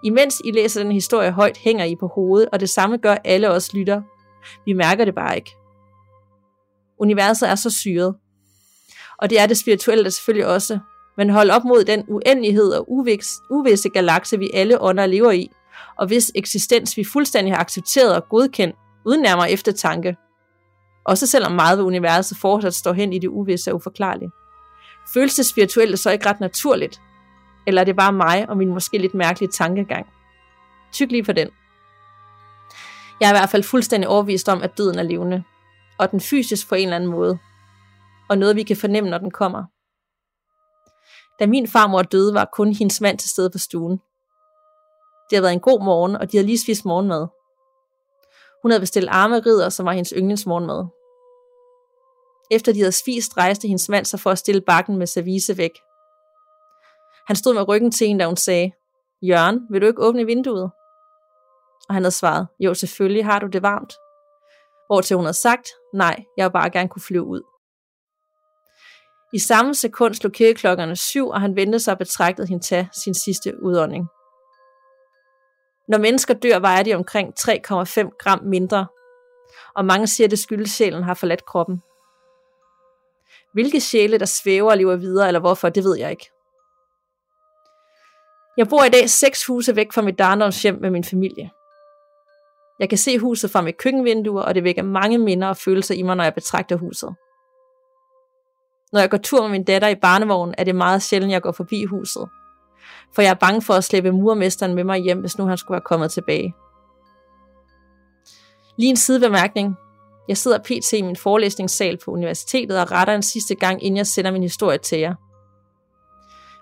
Imens 0.04 0.42
I 0.44 0.50
læser 0.50 0.82
den 0.82 0.92
historie 0.92 1.30
højt, 1.30 1.56
hænger 1.56 1.84
I 1.84 1.96
på 1.96 2.06
hovedet, 2.06 2.48
og 2.52 2.60
det 2.60 2.68
samme 2.68 2.96
gør 2.96 3.16
alle 3.24 3.50
os 3.50 3.72
lytter. 3.74 4.02
Vi 4.66 4.72
mærker 4.72 5.04
det 5.04 5.14
bare 5.14 5.36
ikke. 5.36 5.50
Universet 6.98 7.50
er 7.50 7.54
så 7.54 7.70
syret. 7.70 8.14
Og 9.18 9.30
det 9.30 9.40
er 9.40 9.46
det 9.46 9.58
spirituelle 9.58 10.10
selvfølgelig 10.10 10.46
også. 10.46 10.78
Men 11.16 11.30
hold 11.30 11.50
op 11.50 11.64
mod 11.64 11.84
den 11.84 12.04
uendelighed 12.08 12.72
og 12.72 12.86
uvisse 13.50 13.88
galakse, 13.88 14.38
vi 14.38 14.50
alle 14.54 14.82
ånder 14.82 15.06
lever 15.06 15.30
i, 15.30 15.50
og 15.98 16.06
hvis 16.06 16.32
eksistens 16.34 16.96
vi 16.96 17.04
fuldstændig 17.04 17.54
har 17.54 17.60
accepteret 17.60 18.14
og 18.14 18.28
godkendt, 18.28 18.76
uden 19.06 19.20
nærmere 19.20 19.50
eftertanke. 19.50 20.16
Også 21.04 21.26
selvom 21.26 21.52
meget 21.52 21.78
ved 21.78 21.84
universet 21.84 22.38
fortsat 22.38 22.74
står 22.74 22.92
hen 22.92 23.12
i 23.12 23.18
det 23.18 23.28
uvisse 23.28 23.70
og 23.70 23.76
uforklarlige. 23.76 24.30
Føles 25.14 25.34
det 25.34 25.46
spirituelle 25.46 25.96
så 25.96 26.10
ikke 26.10 26.28
ret 26.28 26.40
naturligt? 26.40 27.00
Eller 27.66 27.80
er 27.80 27.84
det 27.84 27.96
bare 27.96 28.12
mig 28.12 28.46
og 28.48 28.56
min 28.56 28.68
måske 28.68 28.98
lidt 28.98 29.14
mærkelige 29.14 29.50
tankegang? 29.50 30.06
Tyk 30.92 31.10
lige 31.10 31.24
for 31.24 31.32
den. 31.32 31.48
Jeg 33.20 33.26
er 33.26 33.34
i 33.34 33.38
hvert 33.38 33.50
fald 33.50 33.62
fuldstændig 33.62 34.08
overbevist 34.08 34.48
om, 34.48 34.62
at 34.62 34.78
døden 34.78 34.98
er 34.98 35.02
levende. 35.02 35.44
Og 35.98 36.10
den 36.10 36.20
fysisk 36.20 36.68
på 36.68 36.74
en 36.74 36.82
eller 36.82 36.96
anden 36.96 37.10
måde. 37.10 37.38
Og 38.30 38.38
noget, 38.38 38.56
vi 38.56 38.62
kan 38.62 38.76
fornemme, 38.76 39.10
når 39.10 39.18
den 39.18 39.30
kommer. 39.30 39.64
Da 41.40 41.46
min 41.46 41.68
farmor 41.68 42.02
døde, 42.02 42.34
var 42.34 42.48
kun 42.52 42.72
hendes 42.72 43.00
mand 43.00 43.18
til 43.18 43.30
stede 43.30 43.50
på 43.50 43.58
stuen. 43.58 43.92
Det 45.30 45.36
havde 45.36 45.42
været 45.42 45.52
en 45.52 45.60
god 45.60 45.84
morgen, 45.84 46.16
og 46.16 46.32
de 46.32 46.36
havde 46.36 46.46
lige 46.46 46.62
spist 46.62 46.84
morgenmad. 46.84 47.26
Hun 48.62 48.70
havde 48.70 48.80
bestilt 48.80 49.08
armerider, 49.08 49.68
som 49.68 49.86
var 49.86 49.92
hendes 49.92 50.14
yndlingsmorgenmad. 50.16 50.86
Efter 52.50 52.72
de 52.72 52.78
havde 52.78 52.92
spist, 52.92 53.36
rejste 53.36 53.68
hendes 53.68 53.88
mand 53.88 54.04
sig 54.04 54.20
for 54.20 54.30
at 54.30 54.38
stille 54.38 54.60
bakken 54.60 54.96
med 54.96 55.06
service 55.06 55.56
væk. 55.56 55.70
Han 57.26 57.36
stod 57.36 57.54
med 57.54 57.68
ryggen 57.68 57.90
til 57.90 58.06
hende, 58.06 58.20
da 58.20 58.26
hun 58.26 58.36
sagde, 58.36 58.72
Jørgen, 59.22 59.66
vil 59.70 59.80
du 59.80 59.86
ikke 59.86 60.02
åbne 60.02 60.26
vinduet? 60.26 60.70
Og 61.88 61.94
han 61.94 62.02
havde 62.02 62.14
svaret, 62.14 62.46
jo 62.60 62.74
selvfølgelig 62.74 63.24
har 63.24 63.38
du 63.38 63.46
det 63.46 63.62
varmt. 63.62 63.92
Hvortil 64.86 65.16
hun 65.16 65.24
havde 65.24 65.36
sagt, 65.36 65.68
nej, 65.94 66.24
jeg 66.36 66.44
vil 66.44 66.52
bare 66.52 66.70
gerne 66.70 66.88
kunne 66.88 67.02
flyve 67.02 67.24
ud. 67.24 67.42
I 69.32 69.38
samme 69.38 69.74
sekund 69.74 70.14
slog 70.14 70.32
kirkeklokkerne 70.32 70.96
syv, 70.96 71.28
og 71.28 71.40
han 71.40 71.56
vendte 71.56 71.78
sig 71.78 71.92
og 71.92 71.98
betragtede 71.98 72.48
hende 72.48 72.64
tage 72.64 72.88
sin 73.04 73.14
sidste 73.14 73.62
udånding. 73.62 74.08
Når 75.88 75.98
mennesker 75.98 76.34
dør, 76.34 76.58
vejer 76.58 76.82
de 76.82 76.94
omkring 76.94 77.34
3,5 77.40 78.16
gram 78.18 78.40
mindre, 78.44 78.86
og 79.76 79.84
mange 79.84 80.06
siger, 80.06 80.26
at 80.26 80.30
det 80.30 80.38
skyldes, 80.38 80.70
sjælen 80.70 81.02
har 81.02 81.14
forladt 81.14 81.46
kroppen. 81.46 81.82
Hvilke 83.52 83.80
sjæle, 83.80 84.18
der 84.18 84.26
svæver 84.26 84.70
og 84.70 84.76
lever 84.76 84.96
videre, 84.96 85.26
eller 85.26 85.40
hvorfor, 85.40 85.68
det 85.68 85.84
ved 85.84 85.98
jeg 85.98 86.10
ikke. 86.10 86.30
Jeg 88.56 88.68
bor 88.68 88.84
i 88.84 88.88
dag 88.88 89.10
seks 89.10 89.46
huse 89.46 89.76
væk 89.76 89.92
fra 89.92 90.02
mit 90.02 90.16
barndomshjem 90.16 90.78
med 90.80 90.90
min 90.90 91.04
familie. 91.04 91.50
Jeg 92.80 92.88
kan 92.88 92.98
se 92.98 93.18
huset 93.18 93.50
fra 93.50 93.62
mit 93.62 93.76
køkkenvindue, 93.76 94.42
og 94.44 94.54
det 94.54 94.64
vækker 94.64 94.82
mange 94.82 95.18
minder 95.18 95.48
og 95.48 95.56
følelser 95.56 95.94
i 95.94 96.02
mig, 96.02 96.16
når 96.16 96.24
jeg 96.24 96.34
betragter 96.34 96.76
huset. 96.76 97.14
Når 98.92 99.00
jeg 99.00 99.10
går 99.10 99.18
tur 99.18 99.42
med 99.42 99.50
min 99.50 99.64
datter 99.64 99.88
i 99.88 99.94
barnevognen, 99.94 100.54
er 100.58 100.64
det 100.64 100.74
meget 100.74 101.02
sjældent, 101.02 101.32
jeg 101.32 101.42
går 101.42 101.52
forbi 101.52 101.84
huset. 101.84 102.28
For 103.14 103.22
jeg 103.22 103.30
er 103.30 103.34
bange 103.34 103.62
for 103.62 103.74
at 103.74 103.84
slæbe 103.84 104.12
murmesteren 104.12 104.74
med 104.74 104.84
mig 104.84 104.98
hjem, 104.98 105.20
hvis 105.20 105.38
nu 105.38 105.46
han 105.46 105.58
skulle 105.58 105.74
være 105.74 105.84
kommet 105.84 106.10
tilbage. 106.10 106.54
Lige 108.78 108.90
en 108.90 108.96
sidebemærkning. 108.96 109.76
Jeg 110.28 110.36
sidder 110.36 110.58
pt. 110.58 110.92
i 110.92 111.02
min 111.02 111.16
forelæsningssal 111.16 111.98
på 112.04 112.10
universitetet 112.10 112.80
og 112.80 112.92
retter 112.92 113.14
en 113.14 113.22
sidste 113.22 113.54
gang, 113.54 113.84
inden 113.84 113.96
jeg 113.96 114.06
sender 114.06 114.30
min 114.30 114.42
historie 114.42 114.78
til 114.78 114.98
jer. 114.98 115.14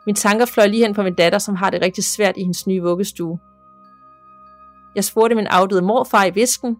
Min 0.06 0.14
tanker 0.14 0.46
fløj 0.46 0.66
lige 0.66 0.82
hen 0.82 0.94
på 0.94 1.02
min 1.02 1.14
datter, 1.14 1.38
som 1.38 1.56
har 1.56 1.70
det 1.70 1.82
rigtig 1.82 2.04
svært 2.04 2.36
i 2.36 2.40
hendes 2.40 2.66
nye 2.66 2.82
vuggestue. 2.82 3.38
Jeg 4.98 5.04
spurgte 5.04 5.34
min 5.34 5.46
afdøde 5.46 5.82
morfar 5.82 6.24
i 6.24 6.30
visken, 6.30 6.76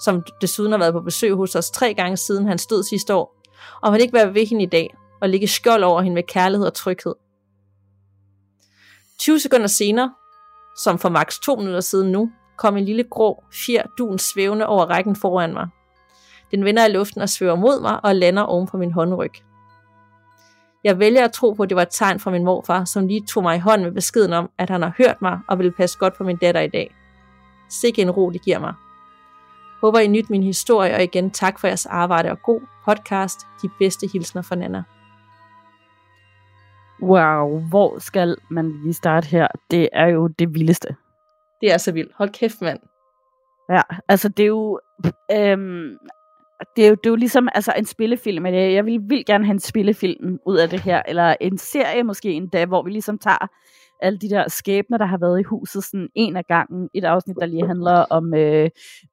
som 0.00 0.22
desuden 0.40 0.72
har 0.72 0.78
været 0.78 0.92
på 0.92 1.00
besøg 1.00 1.34
hos 1.34 1.54
os 1.54 1.70
tre 1.70 1.94
gange 1.94 2.16
siden 2.16 2.46
han 2.46 2.58
stod 2.58 2.82
sidste 2.82 3.14
år, 3.14 3.42
om 3.82 3.92
han 3.92 4.00
ikke 4.00 4.12
være 4.12 4.34
ved 4.34 4.46
hende 4.46 4.62
i 4.62 4.66
dag 4.66 4.96
og 5.20 5.28
ligge 5.28 5.48
skjold 5.48 5.82
over 5.82 6.02
hende 6.02 6.14
med 6.14 6.22
kærlighed 6.22 6.66
og 6.66 6.74
tryghed. 6.74 7.14
20 9.18 9.40
sekunder 9.40 9.66
senere, 9.66 10.14
som 10.76 10.98
for 10.98 11.08
maks 11.08 11.38
2 11.38 11.56
minutter 11.56 11.80
siden 11.80 12.12
nu, 12.12 12.30
kom 12.58 12.76
en 12.76 12.84
lille 12.84 13.04
grå 13.04 13.44
fjer 13.52 13.82
dun 13.98 14.18
svævende 14.18 14.66
over 14.66 14.84
rækken 14.84 15.16
foran 15.16 15.52
mig. 15.52 15.68
Den 16.50 16.64
vender 16.64 16.86
i 16.86 16.92
luften 16.92 17.20
og 17.22 17.28
svæver 17.28 17.56
mod 17.56 17.80
mig 17.80 18.04
og 18.04 18.16
lander 18.16 18.42
oven 18.42 18.66
på 18.66 18.76
min 18.76 18.92
håndryg. 18.92 19.32
Jeg 20.84 20.98
vælger 20.98 21.24
at 21.24 21.32
tro 21.32 21.52
på, 21.52 21.62
at 21.62 21.68
det 21.68 21.76
var 21.76 21.82
et 21.82 21.88
tegn 21.90 22.20
fra 22.20 22.30
min 22.30 22.44
morfar, 22.44 22.84
som 22.84 23.06
lige 23.06 23.26
tog 23.26 23.42
mig 23.42 23.56
i 23.56 23.60
hånden 23.60 23.84
med 23.84 23.92
beskeden 23.92 24.32
om, 24.32 24.50
at 24.58 24.70
han 24.70 24.82
har 24.82 24.94
hørt 24.98 25.22
mig 25.22 25.38
og 25.48 25.58
vil 25.58 25.72
passe 25.72 25.98
godt 25.98 26.16
på 26.16 26.24
min 26.24 26.36
datter 26.36 26.60
i 26.60 26.68
dag. 26.68 26.97
Sikke 27.68 28.02
en 28.02 28.10
ro, 28.10 28.30
det 28.30 28.42
giver 28.42 28.58
mig. 28.58 28.74
Håber 29.80 29.98
I 29.98 30.06
nyt 30.06 30.30
min 30.30 30.42
historie, 30.42 30.94
og 30.94 31.02
igen 31.02 31.30
tak 31.30 31.58
for 31.58 31.66
jeres 31.66 31.86
arbejde 31.86 32.30
og 32.30 32.42
god 32.42 32.60
podcast. 32.84 33.40
De 33.62 33.68
bedste 33.78 34.08
hilsner 34.12 34.42
fra 34.42 34.54
Nana. 34.54 34.82
Wow, 37.02 37.60
hvor 37.68 37.98
skal 37.98 38.36
man 38.50 38.80
lige 38.82 38.94
starte 38.94 39.28
her? 39.28 39.48
Det 39.70 39.88
er 39.92 40.06
jo 40.06 40.26
det 40.26 40.54
vildeste. 40.54 40.96
Det 41.60 41.72
er 41.72 41.78
så 41.78 41.92
vildt. 41.92 42.12
Hold 42.14 42.30
kæft, 42.30 42.60
mand. 42.60 42.78
Ja, 43.70 43.82
altså 44.08 44.28
det 44.28 44.42
er 44.42 44.46
jo... 44.46 44.80
Øhm, 45.32 45.98
det 46.76 46.84
er, 46.84 46.88
jo, 46.88 46.94
det 46.94 47.06
er 47.06 47.10
jo 47.10 47.16
ligesom 47.16 47.48
altså 47.54 47.72
en 47.78 47.84
spillefilm. 47.84 48.46
Jeg 48.46 48.84
vil 48.84 49.00
vildt 49.08 49.26
gerne 49.26 49.44
have 49.44 49.52
en 49.52 49.60
spillefilm 49.60 50.38
ud 50.46 50.56
af 50.56 50.68
det 50.68 50.80
her, 50.80 51.02
eller 51.08 51.36
en 51.40 51.58
serie 51.58 52.02
måske 52.02 52.32
endda, 52.32 52.64
hvor 52.64 52.82
vi 52.82 52.90
ligesom 52.90 53.18
tager 53.18 53.48
alle 54.00 54.18
de 54.18 54.30
der 54.30 54.48
skæbner, 54.48 54.98
der 54.98 55.06
har 55.06 55.18
været 55.18 55.40
i 55.40 55.42
huset 55.42 55.84
sådan 55.84 56.08
en 56.14 56.36
af 56.36 56.44
gangen. 56.44 56.88
Et 56.94 57.04
afsnit, 57.04 57.36
der 57.40 57.46
lige 57.46 57.66
handler 57.66 58.06
om 58.10 58.34
øh, 58.34 58.70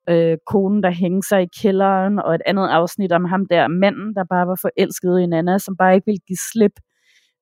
øh, 0.10 0.38
konen, 0.46 0.84
der 0.84 0.92
hænger 0.92 1.22
sig 1.30 1.42
i 1.44 1.48
kælderen, 1.62 2.20
og 2.20 2.36
et 2.36 2.42
andet 2.46 2.68
afsnit 2.68 3.12
om 3.12 3.26
ham 3.26 3.46
der 3.46 3.68
manden, 3.68 4.16
der 4.16 4.24
bare 4.30 4.48
var 4.48 4.60
forelsket 4.62 5.20
i 5.20 5.24
en 5.24 5.34
anden, 5.34 5.60
som 5.60 5.78
bare 5.78 5.96
ikke 5.96 6.06
ville 6.06 6.22
give 6.28 6.38
slip. 6.52 6.76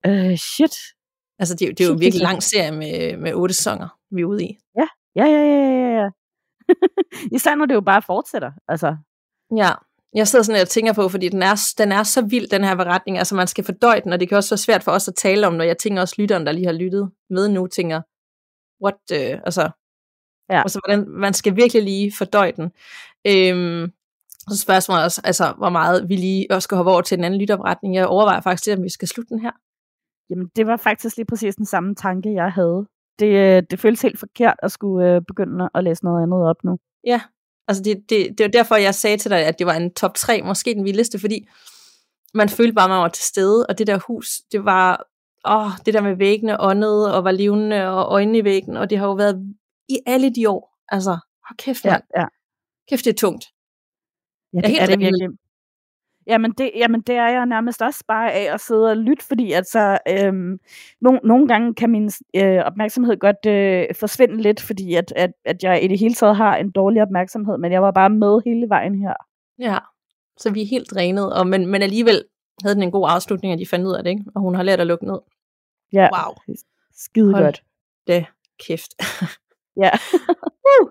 Øh, 0.05 0.37
shit. 0.37 0.75
Altså, 1.39 1.55
det, 1.55 1.77
det 1.77 1.81
er 1.83 1.87
jo 1.87 1.93
en 1.93 1.99
virkelig 1.99 2.23
lang 2.23 2.43
serie 2.43 2.71
med, 2.71 3.17
med 3.17 3.33
otte 3.33 3.53
sæsoner, 3.53 3.87
vi 4.11 4.21
er 4.21 4.25
ude 4.25 4.43
i. 4.43 4.57
Ja, 4.79 4.87
ja, 5.15 5.25
ja, 5.25 5.41
ja, 5.53 5.59
ja. 5.69 6.01
ja. 6.01 6.09
Især 7.37 7.55
når 7.55 7.65
det 7.65 7.75
jo 7.75 7.81
bare 7.81 8.01
fortsætter. 8.01 8.51
Altså. 8.67 8.95
Ja, 9.57 9.69
jeg 10.15 10.27
sidder 10.27 10.43
sådan 10.43 10.61
og 10.61 10.69
tænker 10.69 10.93
på, 10.93 11.09
fordi 11.09 11.29
den 11.29 11.43
er, 11.43 11.73
den 11.77 11.91
er 11.91 12.03
så 12.03 12.21
vild, 12.21 12.47
den 12.47 12.63
her 12.63 12.75
beretning. 12.75 13.17
Altså, 13.17 13.35
man 13.35 13.47
skal 13.47 13.63
fordøje 13.63 14.01
den, 14.01 14.13
og 14.13 14.19
det 14.19 14.29
kan 14.29 14.37
også 14.37 14.51
være 14.51 14.57
svært 14.57 14.83
for 14.83 14.91
os 14.91 15.07
at 15.07 15.15
tale 15.15 15.47
om, 15.47 15.53
når 15.53 15.63
jeg 15.63 15.77
tænker 15.77 16.01
også 16.01 16.15
lytteren, 16.17 16.45
der 16.45 16.51
lige 16.51 16.65
har 16.65 16.73
lyttet 16.73 17.11
med 17.29 17.49
nu, 17.49 17.67
tænker, 17.67 18.01
what, 18.83 18.95
uh, 19.11 19.41
altså, 19.45 19.69
ja. 20.49 20.61
altså 20.61 20.79
hvordan, 20.85 21.09
man 21.09 21.33
skal 21.33 21.55
virkelig 21.55 21.83
lige 21.83 22.13
fordøje 22.17 22.51
den. 22.51 22.71
Øhm, 23.27 23.91
så 24.49 24.57
spørgsmålet 24.57 25.03
også, 25.03 25.21
altså, 25.23 25.53
hvor 25.57 25.69
meget 25.69 26.09
vi 26.09 26.15
lige 26.15 26.47
også 26.49 26.65
skal 26.65 26.75
hoppe 26.75 26.91
over 26.91 27.01
til 27.01 27.17
den 27.17 27.25
anden 27.25 27.39
lytterberetning. 27.39 27.95
Jeg 27.95 28.07
overvejer 28.07 28.41
faktisk, 28.41 28.77
om 28.77 28.83
vi 28.83 28.89
skal 28.89 29.07
slutte 29.07 29.29
den 29.29 29.39
her. 29.39 29.51
Jamen, 30.29 30.47
det 30.55 30.67
var 30.67 30.77
faktisk 30.77 31.17
lige 31.17 31.25
præcis 31.25 31.55
den 31.55 31.65
samme 31.65 31.95
tanke, 31.95 32.33
jeg 32.33 32.51
havde. 32.51 32.85
Det, 33.19 33.27
øh, 33.27 33.63
det 33.71 33.79
føles 33.79 34.01
helt 34.01 34.19
forkert 34.19 34.55
at 34.63 34.71
skulle 34.71 35.15
øh, 35.15 35.21
begynde 35.27 35.69
at 35.75 35.83
læse 35.83 36.03
noget 36.03 36.23
andet 36.23 36.49
op 36.49 36.63
nu. 36.63 36.77
Ja, 37.03 37.21
Altså 37.67 37.83
det, 37.83 38.09
det, 38.09 38.37
det 38.37 38.43
var 38.43 38.49
derfor, 38.49 38.75
jeg 38.75 38.95
sagde 38.95 39.17
til 39.17 39.31
dig, 39.31 39.39
at 39.39 39.59
det 39.59 39.67
var 39.67 39.73
en 39.73 39.93
top 39.93 40.15
3, 40.15 40.41
måske 40.41 40.73
den 40.73 40.85
vildeste, 40.85 41.19
fordi 41.19 41.47
man 42.33 42.49
følte 42.49 42.73
bare, 42.73 42.85
at 42.85 42.89
man 42.89 42.99
var 43.01 43.07
til 43.07 43.23
stede, 43.23 43.65
og 43.69 43.77
det 43.77 43.87
der 43.87 43.99
hus, 44.07 44.27
det 44.51 44.65
var, 44.65 45.07
åh, 45.47 45.71
det 45.85 45.93
der 45.93 46.01
med 46.01 46.15
væggene 46.15 46.61
åndede, 46.61 47.15
og 47.15 47.23
var 47.23 47.31
levende, 47.31 47.89
og 47.89 48.11
øjnene 48.11 48.37
i 48.37 48.43
væggen, 48.43 48.77
og 48.77 48.89
det 48.89 48.97
har 48.97 49.05
jo 49.05 49.13
været 49.13 49.55
i 49.89 49.99
alle 50.05 50.35
de 50.35 50.49
år. 50.49 50.77
Altså, 50.87 51.11
hold 51.47 51.57
kæft, 51.57 51.85
ja, 51.85 51.97
ja. 52.17 52.25
kæft, 52.89 53.05
det 53.05 53.11
er 53.11 53.17
tungt. 53.17 53.45
Ja, 54.53 54.61
det, 54.61 54.77
er, 54.77 54.81
er 54.81 54.85
det 54.85 54.99
virkelig. 54.99 55.29
Jamen 56.27 56.51
det, 56.51 56.71
jamen 56.75 57.01
det 57.01 57.15
er 57.15 57.29
jeg 57.29 57.45
nærmest 57.45 57.81
også 57.81 58.03
bare 58.07 58.31
af 58.31 58.53
at 58.53 58.61
sidde 58.61 58.89
og 58.89 58.97
lytte, 58.97 59.25
fordi 59.25 59.51
altså, 59.51 59.97
øhm, 60.09 60.59
no, 61.01 61.17
nogle 61.23 61.47
gange 61.47 61.73
kan 61.75 61.89
min 61.89 62.11
øh, 62.35 62.57
opmærksomhed 62.65 63.17
godt 63.17 63.45
øh, 63.45 63.95
forsvinde 63.99 64.41
lidt, 64.41 64.61
fordi 64.61 64.93
at, 64.93 65.13
at, 65.15 65.31
at 65.45 65.63
jeg 65.63 65.83
i 65.83 65.87
det 65.87 65.99
hele 65.99 66.13
taget 66.13 66.35
har 66.35 66.55
en 66.55 66.71
dårlig 66.71 67.01
opmærksomhed, 67.01 67.57
men 67.57 67.71
jeg 67.71 67.81
var 67.81 67.91
bare 67.91 68.09
med 68.09 68.41
hele 68.45 68.69
vejen 68.69 68.95
her. 68.95 69.13
Ja, 69.59 69.77
så 70.37 70.51
vi 70.51 70.61
er 70.61 70.65
helt 70.65 70.91
drænet, 70.91 71.33
og, 71.33 71.47
men, 71.47 71.67
men 71.67 71.81
alligevel 71.81 72.23
havde 72.63 72.75
den 72.75 72.83
en 72.83 72.91
god 72.91 73.09
afslutning, 73.09 73.53
og 73.53 73.59
de 73.59 73.65
fandt 73.65 73.85
ud 73.85 73.93
af 73.93 74.03
det, 74.03 74.09
ikke? 74.09 74.23
Og 74.35 74.41
hun 74.41 74.55
har 74.55 74.63
lært 74.63 74.79
at 74.79 74.87
lukke 74.87 75.05
ned. 75.05 75.19
Ja, 75.93 76.09
Wow. 76.13 76.55
skide 76.93 77.33
Hold 77.33 77.43
godt. 77.43 77.63
Det 78.07 78.25
kæft. 78.67 78.91
Ja. 79.77 79.89
uh. 80.71 80.89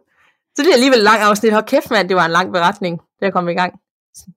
Så 0.54 0.62
det 0.62 0.68
er 0.70 0.74
alligevel 0.74 0.98
en 0.98 1.04
lang 1.04 1.20
afsnit. 1.20 1.52
Hold 1.52 1.64
kæft, 1.64 1.90
mand, 1.90 2.08
det 2.08 2.16
var 2.16 2.24
en 2.24 2.30
lang 2.30 2.52
beretning, 2.52 3.00
jeg 3.20 3.32
kom 3.32 3.48
i 3.48 3.54
gang. 3.54 3.80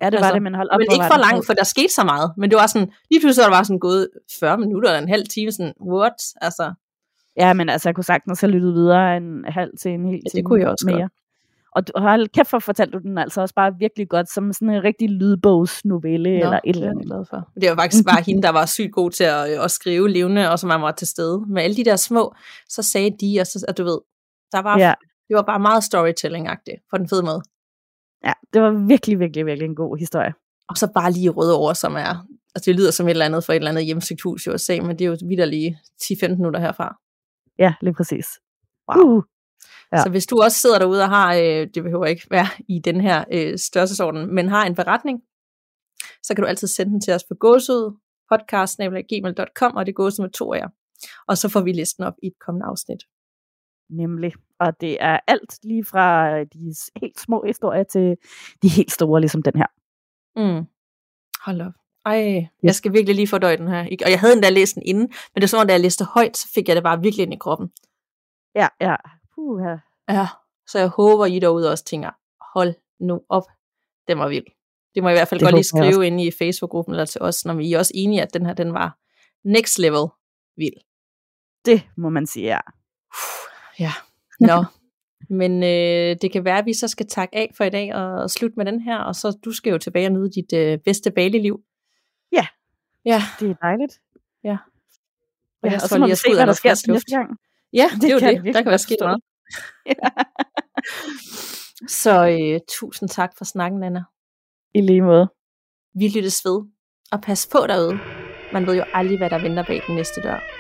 Ja, 0.02 0.10
det 0.10 0.20
var 0.22 0.32
det, 0.32 0.42
men 0.42 0.56
hold 0.56 0.70
op. 0.70 0.78
men 0.80 0.88
ikke 0.92 1.06
for 1.12 1.18
langt, 1.20 1.46
for 1.46 1.54
der 1.54 1.64
skete 1.64 1.94
så 1.94 2.04
meget. 2.04 2.32
Men 2.38 2.50
det 2.50 2.58
var 2.58 2.68
sådan, 2.68 2.92
lige 3.12 3.22
pludselig 3.22 3.44
var 3.44 3.50
der 3.50 3.56
bare 3.56 3.66
sådan 3.66 3.80
gået 3.80 4.10
40 4.40 4.58
minutter 4.58 4.90
eller 4.90 5.02
en 5.02 5.10
halv 5.10 5.28
time, 5.28 5.52
sådan, 5.52 5.74
what? 5.92 6.14
Altså, 6.42 6.74
Ja, 7.38 7.54
men 7.54 7.70
altså, 7.70 7.90
jeg 7.90 7.96
kunne 7.96 8.04
sagtens 8.04 8.42
have 8.42 8.52
lyttet 8.52 8.74
videre 8.74 9.18
en 9.18 9.46
halv 9.48 9.72
til 9.82 9.92
en 9.92 10.06
hel 10.06 10.22
det 10.24 10.32
time 10.32 10.44
kunne 10.44 10.62
jeg 10.62 10.70
også 10.70 10.86
mere. 10.88 11.10
Og 11.76 11.88
du, 11.88 11.92
hold 11.98 12.28
kæft, 12.28 12.50
for 12.50 12.60
fortalte 12.60 12.92
du 12.92 13.04
den 13.04 13.18
altså 13.18 13.42
også 13.42 13.56
bare 13.56 13.74
virkelig 13.80 14.10
godt, 14.10 14.30
som 14.34 14.54
sådan 14.54 14.70
en 14.70 14.84
rigtig 14.84 15.10
lydbogsnovelle 15.10 16.30
Nå, 16.40 16.44
eller 16.46 16.58
et 16.58 16.62
det 16.64 16.70
eller 16.76 16.88
er 16.88 16.92
andet. 16.92 17.06
glad 17.06 17.26
for. 17.30 17.50
Det 17.62 17.70
var 17.70 17.76
faktisk 17.76 18.06
bare 18.06 18.22
hende, 18.22 18.42
der 18.44 18.50
var 18.50 18.66
sygt 18.66 18.92
god 18.94 19.12
til 19.12 19.24
at, 19.24 19.52
øh, 19.58 19.64
at 19.64 19.72
skrive 19.72 20.10
levende, 20.10 20.52
og 20.52 20.60
som 20.60 20.68
man 20.68 20.82
var 20.82 20.92
til 20.92 21.08
stede. 21.08 21.44
Med 21.48 21.64
alle 21.64 21.76
de 21.76 21.86
der 21.86 21.96
små, 21.96 22.34
så 22.70 22.82
sagde 22.84 23.10
de, 23.22 23.38
og 23.42 23.48
så, 23.48 23.66
at 23.68 23.78
du 23.78 23.84
ved, 23.84 24.00
der 24.52 24.62
var, 24.62 24.80
Ja. 24.80 24.94
det 25.28 25.36
var 25.36 25.42
bare 25.42 25.60
meget 25.60 25.84
storytelling-agtigt, 25.84 26.88
på 26.92 26.98
den 26.98 27.10
fede 27.10 27.24
måde. 27.26 27.42
Ja, 28.26 28.34
det 28.54 28.62
var 28.62 28.88
virkelig, 28.88 29.20
virkelig, 29.20 29.46
virkelig 29.46 29.66
en 29.66 29.76
god 29.76 29.98
historie. 29.98 30.34
Og 30.70 30.78
så 30.78 30.88
bare 30.94 31.12
lige 31.12 31.30
Rødovre, 31.30 31.76
som 31.76 31.96
er, 31.96 32.28
altså 32.56 32.72
det 32.72 32.76
lyder 32.76 32.92
som 32.92 33.08
et 33.08 33.12
eller 33.12 33.26
andet 33.26 33.44
for 33.44 33.54
et 33.54 33.56
eller 33.56 33.72
andet 33.72 33.86
hjemsøgt 33.86 34.22
hus 34.22 34.46
i 34.46 34.50
USA, 34.50 34.80
men 34.82 35.00
det 35.00 35.06
er 35.06 35.10
jo 35.10 35.18
videre 35.30 35.50
lige 35.50 35.80
10-15 36.04 36.28
minutter 36.28 36.60
herfra. 36.60 36.96
Ja, 37.60 37.74
lige 37.82 37.94
præcis. 37.94 38.28
Wow. 38.90 39.18
Uh, 39.18 39.24
Ja. 39.92 40.04
Så 40.04 40.10
hvis 40.10 40.26
du 40.26 40.42
også 40.42 40.58
sidder 40.58 40.80
derude 40.80 41.02
og 41.04 41.10
har, 41.10 41.36
øh, 41.36 41.68
det 41.74 41.84
behøver 41.84 42.06
ikke 42.06 42.28
være 42.32 42.48
i 42.70 42.80
den 42.80 43.02
her 43.02 43.26
øh, 43.32 43.58
størrelsesorden, 43.58 44.36
men 44.36 44.50
har 44.50 44.66
en 44.66 44.76
beretning, 44.76 45.22
så 46.24 46.34
kan 46.36 46.42
du 46.42 46.48
altid 46.48 46.68
sende 46.68 46.92
den 46.92 47.02
til 47.02 47.14
os 47.14 47.24
på 47.24 47.36
gåsud, 47.40 47.98
podcast.gmail.com, 48.32 49.76
og 49.76 49.86
det 49.86 49.96
gås 49.96 50.20
med 50.20 50.30
to 50.30 50.54
af 50.54 50.60
jer. 50.60 50.70
Og 51.28 51.38
så 51.38 51.50
får 51.50 51.62
vi 51.62 51.72
listen 51.72 52.04
op 52.04 52.14
i 52.24 52.28
et 52.28 52.40
kommende 52.46 52.66
afsnit. 52.66 53.04
Nemlig. 53.90 54.34
Og 54.60 54.82
det 54.82 54.98
er 55.04 55.20
alt 55.28 55.60
lige 55.64 55.86
fra 55.86 56.44
de 56.44 56.76
s- 56.76 56.92
helt 57.02 57.20
små 57.20 57.44
historier 57.46 57.84
til 57.84 58.18
de 58.62 58.68
helt 58.70 58.92
store, 58.92 59.20
ligesom 59.22 59.44
den 59.44 59.54
her. 59.56 59.68
Mm. 60.36 60.66
Hold 61.46 61.62
op. 61.62 61.74
Ej, 62.06 62.48
jeg 62.64 62.76
skal 62.76 62.94
virkelig 62.94 63.16
lige 63.16 63.28
fordøje 63.28 63.58
den 63.58 63.68
her. 63.68 63.80
Og 64.06 64.12
jeg 64.12 64.20
havde 64.20 64.34
endda 64.34 64.50
læst 64.50 64.76
den 64.76 64.84
inden, 64.86 65.04
men 65.04 65.36
det 65.36 65.42
var 65.42 65.48
sådan, 65.48 65.68
da 65.68 65.74
jeg 65.74 65.82
læste 65.82 66.06
højt, 66.06 66.38
så 66.38 66.48
fik 66.56 66.68
jeg 66.68 66.76
det 66.76 66.84
bare 66.84 67.02
virkelig 67.02 67.24
ind 67.24 67.34
i 67.34 67.38
kroppen. 67.38 67.72
Ja, 68.56 68.68
ja. 68.82 68.96
Puh, 69.36 69.62
ja. 69.64 69.78
Ja, 70.10 70.28
så 70.68 70.80
jeg 70.80 70.88
håber, 70.88 71.26
I 71.26 71.40
derude 71.40 71.72
også 71.72 71.84
tænker, 71.86 72.12
hold 72.60 72.74
nu 73.00 73.22
op, 73.30 73.44
den 74.08 74.20
var 74.20 74.28
vild. 74.30 74.46
Det 74.96 75.04
må 75.04 75.10
I 75.10 75.12
i 75.12 75.16
hvert 75.16 75.28
fald 75.28 75.40
Det 75.40 75.46
godt 75.46 75.56
lige 75.56 75.64
skrive 75.92 76.08
inde 76.08 76.26
i 76.26 76.32
Facebook-gruppen 76.32 76.94
eller 76.94 77.06
til 77.06 77.22
os, 77.22 77.46
når 77.46 77.60
I 77.60 77.74
er 77.74 77.78
også 77.80 77.92
enige, 77.96 78.22
at 78.22 78.34
den 78.34 78.46
her, 78.46 78.54
den 78.54 78.74
var 78.74 78.98
next 79.44 79.80
level 79.80 80.08
vild. 80.58 80.78
Det 81.66 81.90
må 81.98 82.10
man 82.10 82.28
sige, 82.28 82.46
ja. 82.46 82.60
Ja, 83.80 83.92
nå. 84.40 84.66
Men 85.30 85.64
øh, 85.64 86.16
det 86.22 86.32
kan 86.32 86.46
være, 86.46 86.58
at 86.58 86.66
vi 86.66 86.74
så 86.74 86.88
skal 86.88 87.08
takke 87.08 87.36
af 87.38 87.52
for 87.58 87.64
i 87.64 87.70
dag 87.70 87.96
og 87.96 88.30
slutte 88.30 88.56
med 88.58 88.66
den 88.66 88.82
her, 88.82 88.98
og 88.98 89.16
så 89.16 89.38
du 89.46 89.52
skal 89.52 89.72
jo 89.72 89.78
tilbage 89.78 90.08
og 90.08 90.12
nyde 90.12 90.32
dit 90.32 90.54
øh, 90.54 90.78
bedste 90.78 91.12
Bali-liv. 91.12 91.60
Ja. 92.32 92.48
Ja, 93.06 93.22
Det 93.40 93.50
er 93.50 93.54
dejligt. 93.54 94.00
Ja. 94.44 94.50
ja 94.50 94.58
jeg 95.64 95.74
og 95.84 95.90
så 95.90 96.00
må 96.00 96.06
lige, 96.06 96.12
vi 96.12 96.16
se, 96.16 96.30
hvad 96.30 96.38
der 96.38 96.46
noget 96.46 96.58
sker 96.58 96.76
til 96.76 96.92
næste 96.92 97.16
gang. 97.16 97.38
ja 97.74 97.90
det, 97.94 98.02
det 98.02 98.10
er 98.10 98.14
jo 98.14 98.44
det. 98.44 98.54
Der 98.56 98.62
kan 98.62 98.70
være 98.70 98.80
sket 98.80 98.98
meget. 99.02 99.22
Så 101.88 102.28
øh, 102.28 102.60
tusind 102.70 103.10
tak 103.10 103.32
for 103.38 103.46
snakken, 103.46 103.84
Anna. 103.84 104.04
I 104.74 104.82
lige 104.82 105.02
måde. 105.02 105.30
Vi 105.94 106.08
lyttes 106.08 106.46
ved. 106.46 106.64
Og 107.12 107.22
pas 107.22 107.48
på 107.52 107.68
derude. 107.68 108.00
Man 108.54 108.68
ved 108.68 108.76
jo 108.76 108.84
aldrig, 108.94 109.18
hvad 109.18 109.30
der 109.30 109.42
venter 109.42 109.64
bag 109.64 109.82
den 109.88 109.96
næste 109.96 110.22
dør. 110.22 110.55